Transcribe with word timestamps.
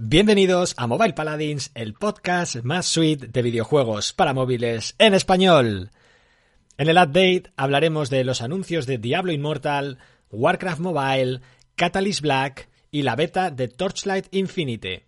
Bienvenidos 0.00 0.74
a 0.76 0.86
Mobile 0.86 1.12
Paladins, 1.12 1.72
el 1.74 1.92
podcast 1.92 2.62
más 2.62 2.86
sweet 2.86 3.32
de 3.32 3.42
videojuegos 3.42 4.12
para 4.12 4.32
móviles 4.32 4.94
en 4.98 5.12
español. 5.12 5.90
En 6.76 6.88
el 6.88 6.98
update 6.98 7.50
hablaremos 7.56 8.08
de 8.08 8.22
los 8.22 8.40
anuncios 8.40 8.86
de 8.86 8.98
Diablo 8.98 9.32
Immortal, 9.32 9.98
Warcraft 10.30 10.78
Mobile, 10.78 11.40
Catalyst 11.74 12.20
Black 12.20 12.68
y 12.92 13.02
la 13.02 13.16
beta 13.16 13.50
de 13.50 13.66
Torchlight 13.66 14.28
Infinite. 14.30 15.06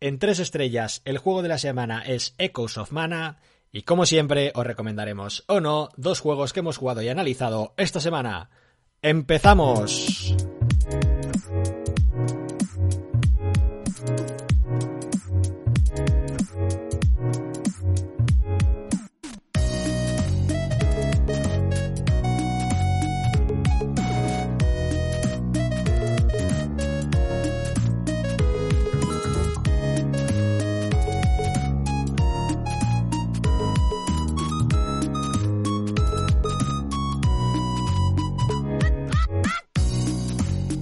En 0.00 0.18
tres 0.18 0.38
estrellas, 0.38 1.02
el 1.04 1.18
juego 1.18 1.42
de 1.42 1.48
la 1.48 1.58
semana 1.58 2.00
es 2.00 2.34
Echoes 2.38 2.78
of 2.78 2.92
Mana 2.92 3.40
y 3.70 3.82
como 3.82 4.06
siempre 4.06 4.52
os 4.54 4.66
recomendaremos 4.66 5.44
o 5.48 5.60
no 5.60 5.90
dos 5.98 6.20
juegos 6.20 6.54
que 6.54 6.60
hemos 6.60 6.78
jugado 6.78 7.02
y 7.02 7.10
analizado 7.10 7.74
esta 7.76 8.00
semana. 8.00 8.48
¡Empezamos! 9.02 10.34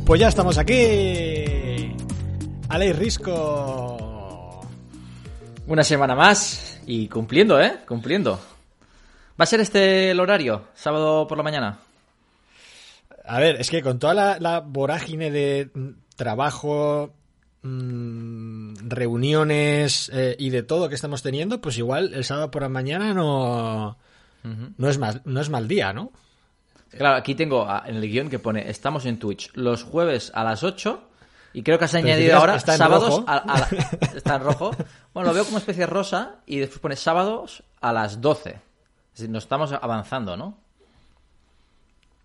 Pues 0.09 0.23
ya 0.23 0.29
estamos 0.29 0.57
aquí. 0.57 1.95
Aleix 2.71 2.97
Risco. 2.97 4.66
Una 5.66 5.85
semana 5.85 6.15
más 6.15 6.80
y 6.87 7.09
cumpliendo, 7.09 7.60
¿eh? 7.60 7.80
Cumpliendo. 7.87 8.41
¿Va 9.38 9.43
a 9.43 9.45
ser 9.45 9.60
este 9.60 10.13
el 10.13 10.19
horario? 10.19 10.69
¿Sábado 10.74 11.27
por 11.27 11.37
la 11.37 11.45
mañana? 11.45 11.80
A 13.27 13.38
ver, 13.38 13.57
es 13.60 13.69
que 13.69 13.82
con 13.82 13.99
toda 13.99 14.38
la, 14.41 14.60
vorágine 14.60 15.30
de 15.30 15.69
trabajo, 16.16 17.13
mm, 17.60 18.88
reuniones 18.88 20.10
eh, 20.15 20.37
y 20.38 20.49
de 20.49 20.63
todo 20.63 20.88
que 20.88 20.95
estamos 20.95 21.23
teniendo, 21.23 21.60
pues 21.60 21.77
igual 21.77 22.15
el 22.15 22.25
sábado 22.25 22.51
por 22.51 22.63
la 22.63 22.71
mañana 22.71 23.13
no, 23.13 23.99
no, 24.43 24.88
es, 24.88 24.97
mal, 24.97 25.21
no 25.27 25.43
es 25.43 25.51
mal 25.51 25.69
día, 25.69 25.93
¿no? 25.93 26.13
Claro, 26.91 27.17
aquí 27.17 27.35
tengo 27.35 27.69
en 27.87 27.97
el 27.97 28.09
guion 28.09 28.29
que 28.29 28.39
pone, 28.39 28.71
estamos 28.71 29.05
en 29.07 29.19
Twitch 29.19 29.51
los 29.55 29.83
jueves 29.83 30.33
a 30.35 30.45
las 30.45 30.63
8 30.63 31.03
y 31.53 31.63
creo 31.63 31.79
que 31.79 31.85
has 31.85 31.95
añadido 31.95 32.37
ahora 32.37 32.57
está 32.57 32.77
sábados 32.77 33.23
a, 33.27 33.69
está 34.17 34.37
en 34.37 34.43
rojo. 34.43 34.71
Bueno, 35.13 35.29
lo 35.29 35.35
veo 35.35 35.45
como 35.45 35.59
especie 35.59 35.87
rosa 35.87 36.37
y 36.47 36.59
después 36.59 36.81
pone 36.81 36.97
sábados 36.97 37.63
a 37.81 37.93
las 37.93 38.21
12. 38.21 38.51
Es 38.51 38.59
decir, 39.13 39.31
nos 39.31 39.45
estamos 39.45 39.73
avanzando, 39.73 40.37
¿no? 40.37 40.59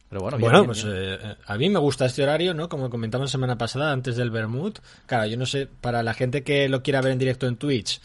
Pero 0.09 0.21
bueno, 0.21 0.37
bueno 0.37 0.65
pues 0.65 0.85
eh, 0.87 1.17
a 1.47 1.57
mí 1.57 1.69
me 1.69 1.79
gusta 1.79 2.05
este 2.05 2.21
horario, 2.21 2.53
¿no? 2.53 2.69
Como 2.69 2.89
comentamos 2.89 3.29
la 3.29 3.31
semana 3.31 3.57
pasada, 3.57 3.91
antes 3.91 4.15
del 4.15 4.29
Bermud. 4.29 4.75
Claro, 5.07 5.25
yo 5.25 5.37
no 5.37 5.47
sé, 5.47 5.67
para 5.67 6.03
la 6.03 6.13
gente 6.13 6.43
que 6.43 6.69
lo 6.69 6.83
quiera 6.83 7.01
ver 7.01 7.13
en 7.13 7.17
directo 7.17 7.47
en 7.47 7.57
Twitch, 7.57 7.99
eh, 7.99 8.01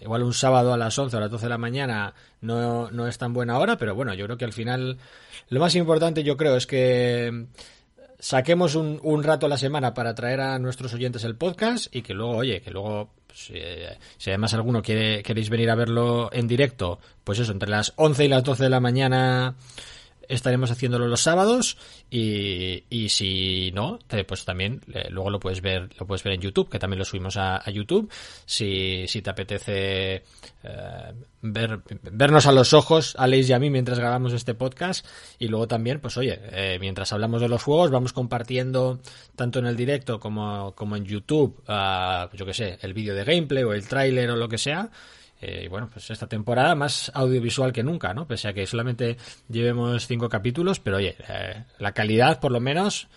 igual 0.00 0.22
un 0.22 0.34
sábado 0.34 0.72
a 0.72 0.76
las 0.76 0.98
11 0.98 1.16
o 1.16 1.18
a 1.18 1.22
las 1.22 1.30
12 1.30 1.46
de 1.46 1.50
la 1.50 1.58
mañana 1.58 2.14
no, 2.40 2.90
no 2.90 3.06
es 3.06 3.18
tan 3.18 3.32
buena 3.32 3.58
hora, 3.58 3.76
pero 3.76 3.94
bueno, 3.94 4.14
yo 4.14 4.24
creo 4.26 4.36
que 4.36 4.44
al 4.44 4.52
final 4.52 4.98
lo 5.48 5.60
más 5.60 5.74
importante 5.74 6.22
yo 6.22 6.36
creo 6.36 6.56
es 6.56 6.66
que 6.66 7.46
saquemos 8.18 8.74
un, 8.74 9.00
un 9.02 9.22
rato 9.22 9.46
a 9.46 9.48
la 9.48 9.58
semana 9.58 9.94
para 9.94 10.14
traer 10.14 10.40
a 10.40 10.58
nuestros 10.58 10.94
oyentes 10.94 11.24
el 11.24 11.36
podcast 11.36 11.94
y 11.94 12.02
que 12.02 12.14
luego, 12.14 12.36
oye, 12.36 12.60
que 12.60 12.70
luego 12.70 13.10
si, 13.34 13.54
si, 14.16 14.30
además 14.30 14.54
alguno 14.54 14.82
quiere, 14.82 15.22
queréis 15.22 15.50
venir 15.50 15.70
a 15.70 15.74
verlo 15.74 16.30
en 16.32 16.46
directo, 16.46 17.00
pues 17.24 17.38
eso, 17.38 17.52
entre 17.52 17.68
las 17.68 17.92
11 17.96 18.24
y 18.24 18.28
las 18.28 18.44
12 18.44 18.62
de 18.62 18.70
la 18.70 18.80
mañana 18.80 19.56
estaremos 20.28 20.70
haciéndolo 20.70 21.08
los 21.08 21.20
sábados 21.20 21.76
y, 22.10 22.84
y 22.90 23.08
si 23.08 23.72
no, 23.72 23.98
pues 24.26 24.44
también 24.44 24.80
eh, 24.92 25.08
luego 25.10 25.30
lo 25.30 25.40
puedes 25.40 25.60
ver 25.60 25.88
lo 25.98 26.06
puedes 26.06 26.22
ver 26.22 26.34
en 26.34 26.40
YouTube, 26.40 26.68
que 26.68 26.78
también 26.78 26.98
lo 26.98 27.04
subimos 27.04 27.36
a, 27.36 27.62
YouTube. 27.70 28.10
Si, 28.44 29.06
si 29.08 29.22
te 29.22 29.30
apetece 29.30 30.22
eh, 30.62 31.12
ver, 31.42 31.80
vernos 32.12 32.46
a 32.46 32.52
los 32.52 32.72
ojos, 32.72 33.14
a 33.18 33.26
Leis 33.26 33.48
y 33.48 33.52
a 33.52 33.58
mí, 33.58 33.70
mientras 33.70 33.98
grabamos 33.98 34.32
este 34.32 34.54
podcast. 34.54 35.06
Y 35.38 35.48
luego 35.48 35.66
también, 35.66 36.00
pues 36.00 36.16
oye, 36.16 36.38
eh, 36.52 36.78
mientras 36.80 37.12
hablamos 37.12 37.40
de 37.40 37.48
los 37.48 37.62
juegos, 37.62 37.90
vamos 37.90 38.12
compartiendo 38.12 39.00
tanto 39.36 39.58
en 39.58 39.66
el 39.66 39.76
directo 39.76 40.20
como, 40.20 40.74
como 40.74 40.96
en 40.96 41.04
YouTube, 41.04 41.62
uh, 41.68 42.34
yo 42.34 42.46
que 42.46 42.54
sé, 42.54 42.78
el 42.82 42.94
vídeo 42.94 43.14
de 43.14 43.24
gameplay 43.24 43.64
o 43.64 43.72
el 43.72 43.86
tráiler 43.86 44.30
o 44.30 44.36
lo 44.36 44.48
que 44.48 44.58
sea. 44.58 44.90
Eh, 45.44 45.64
y 45.64 45.68
bueno, 45.68 45.90
pues 45.92 46.10
esta 46.10 46.26
temporada 46.26 46.74
más 46.74 47.12
audiovisual 47.14 47.70
que 47.70 47.82
nunca, 47.82 48.14
¿no? 48.14 48.26
Pese 48.26 48.48
a 48.48 48.54
que 48.54 48.66
solamente 48.66 49.18
llevemos 49.48 50.06
cinco 50.06 50.28
capítulos, 50.28 50.80
pero 50.80 50.96
oye, 50.96 51.16
eh, 51.28 51.64
la 51.78 51.92
calidad 51.92 52.40
por 52.40 52.50
lo 52.50 52.60
menos 52.60 53.08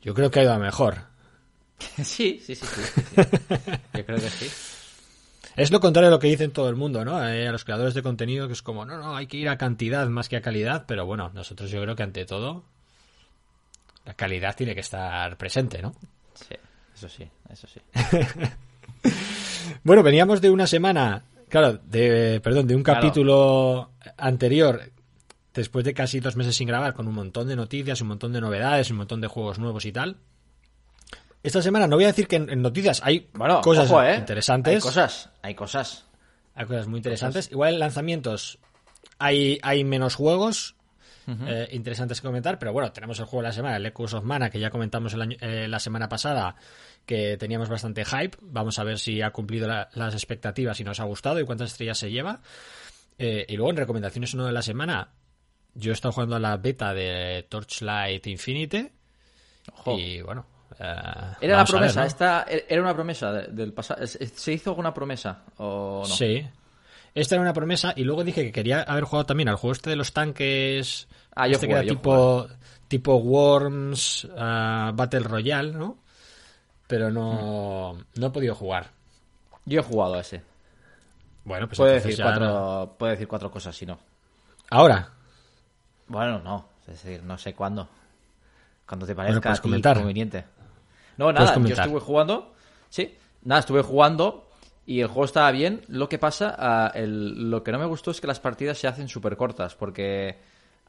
yo 0.00 0.14
creo 0.14 0.30
que 0.30 0.40
ha 0.40 0.42
ido 0.44 0.52
a 0.52 0.58
mejor. 0.58 0.98
Sí, 2.04 2.40
sí, 2.44 2.54
sí, 2.54 2.64
sí. 2.64 2.82
Yo 3.94 4.06
creo 4.06 4.18
que 4.18 4.30
sí. 4.30 4.48
Es 5.56 5.72
lo 5.72 5.80
contrario 5.80 6.08
de 6.08 6.16
lo 6.16 6.20
que 6.20 6.28
dicen 6.28 6.52
todo 6.52 6.68
el 6.68 6.76
mundo, 6.76 7.04
¿no? 7.04 7.28
Eh, 7.28 7.48
a 7.48 7.52
los 7.52 7.64
creadores 7.64 7.94
de 7.94 8.02
contenido, 8.02 8.46
que 8.46 8.52
es 8.52 8.62
como, 8.62 8.86
no, 8.86 8.96
no, 8.96 9.16
hay 9.16 9.26
que 9.26 9.36
ir 9.36 9.48
a 9.48 9.58
cantidad 9.58 10.06
más 10.08 10.28
que 10.28 10.36
a 10.36 10.40
calidad, 10.40 10.84
pero 10.86 11.04
bueno, 11.04 11.30
nosotros 11.34 11.70
yo 11.70 11.82
creo 11.82 11.96
que 11.96 12.04
ante 12.04 12.24
todo 12.24 12.64
la 14.04 14.14
calidad 14.14 14.54
tiene 14.56 14.74
que 14.74 14.80
estar 14.80 15.36
presente, 15.36 15.82
¿no? 15.82 15.94
Sí, 16.34 16.54
eso 16.94 17.08
sí, 17.08 17.28
eso 17.50 17.66
sí. 17.66 17.80
bueno, 19.82 20.02
veníamos 20.04 20.40
de 20.40 20.50
una 20.50 20.68
semana 20.68 21.24
Claro, 21.54 21.78
de, 21.84 22.40
perdón, 22.42 22.66
de 22.66 22.74
un 22.74 22.82
capítulo 22.82 23.92
anterior, 24.16 24.90
después 25.54 25.84
de 25.84 25.94
casi 25.94 26.18
dos 26.18 26.34
meses 26.34 26.56
sin 26.56 26.66
grabar, 26.66 26.94
con 26.94 27.06
un 27.06 27.14
montón 27.14 27.46
de 27.46 27.54
noticias, 27.54 28.00
un 28.00 28.08
montón 28.08 28.32
de 28.32 28.40
novedades, 28.40 28.90
un 28.90 28.96
montón 28.96 29.20
de 29.20 29.28
juegos 29.28 29.60
nuevos 29.60 29.84
y 29.84 29.92
tal. 29.92 30.16
Esta 31.44 31.62
semana 31.62 31.86
no 31.86 31.94
voy 31.94 32.06
a 32.06 32.08
decir 32.08 32.26
que 32.26 32.34
en, 32.34 32.60
noticias 32.60 33.00
hay 33.04 33.28
cosas 33.62 33.88
¿eh? 33.88 34.16
interesantes. 34.18 34.74
Hay 34.74 34.80
cosas, 34.80 35.30
hay 35.42 35.54
cosas. 35.54 36.06
Hay 36.56 36.66
cosas 36.66 36.88
muy 36.88 36.96
interesantes. 36.96 37.48
Igual 37.52 37.74
en 37.74 37.78
lanzamientos 37.78 38.58
hay, 39.20 39.60
hay 39.62 39.84
menos 39.84 40.16
juegos 40.16 40.74
eh, 41.26 41.68
interesantes 41.70 42.20
que 42.20 42.26
comentar, 42.26 42.58
pero 42.58 42.72
bueno, 42.72 42.90
tenemos 42.92 43.18
el 43.20 43.26
juego 43.26 43.42
de 43.42 43.48
la 43.48 43.52
semana, 43.52 43.76
el 43.76 43.86
Echoes 43.86 44.14
of 44.14 44.24
Mana, 44.24 44.50
que 44.50 44.58
ya 44.58 44.70
comentamos 44.70 45.14
eh, 45.40 45.68
la 45.68 45.78
semana 45.78 46.08
pasada, 46.08 46.56
que 47.06 47.36
teníamos 47.36 47.68
bastante 47.68 48.04
hype. 48.04 48.36
Vamos 48.40 48.78
a 48.78 48.84
ver 48.84 48.98
si 48.98 49.22
ha 49.22 49.30
cumplido 49.30 49.68
las 49.68 50.14
expectativas 50.14 50.78
y 50.80 50.84
nos 50.84 51.00
ha 51.00 51.04
gustado 51.04 51.40
y 51.40 51.44
cuántas 51.44 51.72
estrellas 51.72 51.98
se 51.98 52.10
lleva. 52.10 52.40
Eh, 53.18 53.46
y 53.48 53.56
luego 53.56 53.70
en 53.70 53.76
recomendaciones 53.76 54.34
uno 54.34 54.46
de 54.46 54.52
la 54.52 54.62
semana, 54.62 55.10
yo 55.74 55.92
he 55.92 55.94
estado 55.94 56.12
jugando 56.12 56.36
a 56.36 56.40
la 56.40 56.56
beta 56.56 56.94
de 56.94 57.46
Torchlight 57.48 58.26
Infinite. 58.26 58.92
Y 59.86 60.20
bueno. 60.22 60.46
era 60.78 61.56
la 61.58 61.64
promesa, 61.64 62.06
esta 62.06 62.46
era 62.48 62.82
una 62.82 62.94
promesa 62.94 63.32
del 63.32 63.72
pasado. 63.72 64.06
¿Se 64.06 64.52
hizo 64.52 64.70
alguna 64.70 64.92
promesa 64.92 65.44
o 65.58 66.02
no? 66.06 66.14
Sí, 66.14 66.44
esta 67.14 67.36
era 67.36 67.42
una 67.42 67.52
promesa 67.52 67.94
y 67.96 68.02
luego 68.02 68.24
dije 68.24 68.42
que 68.42 68.52
quería 68.52 68.82
haber 68.82 69.04
jugado 69.04 69.26
también 69.26 69.48
al 69.48 69.56
juego 69.56 69.72
este 69.72 69.90
de 69.90 69.96
los 69.96 70.12
tanques. 70.12 71.06
Ah, 71.34 71.46
yo 71.46 71.54
este 71.54 71.68
que 71.68 71.80
tipo, 71.82 72.48
tipo 72.88 73.16
Worms, 73.16 74.24
uh, 74.24 74.92
Battle 74.94 75.20
Royale, 75.20 75.72
¿no? 75.72 76.03
Pero 76.86 77.10
no, 77.10 77.94
mm. 77.94 78.20
no 78.20 78.26
he 78.26 78.30
podido 78.30 78.54
jugar. 78.54 78.90
Yo 79.64 79.80
he 79.80 79.82
jugado 79.82 80.14
a 80.14 80.20
ese. 80.20 80.42
Bueno, 81.44 81.66
pues 81.66 81.78
puede 81.78 81.94
decir, 81.94 82.18
cuatro, 82.20 82.94
puede 82.98 83.12
decir 83.12 83.28
cuatro 83.28 83.50
cosas 83.50 83.76
si 83.76 83.86
no. 83.86 83.98
¿Ahora? 84.70 85.10
Bueno, 86.08 86.40
no. 86.40 86.68
Es 86.86 87.02
decir, 87.02 87.22
no 87.22 87.38
sé 87.38 87.54
cuándo. 87.54 87.88
Cuando 88.86 89.06
te 89.06 89.14
parezca 89.14 89.50
bueno, 89.50 89.62
comentar. 89.62 89.96
conveniente. 89.96 90.44
No, 91.16 91.32
nada, 91.32 91.56
yo 91.58 91.74
estuve 91.74 92.00
jugando. 92.00 92.54
Sí, 92.88 93.16
nada, 93.42 93.60
estuve 93.60 93.82
jugando 93.82 94.48
y 94.86 95.00
el 95.00 95.06
juego 95.06 95.24
estaba 95.24 95.50
bien. 95.50 95.82
Lo 95.88 96.08
que 96.08 96.18
pasa, 96.18 96.54
ah, 96.58 96.92
lo 96.96 97.62
que 97.62 97.72
no 97.72 97.78
me 97.78 97.86
gustó 97.86 98.10
es 98.10 98.20
que 98.20 98.26
las 98.26 98.40
partidas 98.40 98.78
se 98.78 98.88
hacen 98.88 99.08
súper 99.08 99.36
cortas, 99.36 99.74
porque 99.74 100.38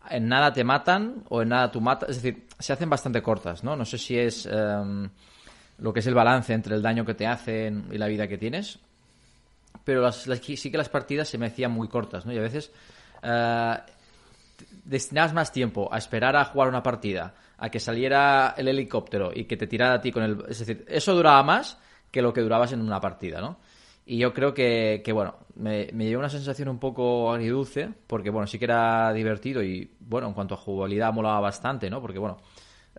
en 0.09 0.27
nada 0.27 0.51
te 0.53 0.63
matan 0.63 1.23
o 1.29 1.41
en 1.41 1.49
nada 1.49 1.71
tú 1.71 1.81
matas. 1.81 2.09
Es 2.09 2.21
decir, 2.21 2.47
se 2.59 2.73
hacen 2.73 2.89
bastante 2.89 3.21
cortas, 3.21 3.63
¿no? 3.63 3.75
No 3.75 3.85
sé 3.85 3.97
si 3.97 4.17
es 4.17 4.45
em, 4.45 5.09
lo 5.77 5.93
que 5.93 5.99
es 5.99 6.07
el 6.07 6.13
balance 6.13 6.53
entre 6.53 6.75
el 6.75 6.81
daño 6.81 7.05
que 7.05 7.13
te 7.13 7.27
hacen 7.27 7.85
y 7.91 7.97
la 7.97 8.07
vida 8.07 8.27
que 8.27 8.37
tienes. 8.37 8.79
Pero 9.83 10.11
sí 10.11 10.71
que 10.71 10.77
las 10.77 10.89
partidas 10.89 11.27
se 11.27 11.37
me 11.37 11.47
hacían 11.47 11.71
muy 11.71 11.87
cortas, 11.87 12.25
¿no? 12.25 12.33
Y 12.33 12.37
a 12.37 12.41
veces 12.41 12.71
uh, 13.23 13.75
destinabas 14.83 15.33
más 15.33 15.51
tiempo 15.51 15.89
a 15.91 15.97
esperar 15.97 16.35
a 16.35 16.45
jugar 16.45 16.69
una 16.69 16.81
partida, 16.81 17.35
a 17.57 17.69
que 17.69 17.79
saliera 17.79 18.55
el 18.57 18.67
helicóptero 18.67 19.31
y 19.33 19.45
que 19.45 19.57
te 19.57 19.67
tirara 19.67 19.95
a 19.95 20.01
ti 20.01 20.11
con 20.11 20.23
el... 20.23 20.43
Es 20.47 20.59
decir, 20.59 20.85
eso 20.87 21.13
duraba 21.13 21.43
más 21.43 21.77
que 22.09 22.21
lo 22.21 22.33
que 22.33 22.41
durabas 22.41 22.71
en 22.71 22.81
una 22.81 22.99
partida, 22.99 23.41
¿no? 23.41 23.57
Y 24.07 24.19
yo 24.19 24.33
creo 24.33 24.53
que, 24.53 25.01
bueno, 25.13 25.35
me, 25.55 25.89
me 25.91 26.05
llevó 26.05 26.19
una 26.19 26.29
sensación 26.29 26.69
un 26.69 26.77
poco 26.77 27.31
agridulce, 27.31 27.89
porque 28.05 28.29
bueno, 28.29 28.45
sí 28.45 28.59
que 28.59 28.65
era 28.65 29.11
divertido 29.11 29.63
y 29.63 29.91
bueno, 29.99 30.27
en 30.27 30.33
cuanto 30.33 30.53
a 30.53 30.57
jugabilidad 30.57 31.11
molaba 31.11 31.39
bastante, 31.39 31.89
¿no? 31.89 32.01
Porque 32.01 32.19
bueno, 32.19 32.37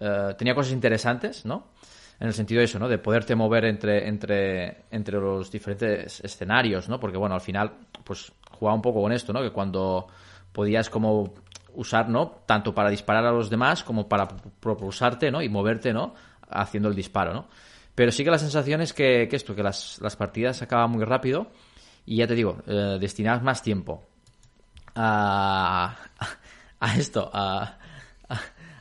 eh, 0.01 0.35
tenía 0.37 0.55
cosas 0.55 0.73
interesantes, 0.73 1.45
¿no? 1.47 1.69
En 2.19 2.27
el 2.27 2.33
sentido 2.33 2.61
de 2.61 2.65
eso, 2.65 2.79
¿no? 2.79 2.89
De 2.89 2.99
poderte 2.99 3.35
mover 3.35 3.67
entre, 3.67 4.09
entre, 4.09 4.85
entre 4.91 5.19
los 5.19 5.51
diferentes 5.51 6.21
escenarios, 6.21 6.89
¿no? 6.89 6.99
Porque, 6.99 7.19
bueno, 7.19 7.35
al 7.35 7.41
final, 7.41 7.73
pues 8.05 8.33
jugaba 8.51 8.75
un 8.75 8.83
poco 8.83 9.03
con 9.03 9.13
esto, 9.13 9.33
¿no? 9.33 9.43
Que 9.43 9.51
cuando 9.51 10.07
podías 10.53 10.89
como 10.89 11.35
usar, 11.75 12.09
¿no? 12.09 12.31
Tanto 12.47 12.75
para 12.75 12.89
disparar 12.89 13.27
a 13.27 13.33
los 13.33 13.51
demás 13.51 13.85
como 13.85 14.09
para 14.09 14.27
propulsarte, 14.29 15.31
¿no? 15.31 15.43
Y 15.43 15.49
moverte, 15.49 15.93
¿no? 15.93 16.15
Haciendo 16.49 16.89
el 16.89 16.95
disparo, 16.95 17.35
¿no? 17.35 17.49
Pero 17.95 18.13
sí 18.13 18.25
que 18.25 18.31
la 18.31 18.39
sensación 18.39 18.81
es 18.81 18.93
que, 18.93 19.29
esto, 19.31 19.55
que 19.55 19.63
las, 19.63 19.99
las, 20.01 20.17
partidas 20.17 20.61
acaban 20.63 20.91
muy 20.91 21.05
rápido 21.05 21.51
y 22.05 22.17
ya 22.17 22.27
te 22.27 22.35
digo, 22.35 22.59
eh, 22.67 22.99
más 23.43 23.63
tiempo 23.63 24.05
a, 24.95 25.97
a 26.81 26.97
esto, 26.97 27.31
a, 27.33 27.79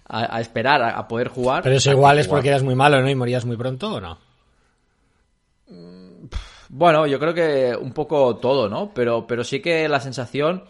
a, 0.08 0.40
esperar 0.40 0.82
a, 0.84 1.08
poder 1.08 1.30
jugar. 1.30 1.64
Pero 1.64 1.76
eso 1.76 1.92
igual 1.92 2.20
es 2.20 2.28
porque 2.28 2.50
eras 2.50 2.64
muy 2.64 2.76
malo, 2.76 3.02
¿no? 3.02 3.10
Y 3.10 3.16
morías 3.16 3.46
muy 3.46 3.58
pronto 3.58 3.96
o 3.96 4.02
no. 4.02 4.20
Mm, 5.68 6.28
bueno, 6.70 7.08
yo 7.08 7.20
creo 7.20 7.34
que 7.34 7.76
un 7.76 7.92
poco 7.92 8.36
todo, 8.38 8.70
¿no? 8.70 8.94
Pero, 8.94 9.26
pero 9.26 9.44
sí 9.44 9.62
que 9.62 9.90
la 9.90 10.00
sensación 10.00 10.66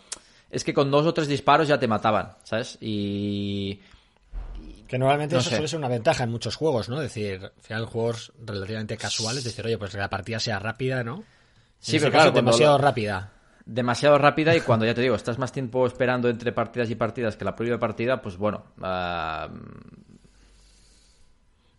es 0.49 0.63
que 0.63 0.73
con 0.73 0.89
dos 0.89 1.05
o 1.05 1.13
tres 1.13 1.27
disparos 1.27 1.67
ya 1.67 1.79
te 1.79 1.87
mataban, 1.87 2.33
¿sabes? 2.43 2.77
Y. 2.79 3.81
Que 4.87 4.99
normalmente 4.99 5.35
eso 5.35 5.49
suele 5.49 5.67
ser 5.67 5.79
una 5.79 5.87
ventaja 5.87 6.23
en 6.23 6.29
muchos 6.29 6.55
juegos, 6.55 6.89
¿no? 6.89 7.01
Es 7.01 7.13
decir, 7.13 7.43
al 7.43 7.61
final 7.61 7.85
juegos 7.85 8.31
relativamente 8.45 8.95
casuales, 8.97 9.43
decir, 9.43 9.65
oye, 9.65 9.79
pues 9.79 9.91
que 9.91 9.97
la 9.97 10.09
partida 10.09 10.39
sea 10.39 10.59
rápida, 10.59 11.03
¿no? 11.03 11.23
Sí, 11.79 11.97
pero 11.99 12.11
claro, 12.11 12.31
demasiado 12.31 12.77
rápida 12.77 13.34
demasiado 13.65 14.17
rápida 14.17 14.55
y 14.55 14.61
cuando 14.61 14.85
ya 14.85 14.93
te 14.93 15.01
digo, 15.01 15.15
estás 15.15 15.39
más 15.39 15.51
tiempo 15.51 15.85
esperando 15.85 16.29
entre 16.29 16.51
partidas 16.51 16.89
y 16.89 16.95
partidas 16.95 17.35
que 17.35 17.45
la 17.45 17.55
propia 17.55 17.79
partida, 17.79 18.21
pues 18.21 18.37
bueno. 18.37 18.63
Ah, 18.81 19.49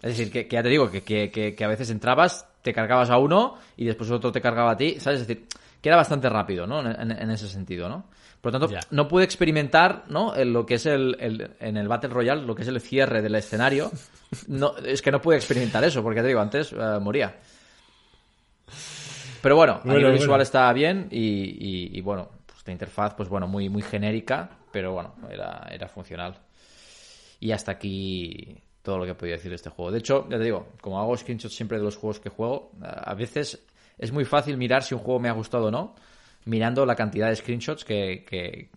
es 0.02 0.16
decir, 0.16 0.30
que, 0.30 0.48
ya 0.50 0.62
te 0.62 0.68
digo, 0.68 0.90
que, 0.90 1.02
que, 1.02 1.64
a 1.64 1.68
veces 1.68 1.90
entrabas, 1.90 2.46
te 2.62 2.72
cargabas 2.72 3.10
a 3.10 3.18
uno 3.18 3.54
y 3.76 3.86
después 3.86 4.10
otro 4.10 4.30
te 4.30 4.40
cargaba 4.40 4.72
a 4.72 4.76
ti, 4.76 5.00
¿sabes? 5.00 5.20
Es 5.20 5.26
decir, 5.26 5.46
que 5.80 5.88
era 5.88 5.96
bastante 5.96 6.28
rápido, 6.28 6.66
¿no? 6.66 6.80
En, 6.80 7.30
ese 7.30 7.48
sentido, 7.48 7.88
¿no? 7.88 8.04
Por 8.40 8.52
lo 8.52 8.60
tanto, 8.60 8.76
no 8.90 9.08
pude 9.08 9.24
experimentar, 9.24 10.04
¿no? 10.08 10.36
En 10.36 10.52
lo 10.52 10.66
que 10.66 10.74
es 10.74 10.86
el, 10.86 11.16
en 11.58 11.76
el 11.76 11.88
Battle 11.88 12.10
Royale, 12.10 12.42
lo 12.42 12.54
que 12.54 12.62
es 12.62 12.68
el 12.68 12.80
cierre 12.80 13.22
del 13.22 13.34
escenario. 13.34 13.90
No, 14.48 14.76
es 14.78 15.02
que 15.02 15.12
no 15.12 15.20
pude 15.20 15.36
experimentar 15.36 15.84
eso, 15.84 16.02
porque 16.02 16.16
ya 16.16 16.22
te 16.22 16.28
digo, 16.28 16.40
antes 16.40 16.72
eh, 16.72 16.98
moría. 17.00 17.36
Pero 19.42 19.56
bueno, 19.56 19.80
a 19.84 19.88
nivel 19.88 20.12
visual 20.12 20.40
está 20.40 20.72
bien 20.72 21.08
y, 21.10 22.00
bueno, 22.00 22.30
pues 22.46 22.62
la 22.66 22.72
interfaz, 22.72 23.14
pues 23.14 23.28
bueno, 23.28 23.46
muy, 23.46 23.68
muy 23.68 23.82
genérica, 23.82 24.50
pero 24.72 24.92
bueno, 24.92 25.14
era, 25.30 25.68
era 25.70 25.88
funcional. 25.88 26.34
Y 27.40 27.52
hasta 27.52 27.72
aquí 27.72 28.56
todo 28.82 28.98
lo 28.98 29.06
que 29.06 29.14
podía 29.14 29.34
decir 29.34 29.50
de 29.50 29.56
este 29.56 29.70
juego. 29.70 29.90
De 29.90 29.98
hecho, 29.98 30.26
ya 30.30 30.38
te 30.38 30.44
digo, 30.44 30.68
como 30.80 31.00
hago 31.00 31.16
screenshots 31.16 31.54
siempre 31.54 31.78
de 31.78 31.84
los 31.84 31.96
juegos 31.96 32.20
que 32.20 32.28
juego, 32.28 32.70
a 32.80 33.14
veces 33.14 33.60
es 33.98 34.12
muy 34.12 34.24
fácil 34.24 34.56
mirar 34.56 34.82
si 34.82 34.94
un 34.94 35.00
juego 35.00 35.20
me 35.20 35.28
ha 35.28 35.32
gustado 35.32 35.66
o 35.66 35.70
no, 35.70 35.94
mirando 36.44 36.86
la 36.86 36.94
cantidad 36.94 37.28
de 37.28 37.36
screenshots 37.36 37.84
que, 37.84 38.24
que, 38.24 38.70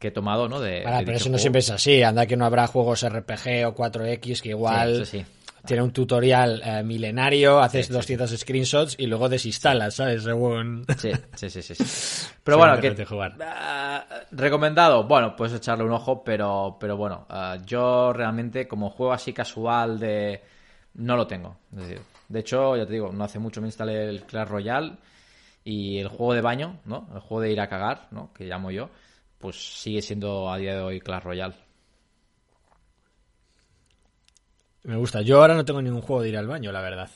he 0.00 0.10
tomado, 0.10 0.48
¿no? 0.48 0.60
De, 0.60 0.82
pero 1.04 1.16
eso 1.16 1.28
no 1.28 1.38
siempre 1.38 1.60
es 1.60 1.70
así. 1.70 2.02
Anda 2.02 2.26
que 2.26 2.36
no 2.36 2.44
habrá 2.44 2.66
juegos 2.66 3.06
RPG 3.06 3.66
o 3.66 3.74
4X 3.74 4.40
que 4.40 4.50
igual 4.50 5.04
sí, 5.06 5.18
sí 5.18 5.26
tiene 5.64 5.82
un 5.82 5.92
tutorial 5.92 6.62
eh, 6.64 6.82
milenario, 6.82 7.60
haces 7.60 7.88
200 7.88 8.30
screenshots 8.38 8.96
y 8.98 9.06
luego 9.06 9.28
desinstalas, 9.28 9.94
¿sabes? 9.94 10.22
Según... 10.22 10.84
Sí, 10.98 11.12
sí, 11.34 11.50
sí, 11.50 11.62
sí. 11.62 12.30
Pero 12.44 12.58
bueno, 12.58 12.80
que, 12.80 13.04
jugar. 13.04 13.36
Ah, 13.40 14.04
recomendado, 14.30 15.04
bueno, 15.04 15.36
puedes 15.36 15.54
echarle 15.54 15.84
un 15.84 15.92
ojo, 15.92 16.24
pero, 16.24 16.76
pero 16.80 16.96
bueno, 16.96 17.26
ah, 17.28 17.58
yo 17.64 18.12
realmente 18.12 18.66
como 18.66 18.90
juego 18.90 19.12
así 19.12 19.32
casual 19.32 19.98
de... 19.98 20.42
No 20.94 21.16
lo 21.16 21.26
tengo. 21.26 21.56
de 21.70 22.40
hecho, 22.40 22.76
ya 22.76 22.84
te 22.84 22.94
digo, 22.94 23.12
no 23.12 23.24
hace 23.24 23.38
mucho 23.38 23.60
me 23.60 23.68
instalé 23.68 24.08
el 24.08 24.22
Clash 24.24 24.48
Royale 24.48 24.94
y 25.62 25.98
el 25.98 26.08
juego 26.08 26.34
de 26.34 26.40
baño, 26.40 26.80
¿no? 26.84 27.08
El 27.14 27.20
juego 27.20 27.42
de 27.42 27.52
ir 27.52 27.60
a 27.60 27.68
cagar, 27.68 28.08
¿no? 28.10 28.32
Que 28.32 28.44
llamo 28.44 28.70
yo, 28.70 28.90
pues 29.38 29.80
sigue 29.80 30.02
siendo 30.02 30.50
a 30.50 30.56
día 30.56 30.74
de 30.74 30.80
hoy 30.80 31.00
Clash 31.00 31.22
Royale. 31.22 31.54
Me 34.84 34.96
gusta. 34.96 35.22
Yo 35.22 35.40
ahora 35.40 35.54
no 35.54 35.64
tengo 35.64 35.82
ningún 35.82 36.00
juego 36.00 36.22
de 36.22 36.30
ir 36.30 36.36
al 36.36 36.46
baño, 36.46 36.72
la 36.72 36.80
verdad. 36.80 37.10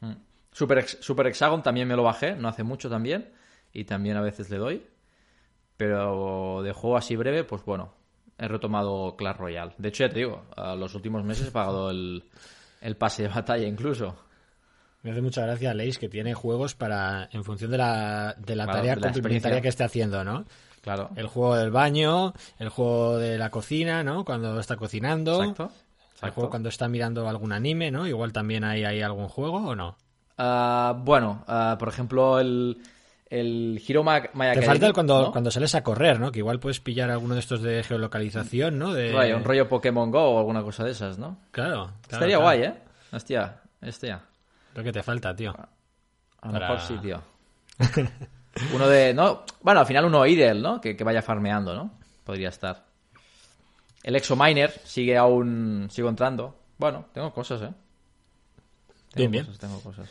Mm. 0.00 0.12
Super, 0.52 0.86
Super 0.86 1.26
Hexagon 1.26 1.62
también 1.62 1.88
me 1.88 1.96
lo 1.96 2.02
bajé, 2.02 2.34
no 2.34 2.48
hace 2.48 2.62
mucho 2.62 2.90
también. 2.90 3.30
Y 3.72 3.84
también 3.84 4.16
a 4.16 4.22
veces 4.22 4.50
le 4.50 4.58
doy. 4.58 4.86
Pero 5.76 6.62
de 6.62 6.72
juego 6.72 6.96
así 6.96 7.16
breve, 7.16 7.44
pues 7.44 7.64
bueno, 7.64 7.92
he 8.38 8.48
retomado 8.48 9.16
Clash 9.16 9.36
Royale. 9.36 9.74
De 9.78 9.88
hecho, 9.88 10.04
ya 10.04 10.10
te 10.10 10.20
digo, 10.20 10.44
a 10.56 10.74
los 10.74 10.94
últimos 10.94 11.24
meses 11.24 11.48
he 11.48 11.50
pagado 11.50 11.90
el, 11.90 12.22
pase 12.98 13.24
de 13.24 13.28
batalla 13.28 13.66
incluso. 13.66 14.16
Me 15.02 15.12
hace 15.12 15.20
mucha 15.20 15.42
gracia, 15.42 15.74
Leis, 15.74 15.98
que 15.98 16.08
tiene 16.08 16.34
juegos 16.34 16.74
para 16.74 17.28
en 17.30 17.44
función 17.44 17.70
de 17.70 17.78
la, 17.78 18.34
de 18.38 18.56
la 18.56 18.66
tarea 18.66 18.96
complementaria 18.96 19.60
que 19.60 19.68
esté 19.68 19.84
haciendo, 19.84 20.24
¿no? 20.24 20.44
Claro. 20.80 21.10
El 21.16 21.26
juego 21.26 21.56
del 21.56 21.70
baño, 21.70 22.32
el 22.58 22.68
juego 22.70 23.18
de 23.18 23.38
la 23.38 23.50
cocina, 23.50 24.02
¿no? 24.02 24.24
Cuando 24.24 24.58
está 24.58 24.76
cocinando. 24.76 25.42
Exacto. 25.42 25.70
El 26.22 26.30
juego 26.30 26.50
cuando 26.50 26.68
está 26.68 26.88
mirando 26.88 27.28
algún 27.28 27.52
anime, 27.52 27.90
¿no? 27.90 28.06
Igual 28.06 28.32
también 28.32 28.64
hay, 28.64 28.84
hay 28.84 29.02
algún 29.02 29.28
juego 29.28 29.58
o 29.58 29.74
no. 29.74 29.96
Ah, 30.38 30.94
bueno, 30.96 31.44
ah, 31.46 31.76
por 31.78 31.88
ejemplo, 31.88 32.38
el, 32.38 32.78
el 33.28 33.82
Hero 33.86 34.02
Maya 34.02 34.30
Te 34.54 34.62
falta 34.62 34.86
el 34.86 34.92
cuando, 34.92 35.30
cuando 35.32 35.50
sales 35.50 35.74
a 35.74 35.82
correr, 35.82 36.20
¿no? 36.20 36.30
Que 36.30 36.38
igual 36.38 36.60
puedes 36.60 36.80
pillar 36.80 37.10
alguno 37.10 37.34
de 37.34 37.40
estos 37.40 37.62
de 37.62 37.82
geolocalización, 37.82 38.78
¿no? 38.78 38.92
De... 38.92 39.34
un 39.34 39.44
rollo 39.44 39.68
Pokémon 39.68 40.10
Go 40.10 40.22
o 40.22 40.38
alguna 40.38 40.62
cosa 40.62 40.84
de 40.84 40.92
esas, 40.92 41.18
¿no? 41.18 41.38
Claro. 41.50 41.92
Estaría 42.08 42.38
guay, 42.38 42.62
¿eh? 42.62 42.74
Hostia, 43.12 43.60
este 43.80 44.16
Lo 44.74 44.82
que 44.82 44.92
te 44.92 45.02
falta, 45.02 45.34
tío. 45.34 45.54
A 46.40 46.46
lo 46.46 46.52
mejor 46.52 46.80
sí, 46.80 46.96
tío. 46.98 47.20
uno 48.74 48.88
de... 48.88 49.12
no 49.12 49.44
Bueno, 49.62 49.80
al 49.80 49.86
final 49.86 50.04
uno 50.04 50.26
idle, 50.26 50.60
¿no? 50.60 50.80
Que, 50.80 50.96
que 50.96 51.04
vaya 51.04 51.22
farmeando, 51.22 51.74
¿no? 51.74 51.90
Podría 52.24 52.50
estar. 52.50 52.85
El 54.06 54.14
Exominer 54.14 54.72
sigue 54.84 55.16
aún. 55.16 55.88
Sigo 55.90 56.08
entrando. 56.08 56.54
Bueno, 56.78 57.06
tengo 57.12 57.32
cosas, 57.34 57.60
¿eh? 57.62 57.74
bien, 59.16 59.32
bien. 59.32 59.46
Tengo 59.58 59.80
cosas. 59.80 60.08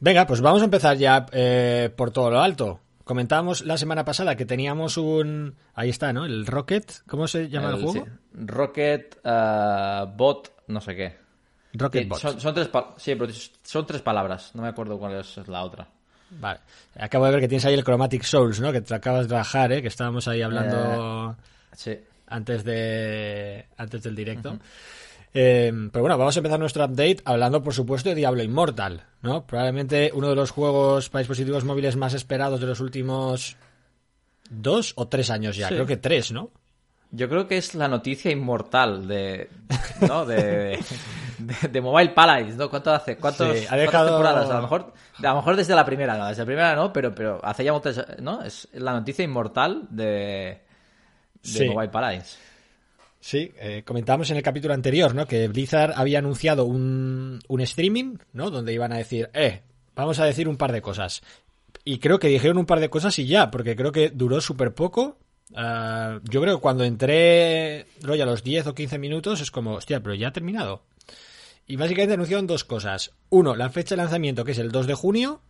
Venga, 0.00 0.26
pues 0.26 0.40
vamos 0.40 0.60
a 0.60 0.64
empezar 0.64 0.96
ya 0.96 1.24
eh, 1.30 1.88
por 1.96 2.10
todo 2.10 2.32
lo 2.32 2.40
alto. 2.40 2.80
Comentábamos 3.04 3.64
la 3.64 3.78
semana 3.78 4.04
pasada 4.04 4.34
que 4.34 4.44
teníamos 4.44 4.96
un. 4.96 5.54
Ahí 5.74 5.90
está, 5.90 6.12
¿no? 6.12 6.24
El 6.24 6.46
Rocket. 6.46 7.02
¿Cómo 7.06 7.28
se 7.28 7.48
llama 7.48 7.70
el, 7.70 7.80
juego? 7.80 8.06
Rocket 8.32 9.20
uh, 9.24 10.06
Bot, 10.16 10.64
no 10.66 10.80
sé 10.80 10.96
qué. 10.96 11.16
Rocket 11.74 12.08
Bot. 12.08 12.18
Son, 12.18 12.54
tres 12.54 12.68
sí, 12.96 13.14
pero 13.14 13.32
son 13.62 13.86
tres 13.86 14.02
palabras. 14.02 14.50
No 14.54 14.62
me 14.62 14.68
acuerdo 14.68 14.98
cuál 14.98 15.20
es 15.20 15.46
la 15.46 15.62
otra. 15.62 15.86
Vale. 16.30 16.58
Acabo 16.98 17.26
de 17.26 17.30
ver 17.30 17.40
que 17.42 17.48
tienes 17.48 17.64
ahí 17.66 17.74
el 17.74 17.84
Chromatic 17.84 18.24
Souls, 18.24 18.58
¿no? 18.58 18.72
Que 18.72 18.80
te 18.80 18.92
acabas 18.96 19.28
de 19.28 19.34
bajar, 19.36 19.70
¿eh? 19.70 19.80
Que 19.80 19.88
estábamos 19.88 20.26
ahí 20.26 20.42
hablando. 20.42 21.30
Eh, 21.30 21.44
sí 21.76 21.98
antes, 22.26 22.64
de, 22.64 23.66
antes 23.76 24.02
del 24.02 24.14
directo. 24.14 24.58
Eh, 25.38 25.70
pero 25.92 26.02
bueno, 26.02 26.16
vamos 26.16 26.34
a 26.34 26.40
empezar 26.40 26.58
nuestro 26.58 26.84
update 26.84 27.18
hablando, 27.24 27.62
por 27.62 27.74
supuesto, 27.74 28.08
de 28.08 28.14
Diablo 28.14 28.42
Immortal, 28.42 29.04
¿no? 29.20 29.46
Probablemente 29.46 30.10
uno 30.14 30.30
de 30.30 30.34
los 30.34 30.50
juegos 30.50 31.10
para 31.10 31.20
dispositivos 31.20 31.64
móviles 31.64 31.94
más 31.96 32.14
esperados 32.14 32.58
de 32.58 32.66
los 32.66 32.80
últimos 32.80 33.56
dos 34.48 34.94
o 34.96 35.08
tres 35.08 35.28
años 35.30 35.56
ya. 35.56 35.68
Creo 35.68 35.84
que 35.84 35.98
tres, 35.98 36.32
¿no? 36.32 36.50
Yo 37.10 37.28
creo 37.28 37.46
que 37.46 37.58
es 37.58 37.74
la 37.74 37.86
noticia 37.86 38.30
inmortal 38.30 39.06
de, 39.06 39.50
¿no? 40.08 40.24
de, 40.24 40.78
de, 41.70 41.80
Mobile 41.80 42.10
Palace, 42.10 42.56
¿no? 42.56 42.68
¿Cuánto 42.68 42.92
hace? 42.92 43.16
¿Cuántos, 43.16 43.70
ha 43.70 43.76
dejado... 43.76 44.08
temporadas? 44.08 44.50
A 44.50 44.54
lo, 44.54 44.62
mejor, 44.62 44.92
a 45.18 45.28
lo 45.28 45.36
mejor 45.36 45.56
desde 45.56 45.74
la 45.74 45.84
primera, 45.84 46.16
no, 46.16 46.28
desde 46.28 46.42
la 46.42 46.46
primera 46.46 46.74
no, 46.74 46.92
pero, 46.92 47.14
pero 47.14 47.40
hace 47.44 47.62
ya 47.62 47.72
muchas, 47.72 48.04
¿no? 48.20 48.42
Es 48.42 48.68
la 48.72 48.92
noticia 48.92 49.24
inmortal 49.24 49.86
de, 49.90 50.65
de 51.52 51.68
Mobile 51.68 51.88
Paradise. 51.88 52.36
Sí, 53.26 53.52
eh, 53.58 53.82
comentábamos 53.84 54.30
en 54.30 54.36
el 54.36 54.42
capítulo 54.44 54.72
anterior, 54.72 55.12
¿no? 55.12 55.26
Que 55.26 55.48
Blizzard 55.48 55.94
había 55.96 56.20
anunciado 56.20 56.64
un, 56.64 57.40
un 57.48 57.60
streaming, 57.60 58.18
¿no? 58.32 58.50
Donde 58.50 58.72
iban 58.72 58.92
a 58.92 58.98
decir, 58.98 59.30
eh, 59.34 59.62
vamos 59.96 60.20
a 60.20 60.24
decir 60.24 60.48
un 60.48 60.56
par 60.56 60.70
de 60.70 60.80
cosas. 60.80 61.22
Y 61.84 61.98
creo 61.98 62.20
que 62.20 62.28
dijeron 62.28 62.58
un 62.58 62.66
par 62.66 62.78
de 62.78 62.88
cosas 62.88 63.18
y 63.18 63.26
ya, 63.26 63.50
porque 63.50 63.74
creo 63.74 63.90
que 63.90 64.10
duró 64.10 64.40
súper 64.40 64.74
poco. 64.74 65.18
Ah, 65.56 66.20
yo 66.22 66.40
creo 66.40 66.56
que 66.56 66.62
cuando 66.62 66.84
entré, 66.84 67.86
rollo, 68.00 68.22
a 68.22 68.26
los 68.26 68.44
10 68.44 68.68
o 68.68 68.74
15 68.74 68.98
minutos, 68.98 69.40
es 69.40 69.50
como, 69.50 69.72
hostia, 69.74 70.00
pero 70.00 70.14
ya 70.14 70.28
ha 70.28 70.32
terminado. 70.32 70.82
Y 71.66 71.74
básicamente 71.74 72.14
anunciaron 72.14 72.46
dos 72.46 72.62
cosas. 72.62 73.12
Uno, 73.30 73.56
la 73.56 73.70
fecha 73.70 73.96
de 73.96 74.02
lanzamiento, 74.02 74.44
que 74.44 74.52
es 74.52 74.58
el 74.58 74.70
2 74.70 74.86
de 74.86 74.94
junio. 74.94 75.40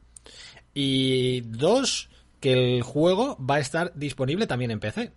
Y 0.72 1.42
dos, 1.42 2.08
que 2.40 2.52
el 2.52 2.82
juego 2.82 3.36
va 3.38 3.56
a 3.56 3.60
estar 3.60 3.92
disponible 3.94 4.46
también 4.46 4.70
en 4.70 4.80
PC 4.80 5.12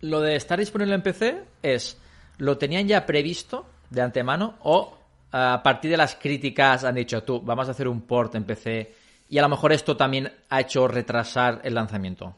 lo 0.00 0.20
de 0.20 0.36
estar 0.36 0.58
disponible 0.58 0.94
en 0.94 1.02
PC 1.02 1.44
es, 1.62 1.98
¿lo 2.38 2.58
tenían 2.58 2.86
ya 2.86 3.06
previsto 3.06 3.66
de 3.90 4.02
antemano 4.02 4.56
o 4.62 4.96
a 5.32 5.60
partir 5.62 5.90
de 5.90 5.96
las 5.96 6.14
críticas 6.14 6.84
han 6.84 6.94
dicho, 6.94 7.22
tú, 7.22 7.40
vamos 7.40 7.68
a 7.68 7.72
hacer 7.72 7.88
un 7.88 8.02
port 8.02 8.34
en 8.34 8.44
PC 8.44 8.94
y 9.28 9.38
a 9.38 9.42
lo 9.42 9.48
mejor 9.48 9.72
esto 9.72 9.96
también 9.96 10.32
ha 10.48 10.60
hecho 10.60 10.88
retrasar 10.88 11.60
el 11.64 11.74
lanzamiento? 11.74 12.34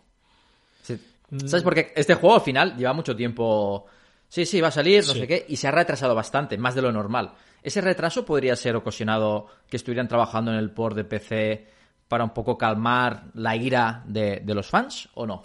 Mm. 1.30 1.46
¿Sabes? 1.46 1.62
Porque 1.62 1.92
este 1.94 2.14
juego 2.14 2.34
al 2.34 2.42
final 2.42 2.76
lleva 2.76 2.92
mucho 2.92 3.14
tiempo... 3.14 3.86
Sí, 4.28 4.46
sí, 4.46 4.60
va 4.60 4.68
a 4.68 4.72
salir, 4.72 5.04
no 5.06 5.12
sé 5.12 5.26
qué, 5.26 5.44
y 5.48 5.56
se 5.56 5.66
ha 5.66 5.72
retrasado 5.72 6.14
bastante, 6.14 6.56
más 6.56 6.76
de 6.76 6.82
lo 6.82 6.92
normal. 6.92 7.32
¿Ese 7.62 7.80
retraso 7.80 8.24
podría 8.24 8.54
ser 8.54 8.76
ocasionado 8.76 9.48
que 9.68 9.76
estuvieran 9.76 10.06
trabajando 10.06 10.52
en 10.52 10.58
el 10.58 10.70
port 10.70 10.94
de 10.94 11.04
PC 11.04 11.66
para 12.06 12.24
un 12.24 12.30
poco 12.30 12.56
calmar 12.56 13.24
la 13.34 13.56
ira 13.56 14.02
de, 14.06 14.42
los 14.46 14.68
fans 14.68 15.08
o 15.14 15.26
no? 15.26 15.42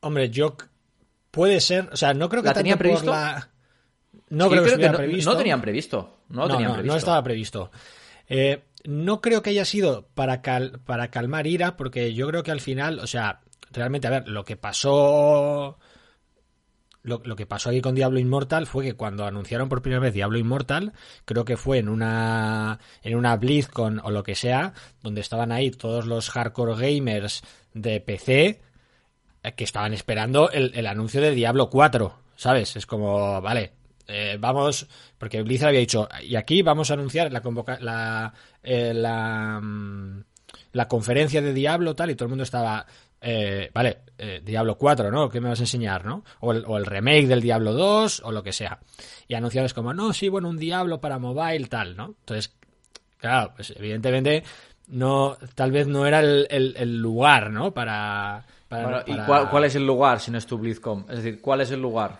Hombre, 0.00 0.30
yo 0.30 0.56
puede 1.30 1.60
ser, 1.60 1.88
o 1.92 1.96
sea, 1.96 2.14
no 2.14 2.28
creo 2.28 2.42
que 2.42 2.48
¿La 2.48 2.54
tenía 2.54 2.76
previsto? 2.76 3.12
No 4.28 4.48
creo, 4.48 4.64
que, 4.64 4.88
no, 4.88 4.96
previsto. 4.96 5.30
no, 5.30 5.36
tenían 5.36 5.60
previsto. 5.60 6.18
No, 6.28 6.48
tenían 6.48 6.72
previsto. 6.72 6.92
no 6.92 6.96
estaba 6.96 7.22
previsto. 7.22 7.70
Eh, 8.28 8.62
no 8.84 9.20
creo 9.20 9.42
que 9.42 9.50
haya 9.50 9.64
sido 9.64 10.06
para, 10.14 10.40
para 10.40 11.10
calmar 11.10 11.46
ira, 11.46 11.76
porque 11.76 12.14
yo 12.14 12.28
creo 12.28 12.42
que 12.42 12.52
al 12.52 12.60
final, 12.60 13.00
o 13.00 13.06
sea, 13.06 13.40
realmente, 13.72 14.06
a 14.06 14.10
ver, 14.10 14.28
lo 14.28 14.44
que 14.44 14.56
pasó 14.56 15.78
lo, 17.02 17.22
que 17.36 17.46
pasó 17.46 17.70
aquí 17.70 17.80
con 17.80 17.94
Diablo 17.94 18.18
Immortal 18.18 18.66
fue 18.66 18.84
que 18.84 18.94
cuando 18.94 19.24
anunciaron 19.24 19.68
por 19.68 19.82
primera 19.82 20.00
vez 20.00 20.12
Diablo 20.12 20.38
Immortal, 20.38 20.92
creo 21.24 21.44
que 21.44 21.56
fue 21.56 21.78
en 21.78 21.88
una 21.88 22.78
en 23.02 23.16
una 23.16 23.36
BlizzCon 23.36 24.00
o 24.04 24.10
lo 24.10 24.22
que 24.22 24.34
sea, 24.34 24.74
donde 25.02 25.20
estaban 25.20 25.50
ahí 25.52 25.70
todos 25.70 26.06
los 26.06 26.30
hardcore 26.30 26.74
gamers 26.76 27.42
de 27.72 28.00
PC 28.00 28.60
que 29.56 29.64
estaban 29.64 29.94
esperando 29.94 30.50
el, 30.50 30.86
anuncio 30.86 31.20
de 31.20 31.32
Diablo 31.32 31.70
4, 31.70 32.14
¿sabes? 32.36 32.76
Es 32.76 32.86
como, 32.86 33.40
vale, 33.40 33.72
eh, 34.06 34.36
vamos, 34.38 34.86
porque 35.18 35.42
Blizzard 35.42 35.68
había 35.68 35.80
dicho, 35.80 36.08
y 36.22 36.36
aquí 36.36 36.62
vamos 36.62 36.90
a 36.90 36.94
anunciar 36.94 37.32
la 37.32 37.40
convoca 37.40 37.78
la, 37.80 38.32
eh, 38.62 38.92
la, 38.94 39.60
mm, 39.62 40.22
la 40.72 40.88
conferencia 40.88 41.40
de 41.42 41.52
Diablo 41.52 41.94
tal, 41.94 42.10
y 42.10 42.14
todo 42.14 42.26
el 42.26 42.30
mundo 42.30 42.44
estaba, 42.44 42.86
eh, 43.20 43.70
vale, 43.74 43.98
eh, 44.16 44.40
Diablo 44.42 44.76
4, 44.78 45.10
¿no? 45.10 45.28
¿Qué 45.28 45.40
me 45.40 45.48
vas 45.48 45.60
a 45.60 45.64
enseñar, 45.64 46.04
no? 46.04 46.24
O 46.40 46.52
el, 46.52 46.86
remake 46.86 47.26
del 47.26 47.42
Diablo 47.42 47.72
2 47.72 48.22
o 48.24 48.32
lo 48.32 48.42
que 48.42 48.52
sea. 48.52 48.78
Y 49.28 49.34
anunciarles 49.34 49.74
como, 49.74 49.92
no, 49.92 50.12
sí, 50.12 50.28
bueno, 50.28 50.48
un 50.48 50.58
Diablo 50.58 51.00
para 51.00 51.18
mobile, 51.18 51.66
tal, 51.66 51.96
¿no? 51.96 52.14
Entonces, 52.20 52.54
claro, 53.18 53.52
pues 53.54 53.74
evidentemente 53.76 54.42
no, 54.88 55.36
tal 55.54 55.70
vez 55.70 55.86
no 55.86 56.06
era 56.06 56.20
el, 56.20 56.98
lugar, 56.98 57.50
¿no? 57.50 57.72
Para... 57.72 58.46
¿y 59.06 59.16
cuál, 59.26 59.64
es 59.64 59.74
el 59.74 59.86
lugar 59.86 60.20
si 60.20 60.30
no 60.30 60.38
es 60.38 60.46
tu 60.46 60.58
BlizzCon? 60.58 61.06
Es 61.08 61.16
decir, 61.16 61.40
¿cuál 61.40 61.60
es 61.60 61.70
el 61.70 61.80
lugar? 61.80 62.18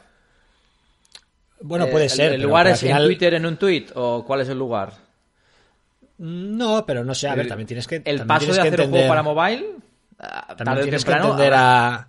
Bueno, 1.60 1.86
puede 1.88 2.06
eh, 2.06 2.08
ser. 2.08 2.32
¿El, 2.32 2.42
lugar 2.42 2.66
es 2.66 2.82
en 2.82 2.96
Twitter 2.96 3.34
en 3.34 3.46
un 3.46 3.56
tweet 3.56 3.86
o 3.94 4.24
cuál 4.24 4.40
es 4.40 4.48
el 4.48 4.58
lugar? 4.58 4.92
No, 6.18 6.84
pero 6.84 7.04
no 7.04 7.14
sé, 7.14 7.28
a 7.28 7.34
ver, 7.34 7.48
también 7.48 7.66
tienes 7.66 7.86
que... 7.86 8.02
¿El 8.04 8.26
paso 8.26 8.52
de 8.52 8.60
hacer 8.60 8.80
un 8.80 8.90
juego 8.90 9.08
para 9.08 9.22
mobile? 9.22 9.66
También 10.56 10.82
tienes 10.82 11.04
que 11.04 11.12
entender 11.12 11.54
a, 11.54 12.08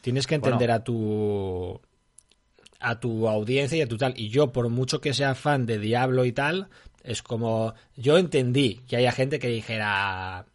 tienes 0.00 0.26
que 0.26 0.34
entender 0.34 0.70
a 0.70 0.82
tu 0.82 1.80
a 2.80 2.98
tu 2.98 3.28
audiencia 3.28 3.78
y 3.78 3.82
a 3.82 3.88
tu 3.88 3.96
tal. 3.96 4.14
Y 4.16 4.28
yo, 4.28 4.52
por 4.52 4.68
mucho 4.68 5.00
que 5.00 5.14
sea 5.14 5.34
fan 5.34 5.66
de 5.66 5.78
Diablo 5.78 6.24
y 6.24 6.32
tal, 6.32 6.68
es 7.04 7.22
como 7.22 7.74
yo 7.96 8.18
entendí 8.18 8.80
que 8.88 8.96
haya 8.96 9.12
gente 9.12 9.38
que 9.38 9.48
dijera 9.48 10.46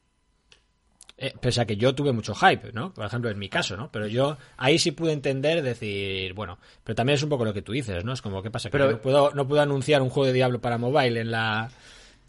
eh, 1.20 1.34
pese 1.40 1.62
a 1.62 1.66
que 1.66 1.78
yo 1.78 1.96
tuve 1.96 2.12
mucho 2.12 2.36
hype, 2.36 2.72
¿no? 2.74 2.94
Por 2.94 3.06
ejemplo, 3.06 3.32
en 3.32 3.40
mi 3.40 3.50
caso, 3.50 3.76
¿no? 3.76 3.92
Pero 3.92 4.06
yo 4.06 4.38
ahí 4.58 4.78
sí 4.78 4.92
pude 4.92 5.14
entender, 5.14 5.64
decir, 5.64 6.34
bueno, 6.34 6.60
pero 6.84 6.96
también 6.96 7.16
es 7.16 7.24
un 7.24 7.30
poco 7.30 7.44
lo 7.44 7.54
que 7.54 7.64
tú 7.64 7.72
dices, 7.72 8.06
¿no? 8.06 8.14
Es 8.14 8.22
como, 8.22 8.44
¿qué 8.44 8.52
pasa? 8.52 8.70
Que 8.70 8.78
pero, 8.78 8.92
no, 8.92 9.02
puedo, 9.02 9.32
no 9.34 9.48
puedo 9.48 9.62
anunciar 9.62 10.04
un 10.04 10.10
juego 10.10 10.28
de 10.28 10.34
Diablo 10.34 10.62
para 10.62 10.78
mobile 10.78 11.20
en 11.20 11.32
la, 11.32 11.72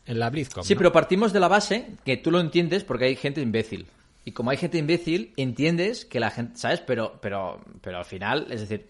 en 0.07 0.19
la 0.19 0.31
BlizzCon. 0.31 0.65
Sí, 0.65 0.75
pero 0.75 0.91
partimos 0.91 1.35
de 1.35 1.41
la 1.41 1.49
base 1.49 1.91
que 2.03 2.17
tú 2.17 2.31
lo 2.31 2.41
entiendes 2.41 2.83
porque 2.83 3.05
hay 3.05 3.17
gente 3.17 3.43
imbécil. 3.43 3.87
Y 4.25 4.33
como 4.33 4.51
hay 4.51 4.57
gente 4.57 4.79
imbécil, 4.79 5.35
entiendes 5.37 6.07
que 6.07 6.19
la 6.19 6.31
gente, 6.31 6.59
¿sabes? 6.59 6.81
Pero, 6.81 7.19
pero, 7.21 7.61
pero 7.83 7.99
al 7.99 8.05
final, 8.07 8.47
es 8.51 8.61
decir, 8.61 8.89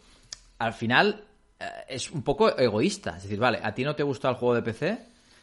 al 0.58 0.74
final 0.74 1.24
eh, 1.58 1.64
es 1.88 2.10
un 2.10 2.22
poco 2.22 2.56
egoísta. 2.56 3.16
Es 3.16 3.24
decir, 3.24 3.38
vale, 3.40 3.58
a 3.62 3.74
ti 3.74 3.82
no 3.82 3.96
te 3.96 4.04
gusta 4.04 4.28
el 4.28 4.36
juego 4.36 4.54
de 4.54 4.62
PC, 4.62 4.98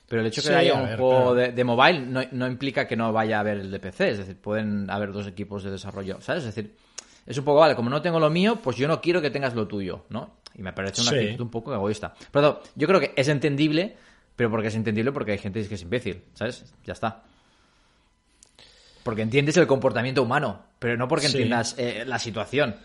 pero 0.08 0.22
el 0.22 0.28
hecho 0.28 0.42
de 0.42 0.50
que 0.50 0.56
haya 0.56 0.74
un 0.76 0.88
juego 0.98 1.34
de, 1.34 1.64
mobile 1.64 2.02
no, 2.02 2.22
no, 2.32 2.48
implica 2.48 2.88
que 2.88 2.96
no 2.96 3.12
vaya 3.12 3.38
a 3.38 3.40
haber 3.40 3.58
el 3.58 3.72
de 3.72 3.80
PC. 3.80 4.10
Es 4.10 4.18
decir, 4.20 4.38
pueden 4.38 4.90
haber 4.90 5.12
dos 5.12 5.28
equipos 5.28 5.64
de 5.64 5.72
desarrollo, 5.72 6.22
¿sabes? 6.22 6.44
Es 6.44 6.56
decir, 6.56 6.76
es 7.26 7.38
un 7.38 7.44
poco, 7.44 7.60
vale, 7.60 7.76
como 7.76 7.90
no 7.90 8.02
tengo 8.02 8.20
lo 8.20 8.30
mío, 8.30 8.60
pues 8.62 8.78
yo 8.78 8.88
no 8.88 9.02
quiero 9.02 9.22
que 9.22 9.32
tengas 9.32 9.56
lo 9.56 9.68
tuyo, 9.68 10.06
¿no? 10.10 10.38
Y 10.54 10.62
me 10.62 10.74
parece 10.74 11.02
una 11.02 11.12
actitud 11.12 11.42
un 11.42 11.50
poco 11.50 11.74
egoísta. 11.74 12.14
Pero 12.32 12.62
yo 12.76 12.88
creo 12.88 13.00
que 13.00 13.14
es 13.16 13.28
entendible, 13.28 13.96
pero 14.36 14.52
porque 14.52 14.68
es 14.68 14.76
entendible 14.76 15.12
porque 15.12 15.32
hay 15.32 15.38
gente 15.40 15.68
que 15.68 15.76
es 15.76 15.82
imbécil, 15.82 16.24
¿sabes? 16.34 16.72
Ya 16.86 16.94
está. 16.94 17.24
Porque 19.04 19.24
entiendes 19.24 19.58
el 19.58 19.68
comportamiento 19.68 20.22
humano, 20.22 20.64
pero 20.80 20.98
no 20.98 21.08
porque 21.08 21.28
entiendas 21.28 21.76
eh, 21.78 22.04
la 22.06 22.20
situación. 22.20 22.76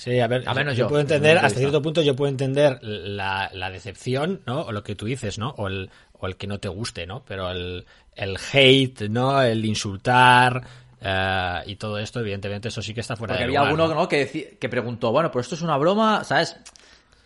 Sí, 0.00 0.18
a 0.18 0.28
ver, 0.28 0.46
menos 0.54 0.78
yo, 0.78 0.88
puedo 0.88 1.02
entender, 1.02 1.36
hasta 1.36 1.58
cierto 1.58 1.82
punto 1.82 2.00
yo 2.00 2.16
puedo 2.16 2.30
entender 2.30 2.78
la, 2.82 3.70
decepción, 3.70 4.40
¿no? 4.46 4.62
O 4.62 4.72
lo 4.72 4.82
que 4.82 4.94
tú 4.94 5.04
dices, 5.04 5.38
¿no? 5.38 5.50
O 5.58 5.68
el, 5.68 5.90
o 6.14 6.26
el 6.26 6.36
que 6.36 6.46
no 6.46 6.58
te 6.58 6.68
guste, 6.68 7.06
¿no? 7.06 7.22
Pero 7.26 7.50
el, 7.50 7.84
el 8.16 8.38
hate, 8.50 9.10
¿no? 9.10 9.42
El 9.42 9.62
insultar, 9.62 10.62
eh, 11.02 11.62
y 11.66 11.76
todo 11.76 11.98
esto, 11.98 12.20
evidentemente, 12.20 12.68
eso 12.68 12.80
sí 12.80 12.94
que 12.94 13.02
está 13.02 13.14
fuera 13.14 13.34
Porque 13.34 13.40
de 13.40 13.58
había 13.58 13.60
alguno 13.60 13.94
¿no? 13.94 14.08
que, 14.08 14.56
que 14.58 14.68
preguntó, 14.70 15.12
bueno, 15.12 15.30
pues 15.30 15.44
esto 15.44 15.56
es 15.56 15.60
una 15.60 15.76
broma, 15.76 16.24
¿sabes? 16.24 16.56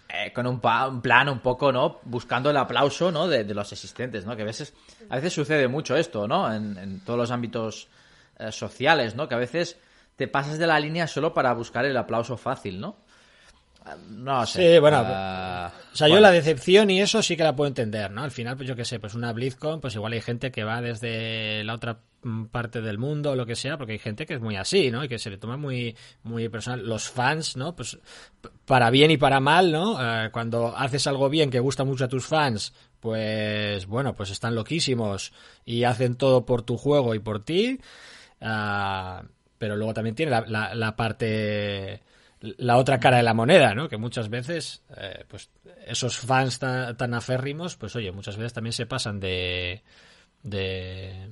Eh, 0.09 0.33
con 0.33 0.45
un, 0.49 0.61
plan 0.61 1.29
un 1.29 1.39
poco, 1.39 1.71
¿no? 1.71 2.01
Buscando 2.03 2.51
el 2.51 2.57
aplauso, 2.57 3.13
¿no? 3.13 3.29
De, 3.29 3.45
los 3.55 3.71
existentes, 3.71 4.27
¿no? 4.27 4.35
Que 4.35 4.43
a 4.43 4.47
veces, 4.47 4.75
a 5.09 5.15
veces 5.15 5.33
sucede 5.33 5.69
mucho 5.69 5.95
esto, 5.95 6.27
¿no? 6.27 6.53
En, 6.53 7.01
todos 7.05 7.21
los 7.21 7.31
ámbitos 7.31 7.87
eh, 8.41 8.51
sociales, 8.51 9.15
¿no? 9.15 9.29
Que 9.29 9.37
a 9.37 9.39
veces 9.39 9.79
te 10.17 10.29
pasas 10.29 10.59
de 10.59 10.67
la 10.67 10.79
línea 10.81 11.07
solo 11.07 11.35
para 11.35 11.53
buscar 11.55 11.85
el 11.85 11.97
aplauso 11.97 12.37
fácil, 12.37 12.81
¿no? 12.81 12.97
No 14.09 14.47
sé. 14.47 14.75
Sí, 14.75 14.79
bueno. 14.79 15.03
Ah, 15.05 15.71
o 15.93 15.97
sea, 15.97 16.09
yo 16.09 16.19
la 16.19 16.31
decepción 16.31 16.89
y 16.89 17.03
eso 17.03 17.23
sí 17.23 17.37
que 17.37 17.43
la 17.43 17.55
puedo 17.55 17.69
entender, 17.69 18.11
¿no? 18.11 18.23
Al 18.23 18.31
final, 18.31 18.57
pues 18.57 18.67
yo 18.67 18.75
qué 18.75 18.85
sé, 18.85 18.99
pues 18.99 19.15
una 19.15 19.33
BlizzCon, 19.33 19.81
pues 19.81 19.95
igual 19.95 20.15
hay 20.15 20.23
gente 20.23 20.51
que 20.51 20.65
va 20.65 20.81
desde 20.81 21.63
la 21.65 21.75
otra 21.75 22.01
parte 22.51 22.81
del 22.81 22.97
mundo 22.97 23.33
o 23.33 23.37
lo 23.37 23.45
que 23.45 23.57
sea, 23.57 23.77
porque 23.77 23.93
hay 23.93 23.99
gente 23.99 24.25
que 24.25 24.35
es 24.35 24.41
muy 24.41 24.57
así, 24.57 24.91
¿no? 24.91 25.05
Y 25.05 25.09
que 25.09 25.19
se 25.19 25.29
le 25.29 25.37
toma 25.37 25.59
muy, 25.59 25.95
muy 26.23 26.49
personal. 26.49 26.87
Los 26.87 27.11
fans, 27.11 27.59
¿no? 27.59 27.77
Pues 27.77 27.99
para 28.65 28.89
bien 28.89 29.11
y 29.11 29.19
para 29.19 29.41
mal, 29.41 29.71
¿no? 29.71 29.99
Eh, 30.01 30.31
cuando 30.33 30.75
haces 30.75 31.07
algo 31.07 31.29
bien 31.29 31.51
que 31.51 31.61
gusta 31.61 31.85
mucho 31.85 32.07
a 32.07 32.09
tus 32.09 32.25
fans, 32.25 32.73
pues 33.01 33.85
bueno, 33.85 34.15
pues 34.15 34.31
están 34.31 34.55
loquísimos 34.55 35.33
y 35.67 35.85
hacen 35.85 36.15
todo 36.17 36.47
por 36.47 36.63
tu 36.63 36.79
juego 36.79 37.15
y 37.15 37.19
por 37.19 37.45
ti. 37.45 37.79
Ah, 38.41 39.25
pero 39.65 39.77
luego 39.77 39.95
también 39.95 40.15
tiene 40.15 40.31
la, 40.31 40.75
la 40.75 40.95
parte 40.95 42.03
la 42.59 42.77
otra 42.77 43.01
cara 43.01 43.17
de 43.17 43.23
la 43.23 43.33
moneda, 43.33 43.75
¿no? 43.75 43.89
Que 43.89 43.97
muchas 43.97 44.29
veces, 44.29 44.83
eh, 44.99 45.25
pues 45.27 45.49
esos 45.87 46.19
fans 46.19 46.59
tan, 46.59 47.15
aférrimos, 47.15 47.77
pues 47.77 47.97
oye, 47.97 48.13
muchas 48.13 48.37
veces 48.37 48.53
también 48.53 48.75
se 48.75 48.85
pasan 48.85 49.19
de, 49.19 49.83
de, 50.43 51.29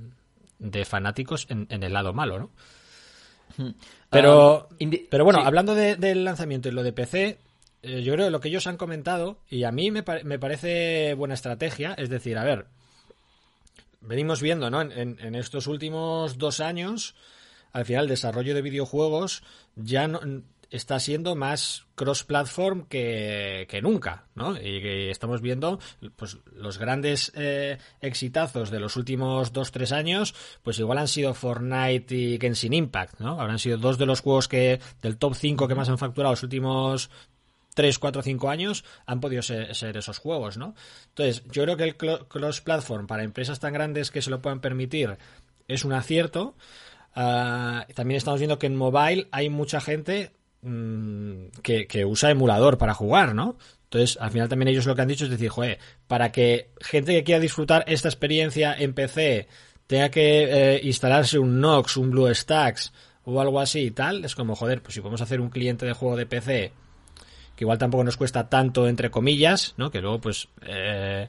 de 0.58 0.84
fanáticos 0.86 1.46
en, 1.50 1.66
el 1.70 1.92
lado 1.92 2.14
malo, 2.14 2.38
¿no? 2.38 2.50
Hmm. 3.58 3.74
Pero, 4.08 4.68
um, 4.80 4.90
pero 5.10 5.24
bueno, 5.24 5.40
hablando 5.44 5.74
del 5.74 6.24
lanzamiento 6.24 6.70
y 6.70 6.72
lo 6.72 6.82
de 6.82 6.94
PC, 6.94 7.38
eh, 7.82 8.02
yo 8.02 8.14
creo 8.14 8.26
que 8.26 8.30
lo 8.30 8.40
que 8.40 8.48
ellos 8.48 8.66
han 8.66 8.78
comentado, 8.78 9.38
y 9.50 9.64
a 9.64 9.72
mí 9.72 9.90
me, 9.90 10.02
me, 10.24 10.38
parece 10.38 11.12
buena 11.12 11.34
estrategia, 11.34 11.92
es 11.98 12.08
decir, 12.08 12.38
a 12.38 12.44
ver, 12.44 12.64
venimos 14.00 14.40
viendo, 14.40 14.70
¿no? 14.70 14.80
En, 14.80 15.18
en 15.20 15.34
estos 15.34 15.66
últimos 15.66 16.38
dos 16.38 16.60
años, 16.60 17.14
al 17.73 17.85
final 17.85 18.05
el 18.05 18.11
desarrollo 18.11 18.55
de 18.55 18.62
videojuegos 18.62 19.43
ya 19.76 20.09
no, 20.09 20.21
está 20.73 20.99
siendo 20.99 21.37
más 21.37 21.85
cross-platform 21.95 22.87
que, 22.87 23.81
nunca, 23.83 24.25
¿no? 24.35 24.57
Y 24.57 24.81
que 24.81 25.11
estamos 25.11 25.43
viendo, 25.43 25.79
pues, 26.17 26.38
los 26.55 26.79
grandes 26.79 27.31
eh, 27.37 27.79
exitazos 28.00 28.71
de 28.71 28.81
los 28.81 28.97
últimos 28.97 29.52
dos, 29.52 29.71
tres 29.71 29.93
años, 29.93 30.35
pues 30.62 30.79
igual 30.79 30.99
han 30.99 31.09
sido 31.09 31.35
Fortnite 31.35 32.14
y 32.14 32.38
Genshin 32.41 32.73
Impact, 32.73 33.21
¿no? 33.21 33.38
Habrán 33.38 33.59
sido 33.59 33.76
dos 33.76 33.99
de 33.99 34.07
los 34.07 34.21
juegos 34.21 34.49
que, 34.49 34.81
del 35.02 35.19
top 35.19 35.35
5 35.35 35.69
que 35.69 35.75
más 35.75 35.91
han 35.91 35.99
facturado 35.99 36.33
los 36.33 36.43
últimos 36.43 37.11
3, 37.75 37.99
4, 37.99 38.23
5 38.23 38.50
años 38.50 38.85
han 39.05 39.21
podido 39.21 39.43
ser, 39.43 39.97
esos 39.97 40.19
juegos, 40.19 40.57
¿no? 40.57 40.75
Entonces, 41.09 41.45
yo 41.50 41.64
creo 41.64 41.76
que 41.76 41.85
el 41.85 41.97
cross-platform 41.97 43.07
para 43.07 43.25
empresas 43.25 43.61
tan 43.61 43.75
grandes 43.75 44.11
que 44.11 44.23
se 44.23 44.31
lo 44.31 44.41
puedan 44.41 44.61
permitir 44.61 45.19
es 45.69 45.85
un 45.85 45.93
acierto. 45.93 46.55
Ah, 47.14 47.87
también 47.95 48.19
estamos 48.19 48.40
viendo 48.40 48.59
que 48.59 48.66
en 48.66 48.76
mobile 48.76 49.28
hay 49.31 49.50
mucha 49.50 49.81
gente 49.81 50.33
Mm, 50.62 51.49
que, 51.62 52.04
usa 52.04 52.31
emulador 52.31 52.78
para 52.78 52.95
jugar, 52.95 53.35
¿no? 53.35 53.57
Entonces, 53.85 54.16
al 54.21 54.31
final 54.31 54.49
también 54.49 54.69
ellos 54.69 54.87
lo 54.87 54.95
que 54.95 55.02
han 55.02 55.09
dicho 55.09 55.25
es 55.25 55.31
decir, 55.31 55.49
joder, 55.49 55.78
para 56.07 56.31
que 56.31 56.71
gente 56.81 57.12
que 57.12 57.25
quiera 57.25 57.40
disfrutar 57.40 57.85
esta 57.88 58.09
experiencia 58.09 58.73
en 58.73 58.95
PC 58.95 59.49
tenga 59.88 60.09
que 60.09 60.76
eh, 60.76 60.81
instalarse 60.85 61.38
un 61.38 61.61
Nox, 61.61 61.97
un 61.97 62.11
BlueStacks 62.11 62.92
o 63.25 63.40
algo 63.40 63.61
así 63.61 63.81
y 63.81 63.90
tal, 63.90 64.25
es 64.25 64.37
como, 64.37 64.54
joder, 64.54 64.83
pues 64.83 64.95
si 64.95 65.00
podemos 65.00 65.21
hacer 65.21 65.40
un 65.40 65.50
cliente 65.50 65.85
de 65.85 65.92
juego 65.95 66.16
de 66.16 66.26
PC 66.26 66.73
que 67.57 67.64
igual 67.64 67.78
tampoco 67.78 68.04
nos 68.04 68.16
cuesta 68.16 68.49
tanto, 68.49 68.88
entre 68.88 69.11
comillas, 69.11 69.75
¿no? 69.76 69.90
Que 69.90 70.00
luego, 70.00 70.21
pues, 70.21 70.49
eh, 70.62 71.28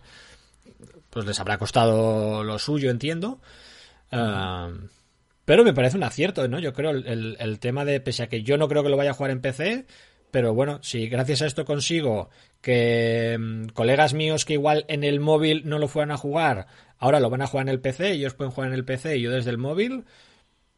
pues 1.09 1.25
les 1.25 1.39
habrá 1.39 1.57
costado 1.57 2.43
lo 2.43 2.59
suyo, 2.59 2.91
entiendo. 2.91 3.39
Ah, 4.11 4.69
pero 5.45 5.63
me 5.63 5.73
parece 5.73 5.97
un 5.97 6.03
acierto, 6.03 6.47
¿no? 6.47 6.59
Yo 6.59 6.73
creo 6.73 6.91
el, 6.91 7.37
el, 7.39 7.59
tema 7.59 7.85
de, 7.85 7.99
pese 7.99 8.23
a 8.23 8.29
que 8.29 8.43
yo 8.43 8.57
no 8.57 8.67
creo 8.67 8.83
que 8.83 8.89
lo 8.89 8.97
vaya 8.97 9.11
a 9.11 9.13
jugar 9.13 9.31
en 9.31 9.41
PC, 9.41 9.85
pero 10.33 10.53
bueno, 10.55 10.79
si 10.81 11.07
gracias 11.09 11.43
a 11.43 11.45
esto 11.45 11.63
consigo 11.63 12.31
que 12.59 13.37
mm, 13.39 13.67
colegas 13.67 14.15
míos 14.15 14.45
que 14.45 14.53
igual 14.53 14.83
en 14.87 15.03
el 15.03 15.19
móvil 15.19 15.61
no 15.65 15.77
lo 15.77 15.87
fueran 15.87 16.09
a 16.09 16.17
jugar, 16.17 16.65
ahora 16.97 17.19
lo 17.19 17.29
van 17.29 17.43
a 17.43 17.47
jugar 17.47 17.67
en 17.67 17.73
el 17.73 17.79
PC, 17.79 18.13
ellos 18.13 18.33
pueden 18.33 18.51
jugar 18.51 18.69
en 18.69 18.73
el 18.73 18.83
PC 18.83 19.17
y 19.17 19.21
yo 19.21 19.31
desde 19.31 19.51
el 19.51 19.59
móvil, 19.59 20.05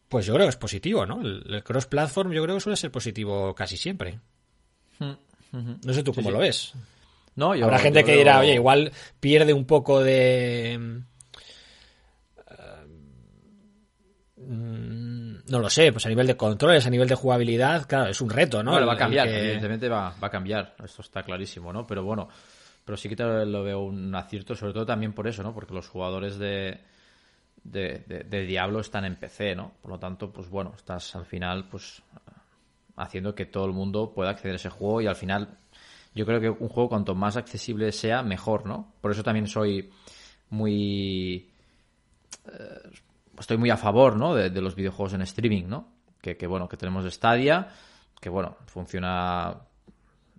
pues 0.10 0.26
yo 0.26 0.34
creo 0.34 0.46
que 0.46 0.50
es 0.50 0.58
positivo, 0.58 1.06
¿no? 1.06 1.22
El, 1.22 1.64
cross-platform 1.64 2.34
yo 2.34 2.44
creo 2.44 2.56
que 2.56 2.62
suele 2.62 2.76
ser 2.76 2.92
positivo 2.92 3.56
casi 3.56 3.78
siempre. 3.78 4.20
No 5.00 5.94
sé 5.94 6.04
tú 6.04 6.14
cómo 6.14 6.32
lo 6.32 6.40
ves. 6.40 6.74
No, 7.36 7.54
Habrá 7.54 7.80
gente 7.80 8.04
que 8.04 8.18
dirá, 8.18 8.40
oye, 8.40 8.56
igual 8.56 8.92
pierde 9.22 9.54
un 9.54 9.66
poco 9.66 10.04
de... 10.04 10.78
Mm, 10.78 11.06
no 14.48 15.60
lo 15.60 15.70
sé, 15.70 15.92
pues 15.92 16.06
a 16.06 16.10
nivel 16.10 16.28
de 16.28 16.38
controles, 16.38 16.86
a 16.86 16.90
nivel 16.90 17.08
de 17.08 17.16
jugabilidad, 17.16 17.86
claro, 17.88 18.10
es 18.10 18.22
un 18.22 18.30
reto, 18.30 18.64
¿no? 18.64 18.72
va 18.86 18.94
a 18.94 18.98
cambiar, 18.98 19.28
evidentemente 19.28 19.90
va, 19.90 20.16
a 20.20 20.30
cambiar, 20.30 20.75
esto 20.84 21.02
está 21.02 21.24
clarísimo, 21.24 21.72
¿no? 21.72 21.86
Pero 21.86 22.04
bueno, 22.04 22.30
pero 22.84 22.98
sí 22.98 23.10
que 23.10 23.16
lo 23.16 23.64
veo 23.64 23.82
un 23.82 24.14
acierto, 24.14 24.56
sobre 24.56 24.74
todo 24.74 24.86
también 24.86 25.14
por 25.14 25.28
eso, 25.28 25.44
¿no? 25.44 25.54
Porque 25.54 25.74
los 25.74 25.88
jugadores 25.88 26.38
de, 26.38 26.80
de, 27.64 28.46
Diablo 28.46 28.80
están 28.80 29.06
en 29.06 29.16
PC, 29.16 29.56
¿no? 29.56 29.74
Por 29.82 29.92
lo 29.92 30.00
tanto, 30.00 30.32
pues 30.32 30.50
bueno, 30.50 30.74
estás 30.75 31.16
al 31.16 31.25
final, 31.25 31.68
pues 31.70 32.02
haciendo 32.96 33.36
que 33.36 33.46
todo 33.46 33.66
el 33.66 33.74
mundo 33.74 34.14
pueda 34.14 34.30
acceder 34.30 34.54
a 34.54 34.56
ese 34.58 34.70
juego 34.70 35.02
y 35.02 35.08
al 35.08 35.16
final 35.16 35.58
yo 36.14 36.25
creo 36.25 36.40
que 36.40 36.50
un 36.50 36.70
juego 36.70 36.90
cuanto 36.90 37.14
más 37.14 37.36
accesible 37.36 37.92
sea, 37.92 38.24
mejor, 38.24 38.66
¿no? 38.66 38.94
Por 39.02 39.12
eso 39.12 39.24
también 39.24 39.48
soy 39.48 39.92
muy... 40.50 41.50
Eh, 42.48 42.90
estoy 43.39 43.58
muy 43.58 43.70
a 43.70 43.77
favor, 43.77 44.15
¿no? 44.15 44.36
De, 44.36 44.50
los 44.62 44.75
videojuegos 44.75 45.13
en 45.13 45.22
streaming, 45.22 45.65
¿no? 45.68 45.88
Que, 46.22 46.38
que, 46.38 46.48
bueno, 46.48 46.68
que 46.68 46.77
tenemos 46.77 47.06
Stadia, 47.13 47.68
que 48.20 48.30
bueno, 48.30 48.58
funciona... 48.65 49.56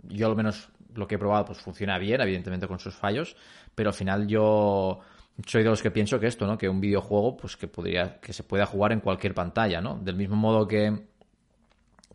Yo 0.08 0.28
al 0.28 0.36
menos 0.36 0.68
lo 0.94 1.06
que 1.06 1.16
he 1.16 1.18
probado 1.18 1.46
pues 1.46 1.58
funciona 1.58 1.98
bien, 1.98 2.20
evidentemente 2.20 2.66
con 2.66 2.78
sus 2.78 2.94
fallos, 2.94 3.36
pero 3.74 3.90
al 3.90 3.94
final 3.94 4.26
yo 4.26 5.00
soy 5.44 5.62
de 5.62 5.68
los 5.68 5.82
que 5.82 5.90
pienso 5.90 6.18
que 6.18 6.26
esto, 6.26 6.46
¿no? 6.46 6.56
Que 6.56 6.68
un 6.68 6.80
videojuego, 6.80 7.36
pues 7.36 7.56
que 7.56 7.68
podría, 7.68 8.20
que 8.20 8.32
se 8.32 8.42
pueda 8.42 8.66
jugar 8.66 8.92
en 8.92 9.00
cualquier 9.00 9.34
pantalla, 9.34 9.80
¿no? 9.80 9.98
Del 9.98 10.16
mismo 10.16 10.36
modo 10.36 10.66
que 10.66 11.06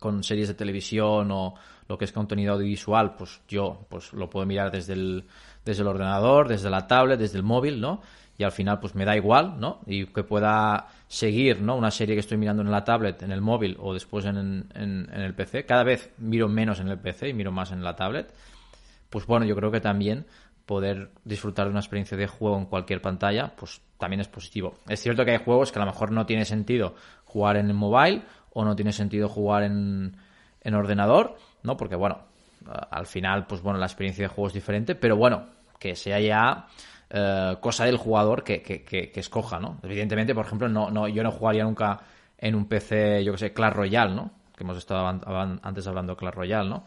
con 0.00 0.24
series 0.24 0.48
de 0.48 0.54
televisión 0.54 1.30
o 1.30 1.54
lo 1.86 1.96
que 1.96 2.04
es 2.04 2.12
contenido 2.12 2.54
audiovisual, 2.54 3.14
pues 3.14 3.40
yo 3.46 3.86
pues 3.88 4.12
lo 4.12 4.28
puedo 4.28 4.44
mirar 4.46 4.70
desde 4.72 4.94
el, 4.94 5.24
desde 5.64 5.82
el 5.82 5.88
ordenador, 5.88 6.48
desde 6.48 6.70
la 6.70 6.86
tablet, 6.86 7.18
desde 7.18 7.38
el 7.38 7.44
móvil, 7.44 7.80
¿no? 7.80 8.00
Y 8.42 8.44
al 8.44 8.50
final 8.50 8.80
pues 8.80 8.96
me 8.96 9.04
da 9.04 9.14
igual, 9.14 9.60
¿no? 9.60 9.82
Y 9.86 10.06
que 10.06 10.24
pueda 10.24 10.88
seguir, 11.06 11.62
¿no? 11.62 11.76
Una 11.76 11.92
serie 11.92 12.16
que 12.16 12.20
estoy 12.20 12.36
mirando 12.36 12.60
en 12.60 12.72
la 12.72 12.82
tablet, 12.82 13.22
en 13.22 13.30
el 13.30 13.40
móvil 13.40 13.76
o 13.78 13.94
después 13.94 14.24
en, 14.24 14.66
en, 14.74 15.08
el 15.12 15.32
PC. 15.32 15.64
Cada 15.64 15.84
vez 15.84 16.12
miro 16.18 16.48
menos 16.48 16.80
en 16.80 16.88
el 16.88 16.98
PC 16.98 17.28
y 17.28 17.34
miro 17.34 17.52
más 17.52 17.70
en 17.70 17.84
la 17.84 17.94
tablet. 17.94 18.34
Pues 19.08 19.26
bueno, 19.26 19.46
yo 19.46 19.54
creo 19.54 19.70
que 19.70 19.78
también 19.78 20.26
poder 20.66 21.12
disfrutar 21.24 21.66
de 21.66 21.70
una 21.70 21.78
experiencia 21.78 22.16
de 22.16 22.26
juego 22.26 22.58
en 22.58 22.66
cualquier 22.66 23.00
pantalla, 23.00 23.52
pues 23.54 23.80
también 23.96 24.18
es 24.18 24.26
positivo. 24.26 24.74
Es 24.88 24.98
cierto 25.00 25.24
que 25.24 25.30
hay 25.30 25.44
juegos 25.44 25.70
que 25.70 25.78
a 25.78 25.84
lo 25.84 25.92
mejor 25.92 26.10
no 26.10 26.26
tiene 26.26 26.44
sentido 26.44 26.96
jugar 27.24 27.58
en 27.58 27.68
el 27.68 27.74
mobile 27.74 28.22
o 28.52 28.64
no 28.64 28.74
tiene 28.74 28.92
sentido 28.92 29.28
jugar 29.28 29.62
en, 29.62 30.16
en 30.62 30.74
ordenador, 30.74 31.36
¿no? 31.62 31.76
Porque, 31.76 31.94
bueno, 31.94 32.22
al 32.90 33.06
final, 33.06 33.46
pues 33.46 33.62
bueno, 33.62 33.78
la 33.78 33.86
experiencia 33.86 34.24
de 34.24 34.34
juego 34.34 34.48
es 34.48 34.54
diferente, 34.54 34.96
pero 34.96 35.16
bueno, 35.16 35.46
que 35.78 35.94
sea 35.94 36.18
ya 36.18 36.66
eh, 37.14 37.56
cosa 37.60 37.84
del 37.84 37.98
jugador 37.98 38.42
que, 38.42 38.62
que, 38.62 38.84
que, 38.84 39.12
escoja, 39.20 39.60
¿no? 39.60 39.78
Evidentemente, 39.82 40.34
por 40.34 40.46
ejemplo, 40.46 40.66
no, 40.66 40.90
no, 40.90 41.06
yo 41.08 41.22
no 41.22 41.30
jugaría 41.30 41.62
nunca 41.62 42.00
en 42.38 42.54
un 42.54 42.64
PC, 42.64 43.22
yo 43.22 43.32
que 43.32 43.38
sé, 43.38 43.52
Clash 43.52 43.74
Royale, 43.74 44.14
¿no? 44.14 44.30
Que 44.56 44.64
hemos 44.64 44.78
estado 44.78 45.06
antes 45.06 45.86
hablando 45.86 46.14
de 46.14 46.16
Clash 46.16 46.34
Royale, 46.34 46.70
¿no? 46.70 46.84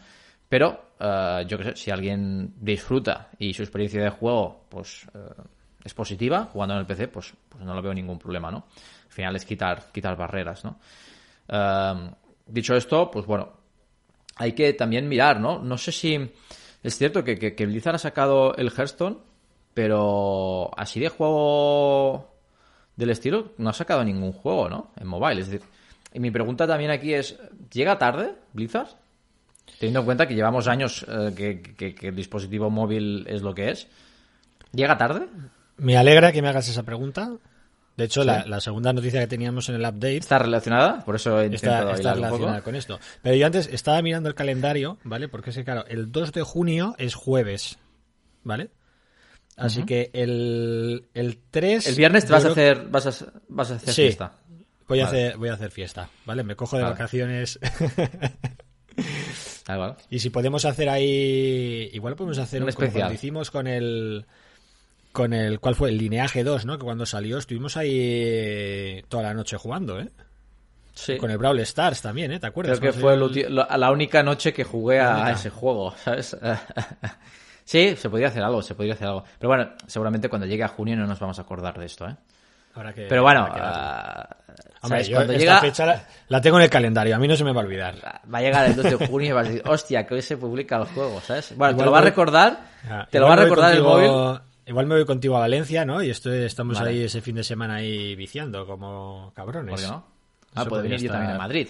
Pero, 0.49 0.93
eh, 0.99 1.45
yo 1.47 1.59
que 1.59 1.63
sé, 1.65 1.75
si 1.75 1.91
alguien 1.91 2.55
disfruta 2.59 3.29
y 3.37 3.53
su 3.53 3.61
experiencia 3.61 4.01
de 4.01 4.09
juego, 4.09 4.65
pues, 4.67 5.05
eh, 5.13 5.43
es 5.83 5.93
positiva, 5.93 6.45
jugando 6.51 6.73
en 6.73 6.79
el 6.79 6.87
PC, 6.87 7.07
pues, 7.09 7.31
pues 7.47 7.63
no 7.63 7.75
lo 7.75 7.83
veo 7.83 7.93
ningún 7.93 8.17
problema, 8.17 8.49
¿no? 8.49 8.65
Al 9.05 9.11
final 9.11 9.35
es 9.35 9.45
quitar, 9.45 9.91
quitar 9.91 10.17
barreras, 10.17 10.65
¿no? 10.65 10.79
dicho 12.47 12.75
esto, 12.75 13.11
pues 13.11 13.27
bueno, 13.27 13.53
hay 14.37 14.53
que 14.53 14.73
también 14.73 15.07
mirar, 15.07 15.39
¿no? 15.39 15.59
No 15.59 15.77
sé 15.77 15.91
si 15.91 16.31
es 16.85 16.97
cierto 16.97 17.23
que, 17.23 17.37
que, 17.37 17.65
Blizzard 17.65 17.95
ha 17.95 17.99
sacado 17.99 18.55
el 18.55 18.71
Hearthstone, 18.71 19.17
pero 19.75 20.71
así 20.77 21.01
de 21.01 21.09
juego 21.09 22.33
del 22.95 23.09
estilo 23.11 23.51
no 23.57 23.69
ha 23.69 23.73
sacado 23.73 24.03
ningún 24.03 24.31
juego, 24.31 24.69
¿no? 24.69 24.91
En 24.95 25.05
mobile. 25.05 25.41
Es 25.41 25.49
decir, 25.51 25.67
y 26.13 26.19
mi 26.21 26.31
pregunta 26.31 26.65
también 26.65 26.89
aquí 26.89 27.13
es, 27.13 27.37
¿llega 27.71 27.99
tarde 27.99 28.35
Blizzard? 28.53 28.87
Teniendo 29.77 29.99
en 29.99 30.05
cuenta 30.05 30.27
que 30.27 30.33
llevamos 30.33 30.69
años 30.69 31.05
eh, 31.09 31.33
que, 31.35 31.93
que, 31.93 32.07
el 32.07 32.15
dispositivo 32.15 32.69
móvil 32.69 33.25
es 33.27 33.41
lo 33.41 33.53
que 33.53 33.69
es. 33.69 33.87
¿Llega 34.71 34.97
tarde? 34.97 35.27
Me 35.75 35.97
alegra 35.97 36.31
que 36.31 36.41
me 36.41 36.47
hagas 36.47 36.69
esa 36.69 36.83
pregunta. 36.83 37.33
De 37.97 38.05
hecho, 38.05 38.23
la, 38.23 38.61
segunda 38.61 38.93
noticia 38.93 39.19
que 39.19 39.27
teníamos 39.27 39.67
en 39.67 39.75
el 39.75 39.81
update... 39.81 40.17
¿Está 40.17 40.39
relacionada? 40.39 41.03
Por 41.03 41.15
eso 41.15 41.41
he 41.41 41.53
Está, 41.53 41.91
está 41.91 42.13
relacionada 42.13 42.61
con 42.61 42.75
esto. 42.75 42.97
Pero 43.21 43.35
yo 43.35 43.45
antes 43.45 43.67
estaba 43.67 44.01
mirando 44.01 44.29
el 44.29 44.35
calendario, 44.35 44.97
¿vale? 45.03 45.27
Porque 45.27 45.49
es 45.49 45.55
que, 45.57 45.65
claro, 45.65 45.85
el 45.87 46.11
2 46.13 46.31
de 46.31 46.43
junio 46.43 46.95
es 46.97 47.15
jueves, 47.15 47.77
¿vale? 48.43 48.69
Así 49.57 49.83
que 49.83 50.11
el, 50.13 51.07
el 51.13 51.39
3... 51.49 51.87
El 51.87 51.95
viernes 51.95 52.25
te 52.25 52.33
vas, 52.33 52.45
a 52.45 52.49
hacer, 52.49 52.87
vas, 52.89 53.05
a, 53.05 53.31
vas 53.47 53.71
a 53.71 53.75
hacer 53.75 53.93
sí, 53.93 54.01
fiesta. 54.03 54.33
Voy, 54.87 54.99
a 54.99 55.05
hacer, 55.05 55.37
voy 55.37 55.49
a 55.49 55.53
hacer 55.53 55.71
fiesta, 55.71 56.09
¿vale? 56.25 56.43
Me 56.43 56.55
cojo 56.55 56.77
de 56.77 56.83
vacaciones... 56.83 57.59
ah, 59.67 59.95
Y 60.09 60.19
si 60.19 60.29
podemos 60.29 60.65
hacer 60.65 60.89
ahí... 60.89 61.89
Igual 61.93 62.15
podemos 62.15 62.37
hacer 62.37 62.61
un, 62.61 62.65
un 62.65 62.69
especial. 62.69 63.13
hicimos 63.13 63.49
con 63.49 63.67
el 63.67 64.25
con 65.15 65.33
el 65.33 65.61
cuál 65.61 65.75
fue 65.75 65.89
el 65.89 65.97
lineaje 65.97 66.43
2, 66.43 66.65
¿no? 66.65 66.77
Que 66.77 66.83
cuando 66.83 67.05
salió 67.05 67.37
estuvimos 67.37 67.77
ahí 67.77 69.01
toda 69.07 69.23
la 69.23 69.33
noche 69.33 69.55
jugando, 69.55 69.99
¿eh? 69.99 70.09
Sí. 70.93 71.17
Con 71.17 71.31
el 71.31 71.37
Brawl 71.37 71.59
Stars 71.61 72.01
también, 72.01 72.31
¿eh? 72.31 72.39
¿Te 72.39 72.47
acuerdas? 72.47 72.79
Creo 72.79 72.93
que 72.93 72.99
fue 72.99 73.17
la 73.49 73.91
única 73.91 74.23
noche 74.23 74.53
que 74.53 74.63
jugué 74.63 74.99
a, 74.99 75.31
ese 75.31 75.49
juego, 75.49 75.95
¿sabes? 76.03 76.37
sí, 77.65 77.95
se 77.97 78.09
podría 78.09 78.29
hacer 78.29 78.43
algo, 78.43 78.61
se 78.61 78.75
podría 78.75 78.93
hacer 78.93 79.07
algo. 79.07 79.25
Pero 79.37 79.49
bueno, 79.49 79.71
seguramente 79.85 80.29
cuando 80.29 80.47
llegue 80.47 80.63
a 80.63 80.69
junio 80.69 80.95
no 80.95 81.05
nos 81.05 81.19
vamos 81.19 81.37
a 81.37 81.41
acordar 81.41 81.77
de 81.77 81.85
esto, 81.85 82.07
¿eh? 82.07 82.15
que, 82.93 83.07
Pero 83.07 83.23
bueno, 83.23 83.45
uh, 83.45 84.79
cuando 84.81 85.33
esta 85.33 85.61
fecha 85.61 86.07
la, 86.27 86.41
tengo 86.41 86.57
en 86.57 86.63
el 86.63 86.69
calendario, 86.69 87.15
a 87.15 87.19
mí 87.19 87.27
no 87.27 87.35
se 87.35 87.43
me 87.43 87.51
va 87.51 87.61
a 87.61 87.65
olvidar. 87.65 88.21
Va 88.33 88.37
a 88.37 88.41
llegar 88.41 88.65
el 88.65 88.75
2 88.75 88.99
de 88.99 89.07
junio 89.07 89.29
y 89.29 89.31
vas 89.33 89.47
a 89.47 89.49
decir, 89.49 89.67
hostia, 89.67 90.05
que 90.05 90.15
hoy 90.15 90.21
se 90.21 90.37
publica 90.37 90.77
el 90.77 90.85
juego, 90.85 91.21
¿sabes? 91.21 91.53
Bueno, 91.55 91.77
te 91.77 91.85
lo 91.85 91.91
va 91.91 91.99
a 91.99 92.01
recordar, 92.01 92.59
ah, 92.89 93.07
te 93.09 93.19
lo 93.19 93.27
va 93.27 93.33
a 93.33 93.37
recordar 93.37 93.73
el 93.73 93.83
móvil 93.83 94.39
Igual 94.67 94.87
me 94.87 94.95
voy 94.95 95.05
contigo 95.05 95.37
a 95.37 95.41
Valencia, 95.41 95.85
¿no? 95.85 96.01
Y 96.01 96.09
estoy, 96.09 96.39
estamos 96.39 96.79
ahí 96.81 97.03
ese 97.03 97.21
fin 97.21 97.35
de 97.35 97.43
semana 97.43 97.75
ahí 97.75 98.15
viciando 98.15 98.65
como 98.65 99.31
cabrones. 99.35 99.79
¿Por 99.79 99.91
no? 99.91 100.05
Ah, 100.55 100.65
puede 100.65 100.83
venir 100.83 101.01
yo 101.01 101.11
también 101.11 101.33
a 101.33 101.37
Madrid. 101.37 101.67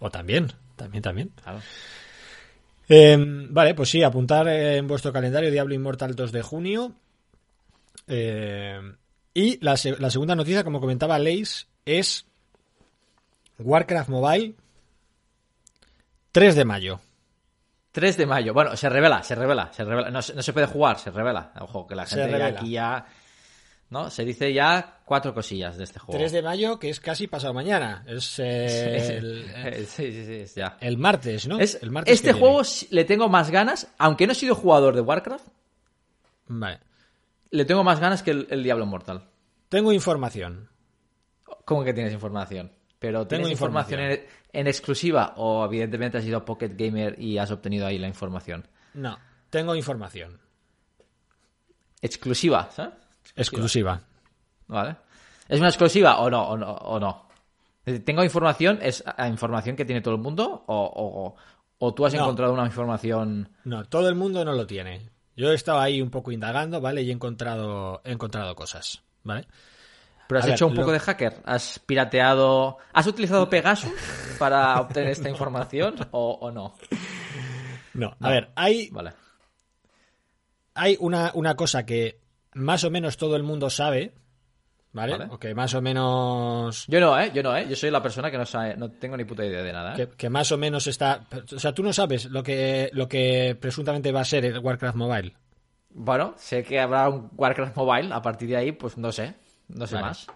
O 0.00 0.10
también, 0.10 0.52
también, 0.74 1.02
también. 1.02 1.30
Em, 2.88 3.52
vale, 3.52 3.74
pues 3.74 3.90
sí, 3.90 4.02
apuntar 4.02 4.48
en 4.48 4.86
vuestro 4.86 5.12
calendario 5.12 5.50
Diablo 5.50 5.74
Immortal 5.74 6.14
2 6.14 6.32
de 6.32 6.42
junio. 6.42 6.92
Em, 8.06 8.96
y 9.34 9.58
la, 9.64 9.76
la, 9.98 10.10
segunda 10.10 10.34
noticia, 10.34 10.64
como 10.64 10.80
comentaba 10.80 11.18
Leis, 11.18 11.68
es 11.84 12.26
Warcraft 13.58 14.08
Mobile 14.08 14.54
3 16.36 16.54
de 16.54 16.64
mayo. 16.66 17.00
3 17.92 18.14
de 18.18 18.26
mayo. 18.26 18.52
Bueno, 18.52 18.76
se 18.76 18.90
revela, 18.90 19.22
se 19.22 19.34
revela, 19.34 19.72
se 19.72 19.84
revela. 19.84 20.10
No, 20.10 20.20
se 20.20 20.52
puede 20.52 20.66
jugar, 20.66 20.98
se 20.98 21.10
revela. 21.10 21.50
Ojo, 21.60 21.86
que 21.86 21.94
la 21.94 22.04
gente 22.04 22.42
aquí 22.42 22.72
ya. 22.72 23.06
¿No? 23.88 24.10
Se 24.10 24.24
dice 24.24 24.52
ya 24.52 25.00
cuatro 25.04 25.32
cosillas 25.32 25.76
de 25.76 25.84
este 25.84 26.00
juego. 26.00 26.18
3 26.18 26.32
de 26.32 26.42
mayo, 26.42 26.78
que 26.78 26.90
es 26.90 26.98
casi 26.98 27.28
pasado 27.28 27.54
mañana. 27.54 28.04
Es 28.06 28.38
el, 28.38 29.86
sí, 29.86 30.12
sí, 30.12 30.46
sí, 30.46 30.54
ya. 30.56 30.76
el 30.80 30.98
martes, 30.98 31.46
¿no? 31.46 31.60
Es, 31.60 31.78
el 31.80 31.92
martes 31.92 32.12
este 32.12 32.32
juego 32.32 32.62
le 32.90 33.04
tengo 33.04 33.28
más 33.28 33.50
ganas, 33.50 33.92
aunque 33.98 34.26
no 34.26 34.32
he 34.32 34.36
sido 34.36 34.54
jugador 34.54 34.96
de 34.96 35.02
Warcraft. 35.02 35.46
Vale. 36.48 36.80
Le 37.50 37.64
tengo 37.64 37.84
más 37.84 38.00
ganas 38.00 38.22
que 38.22 38.32
el, 38.32 38.48
el 38.50 38.62
Diablo 38.62 38.86
Mortal. 38.86 39.28
Tengo 39.68 39.92
información. 39.92 40.68
¿Cómo 41.64 41.84
que 41.84 41.92
tienes 41.92 42.12
información? 42.12 42.72
Pero 42.98 43.26
¿tienes 43.26 43.50
información, 43.50 44.00
en, 44.52 44.66
exclusiva 44.66 45.34
o 45.36 45.64
evidentemente 45.66 46.18
has 46.18 46.24
ido 46.24 46.38
a 46.38 46.44
Pocket 46.44 46.70
Gamer 46.76 47.20
y 47.20 47.38
has 47.38 47.50
obtenido 47.50 47.86
ahí 47.86 47.98
la 47.98 48.08
información? 48.08 48.66
No, 48.94 49.18
tengo 49.50 49.74
información. 49.74 50.40
¿Exclusiva? 52.00 52.70
¿sabes? 52.72 52.94
Exclusiva. 53.34 54.00
Vale. 54.68 54.96
¿Es 55.48 55.58
una 55.58 55.68
exclusiva 55.68 56.18
o 56.18 56.30
no? 56.30 56.48
O 56.48 56.56
no, 56.56 56.70
o 56.72 57.00
no? 57.00 57.26
¿Tengo 58.04 58.24
información? 58.24 58.80
¿Es 58.82 59.04
información 59.28 59.76
que 59.76 59.84
tiene 59.84 60.00
todo 60.00 60.14
el 60.14 60.20
mundo? 60.20 60.64
¿O, 60.66 61.36
o, 61.78 61.94
tú 61.94 62.04
has 62.04 62.14
encontrado 62.14 62.52
una 62.52 62.66
información...? 62.66 63.48
No, 63.64 63.84
todo 63.84 64.08
el 64.08 64.16
mundo 64.16 64.44
no 64.44 64.52
lo 64.52 64.66
tiene. 64.66 65.10
Yo 65.36 65.52
he 65.52 65.54
estado 65.54 65.78
ahí 65.78 66.02
un 66.02 66.10
poco 66.10 66.32
indagando, 66.32 66.80
¿vale? 66.80 67.02
Y 67.02 67.10
he 67.10 67.12
encontrado, 67.12 68.00
he 68.04 68.10
encontrado 68.10 68.56
cosas, 68.56 69.02
¿vale? 69.22 69.46
Pero 70.26 70.40
has 70.40 70.48
hecho 70.48 70.66
un 70.66 70.74
poco 70.74 70.90
de 70.90 70.98
hacker. 70.98 71.42
¿Has 71.44 71.78
pirateado. 71.78 72.78
¿Has 72.92 73.06
utilizado 73.06 73.48
Pegasus 73.48 73.92
para 74.38 74.80
obtener 74.80 75.10
esta 75.10 75.30
información 75.30 75.94
o, 76.10 76.50
no? 76.50 76.74
No, 77.94 78.16
a 78.20 78.30
ver, 78.30 78.50
hay. 78.56 78.90
Vale. 78.90 79.12
Hay 80.74 80.96
una, 81.00 81.30
una 81.34 81.54
cosa 81.54 81.86
que 81.86 82.25
más 82.56 82.84
o 82.84 82.90
menos 82.90 83.16
todo 83.16 83.36
el 83.36 83.42
mundo 83.42 83.70
sabe, 83.70 84.14
¿Vale? 84.96 85.26
O 85.28 85.38
que 85.38 85.54
más 85.54 85.74
o 85.74 85.82
menos. 85.82 86.86
Yo 86.88 87.00
no, 87.00 87.20
¿eh? 87.20 87.30
Yo 87.34 87.42
no, 87.42 87.54
¿eh? 87.54 87.66
Yo 87.68 87.76
soy 87.76 87.90
la 87.90 88.02
persona 88.02 88.30
que 88.30 88.38
no 88.38 88.46
sabe, 88.46 88.78
no 88.78 88.90
tengo 88.90 89.14
ni 89.14 89.24
puta 89.24 89.44
idea 89.44 89.62
de 89.62 89.70
nada. 89.70 89.94
¿eh? 89.94 90.08
Que, 90.16 90.30
más 90.30 90.50
o 90.52 90.56
menos 90.56 90.86
está. 90.86 91.26
O 91.54 91.58
sea, 91.58 91.74
tú 91.74 91.82
no 91.82 91.92
sabes 91.92 92.24
lo 92.24 92.42
que, 92.42 92.88
lo 92.94 93.06
que 93.06 93.58
presuntamente 93.60 94.10
va 94.10 94.22
a 94.22 94.24
ser 94.24 94.46
el 94.46 94.58
Warcraft 94.58 94.96
Mobile. 94.96 95.34
Bueno, 95.90 96.32
sé 96.38 96.62
que 96.64 96.80
habrá 96.80 97.10
un 97.10 97.28
Warcraft 97.36 97.76
Mobile. 97.76 98.14
A 98.14 98.22
partir 98.22 98.48
de 98.48 98.56
ahí, 98.56 98.72
pues 98.72 98.96
no 98.96 99.12
sé. 99.12 99.34
No 99.68 99.86
sé 99.86 100.00
más. 100.00 100.26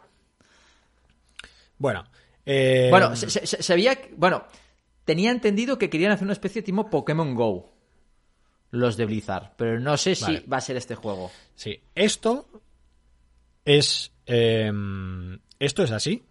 Bueno. 1.78 2.04
Eh... 2.44 2.88
Bueno, 2.90 3.16
se, 3.16 3.72
había. 3.72 3.98
Bueno, 4.18 4.44
tenía 5.06 5.30
entendido 5.30 5.78
que 5.78 5.88
querían 5.88 6.12
hacer 6.12 6.24
una 6.24 6.34
especie 6.34 6.60
de 6.60 6.66
tipo 6.66 6.90
Pokémon 6.90 7.34
Go. 7.34 7.72
Los 8.70 8.96
de 8.96 9.06
Blizzard. 9.06 9.52
Pero 9.56 9.80
no 9.80 9.96
sé 9.96 10.14
si 10.14 10.38
va 10.40 10.58
a 10.58 10.60
ser 10.60 10.76
este 10.76 10.94
juego. 10.94 11.30
Sí. 11.54 11.80
Esto 11.94 12.48
es 13.64 14.12
Em, 14.32 15.40
esto 15.58 15.82
es 15.82 15.90
así. 15.90 16.22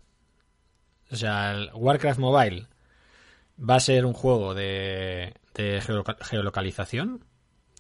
O 1.11 1.15
sea, 1.17 1.51
el 1.51 1.69
Warcraft 1.73 2.19
Mobile 2.19 2.67
va 3.57 3.75
a 3.75 3.79
ser 3.81 4.05
un 4.05 4.13
juego 4.13 4.53
de, 4.53 5.33
geolocalización. 6.21 7.25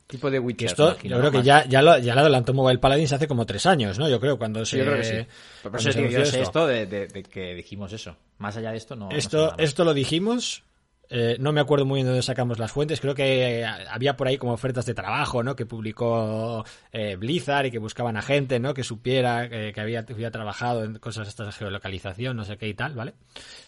Tipo 0.07 0.29
de 0.29 0.39
Witcher. 0.39 0.67
Esto, 0.67 0.97
yo 1.03 1.19
creo 1.19 1.31
que 1.31 1.43
ya, 1.43 1.65
ya, 1.65 1.81
lo, 1.81 1.97
ya 1.99 2.13
adelantó 2.13 2.53
Mobile 2.53 2.79
Paladins 2.79 3.13
hace 3.13 3.29
como 3.29 3.45
tres 3.45 3.65
años, 3.65 3.97
¿no? 3.97 4.09
Yo 4.09 4.19
creo, 4.19 4.37
cuando 4.37 4.65
se. 4.65 4.79
Yo 4.79 4.83
creo 4.83 4.97
que 4.97 5.03
sí. 5.03 5.27
Pero 5.63 5.77
eso 5.77 5.91
yo 5.91 6.25
sé 6.25 6.41
esto 6.41 6.67
de, 6.67 7.23
que 7.31 7.53
dijimos 7.53 7.93
eso. 7.93 8.17
Más 8.39 8.57
allá 8.57 8.71
de 8.71 8.77
esto, 8.77 8.97
no. 8.97 9.09
Esto, 9.11 9.57
esto 9.57 9.85
lo 9.85 9.93
dijimos 9.93 10.63
eh, 11.11 11.37
no 11.39 11.51
me 11.51 11.59
acuerdo 11.59 11.85
muy 11.85 11.97
bien 11.97 12.05
de 12.05 12.11
dónde 12.11 12.23
sacamos 12.23 12.59
las 12.59 12.71
fuentes. 12.71 13.01
Creo 13.01 13.15
que 13.15 13.65
había 13.65 14.15
por 14.15 14.27
ahí 14.27 14.37
como 14.37 14.53
ofertas 14.53 14.85
de 14.85 14.93
trabajo, 14.93 15.41
¿no? 15.41 15.55
Que 15.55 15.65
publicó 15.65 16.63
eh, 16.91 17.15
Blizzard 17.15 17.65
y 17.65 17.71
que 17.71 17.79
buscaban 17.79 18.15
a 18.15 18.21
gente, 18.21 18.59
¿no? 18.59 18.73
Que 18.73 18.83
supiera 18.83 19.45
eh, 19.45 19.73
que 19.73 19.81
había, 19.81 20.05
había, 20.07 20.29
trabajado 20.29 20.83
en 20.83 20.99
cosas 20.99 21.27
estas 21.27 21.47
de 21.47 21.53
geolocalización, 21.53 22.37
no 22.37 22.45
sé 22.45 22.57
qué 22.57 22.67
y 22.67 22.75
tal, 22.75 22.93
¿vale? 22.93 23.13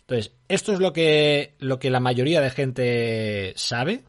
Entonces, 0.02 0.34
esto 0.48 0.72
es 0.74 0.80
lo 0.80 0.94
que, 0.94 1.56
lo 1.60 1.80
que 1.80 1.90
la 1.90 2.00
mayoría 2.00 2.42
de 2.42 2.52
gente 2.52 3.54
sabe, 3.56 4.04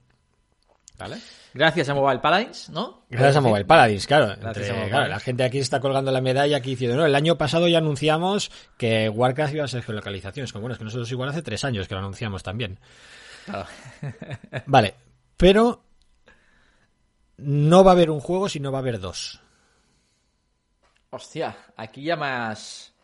¿vale? 0.99 1.17
Gracias 1.55 1.89
a 1.89 1.95
Mobile 1.95 2.21
Paladins, 2.21 2.71
¿no? 2.71 3.03
Gracias 3.11 3.37
a 3.37 3.41
Mobile 3.43 3.67
Paladins, 3.67 4.07
claro. 4.07 4.35
La 4.41 5.21
gente 5.21 5.45
aquí 5.45 5.59
está 5.59 5.81
colgando 5.81 6.11
la 6.11 6.23
medalla 6.23 6.57
aquí 6.57 6.71
diciendo, 6.71 6.97
no, 6.97 7.05
el 7.05 7.15
año 7.15 7.37
pasado 7.37 7.69
ya 7.69 7.79
anunciamos 7.79 8.51
que 8.79 9.09
Warcraft 9.11 9.55
iba 9.55 9.65
a 9.65 9.69
ser 9.69 9.83
geolocalización. 9.83 10.45
Es 10.45 10.53
como, 10.53 10.63
bueno, 10.63 10.73
es 10.73 10.79
que 10.79 10.85
nosotros 10.85 11.11
igual 11.13 11.29
hace 11.29 11.43
tres 11.43 11.65
años 11.65 11.89
que 11.89 11.95
lo 11.95 12.01
anunciamos 12.01 12.43
también. 12.43 12.79
Vale, 14.67 14.95
pero 15.37 15.83
no 17.39 17.85
va 17.85 17.91
a 17.91 17.95
haber 17.95 18.11
un 18.11 18.21
juego 18.21 18.49
si 18.49 18.61
no 18.61 18.73
va 18.73 18.79
a 18.79 18.81
haber 18.81 19.01
dos. 19.01 19.41
Hostia, 21.11 21.57
aquí 21.77 22.03
ya 22.03 22.17
más. 22.17 22.95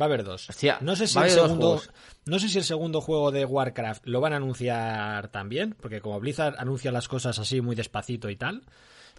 Va 0.00 0.06
a 0.06 0.08
haber 0.08 0.24
dos. 0.24 0.48
Hostia, 0.48 0.78
no 0.80 0.96
sé 0.96 1.06
si 1.06 1.18
el 1.18 1.30
segundo. 1.30 1.82
No 2.26 2.38
sé 2.38 2.48
si 2.48 2.58
el 2.58 2.64
segundo 2.64 3.00
juego 3.00 3.30
de 3.30 3.44
Warcraft 3.44 4.06
lo 4.06 4.20
van 4.20 4.32
a 4.32 4.36
anunciar 4.36 5.28
también, 5.28 5.76
porque 5.80 6.00
como 6.00 6.18
Blizzard 6.18 6.56
anuncia 6.58 6.90
las 6.90 7.06
cosas 7.06 7.38
así 7.38 7.60
muy 7.60 7.76
despacito 7.76 8.30
y 8.30 8.36
tal, 8.36 8.64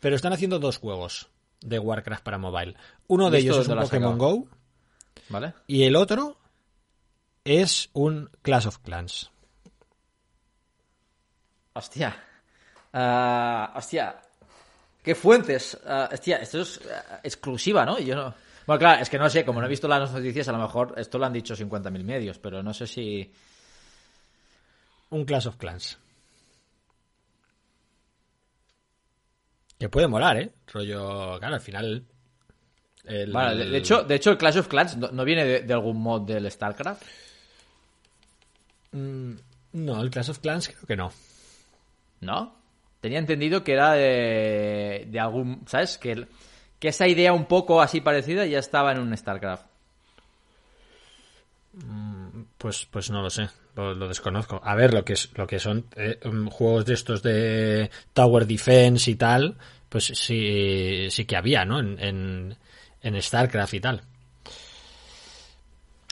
pero 0.01 0.15
están 0.15 0.33
haciendo 0.33 0.59
dos 0.59 0.79
juegos 0.79 1.29
de 1.61 1.79
Warcraft 1.79 2.23
para 2.23 2.37
mobile. 2.37 2.75
Uno 3.07 3.29
de 3.29 3.39
ellos 3.39 3.57
es 3.57 3.67
un 3.67 3.77
Pokémon 3.77 4.17
Go, 4.17 4.47
¿vale? 5.29 5.53
Y 5.67 5.83
el 5.83 5.95
otro 5.95 6.37
es 7.43 7.89
un 7.93 8.31
Clash 8.41 8.67
of 8.67 8.79
Clans. 8.79 9.31
Hostia. 11.75 12.15
Ah, 12.93 13.73
hostia. 13.75 14.15
¿Qué 15.03 15.13
fuentes? 15.13 15.77
Uh, 15.85 16.13
hostia, 16.13 16.37
esto 16.37 16.61
es 16.61 16.79
ah, 16.89 17.19
exclusiva, 17.21 17.85
¿no? 17.85 17.99
Yo 17.99 18.15
no. 18.15 18.33
Bueno, 18.65 18.79
claro, 18.79 19.01
es 19.01 19.09
que 19.09 19.19
no 19.19 19.29
sé, 19.29 19.45
como 19.45 19.59
no 19.59 19.67
he 19.67 19.69
visto 19.69 19.87
las 19.87 20.11
noticias, 20.11 20.47
a 20.47 20.53
lo 20.53 20.59
mejor 20.59 20.95
esto 20.97 21.19
lo 21.19 21.25
han 21.25 21.33
dicho 21.33 21.53
50.000 21.53 22.03
medios, 22.03 22.39
pero 22.39 22.63
no 22.63 22.73
sé 22.73 22.87
si. 22.87 23.29
Un 25.09 25.25
Clash 25.25 25.47
of 25.47 25.57
Clans. 25.57 25.97
Que 29.77 29.89
puede 29.89 30.07
molar, 30.07 30.37
¿eh? 30.37 30.51
Rollo. 30.73 31.37
Claro, 31.37 31.55
al 31.55 31.61
final. 31.61 32.05
Vale, 33.31 33.65
de, 33.65 33.77
hecho, 33.77 34.03
de 34.03 34.15
hecho, 34.15 34.31
el 34.31 34.37
Clash 34.37 34.57
of 34.57 34.67
Clans 34.69 34.95
no, 34.97 35.25
viene 35.25 35.45
de, 35.61 35.73
algún 35.73 36.01
mod 36.01 36.21
del 36.21 36.49
StarCraft. 36.49 37.03
Mm, 38.93 39.33
no, 39.73 40.01
el 40.01 40.09
Clash 40.09 40.29
of 40.29 40.39
Clans 40.39 40.69
creo 40.69 40.87
que 40.87 40.95
no. 40.95 41.11
¿No? 42.25 42.55
Tenía 43.01 43.19
entendido 43.19 43.63
que 43.63 43.73
era 43.73 43.93
de, 43.93 45.07
algún. 45.19 45.63
¿Sabes? 45.67 45.97
Que, 45.97 46.27
que 46.79 46.87
esa 46.87 47.07
idea 47.07 47.33
un 47.33 47.45
poco 47.45 47.81
así 47.81 48.01
parecida 48.01 48.45
ya 48.45 48.59
estaba 48.59 48.91
en 48.91 48.99
un 48.99 49.15
StarCraft. 49.15 49.65
Mm, 51.73 52.43
pues, 52.57 52.87
pues 52.89 53.11
no 53.11 53.21
lo 53.21 53.29
sé, 53.29 53.49
lo, 53.75 54.07
desconozco. 54.07 54.59
A 54.63 54.75
ver, 54.75 54.93
lo 54.93 55.03
que 55.03 55.13
es, 55.13 55.29
lo 55.35 55.45
que 55.45 55.59
son 55.59 55.85
eh, 55.95 56.19
mm, 56.23 56.47
juegos 56.47 56.85
de 56.85 56.93
estos 56.93 57.21
de 57.21 57.91
Tower 58.13 58.47
Defense 58.47 59.11
y 59.11 59.15
tal, 59.15 59.57
pues 59.89 60.05
sí, 60.05 61.07
sí 61.11 61.25
que 61.25 61.35
había, 61.35 61.65
¿no? 61.65 61.79
En, 61.79 62.57
en 63.01 63.21
StarCraft 63.21 63.73
y 63.73 63.79
tal. 63.79 64.01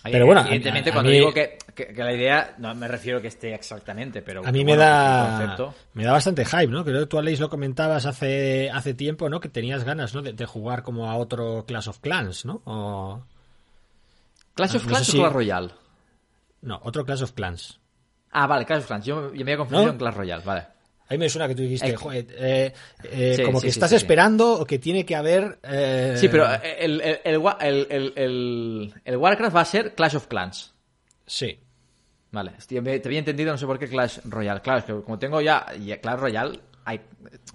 Pero 0.04 0.26
bueno, 0.26 0.42
evidentemente 0.42 0.92
cuando 0.92 1.10
digo 1.10 1.34
que, 1.34 1.58
la 1.96 2.14
idea, 2.14 2.56
no 2.58 2.76
me 2.76 2.88
refiero 2.88 3.22
que 3.22 3.30
esté 3.30 3.54
exactamente, 3.54 4.22
pero 4.22 4.46
a 4.46 4.52
mí 4.52 4.66
me 4.66 4.76
da 4.76 5.56
me 5.94 6.04
da 6.04 6.12
bastante 6.12 6.44
hype, 6.44 6.68
¿no? 6.68 6.84
Creo 6.84 7.02
que 7.02 7.06
tú 7.06 7.18
Aleix 7.18 7.40
lo 7.40 7.50
comentabas 7.50 8.06
hace 8.06 8.70
hace 8.70 8.94
tiempo, 8.94 9.30
¿no? 9.30 9.40
Que 9.40 9.48
tenías 9.48 9.86
ganas, 9.86 10.14
¿no? 10.14 10.22
De, 10.22 10.46
jugar 10.46 10.84
como 10.84 11.10
a 11.10 11.16
otro 11.16 11.66
Clash 11.66 11.88
of 11.88 12.00
Clans, 12.00 12.46
¿no? 12.46 12.62
O... 12.66 13.24
Clash 14.56 14.76
of 14.76 14.86
Clans 14.86 15.10
o 15.10 15.18
Clash 15.18 15.32
Royale. 15.32 15.70
No, 16.62 16.80
otro 16.84 17.06
Clash 17.06 17.24
of 17.24 17.32
Clans. 17.32 17.80
Ah, 18.32 18.46
vale, 18.46 18.66
Clash 18.66 18.82
of 18.82 18.88
Clans. 18.88 19.06
Yo, 19.06 19.32
me 19.32 19.42
había 19.42 19.58
confundido 19.58 19.92
en 19.92 19.98
Clash 19.98 20.16
Royale, 20.16 20.44
vale. 20.44 20.68
A 21.10 21.14
mí 21.14 21.18
me 21.18 21.30
suena 21.30 21.48
que 21.48 21.56
tú 21.56 21.64
dijiste, 21.64 21.96
eh, 22.14 22.74
eh, 23.04 23.42
como 23.46 23.60
que 23.60 23.68
estás 23.68 23.92
esperando 23.92 24.54
o 24.54 24.66
que 24.66 24.80
tiene 24.80 25.06
que 25.06 25.16
haber... 25.16 25.60
Eh, 25.64 26.16
sí, 26.18 26.30
pero 26.30 26.48
el, 26.64 27.02
el, 27.02 28.94
el, 29.04 29.18
Warcraft 29.18 29.56
va 29.56 29.62
a 29.62 29.66
ser 29.66 29.96
Clash 29.96 30.16
of 30.16 30.28
Clans. 30.28 30.74
Sí. 31.26 31.60
Vale, 32.32 32.54
te 32.68 32.78
había 32.78 33.20
entendido, 33.20 33.52
no 33.52 33.58
sé 33.58 33.66
por 33.66 33.78
qué 33.78 33.88
Clash 33.88 34.20
Royale. 34.24 34.62
Claro, 34.62 34.80
es 34.80 34.86
que 34.86 35.02
como 35.02 35.20
tengo 35.20 35.42
ya, 35.42 35.66
Clash 36.02 36.20
Royale, 36.20 36.60
hay, 36.86 37.02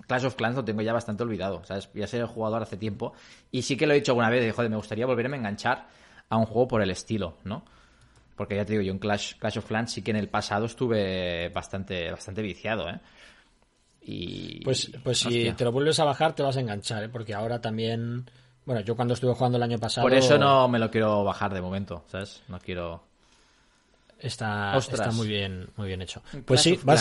Clash 0.07 0.27
of 0.27 0.37
Clans 0.37 0.57
lo 0.57 0.65
tengo 0.65 0.83
ya 0.83 0.93
bastante 0.93 1.23
olvidado, 1.23 1.65
¿sabes? 1.65 1.89
Ya 1.95 2.07
sé 2.07 2.19
el 2.19 2.27
jugador 2.27 2.63
hace 2.63 2.77
tiempo. 2.77 3.15
Y 3.51 3.63
sí 3.63 3.77
que 3.77 3.87
lo 3.87 3.93
he 3.95 3.97
dicho 3.97 4.13
alguna 4.13 4.31
vez, 4.31 4.45
de, 4.45 4.53
joder, 4.53 4.71
me 4.71 4.77
gustaría 4.77 5.07
volverme 5.07 5.37
a 5.37 5.41
enganchar 5.41 5.89
a 6.29 6.37
un 6.37 6.45
juego 6.45 6.69
por 6.69 6.83
el 6.83 6.91
estilo, 6.91 7.39
¿no? 7.45 7.65
Porque 8.37 8.55
ya 8.55 8.65
te 8.65 8.75
digo, 8.75 8.85
yo 8.85 8.93
en 8.93 8.99
Clash, 8.99 9.35
Clash 9.39 9.59
of 9.59 9.67
Clans 9.67 9.91
sí 9.91 10.03
que 10.03 10.13
en 10.13 10.17
el 10.19 10.29
pasado 10.29 10.67
estuve 10.67 11.49
bastante, 11.49 12.13
bastante 12.13 12.43
viciado, 12.43 12.89
¿eh? 12.89 13.01
Pues, 14.65 14.91
pues 15.03 15.19
si 15.19 15.53
te 15.53 15.65
lo 15.65 15.73
vuelves 15.73 15.99
a 16.01 16.05
bajar 16.05 16.35
te 16.35 16.43
vas 16.43 16.57
a 16.57 16.61
enganchar, 16.61 17.05
¿eh? 17.05 17.09
porque 17.09 17.35
ahora 17.35 17.61
también... 17.61 18.31
Bueno, 18.65 18.83
yo 18.83 18.95
cuando 18.97 19.15
estuve 19.15 19.35
jugando 19.35 19.57
el 19.57 19.63
año 19.63 19.79
pasado... 19.79 20.05
Por 20.05 20.15
eso 20.15 20.37
no 20.37 20.69
me 20.69 20.79
lo 20.79 20.91
quiero 20.91 21.25
bajar 21.25 21.55
de 21.55 21.63
momento, 21.63 22.05
¿sabes? 22.09 22.43
No 22.49 22.59
quiero... 22.59 23.03
Está, 24.19 24.77
está 24.77 25.13
muy 25.13 25.29
bien, 25.29 25.69
muy 25.77 25.87
bien 25.87 26.03
hecho. 26.03 26.23
Pues 26.45 26.61
sí, 26.61 26.79
va 26.87 26.95
a, 26.95 26.97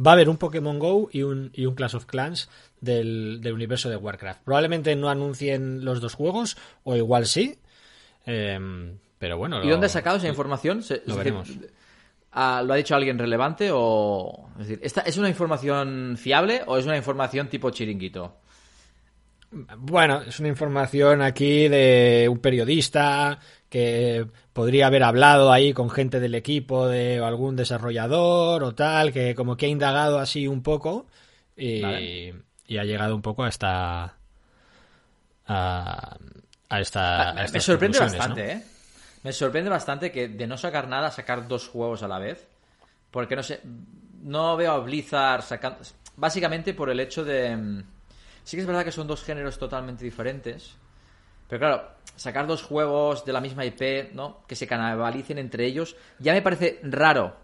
va 0.00 0.10
a, 0.12 0.14
haber 0.14 0.28
un 0.28 0.36
Pokémon 0.36 0.78
Go 0.78 1.08
y 1.12 1.22
un, 1.24 1.50
y 1.54 1.66
un 1.66 1.74
Clash 1.74 1.96
of 1.96 2.06
Clans 2.06 2.48
del, 2.80 3.40
universo 3.52 3.90
de 3.90 3.96
Warcraft. 3.96 4.42
Probablemente 4.44 4.94
no 4.94 5.08
anuncien 5.08 5.84
los 5.84 6.00
dos 6.00 6.14
juegos, 6.14 6.56
o 6.84 6.94
igual 6.94 7.26
sí. 7.26 7.58
Em, 8.26 8.96
pero 9.18 9.38
bueno. 9.38 9.64
¿Y 9.64 9.68
dónde 9.68 9.86
has 9.86 9.92
sacado 9.92 10.18
esa 10.18 10.28
información? 10.28 10.84
lo 11.06 11.16
veremos. 11.16 11.48
Ah, 12.32 12.62
¿Lo 12.64 12.72
ha 12.72 12.76
dicho 12.76 12.94
alguien 12.94 13.18
relevante 13.18 13.70
o...? 13.72 14.48
Es 14.58 14.68
decir, 14.68 14.80
¿esta 14.82 15.02
¿es 15.02 15.18
una 15.18 15.28
información 15.28 16.16
fiable 16.18 16.62
o 16.66 16.78
es 16.78 16.86
una 16.86 16.96
información 16.96 17.48
tipo 17.48 17.70
chiringuito? 17.70 18.38
Bueno, 19.76 20.22
es 20.22 20.40
una 20.40 20.48
información 20.48 21.20
aquí 21.20 21.68
de 21.68 22.26
un 22.30 22.38
periodista 22.38 23.38
que 23.68 24.26
podría 24.54 24.86
haber 24.86 25.02
hablado 25.02 25.52
ahí 25.52 25.74
con 25.74 25.90
gente 25.90 26.20
del 26.20 26.34
equipo 26.34 26.88
de 26.88 27.18
algún 27.18 27.54
desarrollador 27.54 28.62
o 28.64 28.74
tal, 28.74 29.12
que 29.12 29.34
como 29.34 29.56
que 29.58 29.66
ha 29.66 29.68
indagado 29.68 30.18
así 30.18 30.48
un 30.48 30.62
poco 30.62 31.06
y, 31.54 31.82
ha 31.84 32.84
llegado 32.84 33.14
un 33.14 33.20
poco 33.20 33.44
a 33.44 33.48
esta... 33.48 34.16
a, 35.46 36.16
esta... 36.80 37.34
me 37.52 37.60
sorprende 37.60 37.98
bastante, 37.98 38.52
¿eh? 38.52 38.62
Me 39.22 39.32
sorprende 39.32 39.70
bastante 39.70 40.10
que 40.10 40.28
de 40.28 40.46
no 40.46 40.56
sacar 40.56 40.88
nada, 40.88 41.10
sacar 41.10 41.46
dos 41.46 41.68
juegos 41.68 42.02
a 42.02 42.08
la 42.08 42.18
vez. 42.18 42.46
Porque 43.10 43.36
no 43.36 43.42
sé, 43.42 43.60
no 44.22 44.56
veo 44.56 44.72
a 44.72 44.78
Blizzard 44.78 45.42
sacando... 45.42 45.78
Básicamente 46.16 46.74
por 46.74 46.90
el 46.90 47.00
hecho 47.00 47.24
de... 47.24 47.56
Mm, 47.56 47.84
sí 48.42 48.56
que 48.56 48.62
es 48.62 48.66
verdad 48.66 48.84
que 48.84 48.92
son 48.92 49.06
dos 49.06 49.22
géneros 49.22 49.58
totalmente 49.58 50.04
diferentes. 50.04 50.74
Pero 51.48 51.60
claro, 51.60 51.88
sacar 52.16 52.46
dos 52.46 52.62
juegos 52.62 53.24
de 53.24 53.32
la 53.32 53.40
misma 53.40 53.64
IP, 53.64 54.12
¿no? 54.14 54.42
Que 54.46 54.56
se 54.56 54.66
canabalicen 54.66 55.38
entre 55.38 55.66
ellos, 55.66 55.96
ya 56.18 56.32
me 56.32 56.42
parece 56.42 56.80
raro 56.82 57.42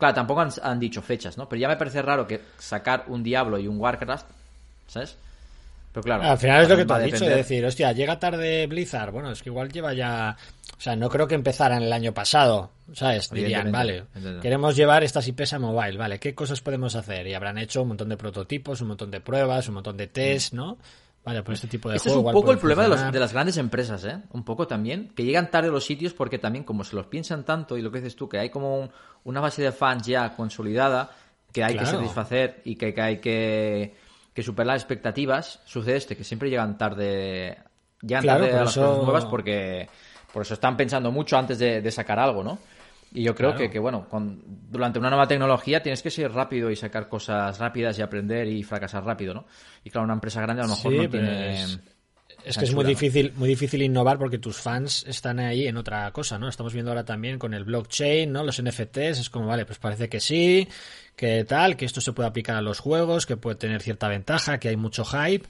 Claro, 0.00 0.14
tampoco 0.14 0.40
han, 0.40 0.80
dicho 0.80 1.02
fechas, 1.02 1.36
¿no? 1.36 1.46
Pero 1.46 1.60
ya 1.60 1.68
me 1.68 1.76
parece 1.76 2.00
raro 2.00 2.26
que 2.26 2.40
sacar 2.56 3.04
un 3.08 3.22
Diablo 3.22 3.58
y 3.58 3.68
un 3.68 3.78
Warcraft, 3.78 4.26
¿sabes? 4.86 5.18
Pero 5.92 6.02
claro. 6.04 6.22
Al 6.22 6.38
final 6.38 6.62
es 6.62 6.68
lo 6.68 6.76
que 6.76 6.84
tú 6.84 6.92
has 6.92 7.02
dicho, 7.02 7.24
de 7.24 7.36
decir, 7.36 7.64
hostia, 7.64 7.92
llega 7.92 8.18
tarde 8.18 8.66
Blizzard. 8.66 9.10
Bueno, 9.10 9.30
es 9.32 9.42
que 9.42 9.48
igual 9.48 9.72
lleva 9.72 9.92
ya. 9.92 10.36
O 10.78 10.80
sea, 10.80 10.96
no 10.96 11.08
creo 11.08 11.26
que 11.26 11.34
empezaran 11.34 11.82
el 11.82 11.92
año 11.92 12.14
pasado, 12.14 12.70
¿sabes? 12.92 13.28
Dirían, 13.30 13.70
vale, 13.70 14.04
queremos 14.40 14.76
llevar 14.76 15.04
estas 15.04 15.26
IPs 15.28 15.54
a 15.54 15.58
mobile, 15.58 15.98
¿vale? 15.98 16.18
¿Qué 16.18 16.34
cosas 16.34 16.60
podemos 16.60 16.94
hacer? 16.94 17.26
Y 17.26 17.34
habrán 17.34 17.58
hecho 17.58 17.82
un 17.82 17.88
montón 17.88 18.08
de 18.08 18.16
prototipos, 18.16 18.80
un 18.80 18.88
montón 18.88 19.10
de 19.10 19.20
pruebas, 19.20 19.68
un 19.68 19.74
montón 19.74 19.96
de 19.96 20.06
test, 20.06 20.54
¿no? 20.54 20.78
Vale, 21.22 21.42
pues 21.42 21.58
este 21.58 21.68
tipo 21.68 21.90
de 21.90 21.96
este 21.96 22.08
es 22.08 22.16
un 22.16 22.32
poco 22.32 22.50
el 22.50 22.58
problema 22.58 22.88
de, 22.88 23.12
de, 23.12 23.20
las 23.20 23.32
grandes 23.34 23.58
empresas, 23.58 24.04
¿eh? 24.04 24.22
Un 24.32 24.42
poco 24.42 24.66
también, 24.66 25.12
que 25.14 25.22
llegan 25.22 25.50
tarde 25.50 25.68
a 25.68 25.70
los 25.72 25.84
sitios 25.84 26.14
porque 26.14 26.38
también, 26.38 26.64
como 26.64 26.82
se 26.82 26.96
los 26.96 27.06
piensan 27.06 27.44
tanto, 27.44 27.76
y 27.76 27.82
lo 27.82 27.90
que 27.90 27.98
dices 27.98 28.16
tú, 28.16 28.26
que 28.26 28.38
hay 28.38 28.48
como 28.48 28.90
una 29.24 29.40
base 29.40 29.60
de 29.60 29.70
fans 29.70 30.06
ya 30.06 30.34
consolidada, 30.34 31.10
que 31.52 31.62
hay 31.62 31.76
que 31.76 31.84
satisfacer 31.84 32.62
y 32.64 32.76
que, 32.76 32.94
hay 32.96 33.18
que, 33.18 33.94
que, 34.34 34.42
superar 34.42 34.68
las 34.68 34.82
expectativas, 34.82 35.60
sucede 35.64 35.96
este, 35.96 36.16
que 36.16 36.24
siempre 36.24 36.50
llegan 36.50 36.78
tarde, 36.78 37.58
llegan 38.02 38.24
tarde 38.24 38.52
a 38.52 38.64
las 38.64 38.74
cosas 38.74 39.02
nuevas 39.02 39.24
porque 39.26 39.88
por 40.32 40.42
eso 40.42 40.54
están 40.54 40.76
pensando 40.76 41.10
mucho 41.10 41.36
antes 41.36 41.58
de, 41.58 41.80
de 41.80 41.90
sacar 41.90 42.18
algo, 42.18 42.42
¿no? 42.42 42.58
Y 43.12 43.24
yo 43.24 43.34
creo 43.34 43.56
que, 43.56 43.68
que, 43.68 43.80
bueno, 43.80 44.06
durante 44.70 45.00
una 45.00 45.10
nueva 45.10 45.26
tecnología 45.26 45.82
tienes 45.82 46.00
que 46.00 46.10
ser 46.10 46.32
rápido 46.32 46.70
y 46.70 46.76
sacar 46.76 47.08
cosas 47.08 47.58
rápidas 47.58 47.98
y 47.98 48.02
aprender 48.02 48.46
y 48.46 48.62
fracasar 48.62 49.04
rápido, 49.04 49.34
¿no? 49.34 49.46
Y 49.82 49.90
claro, 49.90 50.04
una 50.04 50.14
empresa 50.14 50.40
grande 50.40 50.62
a 50.62 50.66
lo 50.66 50.70
mejor 50.70 50.92
no 50.92 51.08
tiene... 51.08 51.54
Es, 51.54 51.80
que 52.44 52.64
es 52.64 52.74
muy 52.74 52.84
difícil, 52.84 53.32
muy 53.36 53.48
difícil 53.48 53.82
innovar 53.82 54.18
porque 54.18 54.38
tus 54.38 54.56
fans 54.56 55.04
están 55.06 55.38
ahí 55.40 55.66
en 55.66 55.76
otra 55.76 56.10
cosa, 56.12 56.38
¿no? 56.38 56.48
Estamos 56.48 56.72
viendo 56.72 56.90
ahora 56.90 57.04
también 57.04 57.38
con 57.38 57.54
el 57.54 57.64
blockchain, 57.64 58.32
¿no? 58.32 58.44
Los 58.44 58.62
NFTs, 58.62 59.18
es 59.18 59.30
como, 59.30 59.46
vale, 59.46 59.66
pues 59.66 59.78
parece 59.78 60.08
que 60.08 60.20
sí, 60.20 60.68
que 61.16 61.44
tal, 61.44 61.76
que 61.76 61.84
esto 61.84 62.00
se 62.00 62.12
puede 62.12 62.28
aplicar 62.28 62.56
a 62.56 62.62
los 62.62 62.78
juegos, 62.78 63.26
que 63.26 63.36
puede 63.36 63.56
tener 63.56 63.82
cierta 63.82 64.08
ventaja, 64.08 64.58
que 64.58 64.68
hay 64.68 64.76
mucho 64.76 65.04
hype. 65.04 65.46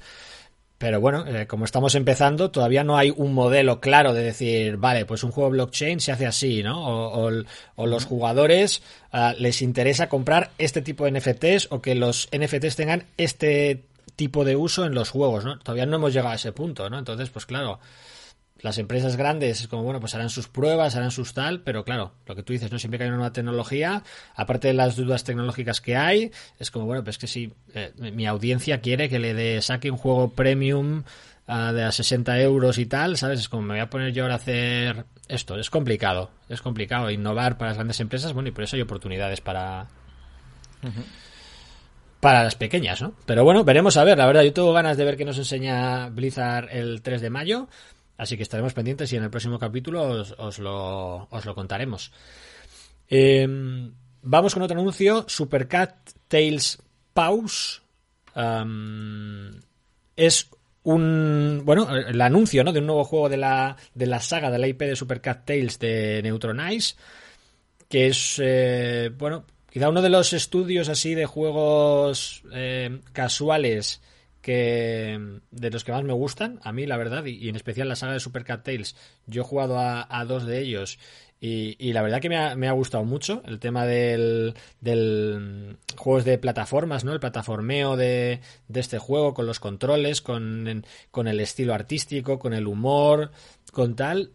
Pero 0.80 0.98
bueno, 0.98 1.26
eh, 1.26 1.46
como 1.46 1.66
estamos 1.66 1.94
empezando, 1.94 2.50
todavía 2.50 2.84
no 2.84 2.96
hay 2.96 3.12
un 3.14 3.34
modelo 3.34 3.80
claro 3.80 4.14
de 4.14 4.22
decir, 4.22 4.78
vale, 4.78 5.04
pues 5.04 5.22
un 5.22 5.30
juego 5.30 5.50
blockchain 5.50 6.00
se 6.00 6.10
hace 6.10 6.26
así, 6.26 6.62
¿no? 6.62 6.82
O, 6.82 7.30
los 7.86 8.04
jugadores 8.06 8.82
ah, 9.12 9.34
les 9.38 9.60
interesa 9.60 10.08
comprar 10.08 10.52
este 10.56 10.80
tipo 10.80 11.04
de 11.04 11.12
NFTs 11.12 11.68
o 11.70 11.82
que 11.82 11.94
los 11.94 12.30
NFTs 12.34 12.76
tengan 12.76 13.04
este 13.18 13.82
tipo 14.20 14.44
de 14.44 14.54
uso 14.54 14.84
en 14.84 14.92
los 14.94 15.08
juegos, 15.08 15.46
¿no? 15.46 15.58
Todavía 15.58 15.86
no 15.86 15.96
hemos 15.96 16.12
llegado 16.12 16.32
a 16.32 16.34
ese 16.34 16.52
punto, 16.52 16.90
¿no? 16.90 16.98
Entonces, 16.98 17.30
pues 17.30 17.46
claro, 17.46 17.80
las 18.60 18.76
empresas 18.76 19.16
grandes 19.16 19.62
es 19.62 19.66
como, 19.66 19.82
bueno, 19.82 19.98
pues 19.98 20.14
harán 20.14 20.28
sus 20.28 20.46
pruebas, 20.46 20.94
harán 20.94 21.10
sus 21.10 21.32
tal, 21.32 21.62
pero 21.62 21.84
claro, 21.84 22.12
lo 22.26 22.36
que 22.36 22.42
tú 22.42 22.52
dices, 22.52 22.70
¿no? 22.70 22.78
Siempre 22.78 22.98
que 22.98 23.04
hay 23.04 23.08
una 23.08 23.16
nueva 23.16 23.32
tecnología, 23.32 24.02
aparte 24.34 24.68
de 24.68 24.74
las 24.74 24.94
dudas 24.94 25.24
tecnológicas 25.24 25.80
que 25.80 25.96
hay, 25.96 26.32
es 26.58 26.70
como, 26.70 26.84
bueno, 26.84 27.02
pues 27.02 27.16
que 27.16 27.28
si 27.28 27.54
eh, 27.72 27.94
mi 27.96 28.26
audiencia 28.26 28.82
quiere 28.82 29.08
que 29.08 29.18
le 29.18 29.32
dé, 29.32 29.62
saque 29.62 29.90
un 29.90 29.96
juego 29.96 30.34
premium 30.34 31.04
uh, 31.48 31.72
de 31.72 31.84
a 31.84 31.90
60 31.90 32.38
euros 32.42 32.76
y 32.76 32.84
tal, 32.84 33.16
¿sabes? 33.16 33.40
Es 33.40 33.48
como, 33.48 33.62
me 33.62 33.72
voy 33.76 33.80
a 33.80 33.88
poner 33.88 34.12
yo 34.12 34.24
ahora 34.24 34.34
a 34.34 34.36
hacer 34.36 35.06
esto. 35.28 35.58
Es 35.58 35.70
complicado, 35.70 36.30
es 36.50 36.60
complicado 36.60 37.10
innovar 37.10 37.56
para 37.56 37.70
las 37.70 37.78
grandes 37.78 38.00
empresas, 38.00 38.34
bueno, 38.34 38.50
y 38.50 38.52
por 38.52 38.64
eso 38.64 38.76
hay 38.76 38.82
oportunidades 38.82 39.40
para... 39.40 39.88
Para 42.20 42.44
las 42.44 42.54
pequeñas, 42.54 43.00
¿no? 43.00 43.14
Pero 43.24 43.44
bueno, 43.44 43.64
veremos 43.64 43.96
a 43.96 44.04
ver. 44.04 44.18
La 44.18 44.26
verdad, 44.26 44.42
yo 44.42 44.52
tengo 44.52 44.72
ganas 44.72 44.96
de 44.98 45.04
ver 45.04 45.16
qué 45.16 45.24
nos 45.24 45.38
enseña 45.38 46.10
Blizzard 46.10 46.68
el 46.70 47.00
3 47.00 47.22
de 47.22 47.30
mayo. 47.30 47.68
Así 48.18 48.36
que 48.36 48.42
estaremos 48.42 48.74
pendientes 48.74 49.10
y 49.12 49.16
en 49.16 49.24
el 49.24 49.30
próximo 49.30 49.58
capítulo 49.58 50.02
os, 50.36 50.58
lo, 50.58 51.28
contaremos. 51.54 52.12
Em, 53.08 53.90
vamos 54.20 54.52
con 54.52 54.62
otro 54.62 54.78
anuncio. 54.78 55.24
Supercat 55.26 56.10
Tales 56.28 56.82
Pause. 57.14 57.80
es 60.16 60.50
un 60.82 61.62
bueno 61.64 61.94
el 61.94 62.20
anuncio 62.20 62.64
¿no? 62.64 62.72
de 62.72 62.80
un 62.80 62.86
nuevo 62.86 63.04
juego 63.04 63.28
de 63.28 63.36
la, 63.36 63.76
de 63.94 64.06
la 64.06 64.20
saga 64.20 64.50
de 64.50 64.58
la 64.58 64.68
IP 64.68 64.80
de 64.80 64.96
Supercat 64.96 65.44
Tales 65.44 65.78
de 65.78 66.20
Neutronize 66.22 66.96
que 67.88 68.06
es 68.06 68.40
eh, 68.42 69.10
bueno 69.16 69.44
quizá 69.70 69.88
uno 69.88 70.02
de 70.02 70.10
los 70.10 70.32
estudios 70.32 70.88
así 70.88 71.14
de 71.14 71.26
juegos 71.26 72.42
eh, 72.52 73.00
casuales 73.12 74.00
que 74.40 75.38
de 75.50 75.70
los 75.70 75.84
que 75.84 75.92
más 75.92 76.02
me 76.02 76.12
gustan, 76.12 76.60
a 76.62 76.72
mí 76.72 76.86
la 76.86 76.96
verdad, 76.96 77.24
y, 77.26 77.48
en 77.48 77.56
especial 77.56 77.88
la 77.88 77.96
saga 77.96 78.14
de 78.14 78.20
Super 78.20 78.44
Cat 78.44 78.64
Tales, 78.64 78.96
yo 79.26 79.42
he 79.42 79.44
jugado 79.44 79.78
a, 79.78 80.24
dos 80.26 80.46
de 80.46 80.60
ellos 80.60 80.98
y, 81.42 81.92
la 81.92 82.02
verdad 82.02 82.20
que 82.20 82.28
me 82.28 82.36
ha, 82.36 82.54
me 82.54 82.68
ha, 82.68 82.72
gustado 82.72 83.04
mucho 83.04 83.42
el 83.46 83.58
tema 83.58 83.86
del, 83.86 84.54
del 84.80 85.76
juegos 85.96 86.24
de 86.24 86.36
plataformas, 86.38 87.04
¿no? 87.04 87.12
El 87.14 87.20
plataformeo 87.20 87.96
de, 87.96 88.40
de 88.68 88.80
este 88.80 88.98
juego, 88.98 89.32
con 89.32 89.46
los 89.46 89.58
controles, 89.58 90.20
con, 90.20 90.84
con 91.10 91.28
el 91.28 91.40
estilo 91.40 91.72
artístico, 91.72 92.38
con 92.38 92.52
el 92.52 92.66
humor, 92.66 93.30
con 93.72 93.96
tal. 93.96 94.32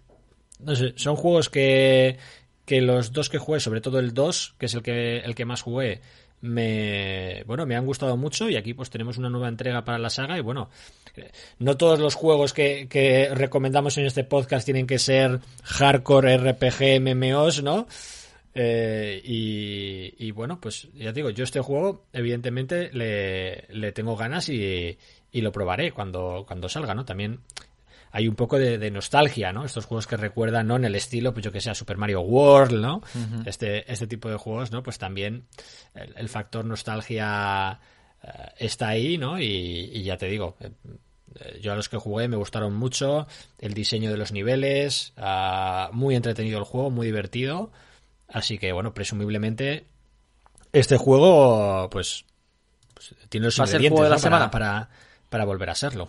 No 0.60 0.76
sé, 0.76 0.94
son 0.96 1.16
juegos 1.16 1.50
que, 1.50 2.18
que 2.66 2.82
los 2.82 3.12
dos 3.12 3.30
que 3.30 3.38
jugué, 3.38 3.60
sobre 3.60 3.82
todo 3.82 4.00
el 4.00 4.14
2, 4.14 4.56
que 4.58 4.66
es 4.66 4.74
el 4.74 4.82
que, 4.82 5.20
el 5.20 5.36
que 5.36 5.46
más 5.46 5.62
jugué, 5.62 6.02
me 6.42 7.44
bueno 7.46 7.66
me 7.66 7.76
han 7.76 7.86
gustado 7.86 8.18
mucho 8.18 8.50
y 8.50 8.56
aquí 8.56 8.74
pues 8.74 8.90
tenemos 8.90 9.18
una 9.18 9.30
nueva 9.30 9.48
entrega 9.48 9.84
para 9.84 9.98
la 9.98 10.10
saga 10.10 10.38
y 10.38 10.42
bueno 10.42 10.70
no 11.60 11.78
todos 11.78 12.00
los 12.00 12.14
juegos 12.14 12.54
que, 12.54 13.30
recomendamos 13.34 13.98
en 13.98 14.06
este 14.06 14.24
podcast 14.24 14.66
tienen 14.66 14.86
que 14.86 15.00
ser 15.00 15.40
hardcore 15.64 16.38
RPG 16.38 17.02
MMOs 17.02 17.64
no 17.64 17.88
eh, 18.54 19.22
y, 19.24 20.32
bueno 20.32 20.60
pues 20.62 20.88
ya 20.94 21.12
digo 21.12 21.30
yo 21.30 21.44
este 21.44 21.62
juego 21.62 22.06
evidentemente 22.14 22.90
le, 22.94 23.66
le 23.70 23.92
tengo 23.92 24.16
ganas 24.16 24.50
y, 24.50 24.98
y 25.32 25.42
lo 25.42 25.52
probaré 25.52 25.92
cuando 25.92 26.44
cuando 26.48 26.70
salga 26.70 26.94
no 26.94 27.06
también 27.06 27.40
hay 28.16 28.30
un 28.30 28.36
poco 28.36 28.58
de, 28.58 28.92
nostalgia, 28.92 29.52
¿no? 29.52 29.66
Estos 29.66 29.84
juegos 29.84 30.08
que 30.08 30.16
recuerdan, 30.16 30.68
¿no? 30.68 30.78
En 30.78 30.86
el 30.86 30.96
estilo, 30.96 31.34
pues 31.34 31.44
yo 31.44 31.52
que 31.52 31.60
sea 31.60 31.76
Super 31.76 31.98
Mario 31.98 32.22
World, 32.22 32.80
¿no? 32.80 33.02
este, 33.46 33.92
este 33.92 34.08
tipo 34.08 34.30
de 34.30 34.38
juegos, 34.38 34.72
¿no? 34.72 34.84
Pues 34.84 34.98
también 34.98 35.48
el, 35.94 36.30
factor 36.30 36.64
nostalgia 36.64 37.78
eh, 38.24 38.28
está 38.58 38.88
ahí, 38.88 39.18
¿no? 39.18 39.38
Y, 39.38 40.02
ya 40.04 40.16
te 40.16 40.28
digo, 40.28 40.56
eh, 40.62 41.60
yo 41.62 41.74
a 41.74 41.76
los 41.76 41.90
que 41.90 41.98
jugué 41.98 42.30
me 42.30 42.38
gustaron 42.38 42.74
mucho, 42.74 43.28
el 43.60 43.74
diseño 43.74 44.10
de 44.12 44.18
los 44.18 44.32
niveles, 44.32 45.12
ah, 45.18 45.90
muy 45.92 46.16
entretenido 46.16 46.58
el 46.58 46.64
juego, 46.64 46.92
muy 46.92 47.08
divertido. 47.08 47.74
Así 48.30 48.58
que, 48.58 48.72
bueno, 48.72 48.94
presumiblemente 48.94 49.88
este 50.72 50.96
juego, 50.96 51.90
pues, 51.90 52.24
pues 52.94 53.14
tiene 53.28 53.48
los 53.48 53.60
ingredientes 53.60 54.04
de 54.04 54.10
la 54.10 54.20
semana? 54.20 54.52
para, 54.52 54.88
para 55.30 55.44
volver 55.44 55.70
a 55.70 55.76
serlo. 55.76 56.08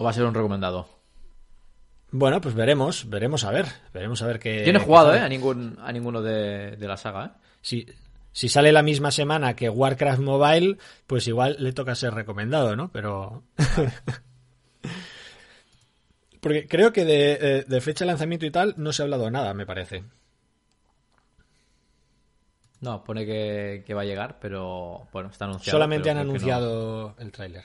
¿O 0.00 0.04
va 0.04 0.10
a 0.10 0.12
ser 0.14 0.24
un 0.24 0.32
recomendado? 0.32 0.88
Bueno, 2.10 2.40
pues 2.40 2.54
veremos, 2.54 3.10
veremos 3.10 3.44
a 3.44 3.50
ver, 3.50 3.66
veremos 3.92 4.22
a 4.22 4.26
ver 4.26 4.38
qué. 4.38 4.64
Yo 4.64 4.72
no 4.72 4.78
he 4.78 4.82
jugado, 4.82 5.14
¿eh? 5.14 5.18
A, 5.18 5.28
ningún, 5.28 5.76
a 5.78 5.92
ninguno 5.92 6.22
de, 6.22 6.74
la 6.80 6.96
saga, 6.96 7.26
¿eh? 7.26 7.30
Si, 7.60 7.86
si 8.32 8.48
sale 8.48 8.72
la 8.72 8.82
misma 8.82 9.10
semana 9.10 9.54
que 9.54 9.68
Warcraft 9.68 10.22
Mobile, 10.22 10.78
pues 11.06 11.28
igual 11.28 11.56
le 11.58 11.74
toca 11.74 11.94
ser 11.94 12.14
recomendado, 12.14 12.76
¿no? 12.76 12.90
Pero. 12.90 13.42
Porque 16.40 16.66
creo 16.66 16.94
que 16.94 17.04
de, 17.04 17.66
de, 17.68 17.80
fecha 17.82 18.06
de 18.06 18.10
lanzamiento 18.10 18.46
y 18.46 18.50
tal 18.50 18.72
no 18.78 18.94
se 18.94 19.02
ha 19.02 19.04
hablado 19.04 19.30
nada, 19.30 19.52
me 19.52 19.66
parece. 19.66 20.04
No, 22.80 23.04
pone 23.04 23.26
que, 23.26 23.84
va 23.94 24.00
a 24.00 24.06
llegar, 24.06 24.38
pero 24.40 25.08
bueno, 25.12 25.28
está 25.28 25.44
anunciado. 25.44 25.76
Solamente 25.76 26.08
han 26.08 26.16
anunciado 26.16 27.16
el 27.18 27.32
tráiler. 27.32 27.64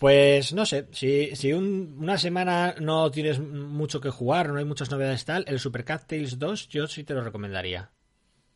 Pues 0.00 0.54
no 0.54 0.64
sé, 0.64 0.88
si, 0.92 1.36
si 1.36 1.52
una 1.52 2.16
semana 2.16 2.74
no 2.80 3.10
tienes 3.10 3.38
mucho 3.38 4.00
que 4.00 4.08
jugar, 4.08 4.48
no 4.48 4.58
hay 4.58 4.64
muchas 4.64 4.90
novedades 4.90 5.26
tal, 5.26 5.44
el 5.46 5.60
Super 5.60 5.84
Cat 5.84 6.06
Tales 6.06 6.38
2 6.38 6.70
yo 6.70 6.86
sí 6.86 7.04
te 7.04 7.12
lo 7.12 7.20
recomendaría. 7.22 7.90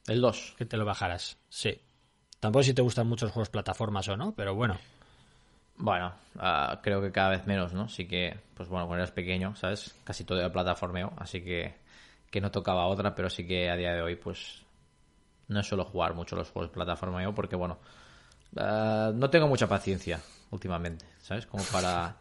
El 0.07 0.23
2. 0.23 0.55
Que 0.57 0.65
te 0.65 0.79
lo 0.79 0.87
bajaras, 0.87 1.37
sí. 1.51 1.79
Tampoco 2.41 2.63
si 2.63 2.73
te 2.73 2.81
gustan 2.81 3.09
muchos 3.09 3.31
juegos 3.31 3.51
plataformas 3.51 4.09
o 4.09 4.17
no, 4.17 4.35
pero 4.35 4.55
bueno. 4.55 4.79
Bueno, 5.77 6.15
ah, 6.39 6.81
creo 6.83 7.03
que 7.03 7.13
cada 7.13 7.29
vez 7.29 7.47
menos, 7.47 7.75
¿no? 7.75 7.91
Sí 7.91 8.09
que, 8.09 8.39
pues 8.55 8.71
bueno, 8.71 8.87
cuando 8.87 9.03
eras 9.03 9.13
pequeño, 9.13 9.55
¿sabes? 9.55 9.95
Casi 10.03 10.25
todo 10.25 10.39
era 10.39 10.51
plataformeo, 10.51 11.13
así 11.19 11.43
que, 11.45 11.75
que 12.31 12.41
no 12.41 12.51
tocaba 12.53 12.87
otra, 12.87 13.15
pero 13.15 13.29
sí 13.29 13.47
que 13.47 13.69
a 13.69 13.77
día 13.77 13.93
de 13.93 14.01
hoy, 14.01 14.17
pues 14.17 14.63
no 15.49 15.63
suelo 15.63 15.85
jugar 15.85 16.15
mucho 16.15 16.37
los 16.37 16.49
juegos 16.49 16.71
plataformeo 16.71 17.35
porque, 17.35 17.55
bueno, 17.55 17.77
ah, 18.57 19.13
no 19.15 19.29
tengo 19.29 19.47
mucha 19.47 19.69
paciencia 19.69 20.23
últimamente, 20.55 21.05
¿sabes? 21.23 21.47
Como 21.47 21.63
para, 21.65 22.17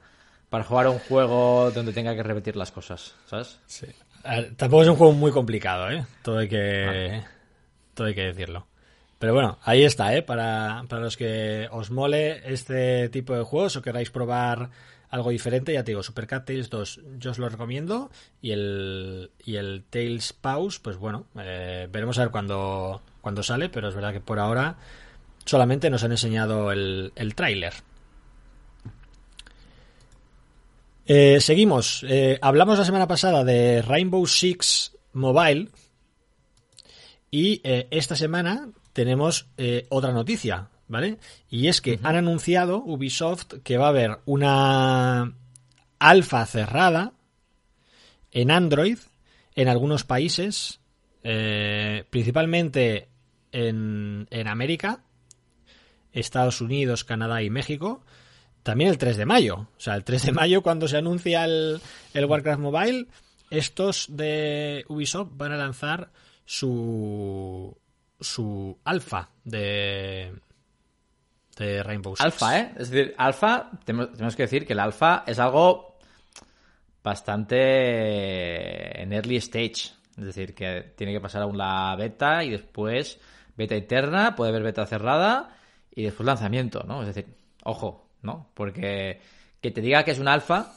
para 0.50 0.63
jugar 0.63 0.88
a 0.88 0.89
un 0.89 1.00
juego 1.00 1.72
donde 1.72 1.93
tenga 1.93 2.15
que 2.15 2.24
repetir 2.24 2.56
las 2.56 2.72
cosas, 2.72 3.15
¿sabes? 3.26 3.60
Sí. 3.65 3.88
tampoco 4.58 4.84
es 4.84 4.89
un 4.89 4.96
juego 4.96 5.13
muy 5.13 5.32
complicado, 5.32 5.89
¿eh? 5.89 6.06
Todo 6.22 6.39
hay 6.39 6.50
que, 6.50 7.24
todo 7.93 8.08
hay 8.08 8.15
que 8.15 8.26
decirlo. 8.26 8.67
Pero 9.19 9.34
bueno, 9.34 9.58
ahí 9.63 9.86
está, 9.86 10.13
¿eh? 10.13 10.22
Para, 10.22 10.84
para 10.89 11.02
los 11.02 11.15
que 11.15 11.69
os 11.72 11.91
mole 11.91 12.41
este 12.52 13.08
tipo 13.08 13.34
de 13.34 13.43
juegos 13.43 13.78
o 13.78 13.82
queráis 13.82 14.12
probar 14.12 14.69
algo 15.13 15.30
diferente, 15.30 15.72
ya 15.72 15.84
te 15.84 15.91
digo, 15.91 16.02
Super 16.02 16.26
Cat 16.26 16.46
Tales 16.46 16.72
2 16.72 17.02
yo 17.19 17.32
os 17.32 17.38
lo 17.38 17.48
recomiendo 17.48 18.10
y 18.41 18.50
el, 18.52 19.30
y 19.46 19.58
el 19.58 19.84
Tales 19.88 20.34
Pause, 20.34 20.80
pues 20.80 20.98
bueno, 20.98 21.28
eh, 21.39 21.88
veremos 21.91 22.17
a 22.17 22.24
ver 22.24 22.32
cuándo, 22.32 23.00
cuando 23.22 23.43
sale, 23.43 23.69
pero 23.69 23.89
es 23.89 23.96
verdad 23.96 24.12
que 24.12 24.22
por 24.22 24.39
ahora 24.39 24.76
solamente 25.46 25.91
nos 25.91 26.04
han 26.04 26.12
enseñado 26.12 26.72
el, 26.72 27.13
el 27.15 27.36
tráiler. 27.36 27.74
Eh, 31.06 31.42
seguimos. 31.42 32.06
Eh, 32.08 32.39
hablamos 32.42 32.80
la 32.80 32.86
semana 32.86 33.08
pasada 33.08 33.44
de 33.44 33.82
Rainbow 33.82 34.26
Six 34.26 34.96
Mobile. 35.12 35.70
Y 37.30 37.60
eh, 37.63 37.88
esta 37.92 38.16
semana 38.16 38.70
tenemos 38.94 39.48
otra 39.89 40.13
noticia, 40.13 40.70
¿vale? 40.88 41.18
Y 41.50 41.68
es 41.68 41.82
que 41.82 42.00
han 42.04 42.16
anunciado 42.16 42.78
Ubisoft 42.78 43.56
que 43.63 43.78
va 43.78 43.88
a 43.88 43.89
haber 43.89 44.20
una 44.26 45.34
alfa 45.98 46.46
cerrada 46.46 47.13
en 48.32 48.52
Android 48.52 49.00
en 49.56 49.68
algunos 49.68 50.04
países, 50.04 50.80
principalmente 51.24 53.08
en, 53.52 54.28
en 54.30 54.48
América, 54.48 55.04
Estados 56.12 56.62
Unidos, 56.62 57.04
Canadá 57.04 57.42
y 57.42 57.50
México 57.50 58.04
también 58.63 58.89
el 58.89 58.97
3 58.97 59.17
de 59.17 59.26
mayo. 59.26 59.67
O 59.78 59.80
sea, 59.80 59.95
el 59.95 60.04
3 60.04 60.28
de 60.28 60.32
mayo 60.32 60.63
cuando 60.63 60.88
se 60.88 60.97
anuncia 60.97 61.45
el, 61.45 61.82
Warcraft 62.15 62.60
Mobile, 62.60 63.08
estos 63.49 64.08
de 64.10 64.86
Ubisoft 64.88 65.32
van 65.36 65.52
a 65.52 65.58
lanzar 65.58 66.10
su 66.45 67.78
su 68.19 68.78
alfa 68.86 69.30
de 69.43 70.34
de 71.58 71.84
Rainbow 71.84 72.15
Six. 72.15 72.26
Alfa, 72.26 72.60
¿eh? 72.60 72.71
Es 72.78 72.89
decir, 72.89 73.13
alfa, 73.17 73.69
tenemos, 73.86 74.36
que 74.36 74.43
decir 74.43 74.65
que 74.65 74.73
el 74.73 74.80
alfa 74.80 75.23
es 75.28 75.38
algo 75.39 75.99
bastante 77.04 79.02
en 79.02 79.13
early 79.13 79.36
stage. 79.38 79.91
Es 80.17 80.26
decir, 80.26 80.56
que 80.56 80.93
tiene 80.95 81.13
que 81.13 81.21
pasar 81.21 81.43
aún 81.43 81.58
la 81.58 81.95
beta 81.97 82.43
y 82.43 82.49
después 82.52 83.19
beta 83.56 83.76
interna, 83.76 84.36
puede 84.36 84.49
haber 84.49 84.63
beta 84.63 84.86
cerrada 84.86 85.56
y 85.93 86.04
después 86.04 86.26
lanzamiento, 86.26 86.84
¿no? 86.88 87.02
Es 87.02 87.08
decir, 87.08 87.28
ojo, 87.63 88.03
¿no? 88.24 88.48
Porque 88.54 89.22
que 89.62 89.72
te 89.72 89.82
diga 89.82 90.04
que 90.04 90.12
es 90.12 90.20
un 90.20 90.28
alfa, 90.28 90.74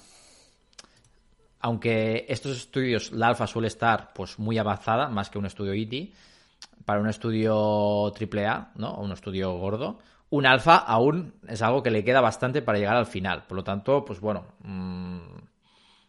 aunque 1.60 2.26
estos 2.28 2.56
estudios, 2.56 3.10
la 3.12 3.28
alfa 3.28 3.46
suele 3.46 3.68
estar 3.68 4.12
pues 4.12 4.38
muy 4.38 4.58
avanzada, 4.58 5.08
más 5.08 5.30
que 5.30 5.38
un 5.38 5.46
estudio 5.46 5.74
IT, 5.74 6.14
para 6.84 7.00
un 7.00 7.08
estudio 7.08 8.12
AAA, 8.14 8.72
¿no? 8.76 8.96
Un 8.98 9.12
estudio 9.12 9.52
gordo, 9.58 9.98
un 10.30 10.46
alfa 10.46 10.76
aún 10.76 11.34
es 11.48 11.62
algo 11.62 11.82
que 11.82 11.90
le 11.90 12.04
queda 12.04 12.20
bastante 12.20 12.62
para 12.62 12.78
llegar 12.78 12.96
al 12.96 13.06
final. 13.06 13.44
Por 13.46 13.56
lo 13.56 13.64
tanto, 13.64 14.04
pues 14.04 14.20
bueno, 14.20 14.44
mm, 14.62 15.18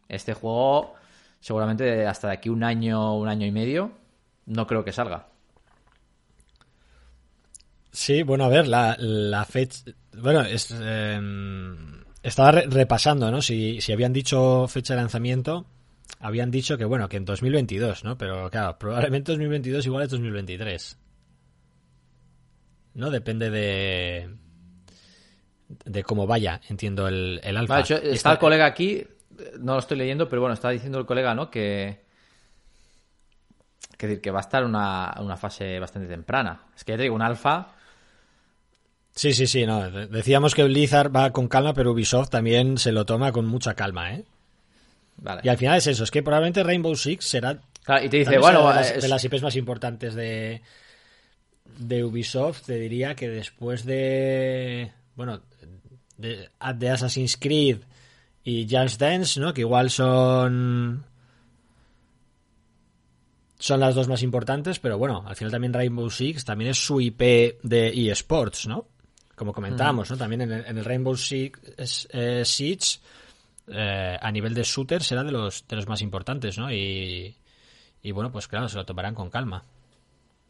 este 0.09 0.33
juego 0.33 0.93
seguramente 1.39 2.05
hasta 2.05 2.27
de 2.27 2.33
aquí 2.33 2.49
un 2.49 2.63
año, 2.63 3.15
un 3.15 3.27
año 3.27 3.45
y 3.45 3.51
medio, 3.51 3.91
no 4.45 4.67
creo 4.67 4.83
que 4.83 4.91
salga. 4.91 5.27
Sí, 7.97 8.21
bueno, 8.21 8.43
a 8.43 8.49
ver, 8.49 8.67
la, 8.67 8.95
la 8.99 9.43
fecha. 9.43 9.85
Bueno, 10.13 10.41
es, 10.41 10.69
em, 10.69 12.03
estaba 12.21 12.51
repasando, 12.51 13.31
¿no? 13.31 13.41
Si, 13.41 13.81
si 13.81 13.91
habían 13.91 14.13
dicho 14.13 14.67
fecha 14.67 14.93
de 14.93 15.01
lanzamiento, 15.01 15.65
habían 16.19 16.51
dicho 16.51 16.77
que, 16.77 16.85
bueno, 16.85 17.09
que 17.09 17.17
en 17.17 17.25
2022, 17.25 18.03
¿no? 18.03 18.15
Pero 18.15 18.51
claro, 18.51 18.77
probablemente 18.77 19.31
2022 19.31 19.87
igual 19.87 20.03
es 20.03 20.11
2023. 20.11 20.99
¿No? 22.93 23.09
Depende 23.09 23.49
de. 23.49 24.29
de 25.67 26.03
cómo 26.03 26.27
vaya, 26.27 26.61
entiendo, 26.69 27.07
el, 27.07 27.41
el 27.43 27.57
alfa. 27.57 27.79
está 27.79 28.33
el 28.33 28.37
colega 28.37 28.67
aquí, 28.67 29.07
no 29.59 29.73
lo 29.73 29.79
estoy 29.79 29.97
leyendo, 29.97 30.29
pero 30.29 30.41
bueno, 30.43 30.53
está 30.53 30.69
diciendo 30.69 30.99
el 30.99 31.07
colega, 31.07 31.33
¿no? 31.33 31.49
Que. 31.49 32.05
Que, 33.97 34.05
decir, 34.05 34.21
que 34.21 34.29
va 34.29 34.37
a 34.37 34.41
estar 34.41 34.63
una, 34.63 35.15
una 35.19 35.35
fase 35.35 35.79
bastante 35.79 36.07
temprana. 36.07 36.67
Es 36.75 36.83
que 36.83 36.91
ya 36.91 36.97
te 36.97 37.03
digo, 37.03 37.15
un 37.15 37.23
alfa 37.23 37.73
Sí, 39.17 39.33
sí, 39.33 39.47
sí, 39.47 39.65
no. 39.65 39.89
Decíamos 39.89 40.53
que 40.53 40.63
Blizzard 40.63 41.13
va 41.13 41.31
con 41.31 41.47
calma, 41.47 41.73
pero 41.73 41.91
Ubisoft 41.91 42.29
también 42.29 42.77
se 42.77 42.91
lo 42.91 43.03
toma 43.03 43.31
con 43.31 43.47
mucha 43.47 43.73
calma, 43.73 44.13
¿eh? 44.13 44.23
Vale. 45.17 45.41
Y 45.43 45.49
al 45.49 45.57
final 45.57 45.79
es 45.79 45.87
eso, 45.87 46.03
es 46.03 46.11
que 46.11 46.21
probablemente 46.21 46.61
Rainbow 46.61 46.95
Six 46.95 47.25
será. 47.25 47.59
y 48.03 48.09
te 48.09 48.17
dice, 48.17 48.37
bueno, 48.37 48.71
de 48.71 49.07
las, 49.07 49.23
IPs 49.23 49.41
más 49.41 49.55
importantes 49.55 50.13
de, 50.13 50.61
de 51.79 52.03
Ubisoft, 52.03 52.67
te 52.67 52.75
diría 52.75 53.15
que 53.15 53.27
después 53.27 53.85
de. 53.85 54.91
Bueno, 55.15 55.41
de, 56.17 56.49
de 56.75 56.89
Assassin's 56.91 57.37
Creed 57.37 57.79
y 58.43 58.67
Just 58.69 59.01
Dance, 59.01 59.39
¿no? 59.39 59.51
Que 59.51 59.61
igual 59.61 59.89
son. 59.89 61.05
Son 63.57 63.79
las 63.79 63.95
dos 63.95 64.07
más 64.07 64.21
importantes, 64.21 64.77
pero 64.77 64.99
bueno, 64.99 65.23
al 65.25 65.35
final 65.35 65.51
también 65.51 65.73
Rainbow 65.73 66.11
Six 66.11 66.45
también 66.45 66.69
es 66.69 66.77
su 66.77 67.01
IP 67.01 67.57
de 67.63 68.11
eSports, 68.11 68.67
¿no? 68.67 68.85
Como 69.37 69.53
comentábamos, 69.53 70.09
¿no? 70.09 70.17
También 70.17 70.41
en 70.41 70.51
el, 70.51 70.83
Rainbow 70.83 71.15
Six, 71.15 72.07
eh, 72.11 72.43
Siege, 72.43 72.99
eh, 73.67 74.17
a 74.19 74.31
nivel 74.31 74.55
de 74.55 74.63
shooter 74.63 75.03
será 75.03 75.23
de 75.23 75.31
los, 75.31 75.67
de 75.67 75.75
los 75.75 75.87
más 75.87 76.01
importantes, 76.01 76.57
¿no? 76.57 76.71
Y, 76.71 77.35
bueno, 78.13 78.31
pues 78.31 78.47
claro, 78.47 78.67
se 78.67 78.77
lo 78.77 78.85
tomarán 78.85 79.13
con 79.13 79.29
calma. 79.29 79.63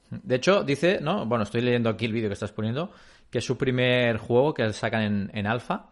De 0.10 0.36
hecho, 0.36 0.64
dice, 0.64 1.00
¿no? 1.02 1.26
Bueno, 1.26 1.44
estoy 1.44 1.60
leyendo 1.62 1.90
aquí 1.90 2.06
el 2.06 2.14
vídeo 2.14 2.30
que 2.30 2.36
estás 2.36 2.54
poniendo, 2.54 2.94
que 3.30 3.40
es 3.40 3.46
su 3.46 3.58
primer 3.58 4.20
juego 4.20 4.54
que 4.54 4.72
sacan 4.72 5.02
en, 5.02 5.32
en 5.34 5.48
alfa, 5.48 5.90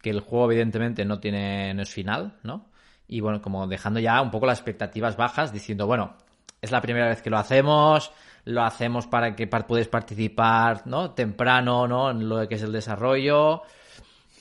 que 0.00 0.10
el 0.10 0.18
juego 0.18 0.50
evidentemente 0.50 1.04
no 1.04 1.20
tiene, 1.20 1.72
no 1.74 1.82
es 1.82 1.90
final, 1.90 2.40
¿no? 2.42 2.66
Y 3.06 3.20
bueno, 3.20 3.40
como 3.40 3.68
dejando 3.68 4.00
ya 4.00 4.20
un 4.20 4.32
poco 4.32 4.46
las 4.46 4.58
expectativas 4.58 5.16
bajas, 5.16 5.52
diciendo, 5.52 5.86
bueno, 5.86 6.16
es 6.60 6.72
la 6.72 6.80
primera 6.80 7.06
vez 7.06 7.22
que 7.22 7.30
lo 7.30 7.38
hacemos, 7.38 8.10
lo 8.44 8.62
hacemos 8.62 9.06
para 9.06 9.36
que 9.36 9.46
puedas 9.46 9.88
participar, 9.88 10.86
¿no? 10.86 11.12
Temprano, 11.12 11.86
¿no? 11.86 12.10
En 12.10 12.28
lo 12.28 12.46
que 12.48 12.56
es 12.56 12.62
el 12.62 12.72
desarrollo. 12.72 13.62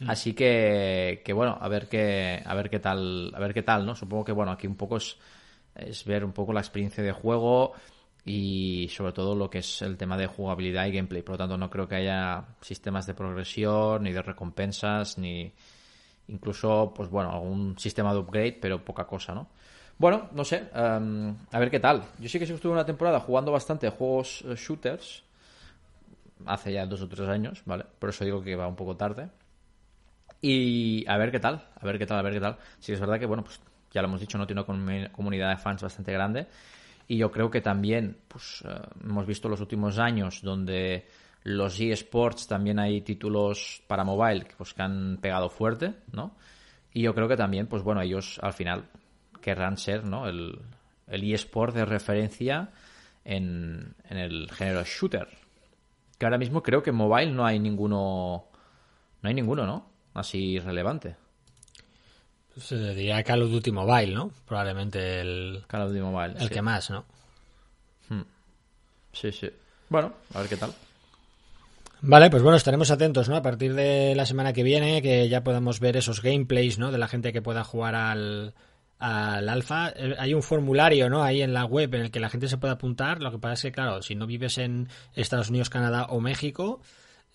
Así 0.07 0.33
que, 0.33 1.21
que, 1.23 1.33
bueno, 1.33 1.57
a 1.61 1.67
ver 1.67 1.87
qué, 1.87 2.41
a 2.43 2.55
ver 2.55 2.69
qué 2.69 2.79
tal, 2.79 3.31
a 3.35 3.39
ver 3.39 3.53
qué 3.53 3.61
tal, 3.61 3.85
¿no? 3.85 3.95
Supongo 3.95 4.25
que 4.25 4.31
bueno, 4.31 4.51
aquí 4.51 4.65
un 4.65 4.75
poco 4.75 4.97
es, 4.97 5.17
es 5.75 6.03
ver 6.05 6.25
un 6.25 6.31
poco 6.31 6.53
la 6.53 6.61
experiencia 6.61 7.03
de 7.03 7.11
juego 7.11 7.73
y 8.25 8.89
sobre 8.91 9.13
todo 9.13 9.35
lo 9.35 9.49
que 9.49 9.59
es 9.59 9.81
el 9.81 9.97
tema 9.97 10.17
de 10.17 10.27
jugabilidad 10.27 10.87
y 10.87 10.91
gameplay. 10.91 11.21
Por 11.21 11.33
lo 11.33 11.37
tanto, 11.39 11.57
no 11.57 11.69
creo 11.69 11.87
que 11.87 11.95
haya 11.95 12.45
sistemas 12.61 13.05
de 13.05 13.13
progresión, 13.13 14.03
ni 14.03 14.11
de 14.11 14.21
recompensas, 14.23 15.17
ni 15.19 15.51
incluso, 16.27 16.93
pues 16.95 17.09
bueno, 17.09 17.31
algún 17.31 17.77
sistema 17.77 18.13
de 18.13 18.19
upgrade, 18.19 18.57
pero 18.61 18.83
poca 18.83 19.05
cosa, 19.05 19.35
¿no? 19.35 19.49
Bueno, 20.01 20.29
no 20.33 20.43
sé, 20.43 20.63
em, 20.73 21.35
a 21.51 21.59
ver 21.59 21.69
qué 21.69 21.79
tal. 21.79 22.01
Yo 22.17 22.27
sí 22.27 22.39
que 22.39 22.45
estuve 22.45 22.71
una 22.73 22.83
temporada 22.83 23.19
jugando 23.19 23.51
bastante 23.51 23.87
juegos 23.91 24.43
eh, 24.47 24.55
shooters, 24.57 25.23
hace 26.47 26.73
ya 26.73 26.87
dos 26.87 27.03
o 27.03 27.07
tres 27.07 27.29
años, 27.29 27.61
¿vale? 27.65 27.85
Por 27.99 28.09
eso 28.09 28.25
digo 28.25 28.41
que 28.41 28.55
va 28.55 28.67
un 28.67 28.75
poco 28.75 28.97
tarde. 28.97 29.29
Y 30.41 31.05
a 31.07 31.17
ver 31.17 31.31
qué 31.31 31.39
tal, 31.39 31.67
a 31.79 31.85
ver 31.85 31.99
qué 31.99 32.07
tal, 32.07 32.17
a 32.17 32.23
ver 32.23 32.33
qué 32.33 32.39
tal. 32.39 32.57
Sí, 32.79 32.93
es 32.93 32.99
verdad 32.99 33.19
que, 33.19 33.27
bueno, 33.27 33.43
pues 33.43 33.61
ya 33.91 34.01
lo 34.01 34.07
hemos 34.07 34.19
dicho, 34.19 34.39
no 34.39 34.47
tiene 34.47 34.61
una 34.67 35.11
comunidad 35.11 35.51
de 35.51 35.57
fans 35.57 35.83
bastante 35.83 36.11
grande. 36.11 36.47
Y 37.07 37.17
yo 37.17 37.29
creo 37.29 37.51
que 37.51 37.61
también, 37.61 38.17
pues 38.27 38.63
eh, 38.67 38.81
hemos 39.03 39.27
visto 39.27 39.49
los 39.49 39.61
últimos 39.61 39.99
años 39.99 40.41
donde 40.41 41.05
los 41.43 41.79
eSports 41.79 42.47
también 42.47 42.79
hay 42.79 43.01
títulos 43.01 43.83
para 43.85 44.03
mobile 44.03 44.47
pues, 44.57 44.73
que 44.73 44.81
han 44.81 45.19
pegado 45.21 45.47
fuerte, 45.47 45.93
¿no? 46.11 46.35
Y 46.91 47.03
yo 47.03 47.13
creo 47.13 47.27
que 47.27 47.37
también, 47.37 47.67
pues 47.67 47.83
bueno, 47.83 48.01
ellos 48.01 48.39
al 48.41 48.53
final 48.53 48.85
querrán 49.41 49.77
ser 49.77 50.05
¿no? 50.05 50.27
el, 50.27 50.59
el 51.07 51.33
eSport 51.33 51.75
de 51.75 51.85
referencia 51.85 52.69
en, 53.25 53.95
en, 54.09 54.17
el 54.17 54.49
género 54.51 54.83
shooter. 54.83 55.27
Que 56.17 56.25
ahora 56.25 56.37
mismo 56.37 56.63
creo 56.63 56.81
que 56.81 56.91
en 56.91 56.95
mobile 56.95 57.31
no 57.31 57.45
hay 57.45 57.59
ninguno. 57.59 58.45
No 59.21 59.27
hay 59.27 59.33
ninguno, 59.33 59.65
¿no? 59.65 59.87
Así 60.13 60.59
relevante. 60.59 61.15
Se 62.57 62.75
diría 62.93 63.23
Call 63.23 63.43
of 63.43 63.51
Duty 63.51 63.71
Mobile, 63.71 64.13
¿no? 64.13 64.31
Probablemente 64.47 65.21
el. 65.21 65.63
Call 65.67 65.83
of 65.83 65.89
Duty 65.89 66.01
Mobile. 66.01 66.35
El 66.39 66.49
que 66.49 66.61
más, 66.61 66.89
¿no? 66.89 67.05
Hmm. 68.09 68.23
Sí, 69.13 69.31
sí. 69.31 69.49
Bueno, 69.89 70.13
a 70.33 70.39
ver 70.39 70.49
qué 70.49 70.57
tal. 70.57 70.73
Vale, 72.03 72.29
pues 72.29 72.41
bueno, 72.41 72.57
estaremos 72.57 72.89
atentos, 72.89 73.29
¿no? 73.29 73.35
A 73.35 73.41
partir 73.43 73.75
de 73.75 74.15
la 74.15 74.25
semana 74.25 74.53
que 74.53 74.63
viene, 74.63 75.01
que 75.01 75.29
ya 75.29 75.43
podamos 75.43 75.79
ver 75.79 75.97
esos 75.97 76.21
gameplays, 76.21 76.79
¿no? 76.79 76.91
De 76.91 76.97
la 76.97 77.07
gente 77.07 77.31
que 77.31 77.43
pueda 77.43 77.63
jugar 77.63 77.93
al, 77.93 78.55
al 79.01 79.49
alfa. 79.49 79.89
Eh, 79.95 80.15
hay 80.17 80.33
un 80.33 80.43
formulario, 80.43 81.09
¿no? 81.09 81.23
Ahí 81.23 81.41
en 81.41 81.53
la 81.53 81.65
web 81.65 81.93
en 81.95 82.01
el 82.01 82.11
que 82.11 82.19
la 82.19 82.29
gente 82.29 82.47
se 82.47 82.57
puede 82.57 82.73
apuntar. 82.73 83.21
Lo 83.21 83.31
que 83.31 83.39
pasa 83.39 83.53
es 83.53 83.61
que, 83.63 83.71
claro, 83.71 84.01
si 84.03 84.13
no 84.15 84.27
vives 84.27 84.59
en 84.59 84.89
Estados 85.15 85.49
Unidos, 85.49 85.71
Canadá 85.71 86.05
o 86.05 86.21
México, 86.21 86.81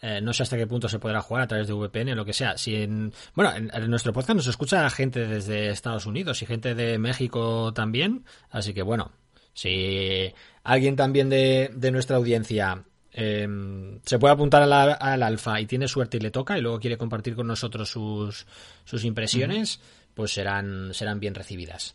eh, 0.00 0.20
no 0.22 0.32
sé 0.32 0.44
hasta 0.44 0.56
qué 0.56 0.68
punto 0.68 0.88
se 0.88 1.00
podrá 1.00 1.20
jugar 1.20 1.42
a 1.42 1.46
través 1.48 1.66
de 1.66 1.74
VPN 1.74 2.12
o 2.12 2.14
lo 2.14 2.24
que 2.24 2.32
sea. 2.32 2.56
Si 2.56 2.76
en, 2.76 3.12
bueno, 3.34 3.52
en, 3.54 3.90
nuestro 3.90 4.12
podcast 4.12 4.36
nos 4.36 4.46
escucha 4.46 4.88
gente 4.90 5.26
desde 5.26 5.70
Estados 5.70 6.06
Unidos 6.06 6.40
y 6.42 6.46
gente 6.46 6.76
de 6.76 6.98
México 6.98 7.72
también. 7.74 8.24
Así 8.50 8.72
que 8.72 8.82
bueno, 8.82 9.10
si 9.52 10.32
alguien 10.62 10.94
también 10.94 11.28
de, 11.28 11.72
de 11.74 11.90
nuestra 11.90 12.16
audiencia 12.16 12.84
em, 13.10 13.98
se 14.04 14.20
puede 14.20 14.34
apuntar 14.34 14.62
al 14.62 15.22
alfa 15.22 15.60
y 15.60 15.66
tiene 15.66 15.88
suerte 15.88 16.18
y 16.18 16.20
le 16.20 16.30
toca 16.30 16.56
y 16.56 16.60
luego 16.60 16.78
quiere 16.78 16.96
compartir 16.96 17.34
con 17.34 17.48
nosotros 17.48 17.90
sus, 17.90 18.46
sus 18.84 19.04
impresiones, 19.04 19.80
pues 20.16 20.32
serán, 20.32 20.94
serán 20.94 21.20
bien 21.20 21.34
recibidas. 21.34 21.94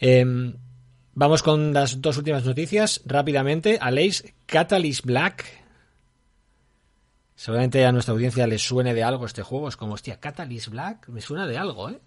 Em, 0.00 0.54
vamos 1.14 1.44
con 1.44 1.72
las 1.72 2.02
dos 2.02 2.18
últimas 2.18 2.44
noticias. 2.44 3.00
Rápidamente, 3.06 3.78
Aleix, 3.80 4.34
Catalyst 4.46 5.04
Black. 5.06 5.44
Seguramente 7.36 7.86
a 7.86 7.92
nuestra 7.92 8.12
audiencia 8.12 8.48
les 8.48 8.66
suene 8.66 8.94
de 8.94 9.04
algo 9.04 9.26
este 9.26 9.44
juego. 9.44 9.68
Es 9.68 9.76
como, 9.76 9.94
hostia, 9.94 10.18
Catalyst 10.18 10.68
Black, 10.68 11.08
me 11.08 11.20
suena 11.20 11.46
de 11.46 11.56
algo, 11.56 11.88
¿eh? 11.88 12.00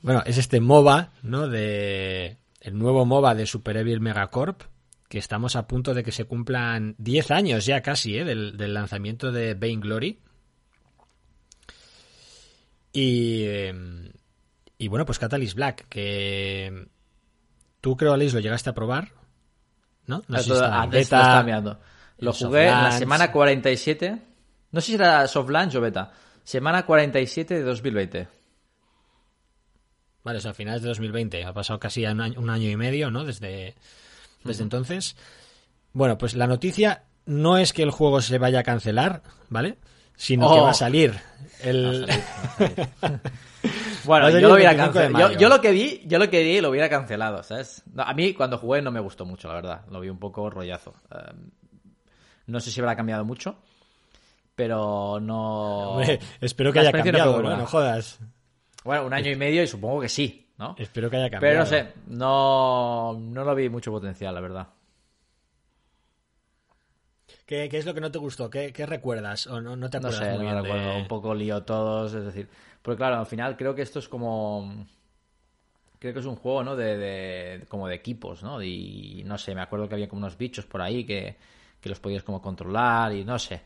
Bueno, 0.00 0.22
es 0.24 0.38
este 0.38 0.60
MOBA, 0.60 1.12
¿no? 1.22 1.46
De. 1.46 2.38
El 2.62 2.78
nuevo 2.78 3.04
MOBA 3.04 3.34
de 3.34 3.44
Super 3.44 3.76
Evil 3.76 4.00
Megacorp. 4.00 4.62
Que 5.08 5.18
estamos 5.18 5.54
a 5.56 5.66
punto 5.66 5.92
de 5.92 6.02
que 6.02 6.12
se 6.12 6.24
cumplan 6.24 6.94
10 6.96 7.30
años 7.32 7.66
ya 7.66 7.82
casi, 7.82 8.16
¿eh? 8.16 8.24
Del, 8.24 8.72
lanzamiento 8.72 9.32
de 9.32 9.52
Vainglory. 9.52 10.12
Glory. 10.12 10.29
Y. 12.92 13.44
Em, 13.44 14.12
y 14.78 14.88
bueno, 14.88 15.04
pues 15.04 15.18
Catalyst 15.18 15.54
Black, 15.54 15.88
que 15.88 16.88
tú 17.80 17.96
creo, 17.96 18.14
Alice, 18.14 18.34
lo 18.34 18.40
llegaste 18.40 18.70
a 18.70 18.74
probar, 18.74 19.12
¿no? 20.06 20.22
No 20.26 20.38
sé 20.38 20.44
si 20.44 20.52
está, 20.52 20.86
beta, 20.86 21.78
Lo 22.18 22.32
jugué 22.32 22.68
en 22.68 22.82
la 22.82 22.92
semana 22.92 23.30
47. 23.30 24.22
No 24.72 24.80
sé 24.80 24.86
si 24.86 24.94
era 24.94 25.26
soft 25.28 25.50
launch 25.50 25.74
o 25.74 25.80
beta. 25.80 26.12
Semana 26.44 26.86
47 26.86 27.54
de 27.54 27.62
2020. 27.62 28.28
Vale, 30.22 30.38
o 30.38 30.40
sea, 30.40 30.52
a 30.52 30.54
finales 30.54 30.82
de 30.82 30.88
2020. 30.88 31.44
Ha 31.44 31.52
pasado 31.52 31.78
casi 31.78 32.04
un 32.06 32.20
año, 32.20 32.70
y 32.70 32.76
medio, 32.76 33.10
¿no? 33.10 33.24
Desde, 33.24 33.74
desde 34.44 34.62
entonces. 34.62 35.16
Bueno, 35.92 36.18
pues 36.18 36.34
la 36.34 36.46
noticia 36.46 37.04
no 37.26 37.58
es 37.58 37.72
que 37.72 37.82
el 37.82 37.90
juego 37.90 38.20
se 38.20 38.38
vaya 38.38 38.60
a 38.60 38.64
cancelar, 38.64 39.22
¿vale? 39.48 39.78
Sino 40.20 40.52
que 40.52 40.60
va 40.60 40.68
a 40.68 40.70
oh. 40.72 40.74
salir. 40.74 41.18
El... 41.62 42.06
Bueno, 44.04 44.30
yo 44.30 44.48
lo 44.48 44.54
hubiera 44.54 44.74
cancelado. 44.74 45.32
Yo, 45.38 45.48
lo 45.50 45.60
que 45.60 45.70
vi, 45.72 46.02
yo 46.06 46.18
lo 46.18 46.30
que 46.30 46.42
vi 46.42 46.60
lo 46.62 46.70
hubiera 46.70 46.88
cancelado, 46.88 47.42
¿sabes? 47.42 47.84
a 47.98 48.14
mí 48.14 48.32
cuando 48.32 48.56
jugué 48.56 48.80
no 48.80 48.90
me 48.90 49.00
gustó 49.00 49.26
mucho, 49.26 49.48
la 49.48 49.54
verdad. 49.54 49.82
Lo 49.90 50.00
vi 50.00 50.08
un 50.08 50.18
poco 50.18 50.48
rollazo. 50.48 50.94
Em, 51.10 51.50
no 52.46 52.60
sé 52.60 52.70
si 52.70 52.80
habrá 52.80 52.96
cambiado 52.96 53.26
mucho, 53.26 53.56
pero 54.54 55.20
no. 55.20 56.00
espero 56.40 56.72
que 56.72 56.80
haya 56.80 56.92
cambiado, 56.92 57.42
no, 57.42 57.66
jodas. 57.66 58.18
Bueno, 58.82 59.04
un 59.04 59.12
año 59.12 59.30
y 59.30 59.36
medio 59.36 59.62
y 59.62 59.66
supongo 59.66 60.00
que 60.00 60.08
sí, 60.08 60.48
¿no? 60.56 60.74
Espero 60.78 61.10
que 61.10 61.18
haya 61.18 61.28
cambiado. 61.30 61.52
Pero 61.52 61.60
no 61.60 61.66
sé, 61.66 61.92
no, 62.06 63.18
no 63.20 63.44
lo 63.44 63.54
vi 63.54 63.68
mucho 63.68 63.90
potencial, 63.90 64.34
la 64.34 64.40
verdad. 64.40 64.66
¿Qué, 67.50 67.68
es 67.72 67.84
lo 67.84 67.92
que 67.92 68.00
no 68.00 68.12
te 68.12 68.18
gustó? 68.18 68.48
¿Qué, 68.48 68.70
recuerdas? 68.86 69.48
¿O 69.48 69.60
no, 69.60 69.74
no 69.74 69.90
te 69.90 69.96
acuerdas 69.96 70.20
no 70.20 70.38
sé, 70.38 70.44
no 70.44 70.62
recuerdo. 70.62 70.96
Un 70.98 71.08
poco 71.08 71.34
lío 71.34 71.64
todos, 71.64 72.14
es 72.14 72.24
decir... 72.24 72.48
Porque 72.80 72.98
claro, 72.98 73.16
al 73.18 73.26
final 73.26 73.56
creo 73.56 73.74
que 73.74 73.82
esto 73.82 73.98
es 73.98 74.08
como... 74.08 74.86
Creo 75.98 76.14
que 76.14 76.20
es 76.20 76.26
un 76.26 76.36
juego, 76.36 76.62
¿no? 76.62 76.76
De, 76.76 77.64
como 77.68 77.88
de 77.88 77.96
equipos, 77.96 78.44
¿no? 78.44 78.62
Y 78.62 79.24
no 79.26 79.36
sé, 79.36 79.52
me 79.56 79.62
acuerdo 79.62 79.88
que 79.88 79.96
había 79.96 80.08
como 80.08 80.20
unos 80.20 80.38
bichos 80.38 80.64
por 80.64 80.80
ahí 80.80 81.02
que, 81.02 81.38
los 81.82 81.98
podías 81.98 82.22
como 82.22 82.40
controlar 82.40 83.12
y 83.14 83.24
no 83.24 83.36
sé. 83.36 83.62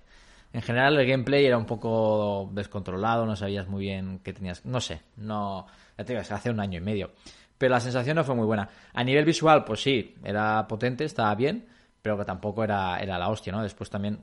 En 0.54 0.62
general 0.62 0.98
el 0.98 1.06
gameplay 1.06 1.44
era 1.44 1.58
un 1.58 1.66
poco 1.66 2.48
descontrolado, 2.54 3.26
no 3.26 3.36
sabías 3.36 3.68
muy 3.68 3.82
bien 3.82 4.20
qué 4.24 4.32
tenías... 4.32 4.64
No 4.64 4.80
sé, 4.80 5.02
no... 5.16 5.66
Ya 5.98 6.06
te 6.06 6.14
digo, 6.14 6.24
hace 6.26 6.48
un 6.48 6.58
año 6.58 6.78
y 6.78 6.82
medio. 6.82 7.10
Pero 7.58 7.74
la 7.74 7.80
sensación 7.80 8.16
no 8.16 8.24
fue 8.24 8.34
muy 8.34 8.46
buena. 8.46 8.66
A 8.94 9.04
nivel 9.04 9.26
visual, 9.26 9.62
pues 9.62 9.82
sí, 9.82 10.14
era 10.24 10.66
potente, 10.66 11.04
estaba 11.04 11.34
bien, 11.34 11.66
pero 12.04 12.18
que 12.18 12.26
tampoco 12.26 12.62
era, 12.62 12.98
era 12.98 13.18
la 13.18 13.30
hostia, 13.30 13.50
¿no? 13.50 13.62
Después 13.62 13.88
también 13.88 14.18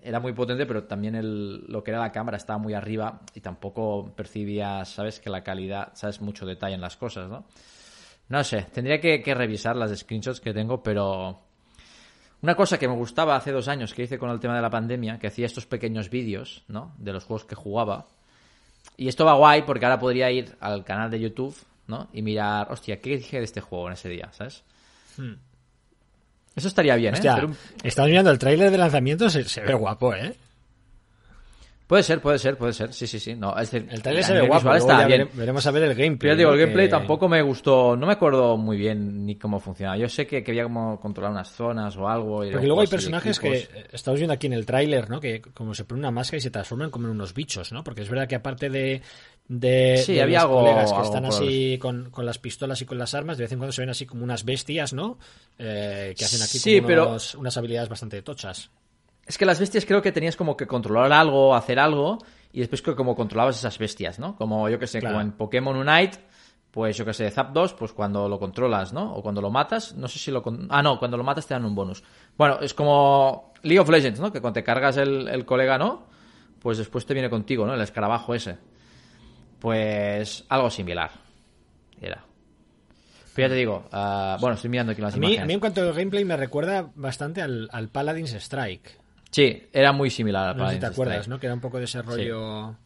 era 0.00 0.20
muy 0.20 0.32
potente, 0.34 0.66
pero 0.66 0.84
también 0.84 1.18
lo 1.66 1.82
que 1.82 1.90
era 1.90 1.98
la 1.98 2.12
cámara 2.12 2.36
estaba 2.36 2.60
muy 2.60 2.74
arriba 2.74 3.22
y 3.34 3.40
tampoco 3.40 4.12
percibías, 4.14 4.88
¿sabes? 4.88 5.18
Que 5.18 5.30
la 5.30 5.42
calidad, 5.42 5.90
¿sabes? 5.94 6.20
Mucho 6.20 6.46
detalle 6.46 6.76
en 6.76 6.80
las 6.80 6.96
cosas, 6.96 7.28
¿no? 7.28 7.44
No 8.28 8.44
sé, 8.44 8.68
tendría 8.72 9.00
que, 9.00 9.34
revisar 9.34 9.74
las 9.74 9.98
screenshots 9.98 10.40
que 10.40 10.54
tengo, 10.54 10.80
pero... 10.80 11.40
Una 12.40 12.54
cosa 12.54 12.78
que 12.78 12.86
me 12.86 12.94
gustaba 12.94 13.34
hace 13.34 13.50
dos 13.50 13.66
años 13.66 13.94
que 13.94 14.04
hice 14.04 14.16
con 14.16 14.30
el 14.30 14.38
tema 14.38 14.54
de 14.54 14.62
la 14.62 14.70
pandemia, 14.70 15.18
que 15.18 15.26
hacía 15.26 15.46
estos 15.46 15.66
pequeños 15.66 16.10
vídeos, 16.10 16.62
¿no? 16.68 16.94
De 16.98 17.12
los 17.12 17.24
juegos 17.24 17.46
que 17.46 17.56
jugaba. 17.56 18.06
Y 18.96 19.08
esto 19.08 19.24
va 19.24 19.34
guay 19.34 19.62
porque 19.62 19.86
ahora 19.86 19.98
podría 19.98 20.30
ir 20.30 20.54
al 20.60 20.84
canal 20.84 21.10
de 21.10 21.18
YouTube, 21.18 21.56
¿no? 21.88 22.06
Y 22.12 22.22
mirar, 22.22 22.70
hostia, 22.70 23.00
¿qué 23.00 23.16
dije 23.16 23.38
de 23.38 23.44
este 23.44 23.60
juego 23.60 23.88
en 23.88 23.94
ese 23.94 24.08
día, 24.08 24.30
¿sabes? 24.30 24.62
Hmm. 25.16 25.34
Eso 26.56 26.68
estaría 26.68 26.94
bien, 26.96 27.14
¿eh? 27.14 27.20
Estamos 27.82 28.10
mirando 28.10 28.30
el 28.30 28.38
tráiler 28.38 28.70
de 28.70 28.78
lanzamiento, 28.78 29.28
se, 29.28 29.60
ve 29.60 29.74
guapo, 29.74 30.14
¿eh? 30.14 30.34
Puede 31.86 32.02
ser, 32.02 32.20
puede 32.20 32.38
ser, 32.38 32.56
puede 32.56 32.72
ser. 32.72 32.94
Sí, 32.94 33.06
sí, 33.06 33.20
sí. 33.20 33.34
No, 33.34 33.54
el 33.58 34.02
trailer 34.02 34.24
se 34.24 34.32
ve 34.32 34.46
guapo, 34.46 34.74
está 34.74 35.06
bien. 35.06 35.28
Veremos 35.34 35.66
a 35.66 35.70
ver 35.70 35.82
el 35.82 35.94
gameplay. 35.94 36.18
Pero 36.18 36.36
digo, 36.36 36.52
el 36.52 36.58
gameplay 36.60 36.88
tampoco 36.88 37.28
me 37.28 37.42
gustó, 37.42 37.94
no 37.94 38.06
me 38.06 38.14
acuerdo 38.14 38.56
muy 38.56 38.78
bien 38.78 39.26
ni 39.26 39.36
cómo 39.36 39.60
funcionaba. 39.60 39.98
Yo 39.98 40.08
sé 40.08 40.26
que 40.26 40.42
quería 40.42 40.62
como 40.62 40.98
controlar 40.98 41.32
unas 41.32 41.50
zonas 41.50 41.94
o 41.98 42.08
algo. 42.08 42.38
Porque 42.38 42.66
luego 42.66 42.80
hay 42.80 42.86
personajes 42.86 43.38
que 43.38 43.68
estamos 43.92 44.18
viendo 44.18 44.32
aquí 44.32 44.46
en 44.46 44.54
el 44.54 44.64
tráiler, 44.64 45.10
¿no? 45.10 45.20
Que 45.20 45.42
como 45.42 45.74
se 45.74 45.84
pone 45.84 45.98
una 46.00 46.10
máscara 46.10 46.38
y 46.38 46.40
se 46.40 46.50
transforman 46.50 46.90
como 46.90 47.06
en 47.06 47.12
unos 47.12 47.34
bichos, 47.34 47.70
¿no? 47.70 47.84
Porque 47.84 48.00
es 48.00 48.08
verdad 48.08 48.26
que 48.26 48.36
aparte 48.36 48.70
de 48.70 49.02
de, 49.46 50.02
sí, 50.04 50.18
había 50.20 50.42
algo, 50.42 50.60
colegas 50.60 50.92
que 50.92 51.02
están 51.02 51.26
así 51.26 51.78
con, 51.78 52.10
con, 52.10 52.24
las 52.24 52.38
pistolas 52.38 52.80
y 52.80 52.86
con 52.86 52.96
las 52.96 53.14
armas, 53.14 53.36
de 53.36 53.44
vez 53.44 53.52
en 53.52 53.58
cuando 53.58 53.72
se 53.72 53.82
ven 53.82 53.90
así 53.90 54.06
como 54.06 54.24
unas 54.24 54.44
bestias, 54.44 54.94
¿no? 54.94 55.18
Eh, 55.58 56.14
que 56.16 56.24
hacen 56.24 56.42
aquí 56.42 56.80
como 56.80 57.16
unas 57.38 57.56
habilidades 57.56 57.88
bastante 57.88 58.22
tochas. 58.22 58.70
Es 59.26 59.38
que 59.38 59.44
las 59.46 59.60
bestias 59.60 59.84
creo 59.84 60.02
que 60.02 60.12
tenías 60.12 60.36
como 60.36 60.56
que 60.56 60.66
controlar 60.66 61.12
algo, 61.12 61.54
hacer 61.54 61.78
algo, 61.78 62.18
y 62.52 62.60
después 62.60 62.80
que 62.80 62.94
como 62.94 63.14
controlabas 63.14 63.58
esas 63.58 63.78
bestias, 63.78 64.18
¿no? 64.18 64.36
Como 64.36 64.68
yo 64.68 64.78
que 64.78 64.86
sé, 64.86 65.00
como 65.00 65.20
en 65.20 65.32
Pokémon 65.32 65.76
Unite, 65.76 66.18
pues 66.70 66.96
yo 66.96 67.04
que 67.04 67.12
sé, 67.12 67.30
Zapdos, 67.30 67.74
pues 67.74 67.92
cuando 67.92 68.28
lo 68.28 68.38
controlas, 68.38 68.92
¿no? 68.92 69.14
O 69.14 69.22
cuando 69.22 69.40
lo 69.40 69.50
matas, 69.50 69.94
no 69.94 70.08
sé 70.08 70.18
si 70.18 70.30
lo... 70.30 70.42
Ah, 70.70 70.82
no, 70.82 70.98
cuando 70.98 71.16
lo 71.16 71.24
matas 71.24 71.46
te 71.46 71.54
dan 71.54 71.64
un 71.64 71.74
bonus. 71.74 72.02
Bueno, 72.36 72.58
es 72.60 72.74
como 72.74 73.52
League 73.62 73.78
of 73.78 73.88
Legends, 73.88 74.20
¿no? 74.20 74.32
Que 74.32 74.40
cuando 74.40 74.54
te 74.54 74.64
cargas 74.64 74.96
el, 74.96 75.28
el 75.28 75.44
colega, 75.44 75.78
¿no? 75.78 76.06
Pues 76.60 76.78
después 76.78 77.06
te 77.06 77.14
viene 77.14 77.30
contigo, 77.30 77.66
¿no? 77.66 77.74
El 77.74 77.80
escarabajo 77.80 78.34
ese. 78.34 78.58
Pues 79.64 80.44
algo 80.50 80.68
similar. 80.68 81.10
Era. 81.98 82.22
Pero 83.34 83.48
ya 83.48 83.54
te 83.54 83.58
digo, 83.58 83.88
uh, 83.90 84.38
bueno, 84.38 84.56
estoy 84.56 84.68
mirando 84.68 84.92
aquí 84.92 85.00
las 85.00 85.14
a 85.14 85.16
mí, 85.16 85.38
A 85.38 85.46
mí 85.46 85.54
en 85.54 85.60
cuanto 85.60 85.80
al 85.80 85.94
gameplay 85.94 86.22
me 86.26 86.36
recuerda 86.36 86.90
bastante 86.94 87.40
al, 87.40 87.70
al 87.72 87.88
Paladins 87.88 88.34
Strike. 88.34 89.00
Sí, 89.30 89.62
era 89.72 89.92
muy 89.92 90.10
similar 90.10 90.50
al 90.50 90.56
no 90.56 90.64
Paladins 90.64 90.74
si 90.74 90.80
te 90.80 90.86
acuerdas, 90.92 91.28
¿no? 91.28 91.40
Que 91.40 91.46
era 91.46 91.54
un 91.54 91.62
poco 91.62 91.78
de 91.78 91.84
ese 91.84 92.02
rollo... 92.02 92.76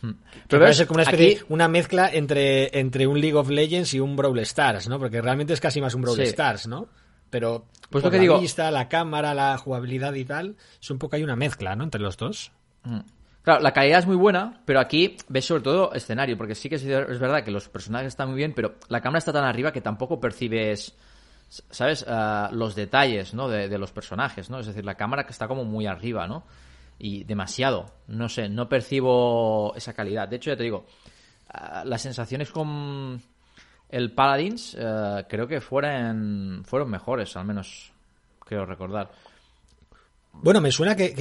Hmm. 0.00 0.12
Pero 0.48 0.86
como 0.86 0.94
una, 0.94 1.02
especie, 1.02 1.42
una 1.50 1.68
mezcla 1.68 2.08
entre, 2.10 2.78
entre 2.78 3.06
un 3.06 3.20
League 3.20 3.36
of 3.36 3.50
Legends 3.50 3.92
y 3.92 4.00
un 4.00 4.16
Brawl 4.16 4.38
Stars, 4.38 4.88
¿no? 4.88 4.98
Porque 4.98 5.20
realmente 5.20 5.52
es 5.52 5.60
casi 5.60 5.82
más 5.82 5.94
un 5.94 6.00
Brawl 6.00 6.18
Stars, 6.20 6.66
¿no? 6.66 6.88
Pero 7.28 7.66
pues 7.90 8.02
lo 8.02 8.10
que 8.10 8.16
la 8.16 8.22
digo... 8.22 8.40
vista, 8.40 8.70
la 8.70 8.88
cámara, 8.88 9.34
la 9.34 9.58
jugabilidad 9.58 10.14
y 10.14 10.24
tal, 10.24 10.56
es 10.80 10.90
un 10.90 10.98
poco 10.98 11.16
hay 11.16 11.24
una 11.24 11.36
mezcla, 11.36 11.76
¿no? 11.76 11.84
Entre 11.84 12.00
los 12.00 12.16
dos. 12.16 12.52
Hmm. 12.84 13.00
Claro, 13.42 13.62
la 13.62 13.72
calidad 13.72 14.00
es 14.00 14.06
muy 14.06 14.16
buena, 14.16 14.60
pero 14.66 14.80
aquí 14.80 15.16
ves 15.28 15.46
sobre 15.46 15.62
todo 15.62 15.92
escenario, 15.94 16.36
porque 16.36 16.54
sí 16.54 16.68
que 16.68 16.74
es, 16.74 16.84
verdad 16.84 17.42
que 17.42 17.50
los 17.50 17.68
personajes 17.68 18.08
están 18.08 18.28
muy 18.28 18.36
bien, 18.36 18.52
pero 18.54 18.74
la 18.88 19.00
cámara 19.00 19.18
está 19.18 19.32
tan 19.32 19.44
arriba 19.44 19.72
que 19.72 19.80
tampoco 19.80 20.20
percibes, 20.20 20.94
¿sabes? 21.48 22.04
Ah, 22.06 22.50
los 22.52 22.74
detalles, 22.74 23.32
¿no? 23.32 23.48
De, 23.48 23.78
los 23.78 23.92
personajes, 23.92 24.50
¿no? 24.50 24.58
Es 24.58 24.66
decir, 24.66 24.84
la 24.84 24.94
cámara 24.94 25.24
que 25.24 25.32
está 25.32 25.48
como 25.48 25.64
muy 25.64 25.86
arriba, 25.86 26.26
¿no? 26.26 26.44
Y 26.98 27.24
demasiado, 27.24 27.86
no 28.08 28.28
sé, 28.28 28.50
no 28.50 28.68
percibo 28.68 29.74
esa 29.74 29.94
calidad. 29.94 30.28
De 30.28 30.36
hecho, 30.36 30.50
ya 30.50 30.56
te 30.56 30.64
digo, 30.64 30.84
uh, 31.54 31.86
las 31.86 32.02
sensaciones 32.02 32.50
con 32.50 33.22
el 33.88 34.12
Paladins 34.12 34.76
ah, 34.78 35.24
creo 35.26 35.48
que 35.48 35.62
fueron, 35.62 36.62
fueron 36.66 36.90
mejores, 36.90 37.34
al 37.36 37.46
menos 37.46 37.90
creo 38.40 38.66
recordar. 38.66 39.10
Bueno, 40.32 40.60
me 40.60 40.72
suena 40.72 40.96
que, 40.96 41.14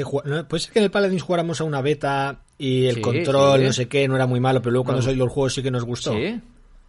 puede 0.48 0.60
ser 0.62 0.74
que 0.74 0.80
en 0.80 0.86
el 0.86 0.92
Paladins 0.92 1.24
jugáramos 1.24 1.60
a 1.60 1.64
una 1.64 1.82
beta 1.82 2.40
y 2.58 2.86
el 2.86 3.02
control, 3.02 3.64
no 3.64 3.74
sé 3.74 3.88
qué, 3.88 4.08
no 4.08 4.16
era 4.16 4.28
muy 4.28 4.40
malo, 4.40 4.62
pero 4.62 4.72
luego 4.72 4.86
cuando 4.86 5.02
salió 5.02 5.24
el 5.24 5.30
juego 5.30 5.50
sí 5.50 5.62
que 5.62 5.72
nos 5.72 5.84
gustó. 5.84 6.14
Sí. 6.14 6.40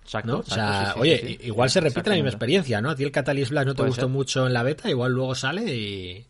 Exacto. 0.02 0.38
O 0.38 0.42
sea, 0.42 0.94
oye, 0.96 1.38
igual 1.42 1.70
se 1.70 1.80
repite 1.80 2.10
la 2.10 2.16
misma 2.16 2.30
experiencia, 2.30 2.80
¿no? 2.80 2.90
A 2.90 2.96
ti 2.96 3.04
el 3.04 3.12
Catalyst 3.12 3.50
Black 3.50 3.66
no 3.66 3.74
te 3.74 3.84
gustó 3.84 4.08
mucho 4.08 4.46
en 4.46 4.52
la 4.52 4.62
beta, 4.62 4.88
igual 4.88 5.12
luego 5.12 5.34
sale 5.34 5.74
y. 5.74 6.26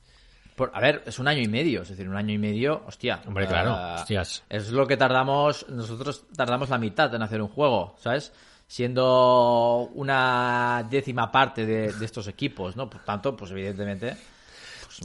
a 0.72 0.80
ver, 0.80 1.03
es 1.07 1.18
un 1.18 1.28
año 1.28 1.41
y 1.41 1.49
medio, 1.49 1.82
es 1.82 1.88
decir, 1.88 2.09
un 2.09 2.16
año 2.16 2.34
y 2.34 2.38
medio, 2.38 2.82
hostia. 2.86 3.22
Hombre, 3.26 3.47
claro, 3.47 3.70
ah, 3.72 3.97
hostias. 4.01 4.43
Es 4.49 4.70
lo 4.70 4.86
que 4.86 4.97
tardamos, 4.97 5.66
nosotros 5.68 6.24
tardamos 6.36 6.68
la 6.68 6.78
mitad 6.78 7.14
en 7.14 7.22
hacer 7.22 7.41
un 7.41 7.49
juego, 7.49 7.97
¿sabes? 7.99 8.32
Siendo 8.66 9.91
una 9.95 10.86
décima 10.91 11.32
parte 11.32 11.64
de, 11.64 11.93
de 11.93 12.05
estos 12.05 12.28
equipos, 12.28 12.76
¿no? 12.76 12.91
Por 12.91 13.03
tanto, 13.03 13.34
pues 13.34 13.51
evidentemente 13.51 14.16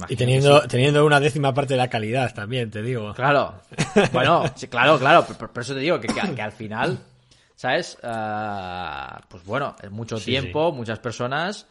y 0.09 0.15
teniendo, 0.15 0.61
teniendo 0.61 1.05
una 1.05 1.19
décima 1.19 1.53
parte 1.53 1.73
de 1.73 1.77
la 1.77 1.89
calidad 1.89 2.33
también, 2.33 2.69
te 2.69 2.81
digo. 2.81 3.13
Claro. 3.13 3.61
Bueno, 4.11 4.43
sí, 4.55 4.67
claro, 4.67 4.99
claro. 4.99 5.25
Por, 5.25 5.63
eso 5.63 5.73
te 5.73 5.79
digo 5.79 5.99
que, 5.99 6.07
que, 6.07 6.41
al 6.41 6.51
final, 6.51 6.99
¿sabes? 7.55 7.97
Ah, 8.03 9.21
pues 9.29 9.45
bueno, 9.45 9.75
es 9.81 9.89
mucho 9.89 10.19
tiempo, 10.19 10.71
muchas 10.71 10.99
personas. 10.99 11.65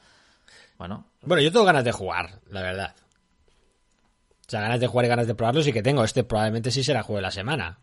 Bueno. 0.78 1.06
Bueno, 1.22 1.42
yo 1.42 1.52
tengo 1.52 1.64
ganas 1.64 1.84
de 1.84 1.92
jugar, 1.92 2.40
la 2.50 2.62
verdad. 2.62 2.94
O 4.46 4.50
sea, 4.50 4.60
ganas 4.60 4.80
de 4.80 4.86
jugar 4.86 5.06
y 5.06 5.08
ganas 5.08 5.26
de 5.26 5.34
probarlo 5.34 5.62
sí 5.62 5.72
que 5.72 5.82
tengo. 5.82 6.04
Este 6.04 6.24
probablemente 6.24 6.70
sí 6.70 6.82
será 6.82 7.02
juego 7.02 7.18
de 7.18 7.22
la 7.22 7.30
semana. 7.30 7.78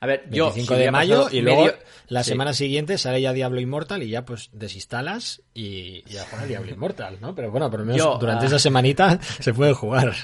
A 0.00 0.06
ver, 0.06 0.24
25 0.28 0.74
de 0.74 0.90
mayo 0.90 1.28
y 1.30 1.40
luego 1.40 1.68
la 2.08 2.22
semana 2.22 2.52
siguiente 2.52 2.98
sale 2.98 3.20
ya 3.20 3.32
Diablo 3.32 3.60
Immortal 3.60 4.02
y 4.02 4.10
ya 4.10 4.24
pues 4.24 4.50
desinstalas 4.52 5.42
y 5.54 6.02
ya 6.10 6.24
juega 6.30 6.46
Diablo 6.46 6.70
Immortal, 6.70 7.18
¿no? 7.20 7.34
Pero 7.34 7.50
bueno, 7.50 7.70
por 7.70 7.80
lo 7.80 7.86
menos 7.86 8.20
durante 8.20 8.44
ah, 8.44 8.48
esa 8.48 8.58
semanita 8.58 9.20
se 9.40 9.52
puede 9.52 9.72
jugar. 9.72 10.14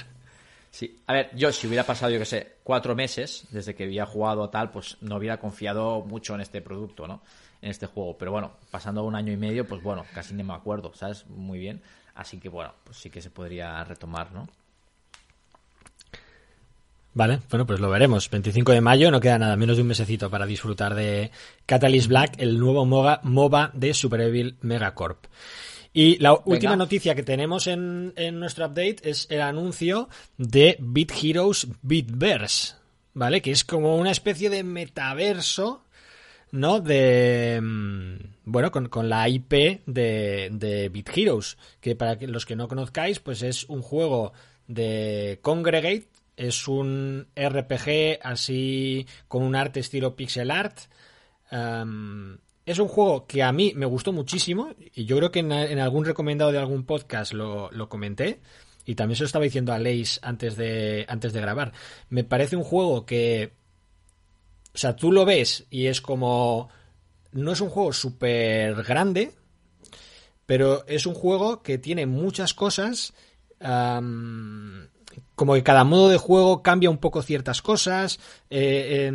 Sí, 0.71 0.99
a 1.07 1.13
ver, 1.13 1.29
yo 1.35 1.51
si 1.53 1.67
hubiera 1.67 1.85
pasado, 1.85 2.11
yo 2.11 2.19
que 2.19 2.25
sé, 2.25 2.57
cuatro 2.63 2.95
meses 2.95 3.47
desde 3.49 3.75
que 3.75 3.85
había 3.85 4.05
jugado 4.05 4.49
tal, 4.49 4.71
pues 4.71 4.97
no 4.99 5.15
hubiera 5.15 5.39
confiado 5.39 6.01
mucho 6.01 6.35
en 6.35 6.41
este 6.41 6.61
producto, 6.61 7.07
¿no? 7.07 7.21
En 7.61 7.71
este 7.71 7.85
juego. 7.85 8.17
Pero 8.17 8.31
bueno, 8.31 8.51
pasando 8.71 9.03
un 9.03 9.15
año 9.15 9.31
y 9.31 9.37
medio, 9.37 9.65
pues 9.65 9.81
bueno, 9.81 10.05
casi 10.13 10.33
ni 10.33 10.43
me 10.43 10.53
acuerdo, 10.53 10.93
¿sabes? 10.93 11.25
Muy 11.27 11.59
bien. 11.59 11.81
Así 12.13 12.39
que 12.39 12.49
bueno, 12.49 12.73
pues 12.83 12.97
sí 12.97 13.09
que 13.09 13.21
se 13.21 13.29
podría 13.29 13.83
retomar, 13.85 14.33
¿no? 14.33 14.49
Vale, 17.15 17.39
bueno, 17.49 17.65
pues 17.65 17.79
lo 17.79 17.89
veremos. 17.89 18.29
25 18.29 18.73
de 18.73 18.81
mayo, 18.81 19.09
no 19.09 19.21
queda 19.21 19.39
nada, 19.39 19.55
menos 19.55 19.77
de 19.77 19.83
un 19.83 19.87
mesecito 19.87 20.29
para 20.29 20.45
disfrutar 20.45 20.95
de 20.95 21.31
Catalyst 21.65 22.09
Black, 22.09 22.33
el 22.39 22.59
nuevo 22.59 22.85
MOBA, 22.85 23.71
de 23.73 23.93
Super 23.93 24.19
Evil 24.19 24.57
Megacorp. 24.59 25.25
Y 25.93 26.17
la 26.17 26.33
última 26.33 26.75
noticia 26.75 27.15
que 27.15 27.23
tenemos 27.23 27.67
en, 27.67 28.13
nuestro 28.33 28.65
update 28.65 28.97
es 29.09 29.27
el 29.29 29.39
anuncio 29.39 30.09
de 30.37 30.75
Beat 30.81 31.13
Heroes 31.23 31.69
Bitverse, 31.81 32.75
¿vale? 33.13 33.41
Que 33.41 33.51
es 33.51 33.63
como 33.63 33.95
una 33.95 34.11
especie 34.11 34.49
de 34.49 34.65
metaverso, 34.65 35.85
¿no? 36.51 36.81
De. 36.81 37.61
Mm, 37.63 38.15
bueno, 38.43 38.71
con, 38.71 39.07
la 39.07 39.29
IP 39.29 39.85
de, 39.85 40.49
de 40.51 40.89
Beat 40.89 41.17
Heroes, 41.17 41.57
que 41.79 41.95
para 41.95 42.17
los 42.27 42.45
que 42.45 42.57
no 42.57 42.67
conozcáis, 42.67 43.19
pues 43.19 43.41
es 43.41 43.63
un 43.69 43.81
juego 43.81 44.33
de 44.67 45.39
Congregate 45.41 46.09
es 46.37 46.67
un 46.67 47.27
RPG 47.35 48.19
así 48.21 49.07
con 49.27 49.43
un 49.43 49.55
arte 49.55 49.79
estilo 49.79 50.15
pixel 50.15 50.51
art. 50.51 50.77
Es 52.65 52.79
un 52.79 52.87
juego 52.87 53.27
que 53.27 53.43
a 53.43 53.51
mí 53.51 53.73
me 53.75 53.85
gustó 53.85 54.11
muchísimo 54.11 54.73
y 54.93 55.05
yo 55.05 55.17
creo 55.17 55.31
que 55.31 55.39
en, 55.39 55.51
algún 55.51 56.05
recomendado 56.05 56.51
de 56.51 56.57
algún 56.57 56.83
podcast 56.83 57.33
lo, 57.33 57.69
comenté 57.89 58.39
y 58.85 58.95
también 58.95 59.15
se 59.15 59.23
lo 59.23 59.27
estaba 59.27 59.45
diciendo 59.45 59.71
a 59.73 59.79
Leis 59.79 60.19
antes 60.23 60.55
de, 60.55 61.05
antes 61.07 61.33
de 61.33 61.41
grabar. 61.41 61.73
Me 62.09 62.23
parece 62.23 62.55
un 62.55 62.63
juego 62.63 63.05
que... 63.05 63.53
O 64.73 64.77
sea, 64.77 64.95
tú 64.95 65.11
lo 65.11 65.25
ves 65.25 65.65
y 65.69 65.87
es 65.87 66.01
como... 66.01 66.69
No 67.31 67.51
es 67.51 67.61
un 67.61 67.69
juego 67.69 67.93
súper 67.93 68.75
grande, 68.83 69.31
pero 70.45 70.85
es 70.87 71.05
un 71.05 71.13
juego 71.13 71.61
que 71.61 71.77
tiene 71.77 72.05
muchas 72.05 72.53
cosas 72.53 73.13
como 75.35 75.53
que 75.53 75.63
cada 75.63 75.83
modo 75.83 76.09
de 76.09 76.17
juego 76.17 76.63
cambia 76.63 76.89
un 76.89 76.97
poco 76.97 77.21
ciertas 77.21 77.61
cosas, 77.61 78.19
eh, 78.49 79.07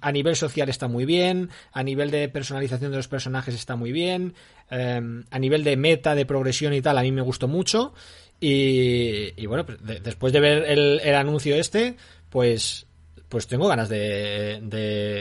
a 0.00 0.12
nivel 0.12 0.36
social 0.36 0.68
está 0.68 0.88
muy 0.88 1.04
bien, 1.04 1.50
a 1.72 1.82
nivel 1.82 2.10
de 2.10 2.28
personalización 2.28 2.90
de 2.90 2.96
los 2.96 3.08
personajes 3.08 3.54
está 3.54 3.76
muy 3.76 3.92
bien, 3.92 4.34
em, 4.70 5.24
a 5.30 5.38
nivel 5.38 5.64
de 5.64 5.76
meta, 5.76 6.14
de 6.14 6.26
progresión 6.26 6.72
y 6.72 6.82
tal, 6.82 6.98
a 6.98 7.02
mí 7.02 7.12
me 7.12 7.22
gustó 7.22 7.48
mucho. 7.48 7.92
Y, 8.40 9.46
bueno, 9.46 9.64
pues 9.64 9.78
después 10.02 10.32
de 10.32 10.40
ver 10.40 10.64
el, 10.64 11.14
anuncio 11.14 11.54
este, 11.56 11.96
pues, 12.28 12.86
pues 13.28 13.46
tengo 13.46 13.68
ganas 13.68 13.88
de, 13.88 14.60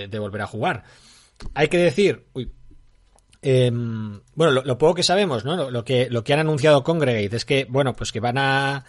de, 0.09 0.19
volver 0.19 0.41
a 0.41 0.47
jugar. 0.47 0.83
Hay 1.53 1.69
que 1.69 1.77
decir, 1.77 2.25
uy, 2.33 2.51
em, 3.41 4.19
bueno, 4.35 4.61
lo, 4.61 4.77
poco 4.77 4.95
que 4.95 5.03
sabemos, 5.03 5.45
¿no? 5.45 5.69
Lo, 5.69 5.85
que, 5.85 6.09
lo 6.09 6.23
que 6.23 6.33
han 6.33 6.39
anunciado 6.39 6.83
Congregate 6.83 7.35
es 7.35 7.45
que, 7.45 7.65
bueno, 7.69 7.93
pues 7.93 8.11
que 8.11 8.19
van 8.19 8.37
a 8.37 8.83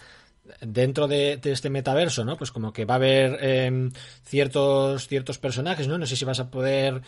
dentro 0.61 1.07
de, 1.07 1.39
este 1.43 1.69
metaverso, 1.69 2.25
¿no? 2.25 2.37
Pues 2.37 2.51
como 2.51 2.73
que 2.73 2.85
va 2.85 2.95
a 2.95 2.97
haber 2.97 3.43
em, 3.43 3.91
ciertos, 4.23 5.07
ciertos 5.07 5.37
personajes, 5.37 5.87
¿no? 5.87 5.97
No 5.97 6.05
sé 6.05 6.15
si 6.15 6.25
vas 6.25 6.39
a 6.39 6.49
poder 6.49 7.01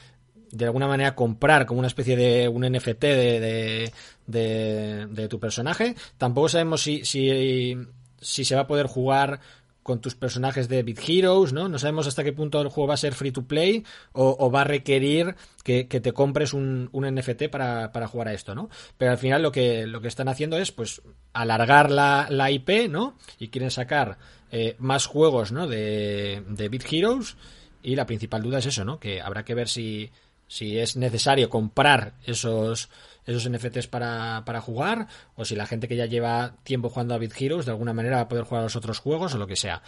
de 0.51 0.65
alguna 0.65 0.87
manera 0.87 1.15
comprar 1.15 1.65
como 1.65 1.79
una 1.79 1.87
especie 1.87 2.15
de 2.15 2.47
un 2.47 2.63
NFT 2.63 3.01
de, 3.01 3.91
de, 4.25 5.07
de, 5.07 5.27
tu 5.27 5.39
personaje. 5.39 5.95
Tampoco 6.17 6.49
sabemos 6.49 6.81
si, 6.81 7.03
si, 7.05 7.77
si 8.21 8.45
se 8.45 8.55
va 8.55 8.61
a 8.61 8.67
poder 8.67 8.87
jugar 8.87 9.39
con 9.87 10.01
tus 10.01 10.15
personajes 10.15 10.67
de 10.67 10.83
Beat 10.83 10.99
Heroes, 11.07 11.53
¿no? 11.53 11.69
No 11.69 11.79
sabemos 11.79 12.07
hasta 12.07 12.21
qué 12.21 12.33
punto 12.33 12.61
el 12.61 12.67
juego 12.67 12.89
va 12.89 12.95
a 12.95 12.97
ser 12.97 13.13
free 13.13 13.31
to 13.31 13.47
play 13.47 13.85
o, 14.11 14.51
va 14.51 14.61
a 14.61 14.63
requerir 14.65 15.37
que, 15.63 15.85
te 15.85 16.11
compres 16.11 16.51
un, 16.51 16.89
un 16.91 17.15
NFT 17.15 17.43
para, 17.49 17.93
para, 17.93 18.09
jugar 18.09 18.27
a 18.27 18.33
esto, 18.33 18.53
¿no? 18.53 18.69
Pero 18.97 19.11
al 19.11 19.17
final 19.17 19.41
lo 19.41 19.53
que, 19.53 19.87
lo 19.87 20.01
que 20.01 20.09
están 20.09 20.27
haciendo 20.27 20.57
es, 20.57 20.73
pues, 20.73 21.01
alargar 21.31 21.89
la, 21.89 22.27
la 22.29 22.51
IP, 22.51 22.89
¿no? 22.89 23.17
Y 23.39 23.47
quieren 23.47 23.71
sacar 23.71 24.17
eh, 24.51 24.75
más 24.77 25.05
juegos, 25.05 25.53
¿no? 25.53 25.67
De, 25.67 26.43
de 26.49 26.67
Beat 26.67 26.91
Heroes 26.91 27.37
y 27.81 27.95
la 27.95 28.05
principal 28.05 28.41
duda 28.41 28.59
es 28.59 28.65
eso, 28.65 28.83
¿no? 28.83 28.99
Que 28.99 29.21
habrá 29.21 29.45
que 29.45 29.55
ver 29.55 29.69
si, 29.69 30.11
si 30.49 30.77
es 30.79 30.97
necesario 30.97 31.49
comprar 31.49 32.15
esos 32.25 32.89
esos 33.27 33.49
NFTs 33.49 33.87
para, 33.87 34.43
para 34.45 34.61
jugar, 34.61 35.07
o 35.35 35.45
si 35.45 35.55
la 35.55 35.65
gente 35.65 35.87
que 35.87 35.95
ya 35.95 36.05
lleva 36.05 36.55
tiempo 36.63 36.89
jugando 36.89 37.13
a 37.13 37.17
Beat 37.17 37.39
Heroes 37.39 37.65
de 37.65 37.71
alguna 37.71 37.93
manera 37.93 38.17
va 38.17 38.21
a 38.23 38.27
poder 38.27 38.45
jugar 38.45 38.61
a 38.61 38.63
los 38.63 38.75
otros 38.75 38.99
juegos 38.99 39.35
o 39.35 39.37
lo 39.37 39.47
que 39.47 39.55
sea. 39.55 39.83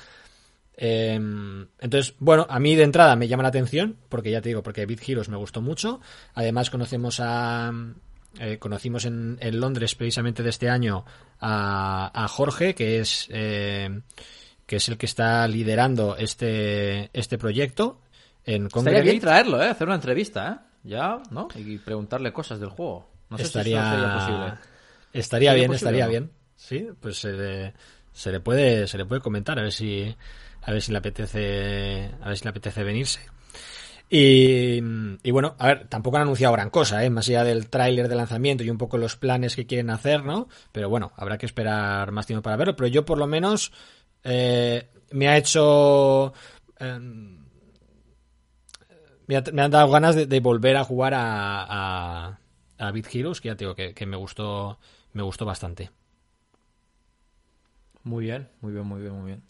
Em, 0.82 1.68
entonces, 1.80 2.16
bueno, 2.20 2.46
a 2.50 2.60
mí 2.60 2.76
de 2.76 2.84
entrada 2.84 3.16
me 3.16 3.28
llama 3.28 3.44
la 3.44 3.50
atención, 3.50 3.98
porque 4.08 4.32
ya 4.32 4.42
te 4.42 4.50
digo, 4.50 4.64
porque 4.64 4.86
Beat 4.86 5.08
Heroes 5.08 5.30
me 5.30 5.38
gustó 5.38 5.62
mucho. 5.62 6.00
Además, 6.36 6.70
conocemos 6.70 7.20
a. 7.20 7.72
Eh, 8.40 8.60
conocimos 8.60 9.06
en, 9.06 9.38
en, 9.42 9.60
Londres 9.60 9.96
precisamente 9.96 10.44
de 10.44 10.50
este 10.50 10.70
año 10.70 11.04
a, 11.42 12.28
Jorge, 12.30 12.76
que 12.76 13.00
es. 13.00 13.28
Eh, 13.30 14.02
que 14.66 14.76
es 14.76 14.88
el 14.88 14.98
que 14.98 15.08
está 15.08 15.48
liderando 15.48 16.16
este, 16.16 17.10
este 17.12 17.40
proyecto 17.40 18.02
en 18.46 18.70
bien 19.04 19.20
traerlo, 19.20 19.62
¿eh? 19.62 19.68
Hacer 19.68 19.88
una 19.88 19.96
entrevista, 19.96 20.50
¿eh? 20.52 20.70
Ya, 20.84 21.22
¿no? 21.32 21.50
Y 21.56 21.78
preguntarle 21.80 22.32
cosas 22.32 22.60
del 22.60 22.70
juego 22.70 23.10
estaría, 23.38 24.14
posible. 24.14 24.54
Estaría 25.14 25.54
bien, 25.54 25.74
estaría 25.74 26.08
bien. 26.08 26.32
Sí, 26.56 26.88
pues 27.00 27.18
se 27.18 27.32
le, 27.32 27.74
se 28.12 28.32
le 28.32 28.40
puede 28.40 28.88
se 28.88 28.98
le 28.98 29.06
puede 29.06 29.22
comentar 29.22 29.60
a 29.60 29.64
ver 29.64 29.72
si 29.72 30.16
a 30.62 30.72
ver 30.72 30.82
si 30.82 30.92
le 30.92 30.98
apetece 30.98 32.12
a 32.22 32.28
ver 32.28 32.38
si 32.38 32.44
le 32.44 32.50
apetece 32.50 32.84
venirse. 32.84 33.22
Y, 34.12 34.82
y, 35.22 35.32
bueno, 35.32 35.56
a 35.60 35.68
ver, 35.68 35.88
tampoco 35.88 36.18
han 36.18 36.24
anunciado 36.24 36.54
gran 36.54 36.72
cosa, 36.72 37.06
¿eh? 37.06 37.12
más 37.12 37.30
allá 37.30 37.44
del 37.44 37.70
tráiler 37.70 38.08
de 38.08 38.16
lanzamiento 38.16 38.64
y 38.64 38.72
un 38.72 38.80
poco 38.80 38.98
los 38.98 39.16
planes 39.16 39.56
que 39.56 39.68
quieren 39.68 39.92
hacer, 39.92 40.24
¿no? 40.24 40.48
Pero 40.72 40.90
bueno, 40.90 41.12
habrá 41.16 41.38
que 41.38 41.46
esperar 41.46 42.12
más 42.12 42.26
tiempo 42.26 42.42
para 42.42 42.58
verlo. 42.58 42.76
Pero 42.76 42.88
yo 42.88 43.06
por 43.06 43.20
lo 43.20 43.28
menos 43.28 43.72
eh, 44.24 44.90
me 45.12 45.28
ha 45.28 45.38
hecho... 45.38 46.34
Em, 46.80 47.46
me, 49.28 49.36
han 49.36 49.72
dado 49.72 49.92
ganas 49.92 50.16
de, 50.16 50.40
volver 50.40 50.76
a 50.76 50.84
jugar 50.84 51.14
a, 51.14 51.66
a 51.70 52.40
Beat 52.80 53.14
Heroes, 53.14 53.42
que 53.42 53.50
ya 53.50 53.56
te 53.56 53.66
digo 53.66 53.76
que, 53.76 54.06
me 54.06 54.18
gustó 54.18 54.80
me 55.14 55.24
gustó 55.24 55.46
bastante. 55.46 55.92
Muy 58.04 58.26
bien, 58.26 58.50
muy 58.62 58.72
bien, 58.74 58.86
muy 58.86 59.02
bien, 59.02 59.14
muy 59.14 59.26
bien. 59.28 59.44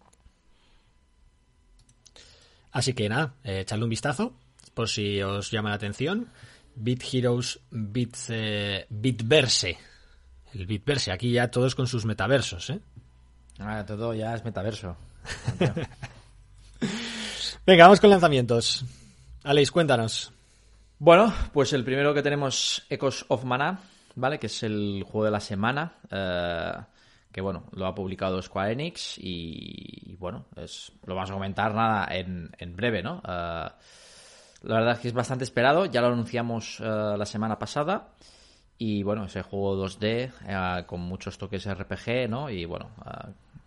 Así 2.72 2.94
que 2.94 3.10
nada, 3.10 3.34
eh, 3.44 3.62
echadle 3.62 3.84
un 3.84 3.90
vistazo 3.90 4.34
por 4.74 4.90
si 4.90 5.22
os 5.22 5.52
llama 5.52 5.70
la 5.70 5.76
atención. 5.76 6.28
Beat 6.76 7.02
Heroes 7.12 7.60
Beat, 7.70 8.16
eh, 8.30 8.86
Bitverse. 8.90 9.78
El 10.54 10.66
Bitverse, 10.66 11.12
aquí 11.12 11.32
ya 11.32 11.52
todos 11.52 11.76
con 11.76 11.88
sus 11.88 12.06
metaversos, 12.06 12.70
¿eh? 12.72 12.80
Ah, 13.60 13.84
todo 13.86 14.14
ya 14.14 14.34
es 14.34 14.44
metaverso. 14.44 14.96
Venga, 17.66 17.84
vamos 17.84 18.00
con 18.00 18.10
lanzamientos. 18.10 18.86
Alex, 19.44 19.70
cuéntanos. 19.72 20.32
Bueno, 21.02 21.34
pues 21.54 21.72
el 21.72 21.86
primero 21.86 22.14
que 22.14 22.22
tenemos, 22.22 22.86
Echoes 22.90 23.24
of 23.30 23.46
Mana, 23.46 23.80
¿vale? 24.16 24.38
Que 24.38 24.48
es 24.48 24.64
el 24.64 25.02
juego 25.04 25.24
de 25.24 25.32
la 25.32 25.40
semana. 25.40 25.94
Eh, 26.12 26.74
que 27.32 27.40
bueno, 27.40 27.64
lo 27.72 27.86
ha 27.86 27.96
publicado 27.96 28.42
Square 28.42 28.74
Enix 28.74 29.18
y, 29.18 30.18
bueno, 30.20 30.48
es, 30.58 30.92
lo 31.06 31.16
vamos 31.16 31.30
a 31.30 31.36
comentar 31.36 31.74
nada 31.74 32.06
en, 32.12 32.76
breve, 32.76 33.02
¿no? 33.02 33.22
Eh, 33.26 33.70
la 34.64 34.76
verdad 34.76 34.96
es 34.96 35.00
que 35.00 35.08
es 35.08 35.14
bastante 35.14 35.46
esperado, 35.46 35.86
ya 35.86 36.02
lo 36.02 36.08
anunciamos 36.08 36.82
eh, 36.82 36.84
la 36.84 37.26
semana 37.26 37.58
pasada 37.58 38.10
y 38.78 39.02
bueno, 39.02 39.24
ese 39.24 39.42
juego 39.42 39.82
2D 39.86 40.86
con 40.86 41.00
muchos 41.00 41.38
toques 41.38 41.66
RPG, 41.66 42.30
¿no? 42.30 42.50
Y 42.50 42.66
bueno, 42.66 42.90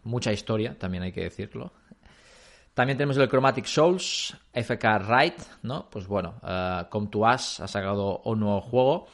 mucha 0.05 0.33
historia, 0.33 0.79
también 0.79 1.05
hay 1.05 1.13
que 1.13 1.23
decirlo. 1.23 1.73
También 2.75 2.97
tenemos 2.97 3.19
el 3.19 3.29
Chromatic 3.29 3.67
Souls, 3.67 4.35
FK 4.55 4.85
Wright, 5.07 5.39
¿no? 5.63 5.91
Pues 5.91 6.07
bueno, 6.07 6.35
uh, 6.43 7.07
to 7.07 7.19
Us 7.19 7.61
ha 7.61 7.69
sacado 7.69 8.23
un 8.25 8.41
nuevo 8.41 8.63
juego. 8.63 9.07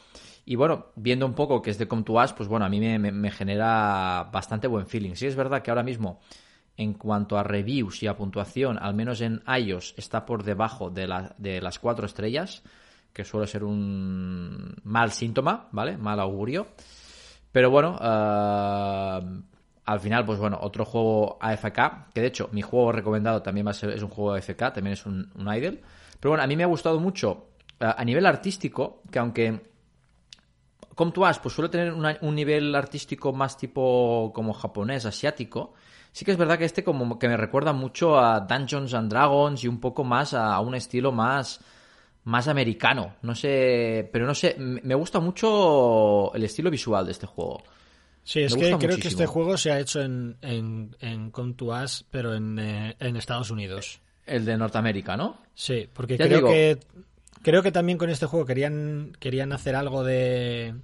Y 0.45 0.55
bueno, 0.55 0.87
viendo 0.95 1.25
un 1.25 1.33
poco 1.33 1.61
que 1.61 1.69
es 1.69 1.77
de 1.77 1.85
Us, 1.85 2.33
pues 2.33 2.47
bueno, 2.47 2.65
a 2.65 2.69
mí 2.69 2.79
me, 2.79 3.31
genera 3.31 4.29
bastante 4.31 4.67
buen 4.67 4.87
feeling. 4.87 5.13
Sí 5.13 5.27
es 5.27 5.35
verdad 5.35 5.61
que 5.61 5.71
ahora 5.71 5.83
mismo, 5.83 6.21
en 6.77 6.93
cuanto 6.93 7.37
a 7.37 7.43
reviews 7.43 8.01
y 8.01 8.07
a 8.07 8.15
puntuación, 8.15 8.79
al 8.81 8.93
menos 8.95 9.19
en 9.19 9.43
iOS, 9.45 9.93
está 9.97 10.25
por 10.25 10.43
debajo 10.43 10.89
de, 10.89 11.07
las 11.61 11.79
cuatro 11.79 12.05
estrellas, 12.05 12.63
que 13.11 13.25
suele 13.25 13.45
ser 13.45 13.65
un 13.65 14.73
mal 14.83 15.11
síntoma, 15.11 15.67
¿vale? 15.71 15.97
Mal 15.97 16.19
augurio. 16.21 16.67
Pero 17.51 17.69
bueno, 17.69 17.97
uh, 17.99 19.41
al 19.89 19.99
final, 19.99 20.23
pues 20.23 20.37
bueno, 20.37 20.59
otro 20.61 20.85
juego 20.85 21.39
AFK, 21.41 22.13
que 22.13 22.21
de 22.21 22.27
hecho 22.27 22.47
mi 22.51 22.61
juego 22.61 22.91
recomendado 22.91 23.41
también 23.41 23.65
va 23.65 23.71
a 23.71 23.73
ser, 23.73 23.89
es 23.89 24.03
un 24.03 24.09
juego 24.09 24.33
AFK, 24.33 24.73
también 24.73 24.93
es 24.93 25.05
un, 25.07 25.31
un 25.33 25.55
idle. 25.55 25.81
Pero 26.19 26.31
bueno, 26.31 26.43
a 26.43 26.47
mí 26.47 26.55
me 26.55 26.63
ha 26.63 26.67
gustado 26.67 26.99
mucho 26.99 27.47
a 27.79 28.03
nivel 28.05 28.27
artístico, 28.27 29.01
que 29.09 29.17
aunque 29.17 29.61
to 30.95 31.11
pues 31.41 31.55
suele 31.55 31.69
tener 31.69 31.93
un 31.93 32.35
nivel 32.35 32.75
artístico 32.75 33.33
más 33.33 33.57
tipo 33.57 34.31
como 34.35 34.53
japonés, 34.53 35.05
asiático, 35.07 35.73
sí 36.11 36.23
que 36.23 36.31
es 36.31 36.37
verdad 36.37 36.59
que 36.59 36.65
este 36.65 36.83
como 36.83 37.17
que 37.17 37.27
me 37.27 37.37
recuerda 37.37 37.73
mucho 37.73 38.19
a 38.19 38.41
Dungeons 38.41 38.93
and 38.93 39.09
Dragons 39.09 39.63
y 39.63 39.67
un 39.67 39.79
poco 39.79 40.03
más 40.03 40.35
a 40.35 40.59
un 40.59 40.75
estilo 40.75 41.11
más 41.11 41.61
más 42.25 42.47
americano, 42.47 43.15
no 43.23 43.33
sé, 43.33 44.07
pero 44.13 44.27
no 44.27 44.35
sé, 44.35 44.55
me 44.59 44.93
gusta 44.93 45.19
mucho 45.19 46.31
el 46.35 46.43
estilo 46.43 46.69
visual 46.69 47.05
de 47.05 47.13
este 47.13 47.25
juego. 47.25 47.63
Sí, 48.29 48.41
es 48.41 48.55
que 48.55 48.77
creo 48.77 48.99
que 48.99 49.07
este 49.07 49.25
juego 49.25 49.57
se 49.57 49.71
ha 49.71 49.79
hecho 49.79 50.01
en, 50.01 50.37
en, 50.43 50.95
en 50.99 51.31
to 51.31 51.73
pero 52.11 52.35
en, 52.35 52.59
eh, 52.59 52.95
en 52.99 53.15
Estados 53.15 53.49
Unidos. 53.49 54.01
El 54.27 54.45
de 54.45 54.55
Norteamérica, 54.55 55.17
¿no? 55.17 55.39
Sí, 55.55 55.89
porque 55.91 56.15
creo 56.15 56.45
que 56.45 56.77
creo 57.41 57.63
que 57.63 57.71
también 57.71 57.97
con 57.97 58.11
este 58.11 58.27
juego 58.27 58.45
querían 58.45 59.13
querían 59.19 59.51
hacer 59.51 59.75
algo 59.75 60.03
de 60.03 60.75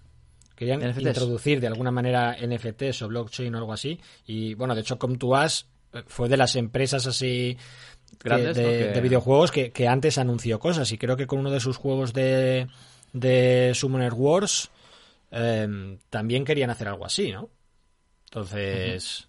querían 0.56 0.82
introducir 1.00 1.62
de 1.62 1.68
alguna 1.68 1.92
manera 1.92 2.36
NFTs 2.36 3.04
o 3.04 3.10
blockchain 3.10 3.54
o 3.54 3.60
algo 3.60 3.74
así. 3.74 4.00
Y 4.26 4.56
bueno, 4.56 4.74
de 4.74 4.82
hecho 4.82 4.98
come 4.98 5.20
eh, 5.20 6.04
fue 6.08 6.28
de 6.28 6.38
las 6.38 6.56
empresas 6.56 7.06
así 7.06 7.60
de, 8.24 9.00
videojuegos 9.04 9.52
que, 9.52 9.88
antes 9.88 10.18
anunció 10.18 10.58
cosas. 10.58 10.92
Y 10.92 10.98
creo 10.98 11.16
que 11.16 11.28
con 11.28 11.38
uno 11.38 11.52
de 11.52 11.60
sus 11.60 11.78
juegos 11.78 12.12
de, 12.12 12.66
de 13.14 13.72
Summoner 13.76 14.14
Wars 14.16 14.72
em, 15.36 16.00
también 16.10 16.46
querían 16.46 16.70
hacer 16.70 16.88
algo 16.88 17.06
así, 17.06 17.32
¿no? 17.32 17.50
Entonces... 18.26 19.28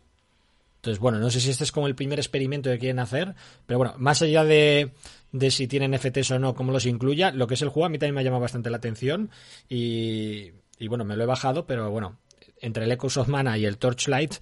Entonces, 0.77 1.01
bueno, 1.01 1.19
no 1.19 1.31
sé 1.31 1.41
si 1.41 1.51
este 1.51 1.65
es 1.65 1.73
como 1.73 1.89
el 1.89 1.97
primer 1.97 2.21
experimento 2.21 2.71
que 2.71 2.79
quieren 2.79 3.01
hacer, 3.01 3.35
pero 3.67 3.79
bueno, 3.79 3.95
más 3.99 4.23
allá 4.23 4.45
de, 4.45 4.93
de 5.33 5.51
si 5.51 5.67
tienen 5.67 5.99
FTs 5.99 6.31
o 6.31 6.39
no, 6.39 6.55
cómo 6.55 6.71
los 6.71 6.87
incluya, 6.87 7.33
lo 7.33 7.49
que 7.49 7.55
es 7.55 7.63
el 7.63 7.71
juego 7.71 7.87
a 7.87 7.89
mí 7.89 7.99
también 7.99 8.15
me 8.15 8.21
ha 8.21 8.25
llamado 8.25 8.43
bastante 8.43 8.71
la 8.71 8.77
atención 8.77 9.31
y, 9.69 10.53
y 10.79 10.87
bueno, 10.87 11.05
me 11.05 11.17
lo 11.17 11.25
he 11.25 11.27
bajado, 11.27 11.67
pero 11.67 11.91
bueno, 11.91 12.19
entre 12.61 12.85
el 12.85 12.93
Echoes 12.93 13.17
of 13.17 13.27
Mana 13.27 13.59
y 13.59 13.65
el 13.65 13.79
Torchlight 13.79 14.35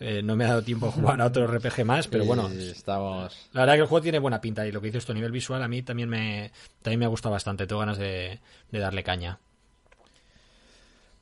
eh, 0.00 0.20
no 0.22 0.36
me 0.36 0.44
ha 0.44 0.48
dado 0.48 0.62
tiempo 0.62 0.88
a 0.88 0.92
jugar 0.92 1.22
a 1.22 1.26
otro 1.26 1.46
RPG 1.46 1.86
más, 1.86 2.06
pero 2.06 2.26
bueno, 2.26 2.48
estamos... 2.50 3.48
la 3.54 3.62
verdad 3.62 3.74
que 3.76 3.80
el 3.80 3.86
juego 3.86 4.02
tiene 4.02 4.18
buena 4.18 4.42
pinta 4.42 4.66
y 4.66 4.72
lo 4.72 4.82
que 4.82 4.88
dices 4.88 5.04
esto 5.04 5.12
a 5.12 5.14
nivel 5.14 5.32
visual 5.32 5.62
a 5.62 5.68
mí 5.68 5.82
también 5.82 6.10
me, 6.10 6.52
también 6.82 7.00
me 7.00 7.06
ha 7.06 7.08
gustado 7.08 7.32
bastante, 7.32 7.66
tengo 7.66 7.80
ganas 7.80 7.96
de, 7.96 8.40
de 8.70 8.78
darle 8.78 9.02
caña. 9.02 9.40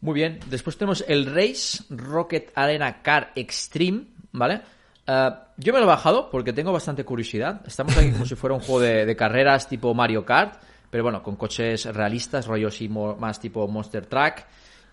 Muy 0.01 0.14
bien, 0.14 0.40
después 0.49 0.76
tenemos 0.76 1.05
el 1.09 1.26
Race 1.26 1.82
Rocket 1.90 2.53
Arena 2.55 3.03
Car 3.03 3.32
Extreme, 3.34 4.05
¿vale? 4.32 4.61
Eh, 5.07 5.30
yo 5.57 5.72
me 5.72 5.78
lo 5.78 5.84
he 5.84 5.88
bajado 5.88 6.30
porque 6.30 6.53
tengo 6.53 6.72
bastante 6.72 7.05
curiosidad. 7.05 7.62
Estamos 7.66 7.97
aquí 7.97 8.11
como 8.12 8.26
si 8.26 8.34
fuera 8.34 8.55
un 8.55 8.61
juego 8.61 8.80
de, 8.80 9.16
carreras 9.16 9.68
tipo 9.68 9.94
Mario 9.94 10.24
Kart, 10.24 10.61
pero 10.90 11.03
bueno, 11.03 11.22
con 11.22 11.36
coches 11.36 11.86
realistas, 11.86 12.47
rollo 12.47 12.68
así 12.68 12.88
más 12.88 13.40
tipo 13.40 13.66
Monster 13.66 14.07
Truck 14.07 14.44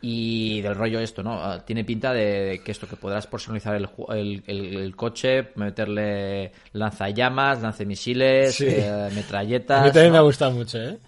y 0.05 0.61
del 0.61 0.75
rollo 0.75 0.99
esto, 0.99 1.23
¿no? 1.23 1.55
Eh, 1.55 1.61
tiene 1.65 1.85
pinta 1.85 2.11
de, 2.11 2.61
que 2.63 2.71
esto, 2.71 2.87
que 2.87 2.97
podrás 2.97 3.25
personalizar 3.25 3.75
el, 3.75 4.43
el, 4.45 4.95
coche, 4.97 5.49
meterle 5.55 6.51
lanzallamas, 6.73 7.61
lancemisiles, 7.61 8.59
eh, 8.61 9.09
metralletas. 9.15 9.81
A 9.81 9.85
mí 9.85 9.91
también 9.91 10.11
me 10.11 10.17
ha 10.17 10.21
gustado 10.21 10.51
mucho, 10.51 10.77
¿eh? 10.77 10.99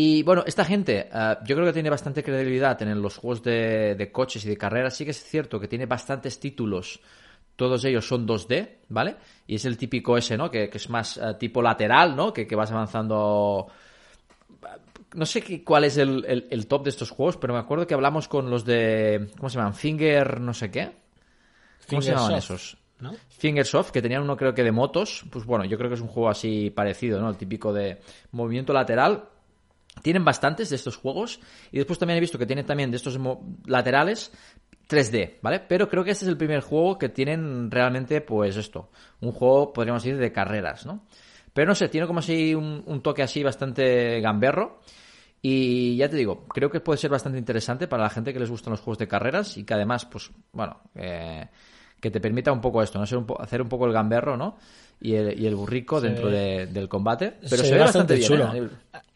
Y 0.00 0.22
bueno, 0.22 0.44
esta 0.46 0.64
gente, 0.64 1.08
yo 1.44 1.56
creo 1.56 1.66
que 1.66 1.72
tiene 1.72 1.90
bastante 1.90 2.22
credibilidad 2.22 2.80
en 2.82 3.02
los 3.02 3.16
juegos 3.16 3.42
de, 3.42 3.96
de, 3.96 4.12
coches 4.12 4.44
y 4.44 4.48
de 4.48 4.56
carreras. 4.56 4.96
Sí 4.96 5.04
que 5.04 5.10
es 5.10 5.20
cierto 5.24 5.58
que 5.58 5.66
tiene 5.66 5.86
bastantes 5.86 6.38
títulos 6.38 7.00
todos 7.56 7.84
ellos 7.84 8.06
son 8.06 8.24
2D, 8.24 8.76
¿vale? 8.90 9.16
Y 9.48 9.56
es 9.56 9.64
el 9.64 9.76
típico 9.76 10.16
ese, 10.16 10.36
¿no? 10.36 10.48
Que, 10.48 10.70
es 10.72 10.88
más 10.88 11.16
eh, 11.16 11.34
tipo 11.40 11.60
lateral, 11.60 12.14
¿no? 12.14 12.32
Que, 12.32 12.46
vas 12.54 12.70
avanzando... 12.70 13.66
No 15.14 15.26
sé 15.26 15.42
qué, 15.42 15.64
cuál 15.64 15.82
es 15.82 15.96
el, 15.96 16.66
top 16.68 16.84
de 16.84 16.90
estos 16.90 17.10
juegos, 17.10 17.36
pero 17.36 17.54
me 17.54 17.58
acuerdo 17.58 17.84
que 17.84 17.94
hablamos 17.94 18.28
con 18.28 18.48
los 18.48 18.64
de... 18.64 19.32
¿Cómo 19.36 19.50
se 19.50 19.58
llaman? 19.58 19.74
Finger 19.74 20.40
no 20.40 20.54
sé 20.54 20.70
qué. 20.70 20.92
¿Cómo 21.90 22.00
se 22.00 22.12
llamaban 22.12 22.36
esos? 22.36 22.78
¿no? 23.00 23.12
Fingersoft, 23.28 23.90
que 23.90 24.02
tenían 24.02 24.22
uno 24.22 24.36
creo 24.36 24.54
que 24.54 24.62
de 24.62 24.70
motos. 24.70 25.24
Pues 25.28 25.44
bueno, 25.44 25.64
yo 25.64 25.76
creo 25.76 25.90
que 25.90 25.96
es 25.96 26.00
un 26.00 26.06
juego 26.06 26.28
así 26.28 26.70
parecido, 26.70 27.20
¿no? 27.20 27.28
El 27.28 27.36
típico 27.36 27.72
de 27.72 27.98
movimiento 28.30 28.72
lateral. 28.72 29.24
Tienen 30.02 30.24
bastantes 30.24 30.70
de 30.70 30.76
estos 30.76 30.96
juegos. 30.96 31.40
Y 31.72 31.78
después 31.78 31.98
también 31.98 32.18
he 32.18 32.20
visto 32.20 32.38
que 32.38 32.46
tienen 32.46 32.66
también 32.66 32.90
de 32.90 32.96
estos 32.96 33.18
laterales, 33.66 34.32
3D, 34.88 35.38
¿vale? 35.42 35.60
Pero 35.60 35.88
creo 35.88 36.02
que 36.02 36.12
este 36.12 36.24
es 36.24 36.28
el 36.30 36.36
primer 36.36 36.60
juego 36.60 36.98
que 36.98 37.08
tienen 37.08 37.70
realmente, 37.70 38.20
pues 38.20 38.56
esto, 38.56 38.90
un 39.20 39.32
juego, 39.32 39.72
podríamos 39.72 40.02
decir, 40.02 40.18
de 40.18 40.32
carreras, 40.32 40.86
¿no? 40.86 41.04
Pero 41.52 41.68
no 41.68 41.74
sé, 41.74 41.88
tiene 41.88 42.06
como 42.06 42.20
así 42.20 42.54
un, 42.54 43.00
toque 43.02 43.22
así 43.22 43.42
bastante 43.42 44.20
gamberro. 44.20 44.80
Y 45.40 45.96
ya 45.96 46.08
te 46.08 46.16
digo, 46.16 46.46
creo 46.48 46.70
que 46.70 46.80
puede 46.80 46.98
ser 46.98 47.10
bastante 47.10 47.38
interesante 47.38 47.86
para 47.86 48.02
la 48.02 48.10
gente 48.10 48.32
que 48.32 48.40
les 48.40 48.50
gustan 48.50 48.72
los 48.72 48.80
juegos 48.80 48.98
de 48.98 49.06
carreras 49.06 49.56
y 49.56 49.64
que 49.64 49.74
además, 49.74 50.04
pues, 50.04 50.32
bueno, 50.52 50.80
eh, 50.96 51.48
que 52.00 52.10
te 52.10 52.20
permita 52.20 52.50
un 52.52 52.60
poco 52.60 52.82
esto, 52.82 52.98
¿no? 52.98 53.04
hacer 53.38 53.62
un 53.62 53.68
poco 53.68 53.86
el 53.86 53.92
gamberro, 53.92 54.36
¿no? 54.36 54.56
Y 55.00 55.14
el, 55.14 55.40
y 55.40 55.46
el 55.46 55.54
burrico 55.54 56.00
dentro 56.00 56.28
del 56.28 56.88
combate. 56.88 57.34
Pero 57.48 57.62
se, 57.62 57.72
ve 57.72 57.78
bastante, 57.78 58.16
bien. 58.16 58.28
Chulo. 58.28 58.54
¿eh? 58.54 58.68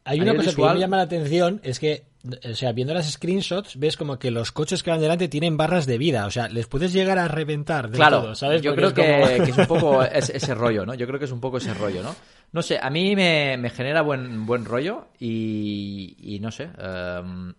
Hay 0.04 0.20
una 0.20 0.34
cosa 0.34 0.54
que 0.54 0.62
me 0.62 0.78
llama 0.78 0.96
la 0.96 1.02
atención, 1.04 1.60
es 1.62 1.78
que 1.78 2.04
o 2.48 2.54
sea, 2.54 2.72
viendo 2.72 2.94
las 2.94 3.10
screenshots, 3.10 3.78
ves 3.78 3.96
como 3.96 4.18
que 4.18 4.30
los 4.30 4.52
coches 4.52 4.82
que 4.82 4.90
van 4.90 5.00
delante 5.00 5.26
tienen 5.28 5.56
barras 5.56 5.86
de 5.86 5.98
vida. 5.98 6.26
O 6.26 6.30
sea, 6.30 6.48
les 6.48 6.68
puedes 6.68 6.92
llegar 6.92 7.18
a 7.18 7.26
reventar 7.26 7.90
de 7.90 7.96
claro, 7.96 8.22
todo, 8.22 8.34
¿sabes? 8.36 8.62
Yo 8.62 8.76
creo 8.76 8.94
que, 8.94 9.36
es 9.36 9.58
un 9.58 9.66
poco 9.66 10.02
ese, 10.04 10.54
rollo, 10.54 10.86
¿no? 10.86 10.94
Yo 10.94 11.06
creo 11.06 11.18
que 11.18 11.24
es 11.24 11.32
un 11.32 11.40
poco 11.40 11.58
ese 11.58 11.74
rollo, 11.74 12.02
¿no? 12.02 12.14
No 12.52 12.62
sé, 12.62 12.78
a 12.80 12.90
mí 12.90 13.16
me, 13.16 13.70
genera 13.70 14.02
buen, 14.02 14.46
buen 14.46 14.64
rollo 14.64 15.08
y, 15.18 16.38
no 16.40 16.52
sé. 16.52 16.68
Em, 16.78 17.54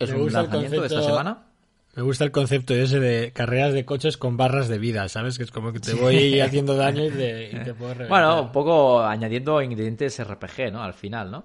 es 0.00 0.10
un 0.10 0.32
lanzamiento 0.32 0.80
de 0.80 0.86
esta 0.88 1.02
semana. 1.02 1.46
Me 1.94 2.02
gusta 2.02 2.24
el 2.24 2.32
concepto 2.32 2.74
ese 2.74 3.00
de 3.00 3.32
carreras 3.32 3.74
de 3.74 3.84
coches 3.84 4.16
con 4.16 4.38
barras 4.38 4.68
de 4.68 4.78
vida, 4.78 5.08
¿sabes? 5.08 5.36
Que 5.36 5.44
es 5.44 5.50
como 5.50 5.72
que 5.72 5.80
te 5.80 5.92
voy 5.92 6.40
haciendo 6.40 6.74
daño 6.74 7.04
y 7.04 7.10
te, 7.10 7.50
y 7.52 7.58
te 7.64 7.74
puedo 7.74 7.92
reventar. 7.92 8.08
Bueno, 8.08 8.42
un 8.44 8.52
poco 8.52 9.02
añadiendo 9.02 9.60
ingredientes 9.60 10.22
RPG, 10.24 10.72
¿no? 10.72 10.82
Al 10.82 10.94
final, 10.94 11.30
¿no? 11.30 11.44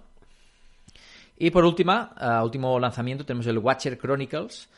Y 1.38 1.52
por 1.52 1.66
última, 1.66 2.16
uh, 2.20 2.44
último 2.44 2.80
lanzamiento, 2.80 3.26
tenemos 3.26 3.46
el 3.48 3.58
Watcher 3.58 3.98
Chronicles, 3.98 4.70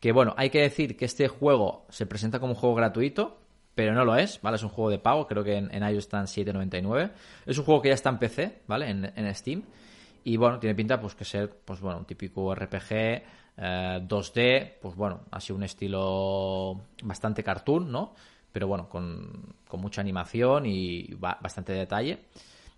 que 0.00 0.12
bueno, 0.12 0.34
hay 0.36 0.50
que 0.50 0.62
decir 0.62 0.96
que 0.96 1.04
este 1.04 1.28
juego 1.28 1.84
se 1.90 2.06
presenta 2.06 2.40
como 2.40 2.54
un 2.54 2.58
juego 2.58 2.74
gratuito, 2.74 3.38
pero 3.74 3.94
no 3.94 4.04
lo 4.04 4.16
es, 4.16 4.40
¿vale? 4.42 4.56
Es 4.56 4.62
un 4.62 4.70
juego 4.70 4.90
de 4.90 4.98
pago, 4.98 5.26
creo 5.26 5.44
que 5.44 5.56
en, 5.56 5.72
en 5.72 5.82
iOS 5.82 6.04
están 6.04 6.24
7.99. 6.24 7.10
Es 7.46 7.58
un 7.58 7.64
juego 7.64 7.82
que 7.82 7.88
ya 7.88 7.94
está 7.94 8.08
en 8.08 8.18
PC, 8.18 8.62
¿vale? 8.66 8.90
En, 8.90 9.34
Steam. 9.34 9.62
Y 10.24 10.36
bueno, 10.36 10.58
tiene 10.58 10.74
pinta 10.74 11.00
pues 11.00 11.14
que 11.14 11.24
ser, 11.24 11.50
pues 11.64 11.80
bueno, 11.80 11.98
un 11.98 12.04
típico 12.04 12.52
RPG 12.54 13.22
2D, 13.58 14.32
eh, 14.36 14.78
pues 14.80 14.94
bueno, 14.94 15.20
así 15.30 15.52
un 15.52 15.64
estilo 15.64 16.80
bastante 17.02 17.42
cartoon, 17.42 17.90
¿no? 17.90 18.14
Pero 18.52 18.68
bueno, 18.68 18.88
con, 18.88 19.56
con 19.66 19.80
mucha 19.80 20.00
animación 20.00 20.66
y 20.66 21.14
bastante 21.14 21.72
detalle. 21.72 22.26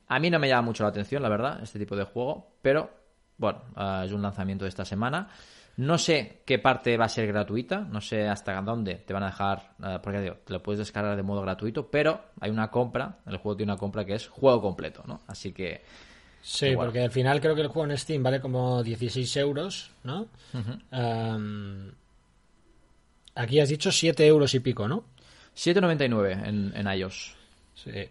A 0.09 0.18
mí 0.18 0.31
no 0.31 0.39
me 0.39 0.49
llama 0.49 0.62
mucho 0.62 0.83
la 0.83 0.89
atención, 0.89 1.22
la 1.22 1.28
verdad, 1.28 1.62
este 1.62 1.78
tipo 1.78 1.95
de 1.97 2.05
juego, 2.05 2.55
pero 2.62 2.91
bueno, 3.37 3.61
eh, 3.76 4.03
es 4.07 4.12
un 4.12 4.22
lanzamiento 4.22 4.64
de 4.64 4.70
esta 4.70 4.85
semana. 4.85 5.28
No 5.76 5.97
sé 5.99 6.43
qué 6.45 6.59
parte 6.59 6.97
va 6.97 7.07
a 7.07 7.09
ser 7.09 7.26
gratuita, 7.26 7.81
no 7.81 8.01
sé 8.01 8.28
hasta 8.28 8.61
dónde 8.61 8.97
te 8.97 9.12
van 9.12 9.22
a 9.22 9.26
dejar, 9.26 9.74
uh, 9.78 10.03
porque 10.03 10.20
digo, 10.20 10.37
te 10.45 10.53
lo 10.53 10.62
puedes 10.62 10.78
descargar 10.78 11.16
de 11.16 11.22
modo 11.22 11.41
gratuito, 11.41 11.91
pero 11.91 12.20
hay 12.41 12.51
una 12.51 12.70
compra, 12.70 13.20
el 13.26 13.39
juego 13.39 13.57
tiene 13.57 13.72
una 13.72 13.78
compra 13.78 14.05
que 14.05 14.14
es 14.14 14.28
juego 14.28 14.61
completo, 14.61 15.03
¿no? 15.07 15.22
Así 15.26 15.53
que... 15.53 15.83
Sí, 16.43 16.74
porque 16.74 17.01
al 17.03 17.11
final 17.11 17.41
creo 17.41 17.55
que 17.55 17.61
el 17.61 17.68
juego 17.68 17.91
en 17.91 17.99
Steam 17.99 18.22
vale 18.22 18.41
como 18.41 18.82
16 18.82 19.36
euros, 19.36 19.91
¿no? 20.05 20.26
aquí 23.34 23.61
has 23.61 23.68
dicho 23.68 23.93
7 23.93 24.26
euros 24.26 24.55
y 24.55 24.61
pico, 24.61 24.88
¿no? 24.88 25.05
7,99 25.57 26.49
en, 26.49 26.72
en 26.74 26.99
iOS. 26.99 27.34
Sí. 27.74 28.09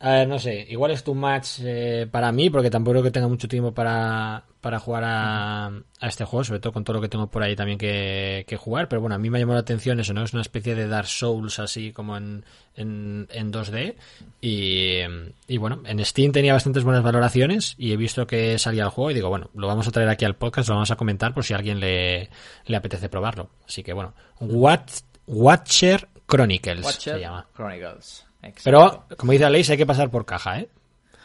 A 0.00 0.10
ver, 0.10 0.28
no 0.28 0.38
sé, 0.38 0.64
igual 0.70 0.92
es 0.92 1.02
too 1.02 1.14
much 1.14 1.58
eh, 1.60 2.06
para 2.08 2.30
mí, 2.30 2.50
porque 2.50 2.70
tampoco 2.70 2.92
creo 2.92 3.02
que 3.02 3.10
tenga 3.10 3.26
mucho 3.26 3.48
tiempo 3.48 3.72
para, 3.74 4.44
para 4.60 4.78
jugar 4.78 5.02
a, 5.04 5.66
a, 5.66 6.06
este 6.06 6.24
juego, 6.24 6.44
sobre 6.44 6.60
todo 6.60 6.72
con 6.72 6.84
todo 6.84 6.94
lo 6.94 7.02
que 7.02 7.08
tengo 7.08 7.26
por 7.26 7.42
ahí 7.42 7.56
también 7.56 7.78
que, 7.78 8.44
que, 8.46 8.56
jugar. 8.56 8.88
Pero 8.88 9.00
bueno, 9.00 9.16
a 9.16 9.18
mí 9.18 9.28
me 9.28 9.38
ha 9.38 9.40
llamado 9.40 9.56
la 9.56 9.62
atención 9.62 9.98
eso, 9.98 10.14
¿no? 10.14 10.22
Es 10.22 10.32
una 10.32 10.42
especie 10.42 10.76
de 10.76 10.86
Dark 10.86 11.08
Souls 11.08 11.58
así 11.58 11.92
como 11.92 12.16
en, 12.16 12.44
en, 12.76 13.26
en 13.32 13.52
2D. 13.52 13.96
Y, 14.40 15.00
y, 15.48 15.56
bueno, 15.56 15.82
en 15.84 16.04
Steam 16.04 16.30
tenía 16.30 16.52
bastantes 16.52 16.84
buenas 16.84 17.02
valoraciones 17.02 17.74
y 17.76 17.90
he 17.90 17.96
visto 17.96 18.24
que 18.24 18.56
salía 18.60 18.84
el 18.84 18.90
juego 18.90 19.10
y 19.10 19.14
digo, 19.14 19.28
bueno, 19.30 19.50
lo 19.54 19.66
vamos 19.66 19.88
a 19.88 19.90
traer 19.90 20.10
aquí 20.10 20.24
al 20.24 20.36
podcast, 20.36 20.68
lo 20.68 20.76
vamos 20.76 20.92
a 20.92 20.96
comentar 20.96 21.34
por 21.34 21.44
si 21.44 21.54
a 21.54 21.56
alguien 21.56 21.80
le, 21.80 22.30
le 22.66 22.76
apetece 22.76 23.08
probarlo. 23.08 23.50
Así 23.66 23.82
que 23.82 23.92
bueno, 23.92 24.14
Watcher 25.26 26.08
Chronicles 26.28 26.86
se 26.86 27.18
llama. 27.18 27.48
Chronicles. 27.52 28.27
Pero, 28.62 29.04
como 29.16 29.32
dice 29.32 29.44
Aleix, 29.44 29.70
hay 29.70 29.76
que 29.76 29.86
pasar 29.86 30.10
por 30.10 30.24
caja, 30.24 30.60
¿eh? 30.60 30.68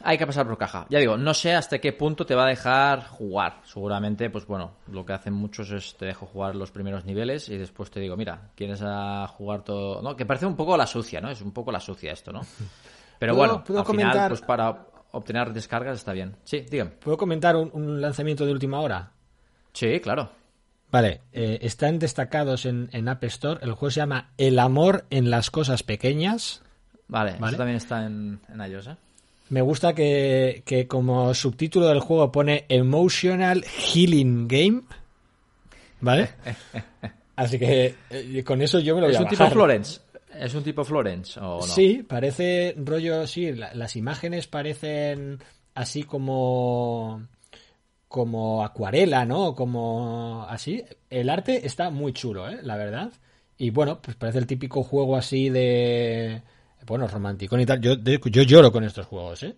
hay 0.04 0.18
que 0.18 0.28
pasar 0.28 0.46
por 0.46 0.58
caja. 0.58 0.86
Ya 0.90 1.00
digo, 1.00 1.18
no 1.18 1.34
sé 1.34 1.54
hasta 1.54 1.80
qué 1.80 1.94
punto 1.94 2.26
te 2.26 2.36
va 2.36 2.44
a 2.44 2.50
dejar 2.50 3.08
jugar. 3.08 3.62
Seguramente, 3.64 4.30
pues 4.30 4.46
bueno, 4.46 4.74
lo 4.92 5.06
que 5.06 5.14
hacen 5.14 5.34
muchos 5.34 5.72
es 5.72 5.96
te 5.96 6.06
dejo 6.06 6.26
jugar 6.26 6.56
los 6.56 6.72
primeros 6.72 7.06
niveles 7.06 7.48
y 7.50 7.58
después 7.58 7.90
te 7.90 8.02
digo, 8.02 8.18
mira, 8.18 8.50
¿quieres 8.56 8.82
a 8.84 9.26
jugar 9.28 9.64
todo? 9.64 10.02
¿No? 10.02 10.16
Que 10.16 10.26
parece 10.26 10.46
un 10.46 10.58
poco 10.58 10.76
la 10.76 10.86
sucia, 10.86 11.22
¿no? 11.22 11.30
Es 11.30 11.42
un 11.42 11.54
poco 11.54 11.72
la 11.72 11.80
sucia 11.80 12.12
esto, 12.12 12.34
¿no? 12.34 12.42
Pero 13.20 13.36
bueno, 13.36 13.64
al 13.66 13.86
final, 13.86 14.28
pues 14.28 14.42
para 14.42 14.88
obtener 15.12 15.54
descargas 15.54 16.00
está 16.00 16.12
bien. 16.12 16.36
Sí, 16.44 16.66
dígame. 16.70 16.92
¿Puedo 16.92 17.18
comentar 17.18 17.56
un, 17.56 18.02
lanzamiento 18.02 18.46
de 18.46 18.52
última 18.52 18.82
hora? 18.82 19.12
Sí, 19.72 20.02
claro. 20.02 20.32
Vale, 20.92 21.22
eh, 21.32 21.60
están 21.62 21.98
destacados 21.98 22.66
en, 22.66 22.90
en 22.92 23.08
App 23.08 23.24
Store. 23.24 23.62
El 23.64 23.72
juego 23.72 23.92
se 23.92 24.02
llama 24.02 24.32
El 24.38 24.60
amor 24.60 25.06
en 25.10 25.30
las 25.30 25.50
cosas 25.50 25.84
pequeñas. 25.84 26.63
Vale, 27.14 27.36
eso 27.38 27.58
también 27.58 27.78
está 27.78 28.08
en, 28.08 28.40
en 28.52 28.72
iOS, 28.72 28.88
¿eh? 28.88 28.96
Me 29.50 29.62
gusta 29.62 29.94
que, 29.94 30.88
como 30.90 31.32
subtítulo 31.36 31.88
del 31.88 32.00
juego 32.00 32.32
pone 32.32 32.66
Emotional 32.70 33.64
Healing 33.64 34.48
Game. 34.48 34.82
¿Vale? 36.02 36.30
Así 37.36 37.60
que 37.60 37.94
eh, 38.10 38.44
con 38.44 38.64
eso 38.64 38.80
yo 38.80 38.96
me 38.96 39.02
lo 39.02 39.08
voy 39.08 39.16
a 39.16 39.20
¿Es 39.20 39.24
un 39.24 39.30
tipo 39.30 39.48
Florence? 39.48 40.02
¿Es 40.40 40.56
un 40.56 40.64
tipo 40.64 40.84
Florence 40.84 41.40
o 41.40 41.58
no? 41.58 41.62
Sí, 41.62 42.02
parece 42.02 42.74
rollo, 42.78 43.28
sí, 43.28 43.52
las 43.54 43.96
imágenes 43.96 44.48
parecen 44.48 45.38
así 45.76 46.04
como 46.04 47.22
como 48.08 48.64
acuarela, 48.64 49.24
¿no? 49.26 49.54
Como 49.54 50.48
así. 50.50 50.84
El 51.12 51.30
arte 51.30 51.66
está 51.66 51.92
muy 51.92 52.14
chulo, 52.14 52.50
¿eh? 52.50 52.58
La 52.64 52.76
verdad. 52.76 53.12
Y 53.58 53.70
bueno, 53.70 54.00
pues 54.02 54.18
parece 54.18 54.40
el 54.40 54.48
típico 54.48 54.82
juego 54.82 55.16
así 55.16 55.50
de 55.50 56.42
bueno, 56.86 57.08
romántico 57.08 57.58
y 57.58 57.66
tal. 57.66 57.80
Yo, 57.82 57.96
yo 57.96 58.44
lloro 58.44 58.72
con 58.72 58.84
estos 58.84 59.06
juegos, 59.06 59.44
¿eh? 59.44 59.56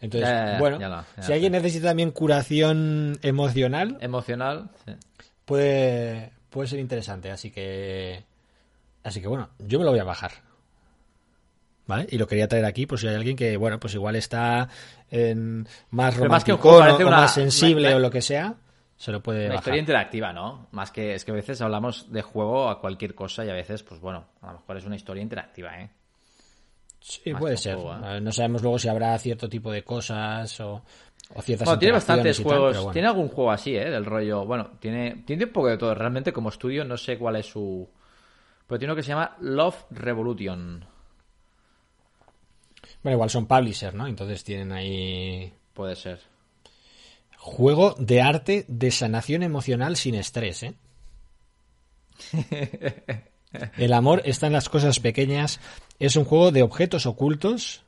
Entonces, 0.00 0.58
bueno, 0.58 1.04
si 1.20 1.32
alguien 1.32 1.52
necesita 1.52 1.88
también 1.88 2.10
curación 2.10 3.18
emocional, 3.22 3.96
emocional, 4.00 4.70
puede, 5.44 6.32
puede 6.50 6.68
ser 6.68 6.80
interesante. 6.80 7.30
Así 7.30 7.50
que, 7.50 8.22
así 9.02 9.20
que 9.22 9.28
bueno, 9.28 9.48
yo 9.58 9.78
me 9.78 9.84
lo 9.84 9.92
voy 9.92 10.00
a 10.00 10.04
bajar. 10.04 10.32
¿Vale? 11.86 12.06
Y 12.10 12.18
lo 12.18 12.26
quería 12.26 12.48
traer 12.48 12.64
aquí, 12.64 12.84
por 12.84 12.98
si 12.98 13.06
hay 13.06 13.14
alguien 13.14 13.36
que, 13.36 13.56
bueno, 13.56 13.78
pues 13.78 13.94
igual 13.94 14.16
está 14.16 14.68
en 15.08 15.68
más 15.90 16.16
romántico 16.16 16.80
más 16.80 17.00
o, 17.00 17.10
más 17.10 17.32
sensible 17.32 17.94
o 17.94 18.00
lo 18.00 18.10
que 18.10 18.20
sea, 18.20 18.56
se 18.96 19.12
lo 19.12 19.22
puede 19.22 19.46
una 19.46 19.48
bajar. 19.50 19.60
historia 19.60 19.80
interactiva, 19.80 20.32
¿no? 20.32 20.66
Más 20.72 20.90
que 20.90 21.14
es 21.14 21.24
que 21.24 21.30
a 21.30 21.34
veces 21.34 21.60
hablamos 21.60 22.10
de 22.10 22.22
juego 22.22 22.68
a 22.68 22.80
cualquier 22.80 23.14
cosa 23.14 23.44
y 23.44 23.50
a 23.50 23.52
veces, 23.52 23.84
pues 23.84 24.00
bueno, 24.00 24.24
a 24.42 24.48
lo 24.48 24.58
mejor 24.58 24.76
es 24.78 24.84
una 24.84 24.96
historia 24.96 25.22
interactiva, 25.22 25.80
¿eh? 25.80 25.90
Sí, 27.08 27.32
puede 27.34 27.56
ser. 27.56 27.78
¿eh? 27.78 28.20
No 28.20 28.32
sabemos 28.32 28.62
luego 28.62 28.80
si 28.80 28.88
habrá 28.88 29.16
cierto 29.18 29.48
tipo 29.48 29.70
de 29.70 29.84
cosas 29.84 30.58
o, 30.60 30.82
o 31.34 31.42
ciertas 31.42 31.66
bueno, 31.66 31.78
tiene 31.78 31.92
bastantes 31.92 32.40
juegos. 32.40 32.92
Tiene 32.92 33.06
algún 33.06 33.28
juego 33.28 33.52
así, 33.52 33.76
¿eh? 33.76 33.90
Del 33.90 34.04
rollo. 34.04 34.44
Bueno, 34.44 34.72
tiene, 34.80 35.22
tiene 35.24 35.44
un 35.44 35.52
poco 35.52 35.68
de 35.68 35.78
todo. 35.78 35.94
Realmente, 35.94 36.32
como 36.32 36.48
estudio, 36.48 36.84
no 36.84 36.96
sé 36.96 37.16
cuál 37.16 37.36
es 37.36 37.46
su. 37.46 37.88
Pero 38.66 38.78
tiene 38.80 38.92
uno 38.92 38.96
que 38.96 39.04
se 39.04 39.10
llama 39.10 39.36
Love 39.40 39.84
Revolution. 39.90 40.84
Bueno, 43.04 43.14
igual 43.14 43.30
son 43.30 43.46
publishers, 43.46 43.94
¿no? 43.94 44.08
Entonces 44.08 44.42
tienen 44.42 44.72
ahí. 44.72 45.52
Puede 45.74 45.94
ser. 45.94 46.18
Juego 47.38 47.94
de 48.00 48.20
arte 48.20 48.64
de 48.66 48.90
sanación 48.90 49.44
emocional 49.44 49.94
sin 49.94 50.16
estrés, 50.16 50.64
¿eh? 50.64 50.74
El 53.78 53.92
amor 53.92 54.22
está 54.24 54.48
en 54.48 54.54
las 54.54 54.68
cosas 54.68 54.98
pequeñas. 54.98 55.60
Es 55.98 56.16
un 56.16 56.24
juego 56.24 56.52
de 56.52 56.62
objetos 56.62 57.06
ocultos 57.06 57.84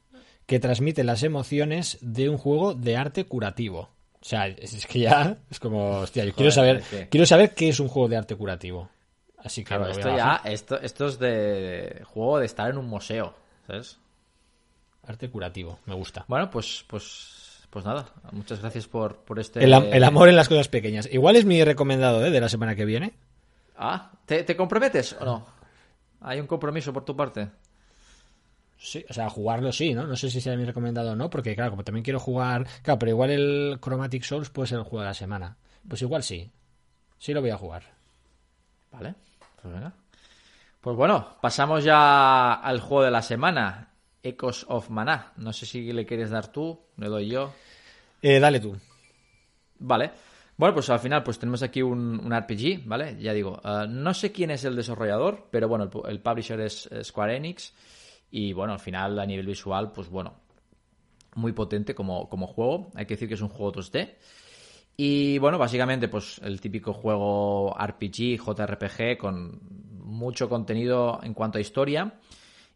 que 0.47 0.59
transmite 0.59 1.05
las 1.05 1.23
emociones 1.23 1.99
de 2.01 2.29
un 2.29 2.39
juego 2.39 2.75
de 2.75 2.97
arte 2.97 3.25
curativo. 3.25 3.91
O 4.21 4.25
sea, 4.25 4.47
es 4.49 4.87
que 4.87 5.01
ya 5.01 5.39
es 5.51 5.61
como, 5.61 5.99
hostia, 6.01 6.25
yo 6.25 6.33
quiero 6.35 6.51
saber, 6.51 6.83
quiero 7.11 7.27
saber 7.27 7.55
qué 7.55 7.69
es 7.69 7.81
un 7.81 7.89
juego 7.89 8.09
de 8.09 8.17
arte 8.17 8.35
curativo. 8.35 8.89
Así 9.39 9.63
que 9.63 9.75
esto 9.91 10.17
ya, 10.17 10.41
esto, 10.45 10.81
esto 10.81 11.07
es 11.07 11.19
de 11.19 12.03
juego 12.07 12.39
de 12.41 12.47
estar 12.47 12.71
en 12.71 12.79
un 12.79 12.87
museo, 12.87 13.35
¿sabes? 13.67 13.99
Arte 15.07 15.31
curativo, 15.31 15.79
me 15.87 15.95
gusta. 15.95 16.25
Bueno, 16.27 16.51
pues, 16.51 16.85
pues, 16.89 17.67
pues 17.71 17.85
nada, 17.85 18.07
muchas 18.33 18.61
gracias 18.61 18.89
por, 18.89 19.19
por 19.19 19.39
este. 19.39 19.63
El, 19.63 19.73
el, 19.73 20.05
amor 20.05 20.29
en 20.29 20.37
las 20.37 20.49
cosas 20.49 20.69
pequeñas. 20.69 21.09
Igual 21.13 21.37
es 21.37 21.45
mi 21.45 21.63
recomendado 21.63 22.27
¿eh? 22.27 22.31
de 22.31 22.41
la 22.41 22.49
semana 22.49 22.75
que 22.75 22.85
viene. 22.85 23.15
Ah, 23.77 24.11
¿te, 24.27 24.57
comprometes 24.57 25.15
o 25.21 25.25
no? 25.25 25.47
¿Hay 26.21 26.41
un 26.41 26.49
compromiso 26.49 26.93
por 26.93 27.05
tu 27.05 27.17
parte? 27.17 27.49
Sí, 28.81 29.05
o 29.11 29.13
sea, 29.13 29.29
jugarlo 29.29 29.73
sí, 29.73 29.93
¿no? 29.93 30.07
No 30.07 30.15
sé 30.15 30.31
si 30.31 30.41
sea 30.41 30.57
mi 30.57 30.65
recomendado 30.65 31.13
o 31.13 31.17
no, 31.17 31.29
porque 31.29 31.57
claro, 31.57 31.73
como 31.73 31.83
también 31.83 32.05
quiero 32.05 32.21
jugar. 32.21 32.67
Claro, 32.83 32.99
pero 32.99 33.11
igual 33.11 33.31
el 33.31 33.79
Chromatic 33.83 34.23
Souls 34.23 34.51
puede 34.51 34.69
ser 34.69 34.79
el 34.79 34.85
juego 34.85 35.01
de 35.01 35.09
la 35.09 35.15
semana. 35.15 35.57
Pues 35.87 36.01
igual 36.03 36.23
sí. 36.23 36.51
Sí 37.19 37.35
lo 37.35 37.41
voy 37.41 37.51
a 37.51 37.59
jugar. 37.59 37.83
Vale, 38.93 39.17
pues 39.61 39.75
venga. 39.75 39.93
Pues 40.81 40.97
bueno, 40.97 41.37
pasamos 41.43 41.83
ya 41.83 42.55
al 42.55 42.81
juego 42.81 43.03
de 43.05 43.11
la 43.11 43.23
semana. 43.23 43.95
Echoes 44.23 44.65
of 44.69 44.91
Mana. 44.91 45.33
No 45.37 45.53
sé 45.53 45.67
si 45.67 45.93
le 45.93 46.07
quieres 46.07 46.31
dar 46.31 46.53
tú, 46.53 46.81
le 46.97 47.09
doy 47.09 47.29
yo. 47.29 47.53
Eh, 48.23 48.39
dale 48.39 48.61
tú. 48.61 48.77
Vale. 49.81 50.13
Bueno, 50.57 50.75
pues 50.75 50.89
al 50.91 51.01
final 51.01 51.23
pues 51.25 51.39
tenemos 51.39 51.63
aquí 51.63 51.83
un, 51.83 52.33
RPG, 52.33 52.85
¿vale? 52.85 53.17
Ya 53.21 53.33
digo, 53.33 53.61
eh, 53.65 53.87
no 53.89 54.15
sé 54.15 54.33
quién 54.33 54.51
es 54.51 54.65
el 54.65 54.77
desarrollador, 54.77 55.49
pero 55.51 55.69
bueno, 55.69 55.89
el, 56.09 56.21
publisher 56.21 56.61
es 56.61 56.89
Square 57.03 57.37
Enix 57.37 57.73
y 58.31 58.53
bueno, 58.53 58.73
al 58.73 58.81
final 58.81 59.19
a 59.19 59.27
nivel 59.27 59.47
visual, 59.47 59.93
pues 59.93 60.09
bueno, 60.09 60.35
muy 61.35 61.53
potente 61.53 61.95
como, 61.95 62.29
como 62.29 62.47
juego. 62.47 62.91
Hay 62.95 63.07
que 63.07 63.15
decir 63.15 63.29
que 63.29 63.35
es 63.35 63.41
un 63.41 63.49
juego 63.49 63.73
2D. 63.73 64.15
Y 64.97 65.39
bueno, 65.39 65.59
básicamente 65.59 66.09
pues 66.09 66.41
el 66.43 66.61
típico 66.61 66.93
juego 66.93 67.77
RPG, 67.79 68.39
JRPG 68.39 69.17
con 69.19 69.61
mucho 70.03 70.49
contenido 70.49 71.21
en 71.23 71.35
cuanto 71.35 71.59
a 71.59 71.61
historia. 71.61 72.19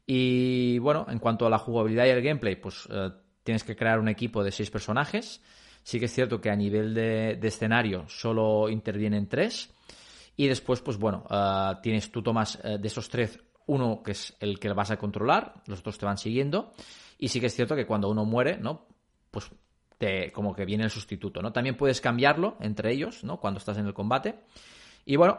Y 0.06 0.78
bueno, 0.78 1.06
en 1.08 1.18
cuanto 1.18 1.46
a 1.46 1.50
la 1.50 1.58
jugabilidad 1.58 2.06
y 2.06 2.10
el 2.10 2.22
gameplay, 2.22 2.56
pues 2.56 2.88
eh, 2.90 3.10
tienes 3.42 3.64
que 3.64 3.76
crear 3.76 3.98
un 3.98 4.08
equipo 4.08 4.44
de 4.44 4.52
seis 4.52 4.70
personajes 4.70 5.42
Sí 5.82 5.98
que 5.98 6.06
es 6.06 6.12
cierto 6.12 6.40
que 6.40 6.50
a 6.50 6.56
nivel 6.56 6.94
de, 6.94 7.38
escenario 7.42 8.08
solo 8.08 8.68
intervienen 8.68 9.28
tres. 9.28 9.70
Y 10.36 10.46
después, 10.46 10.80
pues 10.80 10.96
bueno, 10.96 11.24
ah, 11.28 11.80
tienes, 11.82 12.10
tú 12.10 12.22
tomas 12.22 12.58
eh, 12.62 12.78
de 12.78 12.88
esos 12.88 13.08
tres 13.08 13.38
uno 13.66 14.02
que 14.02 14.12
es 14.12 14.36
el 14.40 14.58
que 14.58 14.72
vas 14.72 14.90
a 14.90 14.96
controlar, 14.96 15.62
los 15.66 15.80
otros 15.80 15.98
te 15.98 16.06
van 16.06 16.18
siguiendo. 16.18 16.72
Y 17.18 17.28
sí 17.28 17.40
que 17.40 17.46
es 17.46 17.54
cierto 17.54 17.76
que 17.76 17.86
cuando 17.86 18.08
uno 18.10 18.24
muere, 18.24 18.58
¿no? 18.58 18.86
Pues 19.30 19.50
te, 19.98 20.32
como 20.32 20.54
que 20.54 20.64
viene 20.64 20.84
el 20.84 20.90
sustituto, 20.90 21.40
¿no? 21.40 21.52
También 21.52 21.76
puedes 21.76 22.00
cambiarlo 22.00 22.56
entre 22.60 22.92
ellos, 22.92 23.22
¿no? 23.22 23.38
Cuando 23.38 23.58
estás 23.58 23.78
en 23.78 23.86
el 23.86 23.94
combate. 23.94 24.40
Y 25.04 25.16
bueno, 25.16 25.38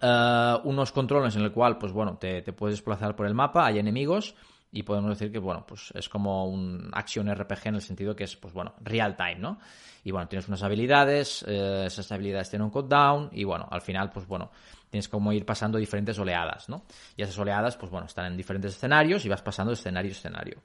ah, 0.00 0.60
unos 0.64 0.92
controles 0.92 1.34
en 1.36 1.42
el 1.42 1.52
cual, 1.52 1.78
pues 1.78 1.92
bueno, 1.92 2.16
te, 2.18 2.42
puedes 2.52 2.76
desplazar 2.76 3.16
por 3.16 3.26
el 3.26 3.34
mapa, 3.34 3.66
hay 3.66 3.78
enemigos 3.78 4.34
y 4.70 4.82
podemos 4.82 5.10
decir 5.10 5.32
que, 5.32 5.38
bueno, 5.38 5.64
pues 5.66 5.92
es 5.94 6.08
como 6.08 6.46
un 6.46 6.90
action 6.92 7.32
RPG 7.32 7.66
en 7.66 7.74
el 7.76 7.80
sentido 7.80 8.14
que 8.16 8.24
es, 8.24 8.36
pues 8.36 8.54
bueno, 8.54 8.74
real 8.80 9.16
time, 9.16 9.36
¿no? 9.36 9.58
Y 10.02 10.10
bueno, 10.10 10.28
tienes 10.28 10.48
unas 10.48 10.62
habilidades, 10.62 11.44
eh, 11.48 11.84
esas 11.86 12.10
habilidades 12.12 12.50
tienen 12.50 12.66
un 12.66 12.70
cooldown 12.70 13.30
y 13.32 13.44
bueno, 13.44 13.66
al 13.70 13.80
final, 13.80 14.10
pues 14.10 14.26
bueno, 14.26 14.50
tienes 14.94 15.08
como 15.08 15.32
ir 15.32 15.44
pasando 15.44 15.76
diferentes 15.76 16.16
oleadas, 16.20 16.68
¿no? 16.68 16.84
Y 17.16 17.22
esas 17.22 17.36
oleadas, 17.36 17.76
pues 17.76 17.90
bueno, 17.90 18.06
están 18.06 18.26
en 18.26 18.36
diferentes 18.36 18.76
escenarios 18.76 19.24
y 19.24 19.28
vas 19.28 19.42
pasando 19.42 19.72
de 19.72 19.74
escenario 19.74 20.12
a 20.12 20.14
escenario. 20.14 20.62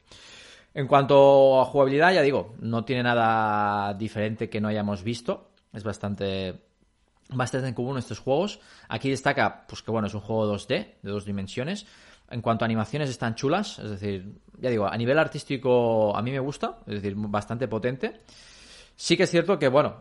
En 0.72 0.86
cuanto 0.86 1.60
a 1.60 1.66
jugabilidad, 1.66 2.14
ya 2.14 2.22
digo, 2.22 2.54
no 2.60 2.86
tiene 2.86 3.02
nada 3.02 3.92
diferente 3.96 4.48
que 4.48 4.62
no 4.62 4.68
hayamos 4.68 5.02
visto. 5.02 5.50
Es 5.74 5.84
bastante 5.84 6.62
bastante 7.30 7.70
en 7.70 7.74
común 7.74 7.98
estos 7.98 8.20
juegos. 8.20 8.60
Aquí 8.88 9.10
destaca, 9.10 9.66
pues 9.68 9.82
que 9.82 9.90
bueno, 9.90 10.08
es 10.08 10.14
un 10.14 10.22
juego 10.22 10.54
2D, 10.54 10.68
de 11.02 11.10
dos 11.10 11.26
dimensiones. 11.26 11.88
En 12.30 12.44
cuanto 12.44 12.66
a 12.66 12.68
animaciones 12.68 13.10
están 13.10 13.34
chulas, 13.34 13.80
es 13.80 13.90
decir, 13.90 14.32
ya 14.60 14.70
digo, 14.70 14.86
a 14.86 14.96
nivel 14.96 15.18
artístico 15.18 16.16
a 16.16 16.22
mí 16.22 16.30
me 16.30 16.40
gusta, 16.40 16.78
es 16.86 17.02
decir, 17.02 17.16
bastante 17.18 17.68
potente. 17.68 18.22
Sí 19.02 19.16
que 19.16 19.24
es 19.24 19.32
cierto 19.32 19.58
que, 19.58 19.70
bueno, 19.70 19.96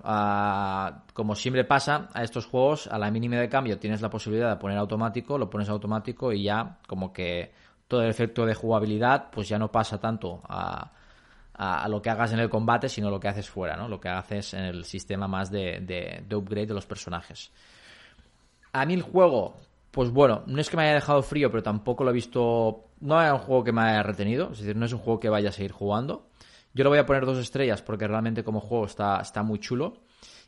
como 1.14 1.36
siempre 1.36 1.62
pasa 1.62 2.09
a 2.12 2.24
estos 2.24 2.46
juegos, 2.46 2.88
a 2.88 2.99
la 2.99 3.12
mínima 3.12 3.36
de 3.36 3.49
cambio 3.49 3.78
tienes 3.78 4.03
la 4.03 4.11
posibilidad 4.11 4.51
de 4.51 4.57
poner 4.57 4.76
automático, 4.76 5.38
lo 5.38 5.49
pones 5.49 5.68
automático 5.68 6.32
y 6.32 6.42
ya 6.42 6.78
como 6.84 7.12
que 7.12 7.53
todo 7.86 8.03
el 8.03 8.11
efecto 8.11 8.44
de 8.44 8.55
jugabilidad 8.55 9.30
pues 9.30 9.49
ya 9.49 9.57
no 9.57 9.70
pasa 9.70 10.01
tanto 10.01 10.42
a, 10.49 10.90
lo 11.88 12.03
que 12.03 12.11
hagas 12.11 12.32
en 12.32 12.40
el 12.40 12.51
combate, 12.51 12.88
sino 12.88 13.09
lo 13.09 13.20
que 13.20 13.28
haces 13.28 13.49
fuera, 13.49 13.76
¿no? 13.76 13.86
Lo 13.86 14.01
que 14.01 14.09
haces 14.09 14.55
en 14.55 14.64
el 14.64 14.84
sistema 14.84 15.28
más 15.28 15.49
de, 15.49 15.78
de 16.26 16.34
upgrade 16.34 16.66
de 16.66 16.74
los 16.74 16.86
personajes. 16.86 17.53
A 18.72 18.84
mí 18.84 18.94
el 18.94 19.03
juego 19.03 19.55
pues 19.92 20.11
bueno, 20.11 20.42
no 20.46 20.61
es 20.61 20.68
que 20.68 20.76
me 20.76 20.82
haya 20.82 20.94
dejado 20.94 21.22
frío, 21.22 21.53
pero 21.53 21.62
tampoco 21.62 22.03
lo 22.03 22.11
he 22.11 22.14
visto. 22.14 22.84
No 23.01 23.22
es 23.22 23.32
un 23.32 23.38
juego 23.38 23.62
que 23.62 23.72
me 23.72 23.82
haya 23.82 24.03
retenido, 24.03 24.51
es 24.51 24.59
decir, 24.59 24.74
no 24.74 24.86
es 24.86 24.92
un 24.92 24.99
juego 24.99 25.20
que 25.20 25.28
vaya 25.28 25.51
a 25.51 25.53
seguir 25.53 25.70
jugando. 25.72 26.26
Yo 26.74 26.84
le 26.84 26.90
voy 26.90 26.98
a 26.98 27.06
poner 27.06 27.26
dos 27.26 27.38
estrellas 27.38 27.82
porque 27.82 28.06
realmente 28.06 28.44
como 28.44 28.60
juego 28.60 28.86
está, 28.86 29.20
está 29.20 29.42
muy 29.42 29.58
chulo. 29.58 30.02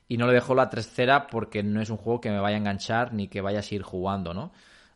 Y 0.08 0.16
no 0.16 0.26
le 0.26 0.32
dejo 0.32 0.54
la 0.54 0.68
tercera 0.68 1.28
porque 1.28 1.62
no 1.62 1.80
es 1.80 1.88
un 1.88 1.96
juego 1.96 2.20
que 2.20 2.30
me 2.30 2.40
vaya 2.40 2.56
a 2.56 2.58
enganchar 2.58 3.12
ni 3.12 3.28
que 3.28 3.40
vaya 3.40 3.60
a 3.60 3.62
seguir 3.62 3.82
jugando, 3.82 4.34
¿no? 4.34 4.50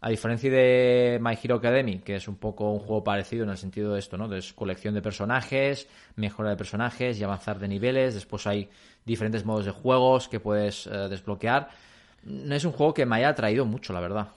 a 0.04 0.10
diferencia 0.10 0.50
de 0.50 1.18
My 1.18 1.32
Hero 1.42 1.54
Academy, 1.56 2.00
que 2.00 2.16
es 2.16 2.28
un 2.28 2.36
poco 2.36 2.70
un 2.70 2.78
juego 2.78 3.02
parecido 3.02 3.44
en 3.44 3.48
el 3.48 3.56
sentido 3.56 3.94
de 3.94 4.00
esto, 4.00 4.18
¿no? 4.18 4.28
De 4.28 4.44
colección 4.54 4.92
de 4.92 5.00
personajes, 5.00 5.88
mejora 6.16 6.50
de 6.50 6.56
personajes 6.56 7.18
y 7.18 7.24
avanzar 7.24 7.58
de 7.58 7.68
niveles. 7.68 8.12
Después 8.12 8.46
hay 8.46 8.68
diferentes 9.06 9.46
modos 9.46 9.64
de 9.64 9.70
juegos 9.70 10.28
que 10.28 10.40
puedes 10.40 10.86
eh, 10.88 10.90
desbloquear. 11.08 11.70
No 12.24 12.54
es 12.54 12.66
un 12.66 12.72
juego 12.72 12.92
que 12.92 13.06
me 13.06 13.16
haya 13.16 13.30
atraído 13.30 13.64
mucho, 13.64 13.94
la 13.94 14.00
verdad. 14.00 14.28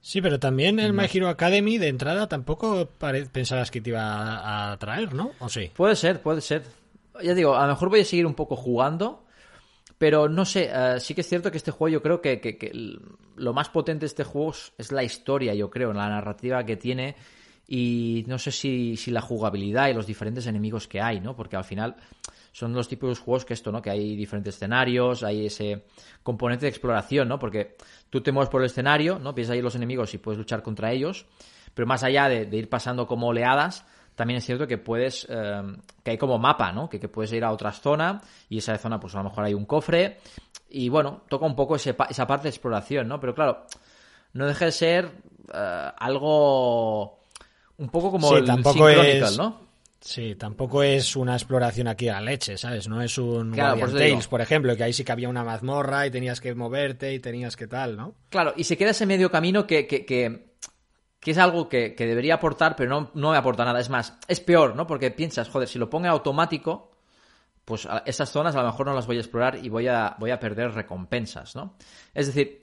Sí, 0.00 0.22
pero 0.22 0.38
también 0.38 0.78
el 0.78 0.92
My 0.92 1.06
Hero 1.12 1.28
Academy 1.28 1.78
de 1.78 1.88
entrada 1.88 2.28
tampoco 2.28 2.88
pensabas 3.32 3.70
que 3.70 3.80
te 3.80 3.90
iba 3.90 4.02
a 4.02 4.72
atraer, 4.72 5.12
¿no? 5.12 5.32
¿O 5.40 5.48
sí? 5.48 5.70
Puede 5.74 5.96
ser, 5.96 6.22
puede 6.22 6.40
ser. 6.40 6.62
Ya 7.22 7.34
digo, 7.34 7.56
a 7.56 7.62
lo 7.62 7.72
mejor 7.72 7.90
voy 7.90 8.00
a 8.00 8.04
seguir 8.04 8.26
un 8.26 8.34
poco 8.34 8.56
jugando 8.56 9.24
pero 9.98 10.28
no 10.28 10.44
sé, 10.44 10.70
eh, 10.72 11.00
sí 11.00 11.12
que 11.14 11.22
es 11.22 11.28
cierto 11.28 11.50
que 11.50 11.58
este 11.58 11.72
juego 11.72 11.94
yo 11.94 12.02
creo 12.02 12.22
que, 12.22 12.60
lo 13.36 13.52
más 13.52 13.68
potente 13.68 14.00
de 14.00 14.06
este 14.06 14.24
juego 14.24 14.54
es 14.78 14.92
la 14.92 15.02
historia, 15.02 15.54
yo 15.54 15.68
creo, 15.70 15.92
la 15.92 16.08
narrativa 16.08 16.64
que 16.64 16.76
tiene 16.76 17.16
y 17.66 18.24
no 18.28 18.38
sé 18.38 18.52
si, 18.52 18.96
si 18.96 19.10
la 19.10 19.20
jugabilidad 19.20 19.88
y 19.88 19.94
los 19.94 20.06
diferentes 20.06 20.46
enemigos 20.46 20.86
que 20.86 21.00
hay, 21.00 21.20
¿no? 21.20 21.36
Porque 21.36 21.56
al 21.56 21.64
final 21.64 21.96
son 22.52 22.72
los 22.72 22.88
tipos 22.88 23.10
de 23.10 23.24
juegos 23.24 23.44
que 23.44 23.54
esto, 23.54 23.72
¿no? 23.72 23.82
Que 23.82 23.90
hay 23.90 24.16
diferentes 24.16 24.56
escenarios, 24.56 25.22
hay 25.22 25.46
ese 25.46 25.84
componente 26.22 26.66
de 26.66 26.70
exploración, 26.70 27.28
¿no? 27.28 27.38
Porque 27.38 27.76
tú 28.10 28.20
te 28.20 28.32
mueves 28.32 28.50
por 28.50 28.62
el 28.62 28.66
escenario, 28.66 29.18
¿no? 29.18 29.34
Piensas 29.34 29.54
ahí 29.54 29.62
los 29.62 29.74
enemigos 29.74 30.12
y 30.14 30.18
puedes 30.18 30.38
luchar 30.38 30.62
contra 30.62 30.92
ellos, 30.92 31.26
pero 31.74 31.86
más 31.86 32.02
allá 32.04 32.28
de 32.28 32.56
ir 32.56 32.68
pasando 32.68 33.06
como 33.06 33.28
oleadas, 33.28 33.84
también 34.18 34.38
es 34.38 34.44
cierto 34.44 34.66
que 34.66 34.78
puedes, 34.78 35.28
eh, 35.30 35.62
que 36.02 36.10
hay 36.10 36.18
como 36.18 36.40
mapa, 36.40 36.72
¿no? 36.72 36.88
Que, 36.88 36.98
puedes 37.08 37.32
ir 37.32 37.44
a 37.44 37.52
otra 37.52 37.70
zona 37.70 38.20
y 38.48 38.58
esa 38.58 38.76
zona, 38.76 38.98
pues 38.98 39.14
a 39.14 39.18
lo 39.18 39.24
mejor 39.30 39.44
hay 39.44 39.54
un 39.54 39.64
cofre 39.64 40.18
y 40.68 40.88
bueno, 40.88 41.22
toca 41.28 41.46
un 41.46 41.54
poco 41.54 41.76
esa 41.76 41.94
parte 41.94 42.42
de 42.42 42.48
exploración, 42.48 43.06
¿no? 43.06 43.20
Pero 43.20 43.32
claro, 43.32 43.64
no 44.32 44.48
deja 44.48 44.64
de 44.64 44.72
ser 44.72 45.12
eh, 45.54 45.90
algo 45.96 47.20
un 47.76 47.88
poco 47.90 48.10
como 48.10 48.36
el 48.36 48.44
tampoco 48.44 48.88
es... 48.88 49.38
¿no? 49.38 49.67
Sí, 50.00 50.36
tampoco 50.36 50.82
es 50.82 51.16
una 51.16 51.34
exploración 51.34 51.88
aquí 51.88 52.08
a 52.08 52.20
leche, 52.20 52.56
¿sabes? 52.56 52.88
No 52.88 53.02
es 53.02 53.18
un 53.18 53.52
claro, 53.52 53.80
por, 53.80 53.92
Tales, 53.92 54.28
por 54.28 54.40
ejemplo, 54.40 54.76
que 54.76 54.84
ahí 54.84 54.92
sí 54.92 55.04
que 55.04 55.10
había 55.10 55.28
una 55.28 55.42
mazmorra 55.42 56.06
y 56.06 56.10
tenías 56.10 56.40
que 56.40 56.54
moverte 56.54 57.12
y 57.14 57.18
tenías 57.18 57.56
que 57.56 57.66
tal, 57.66 57.96
¿no? 57.96 58.14
Claro, 58.30 58.54
y 58.56 58.64
se 58.64 58.76
queda 58.76 58.90
ese 58.90 59.06
medio 59.06 59.30
camino 59.30 59.66
que, 59.66 59.86
que, 59.88 60.06
que 60.06 60.48
que 61.20 61.32
es 61.32 61.38
algo 61.38 61.68
que, 61.68 61.94
debería 61.98 62.34
aportar, 62.34 62.76
pero 62.76 62.90
no, 62.90 63.10
no, 63.14 63.32
me 63.32 63.36
aporta 63.36 63.64
nada. 63.64 63.80
Es 63.80 63.90
más, 63.90 64.14
es 64.28 64.40
peor, 64.40 64.76
¿no? 64.76 64.86
Porque 64.86 65.10
piensas, 65.10 65.48
joder, 65.48 65.68
si 65.68 65.78
lo 65.78 65.90
pongo 65.90 66.08
automático, 66.08 66.92
pues 67.64 67.88
esas 68.06 68.30
zonas 68.30 68.54
a 68.54 68.62
lo 68.62 68.66
mejor 68.66 68.86
no 68.86 68.94
las 68.94 69.06
voy 69.06 69.16
a 69.16 69.20
explorar 69.20 69.56
y 69.62 69.68
voy 69.68 69.88
a, 69.88 70.16
voy 70.18 70.30
a 70.30 70.38
perder 70.38 70.72
recompensas, 70.72 71.56
¿no? 71.56 71.76
Es 72.14 72.26
decir, 72.26 72.60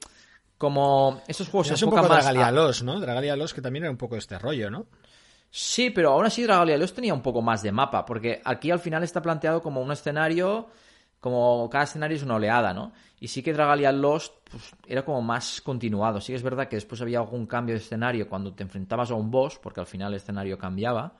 como 0.57 1.21
esos 1.27 1.49
juegos 1.49 1.67
se 1.67 1.73
es 1.73 1.83
un 1.83 1.89
poco 1.89 2.03
más 2.03 2.23
Dragalia 2.23 2.51
Los, 2.51 2.81
¿no? 2.81 2.99
Dragalia 2.99 3.35
Los 3.35 3.53
que 3.53 3.61
también 3.61 3.83
era 3.83 3.91
un 3.91 3.97
poco 3.97 4.15
este 4.15 4.39
rollo, 4.39 4.71
¿no? 4.71 4.87
Sí, 5.57 5.89
pero 5.89 6.11
aún 6.11 6.25
así 6.25 6.43
Dragalia 6.43 6.77
Los 6.77 6.93
tenía 6.93 7.13
un 7.13 7.21
poco 7.21 7.41
más 7.41 7.63
de 7.63 7.71
mapa, 7.71 8.05
porque 8.05 8.41
aquí 8.43 8.71
al 8.71 8.79
final 8.79 9.03
está 9.03 9.21
planteado 9.21 9.61
como 9.61 9.81
un 9.81 9.89
escenario 9.89 10.67
como 11.21 11.69
cada 11.69 11.85
escenario 11.85 12.17
es 12.17 12.23
una 12.23 12.35
oleada, 12.35 12.73
¿no? 12.73 12.91
Y 13.21 13.29
sí 13.29 13.41
que 13.41 13.53
Dragalia 13.53 13.93
Lost 13.93 14.33
pues, 14.51 14.75
era 14.85 15.05
como 15.05 15.21
más 15.21 15.61
continuado. 15.61 16.19
Sí 16.19 16.33
que 16.33 16.35
es 16.35 16.43
verdad 16.43 16.67
que 16.67 16.75
después 16.75 17.01
había 17.01 17.19
algún 17.19 17.47
cambio 17.47 17.73
de 17.73 17.79
escenario 17.79 18.27
cuando 18.27 18.53
te 18.53 18.63
enfrentabas 18.63 19.11
a 19.11 19.15
un 19.15 19.31
boss, 19.31 19.57
porque 19.57 19.79
al 19.79 19.87
final 19.87 20.11
el 20.11 20.17
escenario 20.17 20.57
cambiaba. 20.57 21.13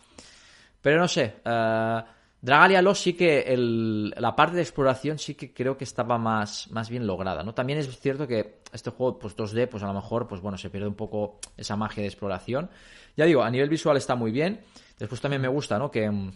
Pero 0.81 0.99
no 0.99 1.07
sé, 1.07 1.38
uh, 1.45 2.03
Dragalia 2.45 2.79
Lost 2.83 3.01
sí 3.01 3.13
que 3.13 3.55
la 3.57 4.35
parte 4.35 4.55
de 4.57 4.61
exploración 4.61 5.17
sí 5.17 5.33
que 5.33 5.51
creo 5.51 5.77
que 5.77 5.83
estaba 5.83 6.19
más, 6.19 6.69
más 6.69 6.91
bien 6.91 7.07
lograda, 7.07 7.41
¿no? 7.41 7.55
También 7.55 7.79
es 7.79 7.99
cierto 7.99 8.27
que 8.27 8.61
este 8.71 8.91
juego, 8.91 9.17
pues 9.17 9.35
2D, 9.35 9.67
pues 9.67 9.81
a 9.81 9.87
lo 9.87 9.95
mejor, 9.95 10.27
pues 10.27 10.41
bueno, 10.41 10.55
se 10.55 10.69
pierde 10.69 10.87
un 10.87 10.93
poco 10.93 11.39
esa 11.57 11.75
magia 11.75 12.01
de 12.03 12.07
exploración. 12.07 12.69
Ya 13.17 13.25
digo, 13.25 13.41
a 13.41 13.49
nivel 13.49 13.67
visual 13.67 13.97
está 13.97 14.15
muy 14.15 14.31
bien. 14.31 14.61
Después 14.99 15.19
también 15.21 15.41
me 15.41 15.47
gusta, 15.47 15.79
¿no? 15.79 15.89
Que 15.89 16.07
mm, 16.07 16.31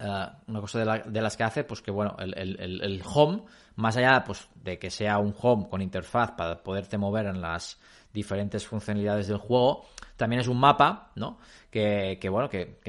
eh, 0.00 0.26
una 0.48 0.60
cosa 0.60 0.80
de, 0.80 1.20
las 1.20 1.36
que 1.36 1.44
hace, 1.44 1.62
pues 1.62 1.80
que 1.80 1.92
bueno, 1.92 2.16
el, 2.18 3.00
home, 3.04 3.44
más 3.76 3.96
allá 3.96 4.24
pues, 4.26 4.48
de 4.56 4.80
que 4.80 4.90
sea 4.90 5.18
un 5.18 5.32
home 5.40 5.68
con 5.68 5.80
interfaz 5.80 6.32
para 6.32 6.60
poderte 6.60 6.98
mover 6.98 7.26
en 7.26 7.40
las 7.40 7.78
diferentes 8.12 8.66
funcionalidades 8.66 9.28
del 9.28 9.38
juego, 9.38 9.84
también 10.16 10.40
es 10.40 10.48
un 10.48 10.58
mapa, 10.58 11.12
¿no? 11.14 11.38
Que, 11.70 12.18
bueno, 12.28 12.48
que, 12.48 12.80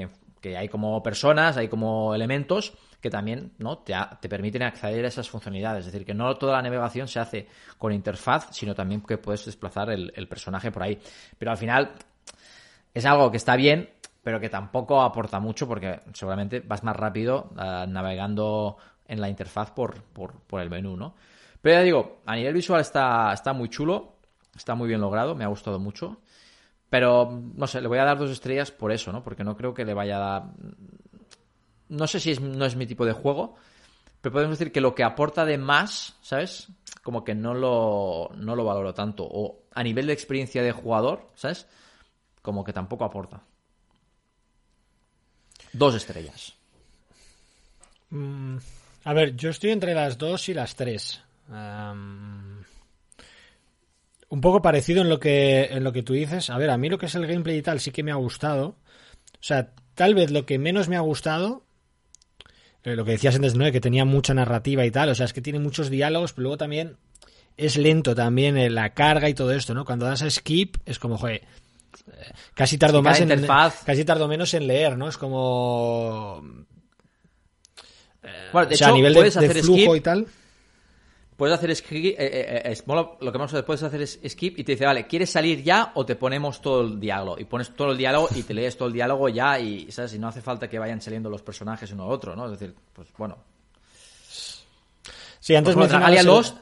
hay 0.54 0.68
como 0.70 1.02
personas, 1.02 1.58
hay 1.58 1.68
como 1.68 2.14
elementos 2.14 2.74
que 3.02 3.10
también 3.10 3.54
¿no? 3.60 3.78
te, 3.80 3.94
te, 4.20 4.28
permiten 4.28 4.64
acceder 4.64 5.06
a 5.06 5.08
esas 5.08 5.30
funcionalidades. 5.30 5.86
Es 5.86 5.92
decir, 5.92 6.06
que 6.06 6.14
no 6.14 6.36
toda 6.36 6.54
la 6.54 6.62
navegación 6.62 7.08
se 7.08 7.20
hace 7.20 7.48
con 7.78 7.94
interfaz, 7.94 8.48
sino 8.52 8.74
también 8.74 9.02
que 9.02 9.18
puedes 9.18 9.46
desplazar 9.46 9.92
el, 9.92 10.28
personaje 10.28 10.72
por 10.72 10.84
ahí. 10.84 11.00
Pero 11.38 11.52
al 11.52 11.58
final 11.58 11.92
es 12.94 13.06
algo 13.06 13.30
que 13.30 13.38
está 13.38 13.56
bien, 13.56 13.90
pero 14.24 14.40
que 14.40 14.50
tampoco 14.50 15.02
aporta 15.02 15.40
mucho 15.40 15.68
porque 15.68 16.00
seguramente 16.14 16.62
vas 16.62 16.84
más 16.84 16.96
rápido 16.96 17.52
eh, 17.60 17.86
navegando 17.88 18.78
en 19.08 19.22
la 19.22 19.30
interfaz 19.30 19.72
por, 19.72 20.02
el 20.60 20.70
menú, 20.70 20.98
¿no? 20.98 21.14
Pero 21.62 21.76
ya 21.78 21.84
digo, 21.84 22.22
a 22.26 22.36
nivel 22.36 22.54
visual 22.56 22.82
está 22.82 23.54
muy 23.54 23.70
chulo, 23.70 24.16
está 24.56 24.74
muy 24.74 24.88
bien 24.88 25.02
logrado, 25.02 25.36
me 25.36 25.44
ha 25.44 25.48
gustado 25.48 25.80
mucho. 25.80 26.22
Pero, 26.96 27.30
no 27.56 27.68
sé, 27.68 27.82
le 27.82 27.90
voy 27.90 27.98
a 27.98 28.06
dar 28.06 28.18
dos 28.18 28.32
estrellas 28.32 28.72
por 28.72 28.90
eso, 28.94 29.12
¿no? 29.12 29.22
Porque 29.22 29.44
no 29.44 29.58
creo 29.58 29.74
que 29.74 29.84
le 29.84 29.94
vaya 29.94 30.16
a 30.16 30.20
dar... 30.20 30.44
No 31.90 32.08
sé 32.08 32.22
si 32.22 32.32
es, 32.32 32.40
no 32.40 32.64
es 32.64 32.78
mi 32.78 32.88
tipo 32.88 33.06
de 33.06 33.12
juego, 33.12 33.58
pero 34.22 34.32
podemos 34.32 34.58
decir 34.58 34.72
que 34.72 34.80
lo 34.80 34.96
que 34.96 35.04
aporta 35.04 35.44
de 35.44 35.58
más, 35.58 36.16
¿sabes? 36.22 36.70
Como 37.04 37.26
que 37.26 37.36
no 37.36 37.54
lo, 37.54 38.32
no 38.38 38.56
lo 38.56 38.64
valoro 38.64 38.94
tanto. 38.94 39.28
O 39.30 39.66
a 39.74 39.84
nivel 39.84 40.08
de 40.08 40.14
experiencia 40.14 40.64
de 40.64 40.72
jugador, 40.72 41.28
¿sabes? 41.36 41.68
Como 42.42 42.64
que 42.64 42.72
tampoco 42.72 43.04
aporta. 43.04 43.44
Dos 45.74 45.96
estrellas. 45.96 46.54
Mm, 48.12 48.56
a 49.04 49.14
ver, 49.14 49.36
yo 49.36 49.50
estoy 49.50 49.72
entre 49.72 49.94
las 49.94 50.18
dos 50.18 50.48
y 50.48 50.54
las 50.54 50.78
tres. 50.78 51.22
Un 54.30 54.42
poco 54.42 54.62
parecido 54.62 55.02
en 55.02 55.10
lo 55.10 55.20
que 55.20 55.66
en 55.66 55.84
lo 55.84 55.94
que 55.94 56.04
tú 56.04 56.14
dices. 56.14 56.50
A 56.50 56.58
ver, 56.58 56.70
a 56.70 56.78
mí 56.78 56.90
lo 56.90 56.98
que 56.98 57.06
es 57.06 57.16
el 57.16 57.28
gameplay 57.28 57.58
y 57.58 57.62
tal 57.62 57.80
sí 57.80 57.92
que 57.92 58.04
me 58.04 58.12
ha 58.12 58.16
gustado. 58.16 58.78
O 59.34 59.44
sea, 59.48 59.72
tal 59.94 60.16
vez 60.16 60.32
lo 60.32 60.46
que 60.46 60.58
menos 60.58 60.90
me 60.90 60.96
ha 60.96 61.02
gustado, 61.02 61.64
eh, 62.84 62.96
lo 62.96 63.06
que 63.06 63.12
decías 63.12 63.36
antes, 63.36 63.56
¿no? 63.56 63.72
Que 63.72 63.82
tenía 63.82 64.06
mucha 64.06 64.34
narrativa 64.34 64.86
y 64.86 64.92
tal. 64.92 65.10
O 65.10 65.16
sea, 65.16 65.26
es 65.26 65.34
que 65.34 65.42
tiene 65.42 65.60
muchos 65.60 65.90
diálogos, 65.90 66.34
pero 66.34 66.44
luego 66.44 66.58
también 66.58 66.98
es 67.58 67.78
lento 67.78 68.16
también 68.16 68.58
en 68.58 68.76
la 68.76 68.94
carga 68.94 69.30
y 69.30 69.34
todo 69.34 69.52
esto, 69.52 69.74
¿no? 69.74 69.86
Cuando 69.86 70.06
das 70.06 70.22
a 70.22 70.30
skip 70.30 70.78
es 70.86 71.00
como, 71.00 71.18
joder, 71.18 71.44
casi 72.54 72.78
tardo 72.78 73.02
más 73.02 73.20
en 73.22 73.48
casi 73.86 74.06
tardo 74.06 74.28
menos 74.28 74.54
en 74.54 74.68
leer, 74.68 74.98
¿no? 74.98 75.08
Es 75.08 75.18
como 75.18 76.44
eh, 78.24 78.50
bueno, 78.52 78.68
de 78.68 78.76
hecho, 78.76 78.88
a 78.88 78.92
nivel 78.92 79.14
de, 79.14 79.32
flujo 79.62 79.96
y 79.96 80.02
tal. 80.02 80.28
Puedes 81.38 81.58
hacer 81.58 81.76
skip, 81.76 82.16
eh, 82.18 82.72
eh, 82.72 82.84
lo 82.88 83.32
que 83.32 83.38
vamos 83.38 83.54
a 83.54 83.58
hacer, 83.58 83.66
puedes 83.66 83.84
hacer 83.84 84.08
skip 84.08 84.58
y 84.58 84.64
te 84.64 84.72
dice, 84.72 84.86
vale, 84.86 85.06
¿quieres 85.06 85.30
salir 85.30 85.62
ya 85.64 85.92
o 85.96 86.06
te 86.06 86.16
ponemos 86.16 86.62
todo 86.62 86.82
el 86.82 87.00
diálogo? 87.00 87.38
Y 87.40 87.44
pones 87.44 87.76
todo 87.76 87.92
el 87.92 87.98
diálogo 87.98 88.30
y 88.34 88.44
te 88.44 88.54
lees 88.54 88.78
todo 88.78 88.88
el 88.88 88.94
diálogo 88.94 89.28
ya 89.28 89.60
y, 89.60 89.92
¿sabes? 89.92 90.14
Y 90.14 90.20
no 90.20 90.30
hace 90.30 90.42
falta 90.42 90.70
que 90.70 90.80
vayan 90.80 91.02
saliendo 91.02 91.30
los 91.30 91.42
personajes 91.42 91.92
uno 91.92 92.04
a 92.04 92.08
otro, 92.08 92.36
¿no? 92.36 92.46
Es 92.46 92.58
decir, 92.58 92.74
pues 92.94 93.10
bueno. 93.18 93.38
Sí, 95.40 95.56
antes 95.56 95.76
me 95.76 95.88
Dragalia 95.88 96.24
Lost 96.24 96.58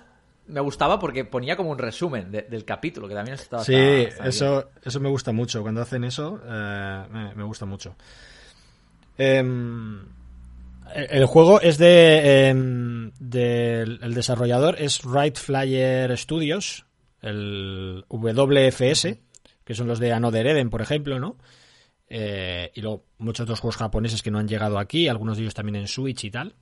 me 0.47 0.59
gustaba 0.59 0.99
porque 0.99 1.23
ponía 1.25 1.55
como 1.55 1.71
un 1.71 1.77
resumen 1.77 2.31
del 2.31 2.65
capítulo, 2.65 3.07
que 3.07 3.13
también 3.13 3.35
estaba... 3.35 3.63
Sí, 3.63 3.75
eso, 3.75 4.71
eso 4.83 4.99
me 4.99 5.09
gusta 5.09 5.31
mucho. 5.31 5.61
Cuando 5.61 5.81
hacen 5.81 6.03
eso, 6.03 6.41
eh, 6.45 7.31
me, 7.35 7.43
gusta 7.43 7.65
mucho. 7.65 7.95
Em, 9.17 10.05
el 10.95 11.25
juego 11.25 11.61
es 11.61 11.77
de... 11.77 12.49
Em, 12.49 13.11
el 13.33 14.13
desarrollador 14.13 14.75
es 14.79 15.01
Right 15.03 15.37
Flyer 15.37 16.15
Studios, 16.17 16.85
el 17.21 18.05
WFS, 18.09 19.17
que 19.63 19.73
son 19.73 19.87
los 19.87 19.99
de 19.99 20.13
Another 20.13 20.45
Eden, 20.45 20.69
por 20.69 20.81
ejemplo, 20.81 21.19
¿no? 21.19 21.37
Eh, 22.07 22.71
y 22.75 22.81
luego 22.81 23.05
muchos 23.17 23.45
otros 23.45 23.59
juegos 23.59 23.77
japoneses 23.77 24.21
que 24.21 24.29
no 24.29 24.39
han 24.39 24.47
llegado 24.47 24.77
aquí, 24.77 25.07
algunos 25.07 25.37
de 25.37 25.43
ellos 25.43 25.53
también 25.55 25.77
en 25.77 25.87
Switch 25.87 26.25
y 26.25 26.31
tal. 26.31 26.53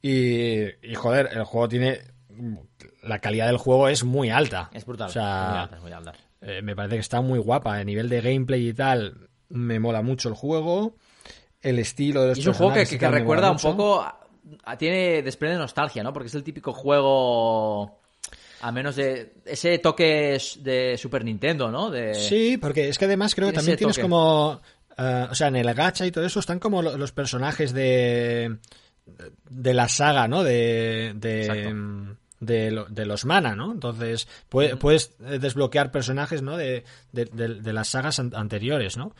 Y, 0.00 0.64
y 0.82 0.94
joder, 0.94 1.30
el 1.32 1.44
juego 1.44 1.68
tiene 1.68 2.00
la 3.02 3.18
calidad 3.18 3.46
del 3.46 3.56
juego 3.56 3.88
es 3.88 4.04
muy 4.04 4.30
alta. 4.30 4.70
Es 4.72 4.84
brutal. 4.84 5.08
O 5.08 5.12
sea, 5.12 5.68
muy 5.80 5.92
alta, 5.92 6.12
eh, 6.40 6.62
me 6.62 6.74
parece 6.74 6.96
que 6.96 7.00
está 7.00 7.20
muy 7.20 7.38
guapa. 7.38 7.76
A 7.76 7.84
nivel 7.84 8.08
de 8.08 8.20
gameplay 8.20 8.68
y 8.68 8.74
tal, 8.74 9.28
me 9.48 9.78
mola 9.78 10.02
mucho 10.02 10.28
el 10.28 10.34
juego. 10.34 10.96
El 11.62 11.78
estilo 11.78 12.22
de 12.22 12.28
los 12.28 12.38
Es 12.38 12.46
un 12.46 12.54
juego 12.54 12.74
que, 12.74 12.84
recuerda 13.08 13.50
un 13.50 13.58
poco. 13.58 14.04
tiene. 14.78 15.22
desprende 15.22 15.56
nostalgia, 15.56 16.02
¿no? 16.02 16.12
Porque 16.12 16.26
es 16.26 16.34
el 16.34 16.42
típico 16.42 16.72
juego. 16.72 18.00
A 18.60 18.70
menos 18.70 18.96
de 18.96 19.34
ese 19.44 19.78
toque 19.78 20.38
de 20.60 20.96
Super 20.96 21.24
Nintendo, 21.24 21.70
¿no? 21.70 21.90
De... 21.90 22.14
Sí, 22.14 22.58
porque 22.58 22.88
es 22.88 22.96
que 22.96 23.06
además 23.06 23.34
creo 23.34 23.48
que 23.48 23.54
también 23.54 23.78
tienes 23.78 23.98
como. 23.98 24.60
Eh, 24.96 25.26
o 25.30 25.34
sea, 25.34 25.48
en 25.48 25.56
el 25.56 25.72
gacha 25.74 26.06
y 26.06 26.12
todo 26.12 26.24
eso 26.24 26.40
están 26.40 26.58
como 26.58 26.82
los 26.82 27.12
personajes 27.12 27.72
de. 27.72 28.58
de 29.48 29.74
la 29.74 29.88
saga, 29.88 30.28
¿no? 30.28 30.42
De. 30.42 31.12
de 31.16 32.16
de, 32.40 32.84
de 32.88 33.06
los 33.06 33.24
mana, 33.24 33.54
¿no? 33.54 33.70
Entonces, 33.70 34.26
puedes 34.48 35.14
desbloquear 35.20 35.92
personajes, 35.92 36.42
¿no? 36.42 36.56
De, 36.56 36.84
de 37.12 37.72
las 37.72 37.88
sagas 37.88 38.18
anteriores, 38.18 38.96
¿no? 38.96 39.14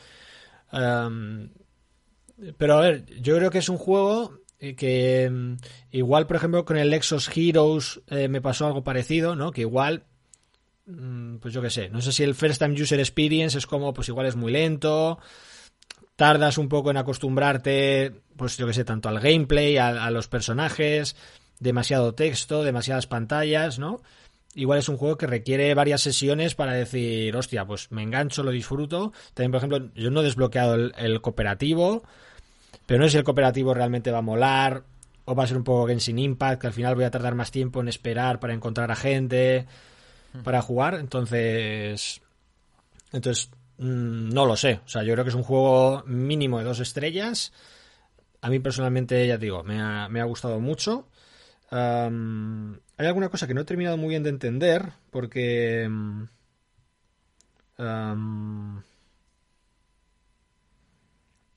Pero 2.58 2.74
a 2.74 2.80
ver, 2.80 3.06
yo 3.20 3.36
creo 3.36 3.50
que 3.50 3.58
es 3.58 3.68
un 3.68 3.78
juego 3.78 4.42
que 4.76 5.28
mm, 5.30 5.56
igual, 5.90 6.26
por 6.26 6.36
ejemplo, 6.36 6.64
con 6.64 6.76
el 6.76 6.94
Exos 6.94 7.30
Heroes 7.34 8.00
eh, 8.08 8.28
me 8.28 8.40
pasó 8.40 8.66
algo 8.66 8.84
parecido, 8.84 9.34
¿no? 9.34 9.50
Que 9.50 9.62
igual, 9.62 10.04
mm, 10.86 11.36
pues 11.36 11.52
yo 11.52 11.60
qué 11.60 11.70
sé, 11.70 11.88
no 11.88 12.00
sé 12.00 12.12
si 12.12 12.22
el 12.22 12.34
First 12.34 12.60
Time 12.60 12.80
User 12.80 13.00
Experience 13.00 13.58
es 13.58 13.66
como, 13.66 13.92
pues 13.92 14.08
igual 14.08 14.26
es 14.26 14.36
muy 14.36 14.52
lento, 14.52 15.18
tardas 16.14 16.58
un 16.58 16.68
poco 16.68 16.90
en 16.90 16.96
acostumbrarte, 16.96 18.22
pues 18.36 18.56
yo 18.56 18.66
qué 18.66 18.72
sé, 18.72 18.84
tanto 18.84 19.08
al 19.08 19.18
gameplay, 19.18 19.78
a, 19.78 20.10
los 20.10 20.28
personajes, 20.28 21.16
demasiado 21.58 22.14
texto, 22.14 22.62
demasiadas 22.62 23.08
pantallas, 23.08 23.80
¿no? 23.80 24.00
Igual 24.54 24.78
es 24.78 24.88
un 24.88 24.98
juego 24.98 25.16
que 25.16 25.26
requiere 25.26 25.72
varias 25.74 26.02
sesiones 26.02 26.54
para 26.54 26.72
decir, 26.74 27.34
hostia, 27.34 27.64
pues 27.64 27.90
me 27.90 28.02
engancho, 28.02 28.42
lo 28.42 28.50
disfruto. 28.50 29.12
También, 29.32 29.50
por 29.50 29.58
ejemplo, 29.58 29.90
yo 29.94 30.10
no 30.10 30.20
he 30.20 30.24
desbloqueado 30.24 30.74
el 30.74 31.20
cooperativo. 31.22 32.02
Pero 32.86 33.00
no 33.00 33.06
sé 33.06 33.12
si 33.12 33.18
el 33.18 33.24
cooperativo 33.24 33.74
realmente 33.74 34.10
va 34.10 34.18
a 34.18 34.22
molar 34.22 34.84
o 35.24 35.34
va 35.34 35.44
a 35.44 35.46
ser 35.46 35.56
un 35.56 35.64
poco 35.64 35.86
Genshin 35.86 36.18
Impact, 36.18 36.60
que 36.60 36.66
al 36.66 36.72
final 36.72 36.94
voy 36.94 37.04
a 37.04 37.10
tardar 37.10 37.34
más 37.34 37.50
tiempo 37.50 37.80
en 37.80 37.88
esperar 37.88 38.40
para 38.40 38.54
encontrar 38.54 38.90
a 38.90 38.96
gente 38.96 39.66
para 40.44 40.62
jugar. 40.62 40.94
Entonces, 40.94 42.20
entonces 43.12 43.50
mm, 43.78 44.30
no 44.30 44.46
lo 44.46 44.56
sé. 44.56 44.80
O 44.84 44.88
sea, 44.88 45.02
yo 45.02 45.12
creo 45.12 45.24
que 45.24 45.30
es 45.30 45.36
un 45.36 45.42
juego 45.42 46.02
mínimo 46.06 46.58
de 46.58 46.64
dos 46.64 46.80
estrellas. 46.80 47.52
A 48.40 48.50
mí 48.50 48.58
personalmente, 48.58 49.26
ya 49.26 49.38
digo, 49.38 49.62
me 49.62 49.80
ha, 49.80 50.08
me 50.08 50.20
ha 50.20 50.24
gustado 50.24 50.58
mucho. 50.58 51.06
Hay 51.72 53.06
alguna 53.06 53.30
cosa 53.30 53.46
que 53.46 53.54
no 53.54 53.62
he 53.62 53.64
terminado 53.64 53.96
muy 53.96 54.10
bien 54.10 54.22
de 54.22 54.30
entender, 54.30 54.92
porque... 55.10 55.88
Um, 57.78 58.82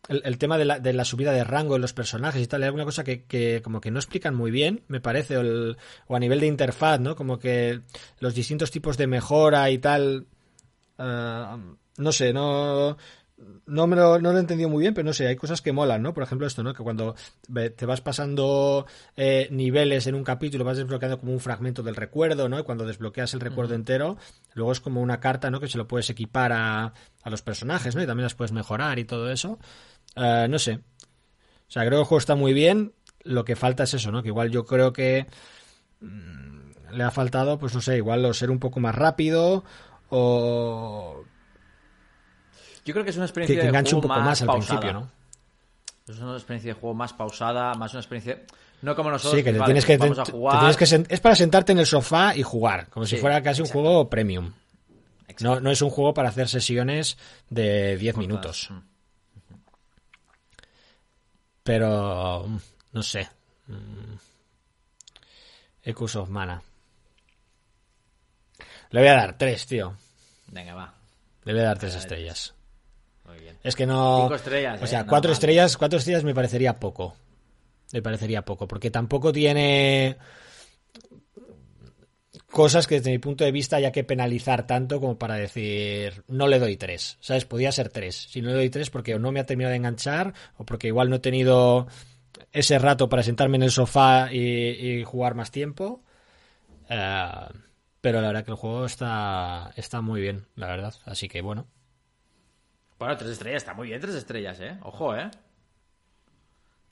el, 0.08 0.38
tema 0.38 0.58
de 0.58 0.94
la, 0.94 1.06
subida 1.06 1.32
de 1.32 1.44
rango 1.44 1.74
de 1.74 1.80
los 1.80 1.94
personajes 1.94 2.42
y 2.42 2.48
tal, 2.48 2.62
hay 2.62 2.68
alguna 2.68 2.86
cosa 2.86 3.04
que, 3.04 3.62
como 3.64 3.82
que 3.82 3.92
no 3.92 4.00
explican 4.00 4.36
muy 4.36 4.52
bien, 4.52 4.84
me 4.88 5.02
parece, 5.02 5.38
o, 5.38 6.16
a 6.16 6.20
nivel 6.20 6.40
de 6.40 6.48
interfaz, 6.48 7.00
¿no? 7.00 7.16
Como 7.16 7.40
que 7.40 7.82
los 8.20 8.36
distintos 8.36 8.72
tipos 8.72 8.98
de 8.98 9.08
mejora 9.08 9.70
y 9.72 9.80
tal, 9.80 10.28
no 10.98 12.12
sé, 12.12 12.34
no... 12.34 12.98
No, 13.66 13.86
me 13.86 13.98
lo, 13.98 14.18
no 14.20 14.32
lo 14.32 14.38
he 14.38 14.42
entendido 14.42 14.70
muy 14.70 14.82
bien, 14.82 14.94
pero 14.94 15.06
no 15.06 15.12
sé, 15.12 15.28
hay 15.28 15.36
cosas 15.36 15.62
que 15.62 15.74
molan, 15.74 16.02
¿no? 16.02 16.14
Por 16.14 16.24
ejemplo, 16.24 16.48
esto, 16.48 16.64
¿no? 16.64 16.74
Que 16.74 16.84
cuando 16.84 17.16
te 17.76 17.86
vas 17.86 18.00
pasando 18.00 18.86
eh, 19.18 19.50
niveles 19.52 20.08
en 20.08 20.16
un 20.16 20.24
capítulo, 20.24 20.64
vas 20.64 20.78
desbloqueando 20.78 21.20
como 21.20 21.34
un 21.34 21.42
fragmento 21.42 21.84
del 21.84 21.98
recuerdo, 21.98 22.48
¿no? 22.48 22.60
Y 22.60 22.64
cuando 22.64 22.86
desbloqueas 22.86 23.34
el 23.34 23.42
recuerdo 23.42 23.76
entero, 23.76 24.18
luego 24.54 24.72
es 24.72 24.80
como 24.80 25.02
una 25.02 25.20
carta, 25.20 25.52
¿no? 25.52 25.60
Que 25.60 25.68
se 25.68 25.78
lo 25.78 25.86
puedes 25.86 26.10
equipar 26.10 26.54
a, 26.54 26.94
a 27.24 27.30
los 27.30 27.42
personajes, 27.42 27.94
¿no? 27.94 28.02
Y 28.02 28.08
también 28.08 28.24
las 28.24 28.36
puedes 28.36 28.54
mejorar 28.54 29.00
y 29.00 29.06
todo 29.06 29.30
eso. 29.30 29.60
Eh, 30.16 30.48
no 30.50 30.58
sé. 30.58 30.80
O 31.68 31.72
sea, 31.72 31.84
creo 31.84 31.98
que 31.98 32.04
el 32.04 32.06
juego 32.06 32.20
está 32.20 32.36
muy 32.36 32.54
bien. 32.54 32.94
Lo 33.24 33.44
que 33.44 33.58
falta 33.58 33.84
es 33.84 33.94
eso, 33.96 34.12
¿no? 34.12 34.22
Que 34.22 34.30
igual 34.30 34.50
yo 34.50 34.66
creo 34.66 34.94
que 34.94 35.28
mm, 36.00 36.92
le 36.94 37.04
ha 37.04 37.12
faltado, 37.12 37.60
pues 37.60 37.74
no 37.74 37.82
sé, 37.82 37.98
igual 37.98 38.34
ser 38.34 38.50
un 38.50 38.60
poco 38.60 38.80
más 38.80 38.96
rápido 38.96 39.66
o... 40.10 41.26
Yo 42.86 42.94
creo 42.94 43.04
que 43.04 43.10
es 43.10 43.18
una 43.18 43.26
experiencia 43.26 43.62
que, 43.62 43.68
enganche 43.68 43.96
un 43.96 44.02
poco 44.02 44.20
más, 44.20 44.42
al 44.42 44.50
principio, 44.50 44.94
¿no? 44.94 45.10
Es 46.08 46.20
una 46.20 46.34
experiencia 46.34 46.74
de 46.74 46.80
juego 46.80 46.94
más 46.94 47.14
pausada, 47.14 47.74
más 47.74 47.92
una 47.94 48.02
experiencia... 48.02 48.44
No 48.84 48.96
como 48.96 49.10
nosotros, 49.10 49.40
sí, 49.40 49.44
que, 49.44 49.52
te 49.52 49.60
tienes 49.62 49.86
que, 49.86 49.98
vamos 49.98 50.20
a 50.20 50.26
jugar... 50.26 50.76
es 51.10 51.20
para 51.20 51.36
sentarte 51.36 51.72
en 51.72 51.80
el 51.80 51.88
sofá 51.88 52.36
y 52.36 52.44
jugar, 52.44 52.88
como 52.90 53.08
si 53.08 53.18
fuera 53.18 53.42
casi 53.42 53.62
un 53.62 53.68
juego 53.68 54.08
premium. 54.10 54.54
No, 55.40 55.60
no 55.60 55.72
es 55.72 55.82
un 55.82 55.90
juego 55.90 56.14
para 56.14 56.30
hacer 56.30 56.48
sesiones 56.48 57.18
de 57.50 57.98
10 57.98 58.18
minutos. 58.18 58.70
Mm. 58.70 58.78
Pero, 61.64 62.48
no 62.92 63.04
sé. 63.04 63.28
Mm. 63.68 64.16
Ecus 65.84 66.16
of 66.16 66.30
Mana. 66.30 66.62
Le 68.92 69.00
voy 69.00 69.10
a 69.10 69.16
dar 69.16 69.38
tres, 69.38 69.66
tío. 69.66 69.96
Venga, 70.48 70.74
va. 70.76 70.94
Le 71.44 71.54
voy 71.54 71.62
a 71.62 71.66
dar 71.66 71.80
tres 71.80 71.96
estrellas. 71.96 72.55
Muy 73.26 73.40
bien. 73.40 73.58
Es 73.64 73.76
que 73.76 73.86
no. 73.86 74.22
Cinco 74.22 74.36
estrellas. 74.36 74.82
O 74.82 74.88
sea, 74.88 75.02
eh, 75.02 75.06
cuatro 75.08 75.32
estrellas, 75.32 75.78
cuatro 75.78 76.00
estrellas 76.00 76.24
me 76.24 76.34
parecería 76.34 76.80
poco. 76.80 77.16
Me 77.94 78.02
parecería 78.02 78.44
poco. 78.44 78.68
Porque 78.68 78.92
tampoco 78.92 79.32
tiene 79.32 80.18
cosas 82.56 82.88
que 82.88 82.96
desde 82.96 83.12
mi 83.12 83.18
punto 83.18 83.44
de 83.44 83.52
vista 83.52 83.76
haya 83.76 83.92
que 83.92 84.06
penalizar 84.06 84.66
tanto 84.66 85.02
como 85.02 85.18
para 85.18 85.36
decir 85.36 86.24
no 86.28 86.48
le 86.48 86.60
doy 86.60 86.78
tres. 86.78 87.18
¿Sabes? 87.20 87.46
Podía 87.46 87.72
ser 87.72 87.90
tres. 87.90 88.16
Si 88.30 88.42
no 88.42 88.50
le 88.50 88.56
doy 88.56 88.70
tres 88.70 88.90
porque 88.90 89.16
o 89.16 89.20
no 89.20 89.32
me 89.32 89.40
ha 89.40 89.46
terminado 89.46 89.72
de 89.72 89.78
enganchar 89.78 90.34
o 90.58 90.66
porque 90.66 90.88
igual 90.88 91.10
no 91.10 91.18
he 91.18 91.20
tenido 91.20 91.88
ese 92.52 92.80
rato 92.80 93.10
para 93.10 93.24
sentarme 93.24 93.58
en 93.58 93.64
el 93.64 93.72
sofá 93.72 94.32
y, 94.32 95.04
jugar 95.04 95.36
más 95.36 95.52
tiempo. 95.52 96.04
Eh, 96.90 97.30
pero 98.02 98.22
la 98.22 98.28
verdad 98.28 98.46
que 98.46 98.52
el 98.52 98.58
juego 98.58 98.86
está, 98.86 99.72
está 99.76 100.02
muy 100.02 100.22
bien, 100.22 100.46
la 100.56 100.68
verdad. 100.68 100.94
Así 101.06 101.28
que 101.28 101.42
bueno. 101.42 101.68
Bueno, 102.98 103.18
tres 103.18 103.32
estrellas, 103.32 103.64
está 103.64 103.74
muy 103.74 103.88
bien, 103.88 104.00
tres 104.00 104.16
estrellas, 104.16 104.60
¿eh? 104.60 104.78
Ojo, 104.84 105.16
¿eh? 105.16 105.30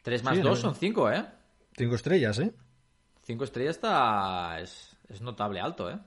Tres 0.03 0.23
más 0.23 0.41
dos 0.41 0.59
son 0.59 0.75
cinco, 0.75 1.09
¿eh? 1.11 1.25
Cinco 1.77 1.95
estrellas, 1.95 2.39
¿eh? 2.39 2.53
Cinco 3.23 3.45
estrellas 3.45 3.75
está... 3.77 4.59
Es 4.59 4.93
es 5.09 5.21
notable 5.21 5.59
alto, 5.59 5.89
¿eh? 5.89 5.99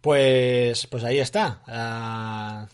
Pues, 0.00 0.86
pues 0.86 1.04
ahí 1.04 1.18
está. 1.18 1.62
Ah, 1.66 2.66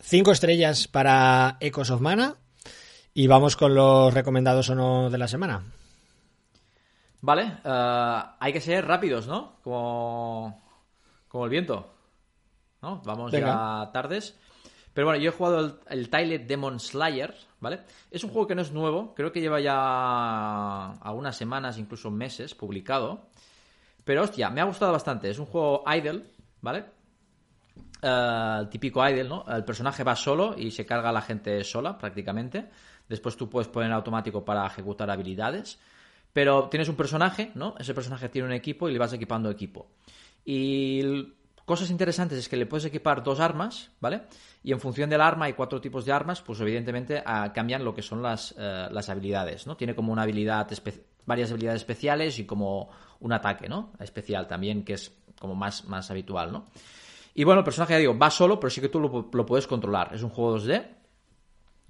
cinco 0.00 0.30
estrellas 0.30 0.86
para 0.88 1.56
Ecos 1.60 1.90
of 1.90 2.00
Mana. 2.00 2.36
Y 3.14 3.26
vamos 3.26 3.56
con 3.56 3.74
los 3.74 4.14
recomendados 4.14 4.70
o 4.70 4.74
no 4.74 5.10
de 5.10 5.18
la 5.18 5.26
semana. 5.26 5.64
Vale, 7.20 7.58
ah, 7.64 8.36
hay 8.38 8.52
que 8.52 8.60
ser 8.60 8.86
rápidos, 8.86 9.26
¿no? 9.26 9.56
Como, 9.64 10.62
como 11.26 11.44
el 11.44 11.50
viento. 11.50 11.97
¿No? 12.82 13.02
Vamos 13.04 13.32
ya 13.32 13.90
tardes. 13.92 14.38
Pero 14.94 15.06
bueno, 15.06 15.22
yo 15.22 15.30
he 15.30 15.32
jugado 15.32 15.60
el, 15.60 15.74
el 15.90 16.10
Tyler 16.10 16.46
Demon 16.46 16.80
Slayer, 16.80 17.34
¿vale? 17.60 17.80
Es 18.10 18.24
un 18.24 18.30
juego 18.30 18.46
que 18.46 18.54
no 18.54 18.62
es 18.62 18.72
nuevo, 18.72 19.14
creo 19.14 19.30
que 19.30 19.40
lleva 19.40 19.60
ya 19.60 20.92
algunas 20.92 21.36
semanas, 21.36 21.78
incluso 21.78 22.10
meses, 22.10 22.54
publicado. 22.54 23.28
Pero 24.04 24.22
hostia, 24.22 24.50
me 24.50 24.60
ha 24.60 24.64
gustado 24.64 24.92
bastante. 24.92 25.28
Es 25.30 25.38
un 25.38 25.46
juego 25.46 25.84
idle, 25.86 26.24
¿vale? 26.62 26.84
Eh, 28.02 28.56
el 28.60 28.68
típico 28.68 29.06
idle, 29.06 29.24
¿no? 29.24 29.44
El 29.48 29.64
personaje 29.64 30.04
va 30.04 30.16
solo 30.16 30.54
y 30.56 30.70
se 30.70 30.86
carga 30.86 31.10
a 31.10 31.12
la 31.12 31.22
gente 31.22 31.62
sola, 31.64 31.98
prácticamente. 31.98 32.70
Después 33.08 33.36
tú 33.36 33.48
puedes 33.48 33.68
poner 33.68 33.92
automático 33.92 34.44
para 34.44 34.66
ejecutar 34.66 35.10
habilidades. 35.10 35.78
Pero 36.32 36.68
tienes 36.68 36.88
un 36.88 36.96
personaje, 36.96 37.52
¿no? 37.54 37.74
Ese 37.78 37.94
personaje 37.94 38.28
tiene 38.28 38.48
un 38.48 38.54
equipo 38.54 38.88
y 38.88 38.92
le 38.92 38.98
vas 38.98 39.12
equipando 39.12 39.50
equipo. 39.50 39.90
Y 40.44 41.34
cosas 41.68 41.90
interesantes 41.90 42.36
es 42.36 42.48
que 42.48 42.56
le 42.56 42.66
puedes 42.66 42.84
equipar 42.86 43.22
dos 43.22 43.38
armas, 43.38 43.92
¿vale? 44.00 44.22
y 44.62 44.72
en 44.72 44.80
función 44.80 45.08
del 45.08 45.20
arma 45.20 45.46
hay 45.46 45.52
cuatro 45.52 45.80
tipos 45.80 46.04
de 46.04 46.12
armas, 46.12 46.42
pues 46.42 46.60
evidentemente 46.60 47.22
ah, 47.24 47.52
cambian 47.54 47.84
lo 47.84 47.94
que 47.94 48.02
son 48.02 48.22
las, 48.22 48.54
eh, 48.58 48.88
las 48.90 49.08
habilidades, 49.08 49.66
¿no? 49.66 49.76
Tiene 49.76 49.94
como 49.94 50.12
una 50.12 50.22
habilidad, 50.22 50.68
varias 51.26 51.50
habilidades 51.50 51.82
especiales 51.82 52.38
y 52.38 52.44
como 52.44 52.90
un 53.20 53.32
ataque, 53.32 53.68
¿no? 53.68 53.92
Especial 54.00 54.48
también, 54.48 54.84
que 54.84 54.94
es 54.94 55.12
como 55.38 55.54
más, 55.54 55.84
más 55.84 56.10
habitual, 56.10 56.52
¿no? 56.52 56.66
Y 57.34 57.44
bueno, 57.44 57.60
el 57.60 57.64
personaje, 57.64 57.94
ya 57.94 57.98
digo, 57.98 58.18
va 58.18 58.30
solo, 58.30 58.58
pero 58.58 58.70
sí 58.70 58.80
que 58.80 58.88
tú 58.88 58.98
lo, 58.98 59.30
lo 59.32 59.46
puedes 59.46 59.66
controlar. 59.66 60.10
Es 60.12 60.22
un 60.22 60.30
juego 60.30 60.58
2D. 60.58 60.86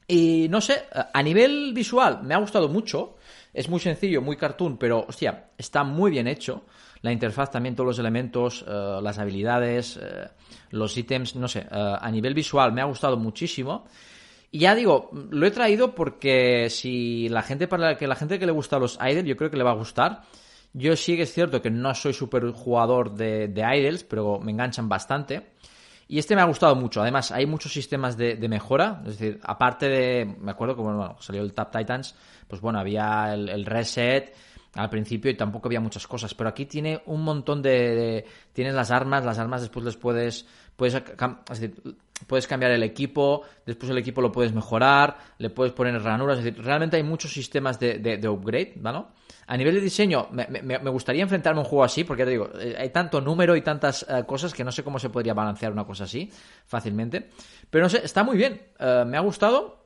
Y 0.06 0.46
no 0.50 0.60
sé, 0.60 0.84
a 1.12 1.22
nivel 1.22 1.72
visual 1.72 2.22
me 2.22 2.34
ha 2.34 2.38
gustado 2.38 2.68
mucho. 2.68 3.16
Es 3.58 3.68
muy 3.68 3.80
sencillo, 3.80 4.22
muy 4.22 4.36
cartoon, 4.36 4.78
pero 4.78 5.04
hostia, 5.08 5.48
está 5.58 5.82
muy 5.82 6.12
bien 6.12 6.28
hecho. 6.28 6.62
La 7.02 7.10
interfaz 7.10 7.50
también, 7.50 7.74
todos 7.74 7.88
los 7.88 7.98
elementos, 7.98 8.64
eh, 8.64 9.00
las 9.02 9.18
habilidades, 9.18 9.98
eh, 10.00 10.28
los 10.70 10.96
ítems, 10.96 11.34
no 11.34 11.48
sé, 11.48 11.66
eh, 11.68 11.96
a 12.00 12.08
nivel 12.12 12.34
visual 12.34 12.70
me 12.70 12.82
ha 12.82 12.84
gustado 12.84 13.16
muchísimo. 13.16 13.84
Y 14.52 14.60
ya 14.60 14.76
digo, 14.76 15.10
lo 15.12 15.44
he 15.44 15.50
traído 15.50 15.92
porque 15.92 16.70
si 16.70 17.28
la 17.30 17.42
gente, 17.42 17.66
para 17.66 17.96
que 17.96 18.06
la 18.06 18.14
gente 18.14 18.38
que 18.38 18.46
le 18.46 18.52
gusta 18.52 18.78
los 18.78 18.96
idols, 19.04 19.26
yo 19.26 19.36
creo 19.36 19.50
que 19.50 19.56
le 19.56 19.64
va 19.64 19.72
a 19.72 19.74
gustar. 19.74 20.22
Yo 20.72 20.94
sí 20.94 21.16
que 21.16 21.22
es 21.22 21.32
cierto 21.32 21.60
que 21.60 21.70
no 21.72 21.92
soy 21.96 22.12
súper 22.12 22.52
jugador 22.52 23.14
de, 23.14 23.48
de 23.48 23.76
idols, 23.76 24.04
pero 24.04 24.38
me 24.38 24.52
enganchan 24.52 24.88
bastante. 24.88 25.48
Y 26.08 26.18
este 26.18 26.34
me 26.34 26.40
ha 26.40 26.46
gustado 26.46 26.74
mucho. 26.74 27.02
Además, 27.02 27.30
hay 27.32 27.44
muchos 27.44 27.72
sistemas 27.72 28.16
de, 28.16 28.36
mejora. 28.48 29.02
Es 29.04 29.18
decir, 29.18 29.38
aparte 29.42 29.88
de. 29.88 30.24
Me 30.24 30.50
acuerdo 30.50 30.74
que 30.74 30.82
bueno, 30.82 31.16
salió 31.20 31.42
el 31.42 31.52
Tap 31.52 31.70
Titans, 31.70 32.14
pues 32.48 32.62
bueno, 32.62 32.80
había 32.80 33.34
el, 33.34 33.66
reset. 33.66 34.34
al 34.74 34.88
principio 34.88 35.30
y 35.30 35.36
tampoco 35.36 35.68
había 35.68 35.80
muchas 35.80 36.06
cosas, 36.06 36.34
pero 36.34 36.48
aquí 36.48 36.64
tiene 36.64 37.02
un 37.06 37.22
montón 37.22 37.60
de, 37.60 38.24
tienes 38.54 38.74
las 38.74 38.90
armas, 38.90 39.24
las 39.24 39.38
armas 39.38 39.60
después 39.60 39.84
les 39.84 39.96
puedes 39.96 40.46
puedes 40.78 41.02
puedes 42.26 42.46
cambiar 42.46 42.72
el 42.72 42.82
equipo, 42.82 43.42
después 43.64 43.90
el 43.90 43.98
equipo 43.98 44.20
lo 44.20 44.32
puedes 44.32 44.52
mejorar, 44.52 45.18
le 45.38 45.50
puedes 45.50 45.72
poner 45.72 46.00
ranuras, 46.02 46.38
es 46.38 46.44
decir, 46.44 46.62
realmente 46.62 46.96
hay 46.96 47.02
muchos 47.02 47.32
sistemas 47.32 47.78
de, 47.78 47.98
de, 47.98 48.28
upgrade, 48.28 48.74
¿vale? 48.76 49.04
A 49.46 49.56
nivel 49.56 49.74
de 49.76 49.80
diseño, 49.80 50.28
me, 50.30 50.90
gustaría 50.90 51.22
enfrentarme 51.22 51.60
a 51.60 51.62
un 51.62 51.68
juego 51.68 51.84
así, 51.84 52.04
porque 52.04 52.24
te 52.24 52.30
digo, 52.30 52.50
eh, 52.60 52.76
hay 52.78 52.90
tanto 52.90 53.20
número 53.20 53.56
y 53.56 53.62
tantas 53.62 54.04
eh, 54.08 54.24
cosas 54.26 54.52
que 54.52 54.64
no 54.64 54.72
sé 54.72 54.82
cómo 54.82 54.98
se 54.98 55.10
podría 55.10 55.32
balancear 55.32 55.72
una 55.72 55.84
cosa 55.84 56.04
así 56.04 56.30
fácilmente. 56.66 57.30
Pero 57.70 57.84
no 57.84 57.88
sé, 57.88 58.02
está 58.04 58.24
muy 58.24 58.36
bien, 58.36 58.60
eh, 58.78 59.04
me 59.06 59.16
ha 59.16 59.20
gustado 59.20 59.78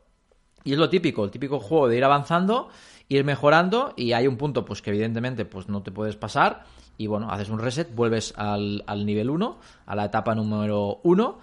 y 0.64 0.72
es 0.72 0.78
lo 0.78 0.88
típico, 0.88 1.24
el 1.24 1.30
típico 1.30 1.60
juego 1.60 1.88
de 1.88 1.96
ir 1.96 2.04
avanzando 2.04 2.70
ir 3.08 3.24
mejorando 3.24 3.92
y 3.96 4.12
hay 4.12 4.26
un 4.26 4.36
punto 4.36 4.64
pues 4.64 4.82
que 4.82 4.90
evidentemente 4.90 5.44
pues 5.44 5.68
no 5.68 5.82
te 5.82 5.90
puedes 5.90 6.16
pasar 6.16 6.64
y 6.98 7.06
bueno, 7.06 7.30
haces 7.30 7.48
un 7.48 7.58
reset, 7.58 7.94
vuelves 7.94 8.34
al, 8.36 8.84
al 8.86 9.06
nivel 9.06 9.30
1, 9.30 9.58
a 9.86 9.96
la 9.96 10.04
etapa 10.04 10.34
número 10.34 11.00
1, 11.02 11.38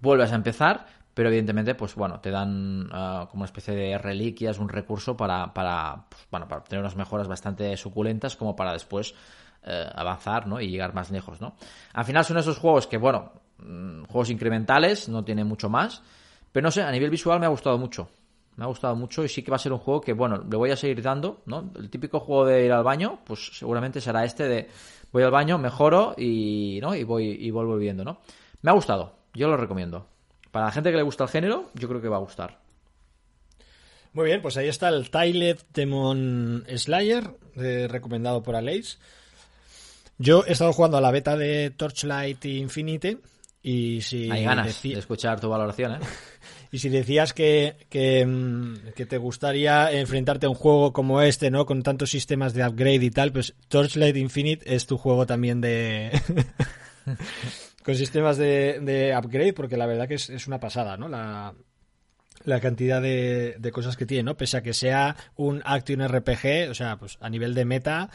vuelves 0.00 0.32
a 0.32 0.34
empezar, 0.34 0.86
pero 1.14 1.28
evidentemente 1.28 1.74
pues 1.74 1.94
bueno, 1.94 2.20
te 2.20 2.30
dan 2.30 2.88
ah, 2.92 3.26
como 3.30 3.42
una 3.42 3.46
especie 3.46 3.74
de 3.74 3.98
reliquias, 3.98 4.58
un 4.58 4.68
recurso 4.68 5.16
para, 5.16 5.52
para, 5.52 6.06
pues, 6.08 6.26
bueno, 6.30 6.48
para 6.48 6.64
tener 6.64 6.80
unas 6.80 6.96
mejoras 6.96 7.28
bastante 7.28 7.76
suculentas 7.76 8.36
como 8.36 8.56
para 8.56 8.72
después 8.72 9.14
eh, 9.62 9.88
avanzar 9.94 10.46
¿no? 10.46 10.60
y 10.60 10.68
llegar 10.68 10.94
más 10.94 11.10
lejos. 11.10 11.40
¿no? 11.40 11.54
Al 11.92 12.04
final 12.04 12.24
son 12.24 12.38
esos 12.38 12.58
juegos 12.58 12.86
que, 12.86 12.98
bueno, 12.98 13.32
mm, 13.58 14.04
juegos 14.04 14.30
incrementales, 14.30 15.08
no 15.08 15.24
tiene 15.24 15.44
mucho 15.44 15.68
más, 15.68 16.02
pero 16.52 16.64
no 16.64 16.70
sé, 16.70 16.82
a 16.82 16.90
nivel 16.90 17.10
visual 17.10 17.40
me 17.40 17.46
ha 17.46 17.50
gustado 17.50 17.78
mucho 17.78 18.08
me 18.56 18.64
ha 18.64 18.68
gustado 18.68 18.94
mucho 18.94 19.24
y 19.24 19.28
sí 19.28 19.42
que 19.42 19.50
va 19.50 19.56
a 19.56 19.60
ser 19.60 19.72
un 19.72 19.78
juego 19.78 20.00
que, 20.00 20.12
bueno, 20.12 20.38
le 20.38 20.56
voy 20.56 20.70
a 20.70 20.76
seguir 20.76 21.02
dando, 21.02 21.42
¿no? 21.46 21.70
El 21.76 21.90
típico 21.90 22.20
juego 22.20 22.46
de 22.46 22.64
ir 22.64 22.72
al 22.72 22.84
baño, 22.84 23.20
pues 23.24 23.58
seguramente 23.58 24.00
será 24.00 24.24
este 24.24 24.44
de 24.48 24.68
voy 25.12 25.22
al 25.22 25.30
baño, 25.30 25.58
mejoro 25.58 26.14
y, 26.16 26.78
¿no? 26.80 26.94
Y 26.94 27.04
voy 27.04 27.24
y 27.24 27.50
vuelvo 27.50 27.76
viendo, 27.76 28.04
¿no? 28.04 28.18
Me 28.62 28.70
ha 28.70 28.74
gustado, 28.74 29.12
yo 29.34 29.48
lo 29.48 29.56
recomiendo. 29.56 30.08
Para 30.50 30.66
la 30.66 30.72
gente 30.72 30.90
que 30.90 30.96
le 30.96 31.02
gusta 31.02 31.24
el 31.24 31.30
género, 31.30 31.70
yo 31.74 31.88
creo 31.88 32.00
que 32.00 32.08
va 32.08 32.16
a 32.16 32.20
gustar. 32.20 32.60
Muy 34.12 34.26
bien, 34.26 34.40
pues 34.40 34.56
ahí 34.56 34.68
está 34.68 34.88
el 34.90 35.10
Tylet 35.10 35.66
Demon 35.74 36.64
Slayer, 36.76 37.30
eh, 37.56 37.88
recomendado 37.90 38.42
por 38.44 38.54
Aleix. 38.54 38.98
Yo 40.18 40.44
he 40.46 40.52
estado 40.52 40.72
jugando 40.72 40.96
a 40.96 41.00
la 41.00 41.10
beta 41.10 41.36
de 41.36 41.70
Torchlight 41.70 42.44
Infinite 42.44 43.18
y 43.60 44.02
si... 44.02 44.30
Hay 44.30 44.44
ganas 44.44 44.80
de 44.80 44.92
escuchar 44.92 45.40
tu 45.40 45.48
valoración, 45.48 45.94
¿eh? 45.94 45.98
Y 46.70 46.80
si 46.80 46.88
decías 46.88 47.32
que, 47.32 47.76
mm, 48.26 48.90
que, 48.96 49.06
te 49.06 49.16
gustaría 49.16 49.92
enfrentarte 49.92 50.46
a 50.46 50.48
un 50.48 50.56
juego 50.56 50.92
como 50.92 51.22
este, 51.22 51.48
¿no? 51.48 51.66
Con 51.66 51.84
tantos 51.84 52.10
sistemas 52.10 52.52
de 52.52 52.66
upgrade 52.66 53.04
y 53.04 53.10
tal, 53.10 53.32
pues 53.32 53.54
Torchlight 53.68 54.16
Infinite 54.16 54.74
es 54.74 54.86
tu 54.86 54.98
juego 54.98 55.24
también 55.24 55.60
de... 55.60 56.10
con 57.84 57.94
sistemas 57.94 58.38
de, 58.38 59.14
upgrade, 59.16 59.52
porque 59.52 59.76
la 59.76 59.86
verdad 59.86 60.08
que 60.08 60.14
es, 60.14 60.46
una 60.46 60.58
pasada, 60.58 60.96
¿no? 60.96 61.08
La, 61.08 61.54
la 62.44 62.60
cantidad 62.60 63.02
de, 63.02 63.56
de, 63.58 63.70
cosas 63.72 63.96
que 63.96 64.06
tiene, 64.06 64.24
¿no? 64.24 64.36
Pese 64.36 64.56
a 64.56 64.62
que 64.62 64.72
sea 64.72 65.16
un 65.36 65.62
action 65.64 66.06
RPG, 66.06 66.70
o 66.70 66.74
sea, 66.74 66.96
pues 66.96 67.18
a 67.20 67.28
nivel 67.28 67.54
de 67.54 67.64
meta 67.64 68.10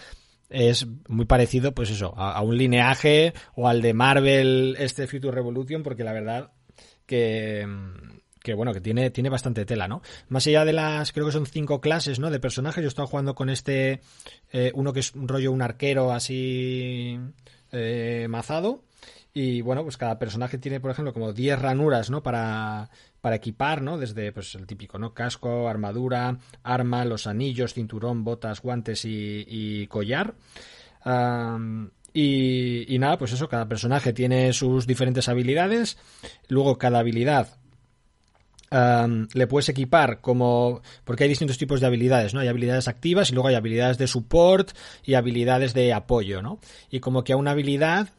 es 0.50 0.88
muy 1.08 1.26
parecido, 1.26 1.74
pues 1.74 1.92
eso, 1.92 2.14
a, 2.18 2.42
un 2.42 2.58
lineaje 2.58 3.34
o 3.56 3.68
al 3.68 3.82
de 3.82 3.94
Marvel, 3.94 4.76
este 4.80 5.08
Future 5.08 5.32
Revolution, 5.32 5.84
porque 5.84 6.04
la 6.04 6.14
verdad 6.14 6.52
que 7.06 7.68
que 8.42 8.54
bueno, 8.54 8.74
que 8.74 8.80
tiene, 8.80 9.10
tiene 9.10 9.30
bastante 9.30 9.66
tela, 9.66 9.90
¿no? 9.90 10.02
Más 10.30 10.48
allá 10.48 10.64
de 10.64 10.72
las, 10.72 11.12
creo 11.12 11.26
que 11.26 11.34
son 11.34 11.46
cinco 11.46 11.82
clases, 11.82 12.20
¿no? 12.20 12.30
De 12.30 12.40
personajes, 12.40 12.82
yo 12.82 12.88
estaba 12.88 13.08
jugando 13.08 13.36
con 13.36 13.50
este, 13.50 14.00
eh, 14.52 14.72
uno 14.76 14.94
que 14.94 15.02
es 15.02 15.14
un 15.14 15.28
rollo 15.28 15.52
un 15.52 15.62
arquero 15.62 16.14
así 16.14 17.20
eh, 17.74 18.28
mazado. 18.30 18.86
Y 19.34 19.62
bueno, 19.62 19.84
pues 19.84 19.98
cada 19.98 20.18
personaje 20.18 20.58
tiene, 20.58 20.80
por 20.80 20.92
ejemplo, 20.92 21.14
como 21.14 21.34
10 21.34 21.60
ranuras, 21.60 22.10
¿no? 22.10 22.24
Para, 22.24 22.90
para 23.22 23.36
equipar, 23.36 23.82
¿no? 23.82 23.98
Desde, 23.98 24.32
pues, 24.32 24.56
el 24.56 24.66
típico, 24.66 24.98
¿no? 24.98 25.14
Casco, 25.14 25.70
armadura, 25.70 26.38
arma, 26.64 27.06
los 27.06 27.28
anillos, 27.28 27.74
cinturón, 27.74 28.24
botas, 28.24 28.62
guantes 28.62 29.06
y, 29.06 29.86
collar. 29.88 30.34
y, 32.14 32.96
y, 32.96 33.00
nada, 33.00 33.18
pues 33.18 33.34
eso, 33.34 33.48
cada 33.48 33.68
personaje 33.68 34.14
tiene 34.14 34.52
sus 34.54 34.88
diferentes 34.88 35.30
habilidades. 35.30 35.98
Luego 36.48 36.78
cada 36.78 37.00
habilidad 37.00 37.60
le 39.34 39.48
puedes 39.48 39.70
equipar 39.70 40.22
como 40.22 40.82
porque 41.04 41.24
hay 41.24 41.30
distintos 41.30 41.58
tipos 41.58 41.82
de 41.82 41.88
habilidades, 41.88 42.34
¿no? 42.34 42.40
Hay 42.40 42.48
habilidades 42.48 42.88
activas 42.88 43.30
y 43.30 43.34
luego 43.34 43.50
hay 43.50 43.56
habilidades 43.56 43.98
de 43.98 44.08
support 44.08 44.72
y 45.04 45.16
habilidades 45.16 45.74
de 45.74 45.94
apoyo, 45.94 46.42
¿no? 46.42 46.60
Y 46.90 47.00
como 47.00 47.24
que 47.24 47.34
a 47.34 47.38
una 47.38 47.52
habilidad, 47.52 48.10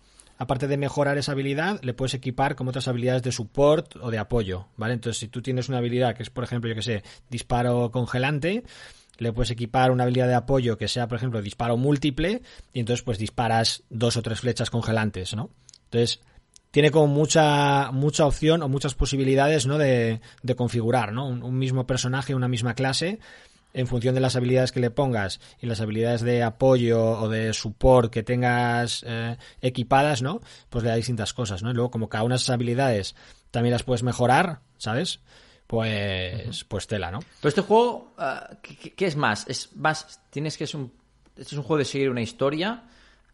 aparte 0.41 0.67
de 0.67 0.79
mejorar 0.79 1.19
esa 1.19 1.33
habilidad, 1.33 1.81
le 1.83 1.93
puedes 1.93 2.15
equipar 2.15 2.57
como 2.57 2.71
otras 2.71 2.89
habilidades 2.89 3.23
de 3.23 3.31
support 3.31 3.95
o 4.01 4.11
de 4.11 4.17
apoyo, 4.17 4.69
¿vale? 4.79 4.95
Entonces, 4.95 5.21
si 5.21 5.29
tú 5.29 5.43
tienes 5.43 5.69
una 5.69 5.79
habilidad 5.79 6.17
que 6.17 6.23
es, 6.23 6.31
por 6.31 6.45
ejemplo, 6.45 6.71
yo 6.71 6.75
que 6.75 6.81
sé, 6.81 7.03
disparo 7.29 7.91
congelante, 7.91 8.65
le 9.19 9.35
puedes 9.35 9.51
equipar 9.51 9.91
una 9.91 10.05
habilidad 10.05 10.29
de 10.29 10.35
apoyo 10.35 10.79
que 10.79 10.89
sea, 10.89 11.09
por 11.09 11.19
ejemplo, 11.19 11.43
disparo 11.43 11.77
múltiple 11.77 12.41
y 12.73 12.81
entonces 12.81 13.05
pues 13.05 13.19
disparas 13.19 13.83
dos 13.91 14.17
o 14.17 14.23
tres 14.23 14.41
flechas 14.41 14.71
congelantes, 14.71 15.37
¿no? 15.37 15.51
Entonces, 15.91 16.21
tiene 16.71 16.91
como 16.91 17.09
mucha, 17.09 17.91
mucha 17.93 18.25
opción 18.25 18.63
o 18.63 18.69
muchas 18.69 18.95
posibilidades 18.95 19.67
¿no? 19.67 19.77
de, 19.77 20.23
de 20.43 20.55
configurar 20.55 21.13
¿no? 21.13 21.29
Un, 21.29 21.59
mismo 21.59 21.87
personaje, 21.87 22.35
una 22.35 22.49
misma 22.49 22.75
clase, 22.75 23.19
en 23.73 23.87
función 23.87 24.15
de 24.15 24.21
las 24.21 24.37
habilidades 24.37 24.73
que 24.73 24.81
le 24.81 24.91
pongas 24.91 25.41
y 25.61 25.67
las 25.67 25.81
habilidades 25.81 26.23
de 26.23 26.43
apoyo 26.43 27.03
o 27.03 27.29
de 27.29 27.53
support 27.53 28.13
que 28.13 28.23
tengas 28.23 29.05
eh, 29.07 29.37
equipadas, 29.61 30.23
¿no? 30.23 30.41
Pues 30.69 30.85
le 30.85 30.91
da 30.91 30.97
distintas 30.97 31.33
cosas, 31.33 31.63
¿no? 31.63 31.71
Y 31.71 31.75
luego, 31.75 31.91
como 31.91 32.09
cada 32.09 32.25
una 32.25 32.35
de 32.35 32.39
esas 32.39 32.51
habilidades 32.51 33.15
también 33.51 33.73
las 33.73 33.83
puedes 33.83 34.03
mejorar, 34.03 34.61
¿sabes? 34.79 35.21
Pues, 35.67 36.65
pues 36.65 36.87
tela, 36.87 37.11
¿no? 37.11 37.21
Pero 37.41 37.49
este 37.49 37.61
juego, 37.61 38.13
ah, 38.19 38.51
¿qué, 38.63 39.07
es 39.07 39.17
más? 39.17 39.47
Es 39.49 39.75
más, 39.77 40.21
tienes 40.31 40.57
que 40.57 40.65
es 40.65 40.75
un, 40.75 40.93
este 41.37 41.55
es 41.55 41.59
un 41.59 41.63
juego 41.63 41.79
de 41.79 41.85
seguir 41.85 42.11
una 42.11 42.23
historia, 42.23 42.85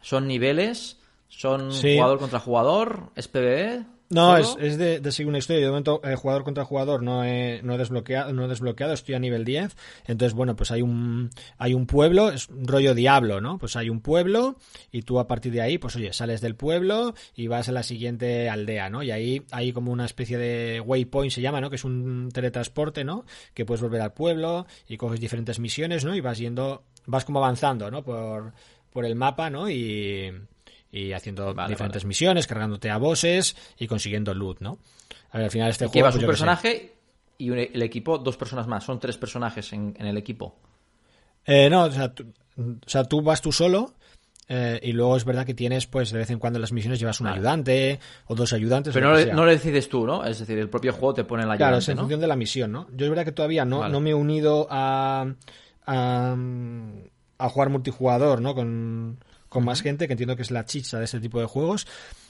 son 0.00 0.26
niveles, 0.26 0.98
¿Son 1.28 1.70
jugador 1.72 2.18
contra 2.18 2.40
jugador? 2.40 3.10
¿Es 3.14 3.28
PvE? 3.28 3.84
No, 4.08 4.36
es, 4.36 4.56
es 4.60 4.78
de, 4.78 5.00
de, 5.00 5.12
seguir 5.12 5.28
una 5.28 5.38
historia. 5.38 5.62
De 5.62 5.68
momento, 5.68 6.00
eh, 6.04 6.14
jugador 6.14 6.44
contra 6.44 6.64
jugador 6.64 7.02
no 7.02 7.24
he, 7.24 7.60
no 7.62 7.74
he 7.74 7.78
desbloqueado, 7.78 8.32
no 8.32 8.44
he 8.44 8.48
desbloqueado, 8.48 8.92
estoy 8.92 9.16
a 9.16 9.18
nivel 9.18 9.44
10. 9.44 9.76
Entonces, 10.06 10.34
bueno, 10.34 10.54
pues 10.54 10.70
hay 10.70 10.82
un, 10.82 11.30
hay 11.58 11.74
un 11.74 11.86
pueblo, 11.86 12.30
es 12.30 12.48
un 12.48 12.68
rollo 12.68 12.94
diablo, 12.94 13.40
¿no? 13.40 13.58
Pues 13.58 13.74
hay 13.74 13.90
un 13.90 14.00
pueblo 14.00 14.58
y 14.92 15.02
tú 15.02 15.18
a 15.18 15.26
partir 15.26 15.52
de 15.52 15.60
ahí, 15.60 15.78
pues 15.78 15.96
oye, 15.96 16.12
sales 16.12 16.40
del 16.40 16.54
pueblo 16.54 17.14
y 17.34 17.48
vas 17.48 17.68
a 17.68 17.72
la 17.72 17.82
siguiente 17.82 18.48
aldea, 18.48 18.90
¿no? 18.90 19.02
Y 19.02 19.10
ahí 19.10 19.42
hay 19.50 19.72
como 19.72 19.90
una 19.90 20.04
especie 20.04 20.38
de 20.38 20.80
waypoint, 20.80 21.32
se 21.32 21.40
llama, 21.40 21.60
¿no? 21.60 21.68
Que 21.68 21.76
es 21.76 21.84
un 21.84 22.30
teletransporte, 22.32 23.02
¿no? 23.02 23.24
Que 23.54 23.64
puedes 23.64 23.82
volver 23.82 24.02
al 24.02 24.12
pueblo 24.12 24.66
y 24.86 24.98
coges 24.98 25.18
diferentes 25.18 25.58
misiones, 25.58 26.04
¿no? 26.04 26.14
Y 26.14 26.20
vas 26.20 26.38
yendo, 26.38 26.84
vas 27.06 27.24
como 27.24 27.40
avanzando, 27.40 27.90
¿no? 27.90 28.04
Por, 28.04 28.52
por 28.92 29.04
el 29.04 29.16
mapa, 29.16 29.50
¿no? 29.50 29.68
Y 29.68 30.32
y 30.90 31.12
haciendo 31.12 31.54
diferentes 31.68 32.04
misiones, 32.04 32.46
cargándote 32.46 32.90
a 32.90 32.96
bosses 32.96 33.56
y 33.78 33.86
consiguiendo 33.86 34.34
loot, 34.34 34.60
¿no? 34.60 34.78
A 35.30 35.38
ver, 35.38 35.44
al 35.44 35.50
final 35.50 35.70
este 35.70 35.86
juego... 35.86 35.94
Llevas 35.94 36.14
pues 36.14 36.24
un 36.24 36.28
personaje 36.28 36.94
y 37.38 37.50
el 37.50 37.82
equipo, 37.82 38.18
dos 38.18 38.36
personas 38.36 38.66
más. 38.66 38.84
Son 38.84 38.98
tres 38.98 39.18
personajes 39.18 39.72
en, 39.72 39.94
el 39.98 40.16
equipo. 40.16 40.56
Eh, 41.44 41.68
no, 41.68 41.84
o 41.84 41.90
sea, 41.90 42.12
tú, 42.12 42.32
o 42.58 42.88
sea, 42.88 43.04
tú 43.04 43.22
vas 43.22 43.40
tú 43.42 43.52
solo 43.52 43.94
eh, 44.48 44.80
y 44.82 44.92
luego 44.92 45.16
es 45.16 45.24
verdad 45.24 45.44
que 45.44 45.54
tienes, 45.54 45.86
pues, 45.86 46.12
de 46.12 46.18
vez 46.18 46.30
en 46.30 46.38
cuando 46.38 46.58
en 46.58 46.62
las 46.62 46.72
misiones 46.72 47.00
llevas 47.00 47.20
un 47.20 47.26
ayudante 47.26 47.98
o 48.26 48.34
dos 48.34 48.52
ayudantes. 48.52 48.94
Pero 48.94 49.12
no, 49.12 49.32
no, 49.32 49.44
lo 49.44 49.50
decides 49.50 49.88
tú, 49.88 50.06
¿no? 50.06 50.24
Es 50.24 50.38
decir, 50.38 50.58
el 50.58 50.70
propio 50.70 50.92
juego 50.92 51.14
te 51.14 51.24
pone 51.24 51.42
la 51.42 51.54
ayudante, 51.54 51.62
Claro, 51.62 51.78
es 51.78 51.88
en 51.88 51.98
función 51.98 52.20
de 52.20 52.26
la 52.26 52.36
misión, 52.36 52.72
¿no? 52.72 52.86
Yo 52.94 53.06
es 53.06 53.10
verdad 53.10 53.24
que 53.24 53.32
todavía 53.32 53.64
no, 53.64 53.88
no 53.88 54.00
me 54.00 54.10
he 54.10 54.14
unido 54.14 54.68
a, 54.70 55.26
a, 55.84 56.36
a 57.38 57.48
jugar 57.48 57.70
multijugador, 57.70 58.40
¿no? 58.40 58.54
Con, 58.54 59.18
con 59.48 59.64
más 59.64 59.82
gente, 59.82 60.06
que 60.06 60.12
entiendo 60.12 60.36
que 60.36 60.42
es 60.42 60.50
la 60.50 60.64
chicha 60.64 60.98
de 60.98 61.04
ese 61.04 61.20
tipo 61.20 61.40
de 61.40 61.46
juegos. 61.46 61.86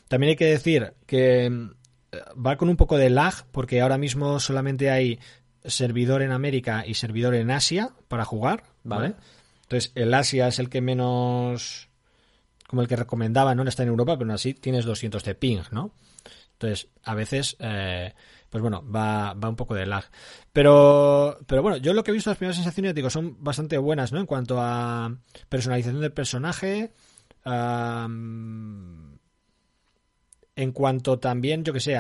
También 0.09 0.30
hay 0.30 0.36
que 0.36 0.47
decir 0.47 0.94
que 1.06 1.47
eh, 1.47 2.20
va 2.34 2.56
con 2.56 2.68
un 2.68 2.76
poco 2.76 2.97
de 2.97 3.10
lag, 3.10 3.47
porque 3.52 3.80
ahora 3.80 3.98
mismo 3.98 4.40
solamente 4.40 4.90
hay 4.90 5.18
servidor 5.64 6.22
en 6.22 6.32
América 6.32 6.84
y 6.86 6.94
servidor 6.94 7.34
en 7.34 7.51
Asia 7.51 7.90
para 8.09 8.24
jugar, 8.24 8.64
¿vale? 8.84 9.14
Entonces, 9.62 9.90
el 9.97 10.14
Asia 10.14 10.47
es 10.47 10.59
el 10.60 10.68
que 10.68 10.80
menos 10.80 11.88
como 12.68 12.82
el 12.82 12.88
que 12.88 12.97
recomendaba, 12.97 13.55
no 13.55 13.62
está 13.64 13.82
en 13.82 13.90
Europa, 13.90 14.16
pero 14.16 14.30
aún 14.30 14.34
así 14.34 14.55
tienes 14.55 14.84
200 14.84 15.22
de 15.24 15.34
ping, 15.34 15.62
¿no? 15.70 15.93
Entonces, 16.52 16.88
a 17.05 17.14
veces, 17.14 17.56
eh, 17.60 18.14
pues 18.51 18.62
bueno, 18.62 18.84
va, 18.90 19.34
va 19.34 19.48
un 19.48 19.56
poco 19.56 19.74
de 19.74 19.86
lag. 19.86 20.05
Pero, 20.52 21.38
pero 21.47 21.62
bueno, 21.62 21.76
yo 21.76 21.93
lo 21.94 22.02
que 22.02 22.10
he 22.10 22.14
visto, 22.14 22.30
las 22.30 22.38
primeras 22.38 22.56
sensaciones, 22.56 22.94
digo, 22.94 23.10
son 23.10 23.43
bastante 23.43 23.78
buenas, 23.78 24.12
¿no? 24.12 24.20
En 24.20 24.26
cuanto 24.26 24.56
a 24.59 25.14
personalización 25.48 26.01
del 26.01 26.12
personaje, 26.12 26.93
en 30.56 30.73
cuanto 30.73 31.18
también, 31.18 31.64
yo 31.64 31.73
que 31.73 31.81
sé, 31.81 31.97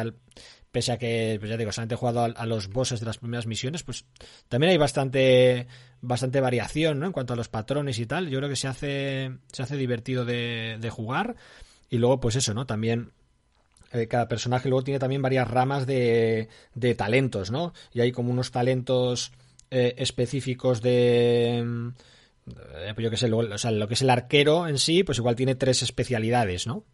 pese 0.72 0.92
a 0.92 0.98
que, 0.98 1.36
pues 1.38 1.50
ya 1.50 1.56
digo, 1.56 1.72
solamente 1.72 1.94
jugado 1.94 2.24
a, 2.36 2.46
los 2.46 2.68
bosses 2.68 3.00
de 3.00 3.06
las 3.06 3.18
primeras 3.18 3.46
misiones, 3.46 3.82
pues 3.82 4.04
también 4.48 4.72
hay 4.72 4.78
bastante, 4.78 5.66
bastante 6.00 6.40
variación, 6.40 6.98
¿no? 6.98 7.06
En 7.06 7.12
cuanto 7.12 7.32
a 7.32 7.36
los 7.36 7.48
patrones 7.48 7.98
y 7.98 8.06
tal. 8.06 8.28
Yo 8.28 8.38
creo 8.38 8.50
que 8.50 8.56
se 8.56 8.68
hace, 8.68 9.38
se 9.52 9.62
hace 9.62 9.76
divertido 9.76 10.24
de, 10.24 10.78
de 10.80 10.90
jugar. 10.90 11.36
Y 11.88 11.98
luego, 11.98 12.20
pues 12.20 12.36
eso, 12.36 12.52
¿no? 12.52 12.66
También 12.66 13.12
eh, 13.92 14.08
cada 14.08 14.28
personaje 14.28 14.68
luego 14.68 14.84
tiene 14.84 14.98
también 14.98 15.22
varias 15.22 15.48
ramas 15.48 15.86
de, 15.86 16.48
de 16.74 16.94
talentos, 16.94 17.50
¿no? 17.50 17.72
Y 17.92 18.00
hay 18.00 18.12
como 18.12 18.30
unos 18.30 18.50
talentos 18.50 19.32
eh, 19.70 19.94
específicos 19.98 20.82
de... 20.82 21.92
Eh, 22.48 22.92
pues 22.94 23.04
yo 23.04 23.10
qué 23.10 23.16
sé, 23.16 23.28
lo, 23.28 23.38
o 23.38 23.58
sea, 23.58 23.70
lo 23.70 23.88
que 23.88 23.94
es 23.94 24.02
el 24.02 24.10
arquero 24.10 24.68
en 24.68 24.78
sí, 24.78 25.02
pues 25.02 25.18
igual 25.18 25.36
tiene 25.36 25.54
tres 25.54 25.82
especialidades, 25.82 26.66
¿no? 26.66 26.84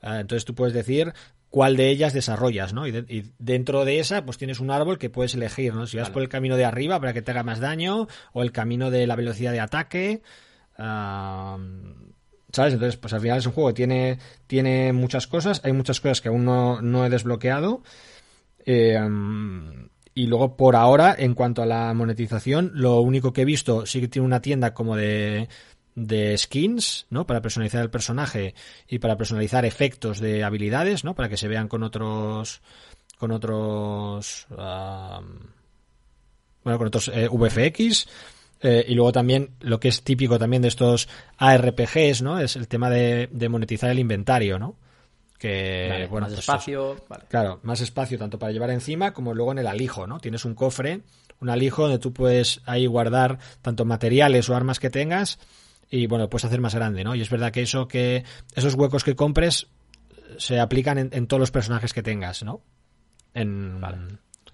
Ah, 0.00 0.20
entonces 0.20 0.44
tú 0.44 0.54
puedes 0.54 0.74
decir 0.74 1.12
cuál 1.50 1.76
de 1.76 1.88
ellas 1.88 2.12
desarrollas, 2.12 2.72
¿no? 2.72 2.86
Y, 2.86 3.32
dentro 3.38 3.84
de 3.84 4.00
esa, 4.00 4.24
pues 4.24 4.38
tienes 4.38 4.60
un 4.60 4.70
árbol 4.70 4.98
que 4.98 5.10
puedes 5.10 5.34
elegir, 5.34 5.74
¿no? 5.74 5.86
Si 5.86 5.96
vas 5.96 6.10
por 6.10 6.22
el 6.22 6.28
camino 6.28 6.56
de 6.56 6.64
arriba 6.64 7.00
para 7.00 7.12
que 7.12 7.22
te 7.22 7.30
haga 7.30 7.42
más 7.42 7.60
daño, 7.60 8.06
o 8.32 8.42
el 8.42 8.52
camino 8.52 8.90
de 8.90 9.06
la 9.06 9.16
velocidad 9.16 9.52
de 9.52 9.60
ataque. 9.60 10.22
¿Sabes? 10.76 12.72
Entonces, 12.72 12.96
pues 12.96 13.12
al 13.12 13.20
final 13.20 13.38
es 13.38 13.46
un 13.46 13.52
juego 13.52 13.68
que 13.68 13.74
tiene, 13.74 14.18
tiene 14.46 14.92
muchas 14.92 15.26
cosas, 15.26 15.60
hay 15.64 15.72
muchas 15.72 16.00
cosas 16.00 16.20
que 16.20 16.28
aún 16.28 16.44
no, 16.44 17.06
he 17.06 17.10
desbloqueado. 17.10 17.82
Eh, 18.64 18.98
y 20.18 20.26
luego, 20.26 20.56
por 20.56 20.74
ahora, 20.74 21.14
en 21.16 21.34
cuanto 21.34 21.62
a 21.62 21.66
la 21.66 21.94
monetización, 21.94 22.72
lo 22.74 23.00
único 23.02 23.32
que 23.32 23.42
he 23.42 23.44
visto 23.44 23.86
sí 23.86 24.00
que 24.00 24.08
tiene 24.08 24.26
una 24.26 24.42
tienda 24.42 24.74
como 24.74 24.96
de, 24.96 25.48
de 25.94 26.36
skins, 26.36 27.06
¿no? 27.08 27.24
Para 27.24 27.40
personalizar 27.40 27.82
el 27.82 27.90
personaje 27.90 28.56
y 28.88 28.98
para 28.98 29.16
personalizar 29.16 29.64
efectos 29.64 30.18
de 30.18 30.42
habilidades, 30.42 31.04
¿no? 31.04 31.14
Para 31.14 31.28
que 31.28 31.36
se 31.36 31.46
vean 31.46 31.68
con 31.68 31.84
otros, 31.84 32.62
con 33.16 33.30
otros, 33.30 34.48
bueno, 34.48 35.22
con 36.64 36.88
otros 36.88 37.12
eh, 37.14 37.28
VFX. 37.28 38.08
Eh, 38.60 38.86
y 38.88 38.94
luego 38.94 39.12
también 39.12 39.50
lo 39.60 39.78
que 39.78 39.86
es 39.86 40.02
típico 40.02 40.36
también 40.36 40.62
de 40.62 40.68
estos 40.68 41.08
ARPGs, 41.36 42.22
¿no? 42.22 42.40
Es 42.40 42.56
el 42.56 42.66
tema 42.66 42.90
de, 42.90 43.28
de 43.30 43.48
monetizar 43.48 43.88
el 43.88 44.00
inventario, 44.00 44.58
¿no? 44.58 44.74
Que, 45.38 46.08
bueno, 46.10 46.26
más 46.26 46.34
pues 46.34 46.40
espacio. 46.40 46.96
Claro, 47.28 47.60
más 47.62 47.80
espacio 47.80 48.18
tanto 48.18 48.38
para 48.38 48.52
llevar 48.52 48.70
encima 48.70 49.12
como 49.12 49.34
luego 49.34 49.52
en 49.52 49.58
el 49.58 49.68
alijo, 49.68 50.06
¿no? 50.06 50.18
Tienes 50.18 50.44
un 50.44 50.54
cofre, 50.54 51.02
un 51.40 51.48
alijo 51.48 51.82
donde 51.82 51.98
tú 51.98 52.12
puedes 52.12 52.60
ahí 52.66 52.86
guardar 52.86 53.38
tanto 53.62 53.84
materiales 53.84 54.48
o 54.50 54.56
armas 54.56 54.80
que 54.80 54.90
tengas 54.90 55.38
y 55.90 56.06
bueno, 56.06 56.28
puedes 56.28 56.44
hacer 56.44 56.60
más 56.60 56.74
grande, 56.74 57.04
¿no? 57.04 57.14
Y 57.14 57.22
es 57.22 57.30
verdad 57.30 57.52
que 57.52 57.62
eso 57.62 57.88
que 57.88 58.24
esos 58.54 58.74
huecos 58.74 59.04
que 59.04 59.14
compres 59.14 59.68
se 60.36 60.60
aplican 60.60 60.98
en, 60.98 61.26
todos 61.26 61.40
los 61.40 61.50
personajes 61.50 61.92
que 61.92 62.02
tengas, 62.02 62.42
¿no? 62.42 62.62
En, 63.34 63.80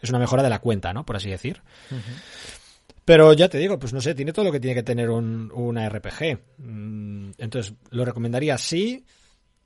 Es 0.01 0.11
una 0.11 0.19
mejora 0.19 0.43
de 0.43 0.51
la 0.51 0.61
cuenta, 0.61 0.93
¿no? 0.93 1.05
Por 1.05 1.17
así 1.17 1.31
decir. 1.31 1.63
Pero 3.05 3.33
ya 3.33 3.49
te 3.49 3.59
digo, 3.59 3.79
pues 3.79 3.93
no 3.93 4.01
sé, 4.01 4.15
tiene 4.15 4.33
todo 4.33 4.47
lo 4.47 4.53
que 4.53 4.61
tiene 4.61 4.75
que 4.75 4.83
tener 4.83 5.11
un, 5.11 5.51
una 5.53 5.89
RPG. 5.89 6.39
Mm, 6.59 7.31
entonces, 7.39 7.75
lo 7.91 8.05
recomendaría 8.05 8.57
sí. 8.57 9.05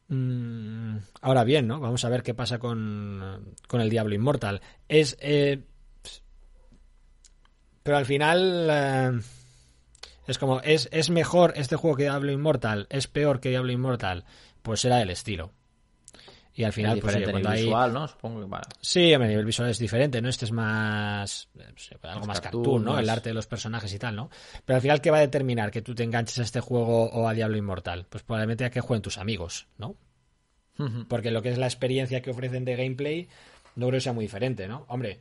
Mm, 0.08 0.96
ahora 1.20 1.44
bien, 1.44 1.66
¿no? 1.66 1.80
Vamos 1.80 2.04
a 2.04 2.08
ver 2.08 2.22
qué 2.22 2.34
pasa 2.34 2.58
con, 2.58 3.54
con 3.66 3.80
el 3.80 3.90
Diablo 3.90 4.14
Immortal. 4.14 4.60
Es. 4.88 5.16
Eh, 5.20 5.62
pero 7.82 7.96
al 7.96 8.06
final. 8.06 8.68
Eh, 8.70 9.20
es 10.26 10.38
como, 10.38 10.60
¿es, 10.60 10.90
¿es 10.92 11.08
mejor 11.08 11.54
este 11.56 11.76
juego 11.76 11.96
que 11.96 12.02
Diablo 12.02 12.30
Immortal? 12.30 12.86
¿Es 12.90 13.06
peor 13.06 13.40
que 13.40 13.48
Diablo 13.48 13.72
Immortal? 13.72 14.26
Pues 14.60 14.80
será 14.80 15.00
el 15.00 15.08
estilo. 15.08 15.52
Y 16.58 16.64
al 16.64 16.72
final, 16.72 16.98
pues 16.98 17.16
cuando 17.22 17.50
hay... 17.50 17.62
visual, 17.62 17.92
¿no? 17.92 18.08
Supongo 18.08 18.40
que 18.40 18.56
Sí, 18.80 19.14
a 19.14 19.18
nivel 19.20 19.44
visual 19.44 19.70
es 19.70 19.78
diferente, 19.78 20.20
¿no? 20.20 20.28
Este 20.28 20.44
es 20.44 20.50
más. 20.50 21.48
algo 22.02 22.26
más, 22.26 22.40
cartoon, 22.40 22.84
¿no? 22.84 22.98
El 22.98 23.08
arte 23.08 23.28
de 23.28 23.34
los 23.34 23.46
personajes 23.46 23.94
y 23.94 23.98
tal, 24.00 24.16
¿no? 24.16 24.28
Pero 24.64 24.74
al 24.74 24.82
final, 24.82 25.00
¿qué 25.00 25.12
va 25.12 25.18
a 25.18 25.20
determinar 25.20 25.70
que 25.70 25.82
tú 25.82 25.94
te 25.94 26.02
enganches 26.02 26.40
a 26.40 26.42
este 26.42 26.58
juego 26.58 27.04
o 27.10 27.28
a 27.28 27.32
Diablo 27.32 27.56
Immortal? 27.56 28.06
Pues 28.08 28.24
probablemente 28.24 28.64
a 28.64 28.70
que 28.70 28.80
jueguen 28.80 29.02
tus 29.02 29.18
amigos, 29.18 29.68
¿no? 29.78 29.94
Porque 31.08 31.30
lo 31.30 31.42
que 31.42 31.50
es 31.50 31.58
la 31.58 31.66
experiencia 31.66 32.22
que 32.22 32.30
ofrecen 32.30 32.64
de 32.64 32.74
gameplay, 32.74 33.28
no 33.76 33.86
creo 33.86 33.98
que 33.98 34.00
sea 34.00 34.12
muy 34.12 34.24
diferente, 34.24 34.66
¿no? 34.66 34.84
Hombre, 34.88 35.20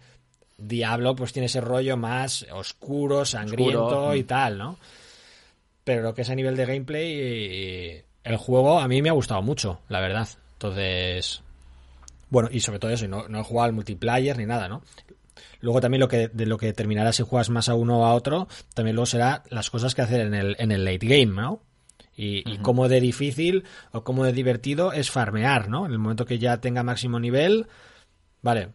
Diablo 0.57 1.15
pues 1.15 1.33
tiene 1.33 1.45
ese 1.45 1.61
rollo 1.61 1.97
más 1.97 2.47
oscuro, 2.51 3.25
sangriento 3.25 4.15
y 4.15 4.23
tal, 4.23 4.57
¿no? 4.57 4.79
Pero 5.83 6.01
lo 6.01 6.15
que 6.15 6.23
es 6.23 6.29
a 6.31 6.35
nivel 6.35 6.57
de 6.57 6.65
gameplay, 6.65 8.03
el 8.23 8.37
juego 8.37 8.79
a 8.79 8.87
mí 8.87 9.03
me 9.03 9.09
ha 9.09 9.13
gustado 9.13 9.43
mucho, 9.43 9.81
la 9.87 9.99
verdad. 9.99 10.27
Entonces, 10.57 11.43
bueno, 12.29 12.49
y 12.51 12.59
sobre 12.61 12.79
todo 12.79 12.91
eso, 12.91 13.07
no, 13.07 13.27
no 13.27 13.39
he 13.39 13.43
jugado 13.43 13.65
al 13.65 13.73
multiplayer 13.73 14.37
ni 14.37 14.45
nada, 14.45 14.67
¿no? 14.67 14.81
Luego 15.61 15.81
también 15.81 16.01
lo 16.01 16.07
que, 16.07 16.29
de 16.29 16.45
lo 16.47 16.57
que 16.57 16.67
determinará 16.67 17.13
si 17.13 17.23
juegas 17.23 17.49
más 17.49 17.69
a 17.69 17.75
uno 17.75 17.99
o 17.99 18.05
a 18.05 18.13
otro, 18.13 18.47
también 18.73 18.95
luego 18.95 19.05
será 19.05 19.43
las 19.49 19.69
cosas 19.69 19.93
que 19.93 20.01
hacer 20.01 20.21
en 20.21 20.33
el, 20.33 20.55
en 20.59 20.71
el 20.71 20.83
late 20.83 21.05
game, 21.05 21.27
¿no? 21.27 21.61
Y, 22.15 22.51
y 22.51 22.57
cómo 22.57 22.89
de 22.89 22.99
difícil 22.99 23.65
o 23.91 24.03
cómo 24.03 24.25
de 24.25 24.33
divertido 24.33 24.91
es 24.91 25.11
farmear, 25.11 25.69
¿no? 25.69 25.85
En 25.85 25.91
el 25.91 25.99
momento 25.99 26.25
que 26.25 26.39
ya 26.39 26.59
tenga 26.59 26.81
máximo 26.81 27.19
nivel, 27.19 27.67
vale, 28.41 28.69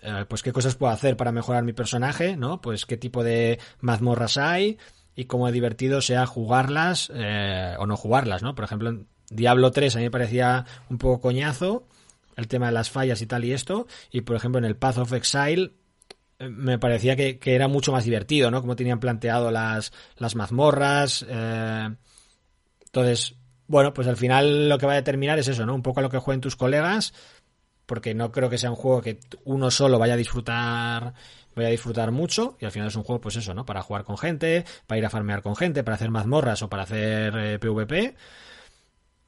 eh, 0.00 0.24
pues 0.26 0.42
qué 0.42 0.52
cosas 0.52 0.76
puedo 0.76 0.92
hacer 0.92 1.18
para 1.18 1.32
mejorar 1.32 1.62
mi 1.62 1.74
personaje, 1.74 2.38
¿no? 2.38 2.62
Pues 2.62 2.86
qué 2.86 2.96
tipo 2.96 3.22
de 3.22 3.60
mazmorras 3.80 4.38
hay 4.38 4.78
y 5.14 5.26
cómo 5.26 5.50
divertido 5.52 6.00
sea 6.00 6.24
jugarlas 6.24 7.12
eh, 7.14 7.74
o 7.78 7.86
no 7.86 7.96
jugarlas, 7.96 8.42
¿no? 8.42 8.54
Por 8.54 8.64
ejemplo, 8.64 8.88
en 8.88 9.06
Diablo 9.30 9.70
3 9.70 9.96
a 9.96 9.98
mí 9.98 10.04
me 10.04 10.10
parecía 10.10 10.64
un 10.88 10.98
poco 10.98 11.20
coñazo 11.20 11.86
el 12.36 12.48
tema 12.48 12.66
de 12.66 12.72
las 12.72 12.90
fallas 12.90 13.22
y 13.22 13.26
tal 13.26 13.44
y 13.44 13.52
esto, 13.52 13.86
y 14.10 14.20
por 14.20 14.36
ejemplo 14.36 14.58
en 14.58 14.64
el 14.66 14.76
Path 14.76 14.98
of 14.98 15.12
Exile 15.12 15.72
eh, 16.38 16.48
me 16.48 16.78
parecía 16.78 17.16
que, 17.16 17.38
era 17.44 17.66
mucho 17.68 17.92
más 17.92 18.04
divertido, 18.04 18.50
¿no? 18.50 18.60
Como 18.60 18.76
tenían 18.76 19.00
planteado 19.00 19.50
las, 19.50 19.92
las 20.18 20.34
mazmorras. 20.34 21.24
Entonces, 22.84 23.34
bueno, 23.68 23.94
pues 23.94 24.06
al 24.06 24.16
final 24.16 24.68
lo 24.68 24.78
que 24.78 24.86
va 24.86 24.92
a 24.92 24.96
determinar 24.96 25.38
es 25.38 25.48
eso, 25.48 25.64
¿no? 25.66 25.74
Un 25.74 25.82
poco 25.82 26.00
a 26.00 26.02
lo 26.02 26.10
que 26.10 26.18
jueguen 26.18 26.40
tus 26.40 26.56
colegas 26.56 27.14
porque 27.86 28.14
no 28.14 28.32
creo 28.32 28.50
que 28.50 28.58
sea 28.58 28.70
un 28.70 28.76
juego 28.76 29.00
que 29.00 29.20
uno 29.44 29.70
solo 29.70 29.98
vaya 29.98 30.14
a 30.14 30.16
disfrutar 30.16 31.14
vaya 31.54 31.68
a 31.68 31.70
disfrutar 31.70 32.10
mucho 32.10 32.58
y 32.60 32.66
al 32.66 32.70
final 32.70 32.88
es 32.88 32.96
un 32.96 33.02
juego 33.02 33.20
pues 33.20 33.36
eso, 33.36 33.54
¿no? 33.54 33.64
Para 33.64 33.82
jugar 33.82 34.04
con 34.04 34.18
gente, 34.18 34.66
para 34.86 34.98
ir 34.98 35.06
a 35.06 35.10
farmear 35.10 35.40
con 35.40 35.56
gente, 35.56 35.82
para 35.82 35.94
hacer 35.94 36.10
mazmorras 36.10 36.60
o 36.62 36.68
para 36.68 36.82
hacer 36.82 37.58
PvP 37.58 38.04
eh, 38.04 38.14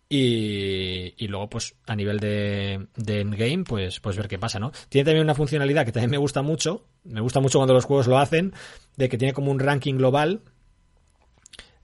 y, 0.08 1.14
y, 1.16 1.28
luego 1.28 1.50
pues 1.50 1.74
a 1.86 1.94
nivel 1.94 2.18
de, 2.18 2.86
de 2.96 3.20
endgame 3.20 3.64
pues, 3.64 4.00
pues 4.00 4.16
ver 4.16 4.28
qué 4.28 4.38
pasa, 4.38 4.58
¿no? 4.58 4.72
Tiene 4.88 5.04
también 5.04 5.24
una 5.24 5.34
funcionalidad 5.34 5.84
que 5.84 5.92
también 5.92 6.10
me 6.10 6.16
gusta 6.16 6.40
mucho, 6.40 6.86
me 7.04 7.20
gusta 7.20 7.40
mucho 7.40 7.58
cuando 7.58 7.74
los 7.74 7.84
juegos 7.84 8.06
lo 8.06 8.18
hacen, 8.18 8.54
de 8.96 9.08
que 9.08 9.18
tiene 9.18 9.34
como 9.34 9.50
un 9.50 9.58
ranking 9.58 9.96
global 9.96 10.42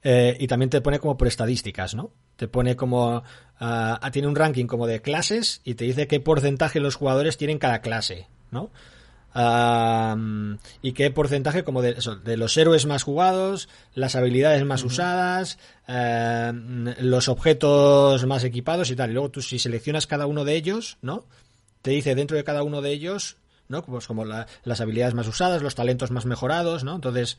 eh, 0.07 0.37
y 0.39 0.47
también 0.47 0.69
te 0.69 0.81
pone 0.81 0.99
como 0.99 1.17
por 1.17 1.27
estadísticas, 1.27 1.95
¿no? 1.95 2.11
Te 2.35 2.47
pone 2.47 2.75
como... 2.75 3.23
Uh, 3.59 4.11
tiene 4.11 4.27
un 4.27 4.35
ranking 4.35 4.65
como 4.65 4.85
de 4.85 5.01
clases 5.01 5.61
y 5.63 5.75
te 5.75 5.85
dice 5.85 6.07
qué 6.07 6.19
porcentaje 6.19 6.79
los 6.79 6.95
jugadores 6.95 7.37
tienen 7.37 7.57
cada 7.57 7.79
clase, 7.79 8.27
¿no? 8.51 8.69
Y 9.35 10.93
qué 10.93 11.11
porcentaje 11.11 11.63
como 11.63 11.81
de, 11.81 11.91
eso, 11.91 12.15
de 12.15 12.37
los 12.37 12.55
héroes 12.55 12.85
más 12.85 13.03
jugados, 13.03 13.67
las 13.93 14.15
habilidades 14.15 14.63
más 14.63 14.83
usadas, 14.83 15.57
uh, 15.89 16.53
los 17.01 17.27
objetos 17.27 18.25
más 18.25 18.45
equipados 18.45 18.91
y 18.91 18.95
tal. 18.95 19.09
Y 19.09 19.13
luego 19.13 19.31
tú 19.31 19.41
si 19.41 19.59
seleccionas 19.59 20.07
cada 20.07 20.25
uno 20.25 20.45
de 20.45 20.55
ellos, 20.55 20.97
¿no? 21.01 21.25
Te 21.81 21.91
dice 21.91 22.15
dentro 22.15 22.37
de 22.37 22.45
cada 22.45 22.63
uno 22.63 22.81
de 22.81 22.91
ellos, 22.91 23.35
¿no? 23.67 23.83
Pues 23.83 24.07
como 24.07 24.23
la, 24.23 24.47
las 24.63 24.79
habilidades 24.79 25.15
más 25.15 25.27
usadas, 25.27 25.61
los 25.61 25.75
talentos 25.75 26.11
más 26.11 26.25
mejorados, 26.25 26.85
¿no? 26.85 26.95
Entonces 26.95 27.37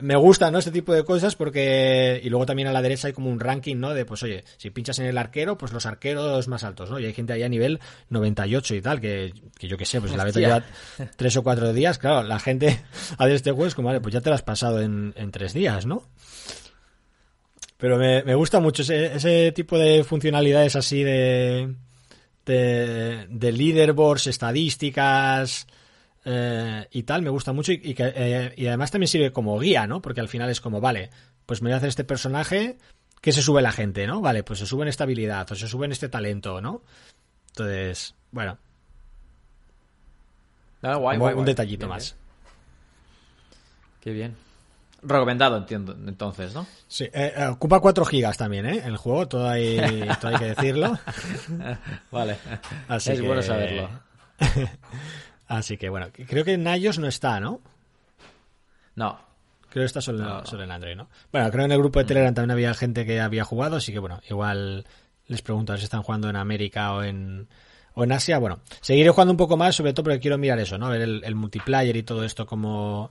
me 0.00 0.16
gusta, 0.16 0.50
¿no? 0.50 0.58
Este 0.58 0.70
tipo 0.70 0.92
de 0.92 1.04
cosas 1.04 1.36
porque... 1.36 2.20
Y 2.22 2.28
luego 2.28 2.44
también 2.44 2.68
a 2.68 2.72
la 2.72 2.82
derecha 2.82 3.08
hay 3.08 3.12
como 3.12 3.30
un 3.30 3.40
ranking, 3.40 3.76
¿no? 3.76 3.94
De, 3.94 4.04
pues 4.04 4.22
oye, 4.22 4.44
si 4.58 4.70
pinchas 4.70 4.98
en 4.98 5.06
el 5.06 5.16
arquero, 5.16 5.56
pues 5.56 5.72
los 5.72 5.86
arqueros 5.86 6.48
más 6.48 6.64
altos, 6.64 6.90
¿no? 6.90 6.98
Y 6.98 7.06
hay 7.06 7.14
gente 7.14 7.32
ahí 7.32 7.42
a 7.42 7.48
nivel 7.48 7.80
98 8.10 8.74
y 8.74 8.82
tal, 8.82 9.00
que, 9.00 9.32
que 9.58 9.68
yo 9.68 9.76
qué 9.76 9.86
sé, 9.86 10.00
pues 10.00 10.14
la 10.14 10.24
beta 10.24 10.40
ya 10.40 10.64
tres 11.16 11.36
o 11.36 11.42
cuatro 11.42 11.72
días, 11.72 11.98
claro, 11.98 12.22
la 12.26 12.38
gente 12.38 12.84
a 13.18 13.26
ver 13.26 13.36
este 13.36 13.52
juego 13.52 13.66
es 13.66 13.74
como, 13.74 13.88
vale, 13.88 14.00
pues 14.00 14.12
ya 14.12 14.20
te 14.20 14.28
lo 14.28 14.34
has 14.34 14.42
pasado 14.42 14.80
en, 14.80 15.14
en 15.16 15.30
tres 15.30 15.54
días, 15.54 15.86
¿no? 15.86 16.02
Pero 17.78 17.98
me, 17.98 18.22
me 18.22 18.34
gusta 18.34 18.60
mucho 18.60 18.82
ese, 18.82 19.14
ese 19.14 19.52
tipo 19.52 19.78
de 19.78 20.04
funcionalidades 20.04 20.76
así 20.76 21.02
de... 21.02 21.74
De, 22.44 23.26
de 23.30 23.52
leaderboards, 23.52 24.26
estadísticas, 24.26 25.66
eh, 26.24 26.88
y 26.90 27.02
tal, 27.02 27.22
me 27.22 27.30
gusta 27.30 27.52
mucho 27.52 27.72
y, 27.72 27.94
que, 27.94 28.12
eh, 28.14 28.54
y 28.56 28.66
además 28.66 28.90
también 28.90 29.08
sirve 29.08 29.32
como 29.32 29.58
guía, 29.58 29.86
¿no? 29.86 30.00
Porque 30.00 30.20
al 30.20 30.28
final 30.28 30.48
es 30.50 30.60
como, 30.60 30.80
vale, 30.80 31.10
pues 31.46 31.60
me 31.60 31.68
voy 31.68 31.74
a 31.74 31.76
hacer 31.76 31.88
este 31.88 32.04
personaje, 32.04 32.78
que 33.20 33.32
se 33.32 33.42
sube 33.42 33.62
la 33.62 33.72
gente, 33.72 34.06
¿no? 34.06 34.20
Vale, 34.20 34.42
pues 34.42 34.58
se 34.58 34.66
sube 34.66 34.82
en 34.82 34.88
esta 34.88 35.04
habilidad 35.04 35.50
o 35.50 35.54
se 35.54 35.68
sube 35.68 35.86
en 35.86 35.92
este 35.92 36.08
talento, 36.08 36.60
¿no? 36.60 36.82
Entonces, 37.48 38.14
bueno. 38.30 38.58
Ah, 40.82 40.98
un 40.98 41.44
detallito 41.44 41.88
más. 41.88 42.16
Qué 44.00 44.12
bien. 44.12 44.36
Recomendado, 45.02 45.58
entiendo, 45.58 45.94
entonces, 46.06 46.54
¿no? 46.54 46.66
Sí, 46.88 47.08
eh, 47.12 47.46
ocupa 47.50 47.80
4 47.80 48.06
gigas 48.06 48.38
también, 48.38 48.64
¿eh? 48.64 48.82
El 48.84 48.96
juego, 48.96 49.28
todo 49.28 49.48
hay, 49.48 49.76
todo 50.20 50.32
hay 50.32 50.38
que 50.38 50.44
decirlo. 50.46 50.98
vale. 52.10 52.38
Así 52.88 53.12
es 53.12 53.20
bueno 53.20 53.42
saberlo. 53.42 53.90
Así 55.46 55.76
que 55.76 55.88
bueno, 55.88 56.08
creo 56.26 56.44
que 56.44 56.54
en 56.54 56.66
iOS 56.66 56.98
no 56.98 57.06
está, 57.06 57.40
¿no? 57.40 57.60
No. 58.94 59.18
Creo 59.68 59.82
que 59.82 59.86
está 59.86 60.00
solo, 60.00 60.42
en 60.62 60.70
Android, 60.70 60.94
¿no? 60.94 61.08
Bueno, 61.32 61.50
creo 61.50 61.62
que 61.62 61.64
en 61.64 61.72
el 61.72 61.78
grupo 61.78 61.98
de 61.98 62.04
Telegram 62.04 62.32
también 62.32 62.52
había 62.52 62.74
gente 62.74 63.04
que 63.04 63.20
había 63.20 63.44
jugado, 63.44 63.76
así 63.76 63.92
que 63.92 63.98
bueno, 63.98 64.20
igual 64.30 64.86
les 65.26 65.42
pregunto 65.42 65.72
a 65.72 65.74
ver 65.74 65.80
si 65.80 65.84
están 65.84 66.04
jugando 66.04 66.28
en 66.30 66.36
América 66.36 66.92
o 66.94 67.02
en, 67.02 67.48
o 67.94 68.04
en 68.04 68.12
Asia. 68.12 68.38
Bueno, 68.38 68.60
seguiré 68.80 69.10
jugando 69.10 69.32
un 69.32 69.36
poco 69.36 69.56
más, 69.56 69.74
sobre 69.74 69.92
todo 69.92 70.04
porque 70.04 70.20
quiero 70.20 70.38
mirar 70.38 70.60
eso, 70.60 70.78
¿no? 70.78 70.90
Ver 70.90 71.02
el, 71.02 71.34
multiplayer 71.34 71.96
y 71.96 72.04
todo 72.04 72.22
esto 72.24 72.46
como, 72.46 73.10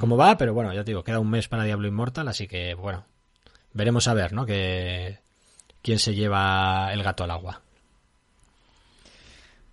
como 0.00 0.16
va, 0.16 0.36
pero 0.36 0.54
bueno, 0.54 0.72
ya 0.72 0.82
te 0.82 0.90
digo, 0.90 1.04
queda 1.04 1.20
un 1.20 1.30
mes 1.30 1.46
para 1.46 1.62
Diablo 1.62 1.86
Immortal, 1.86 2.26
así 2.26 2.48
que 2.48 2.74
bueno, 2.74 3.04
veremos 3.72 4.08
a 4.08 4.14
ver, 4.14 4.32
¿no? 4.32 4.44
Que 4.44 5.20
quién 5.82 6.00
se 6.00 6.14
lleva 6.16 6.92
el 6.92 7.02
gato 7.04 7.22
al 7.22 7.30
agua. 7.30 7.62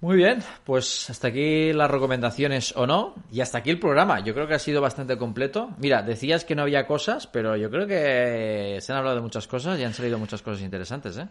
Muy 0.01 0.15
bien, 0.15 0.41
pues 0.63 1.09
hasta 1.09 1.27
aquí 1.27 1.73
las 1.73 1.91
recomendaciones 1.91 2.73
o 2.77 2.87
no, 2.87 3.15
y 3.31 3.41
hasta 3.41 3.57
aquí 3.57 3.69
el 3.69 3.79
programa. 3.79 4.21
Yo 4.21 4.33
creo 4.33 4.47
que 4.47 4.53
ha 4.53 4.59
sido 4.59 4.81
bastante 4.81 5.17
completo. 5.17 5.71
Mira, 5.77 6.03
decías 6.03 6.45
que 6.45 6.55
no 6.55 6.61
había 6.61 6.87
cosas, 6.87 7.27
pero 7.27 7.57
yo 7.57 7.69
creo 7.69 7.85
que 7.85 8.77
se 8.79 8.91
han 8.93 8.99
hablado 8.99 9.17
de 9.17 9.21
muchas 9.21 9.45
cosas 9.45 9.77
y 9.77 9.83
han 9.83 9.93
salido 9.93 10.17
muchas 10.17 10.41
cosas 10.41 10.61
interesantes, 10.61 11.17
¿eh? 11.17 11.27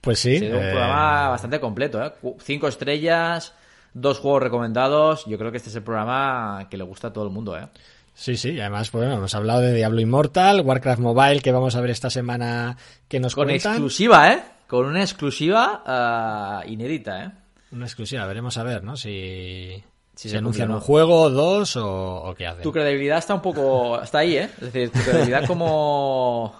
Pues 0.00 0.18
sí. 0.18 0.34
Ha 0.34 0.38
sido 0.40 0.58
un 0.58 0.70
programa 0.70 1.26
eh, 1.26 1.28
bastante 1.28 1.60
completo, 1.60 2.04
¿eh? 2.04 2.12
Cinco 2.40 2.66
estrellas, 2.66 3.54
dos 3.92 4.18
juegos 4.18 4.42
recomendados. 4.42 5.24
Yo 5.26 5.38
creo 5.38 5.52
que 5.52 5.58
este 5.58 5.70
es 5.70 5.76
el 5.76 5.84
programa 5.84 6.66
que 6.68 6.76
le 6.76 6.84
gusta 6.84 7.08
a 7.08 7.12
todo 7.12 7.24
el 7.24 7.30
mundo, 7.30 7.56
¿eh? 7.56 7.68
Sí, 8.12 8.36
sí, 8.36 8.58
además, 8.60 8.90
pues 8.90 9.04
bueno, 9.04 9.18
hemos 9.18 9.34
hablado 9.36 9.60
de 9.60 9.72
Diablo 9.72 10.00
Immortal, 10.00 10.62
Warcraft 10.62 11.00
Mobile, 11.00 11.40
que 11.40 11.52
vamos 11.52 11.76
a 11.76 11.80
ver 11.80 11.90
esta 11.90 12.10
semana 12.10 12.76
que 13.06 13.20
nos 13.20 13.36
Con 13.36 13.50
exclusiva, 13.50 14.32
¿eh? 14.32 14.42
Con 14.66 14.86
una 14.86 15.00
exclusiva 15.00 16.62
uh, 16.64 16.68
inédita, 16.68 17.24
¿eh? 17.24 17.30
Una 17.74 17.86
exclusiva, 17.86 18.24
veremos 18.26 18.56
a 18.56 18.62
ver, 18.62 18.84
¿no? 18.84 18.96
Si, 18.96 19.82
si 20.14 20.28
se, 20.28 20.38
anuncian 20.38 20.70
un 20.70 20.78
juego, 20.78 21.28
dos 21.28 21.76
o, 21.76 22.32
qué 22.38 22.46
hacen. 22.46 22.62
Tu 22.62 22.70
credibilidad 22.70 23.18
está 23.18 23.34
un 23.34 23.42
poco. 23.42 24.00
Está 24.00 24.18
ahí, 24.18 24.36
¿eh? 24.36 24.44
Es 24.44 24.72
decir, 24.72 24.92
tu 24.92 25.00
credibilidad 25.00 25.44
como. 25.48 26.54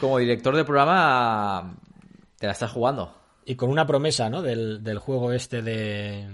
Como 0.00 0.16
director 0.16 0.56
de 0.56 0.64
programa. 0.64 1.74
Te 2.38 2.46
la 2.46 2.52
estás 2.52 2.70
jugando. 2.70 3.14
Y 3.44 3.56
con 3.56 3.68
una 3.68 3.86
promesa, 3.86 4.30
¿no? 4.30 4.40
Del, 4.40 4.82
del 4.82 4.98
juego 4.98 5.32
este 5.32 5.60
de. 5.60 6.26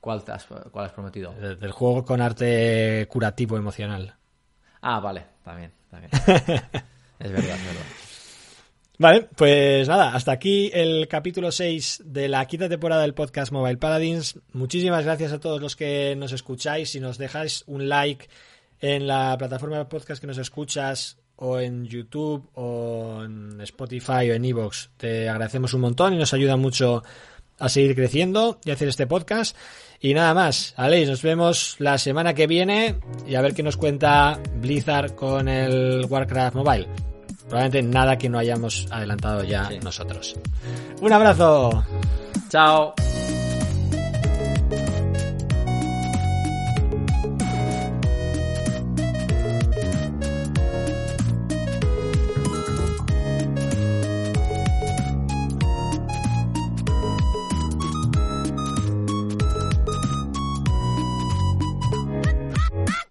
¿Cuál, 0.00 0.24
has, 0.26 0.48
cuál 0.72 0.86
has 0.86 0.92
prometido? 0.92 1.32
Del, 1.34 1.70
juego 1.70 2.04
con 2.04 2.20
arte 2.20 3.06
curativo 3.08 3.56
emocional. 3.56 4.16
Ah, 4.80 4.98
vale, 4.98 5.26
también. 5.44 5.70
también. 5.90 6.10
es 7.20 7.30
verdad, 7.30 7.54
es 7.54 7.66
verdad. 7.66 8.09
Vale, 9.00 9.30
pues 9.34 9.88
nada, 9.88 10.14
hasta 10.14 10.30
aquí 10.30 10.70
el 10.74 11.08
capítulo 11.08 11.50
6 11.50 12.02
de 12.04 12.28
la 12.28 12.44
quinta 12.44 12.68
temporada 12.68 13.00
del 13.00 13.14
podcast 13.14 13.50
Mobile 13.50 13.78
Paladins. 13.78 14.38
Muchísimas 14.52 15.06
gracias 15.06 15.32
a 15.32 15.40
todos 15.40 15.58
los 15.58 15.74
que 15.74 16.14
nos 16.16 16.32
escucháis. 16.32 16.90
Si 16.90 17.00
nos 17.00 17.16
dejáis 17.16 17.64
un 17.66 17.88
like 17.88 18.28
en 18.78 19.06
la 19.06 19.38
plataforma 19.38 19.78
de 19.78 19.86
podcast 19.86 20.20
que 20.20 20.26
nos 20.26 20.36
escuchas, 20.36 21.16
o 21.36 21.58
en 21.58 21.86
YouTube, 21.86 22.50
o 22.52 23.22
en 23.24 23.58
Spotify, 23.62 24.30
o 24.30 24.34
en 24.34 24.44
Evox, 24.44 24.90
te 24.98 25.30
agradecemos 25.30 25.72
un 25.72 25.80
montón 25.80 26.12
y 26.12 26.18
nos 26.18 26.34
ayuda 26.34 26.58
mucho 26.58 27.02
a 27.58 27.70
seguir 27.70 27.94
creciendo 27.94 28.60
y 28.66 28.70
hacer 28.70 28.88
este 28.88 29.06
podcast. 29.06 29.56
Y 29.98 30.12
nada 30.12 30.34
más, 30.34 30.74
Aleix, 30.76 31.08
nos 31.08 31.22
vemos 31.22 31.76
la 31.78 31.96
semana 31.96 32.34
que 32.34 32.46
viene 32.46 32.96
y 33.26 33.34
a 33.34 33.40
ver 33.40 33.54
qué 33.54 33.62
nos 33.62 33.78
cuenta 33.78 34.38
Blizzard 34.56 35.14
con 35.14 35.48
el 35.48 36.04
Warcraft 36.04 36.54
Mobile. 36.54 37.09
Probablemente 37.50 37.82
nada 37.82 38.16
que 38.16 38.28
no 38.28 38.38
hayamos 38.38 38.86
adelantado 38.90 39.42
ya 39.42 39.68
nosotros. 39.82 40.36
Un 41.00 41.12
abrazo. 41.12 41.84
Chao. 42.48 42.94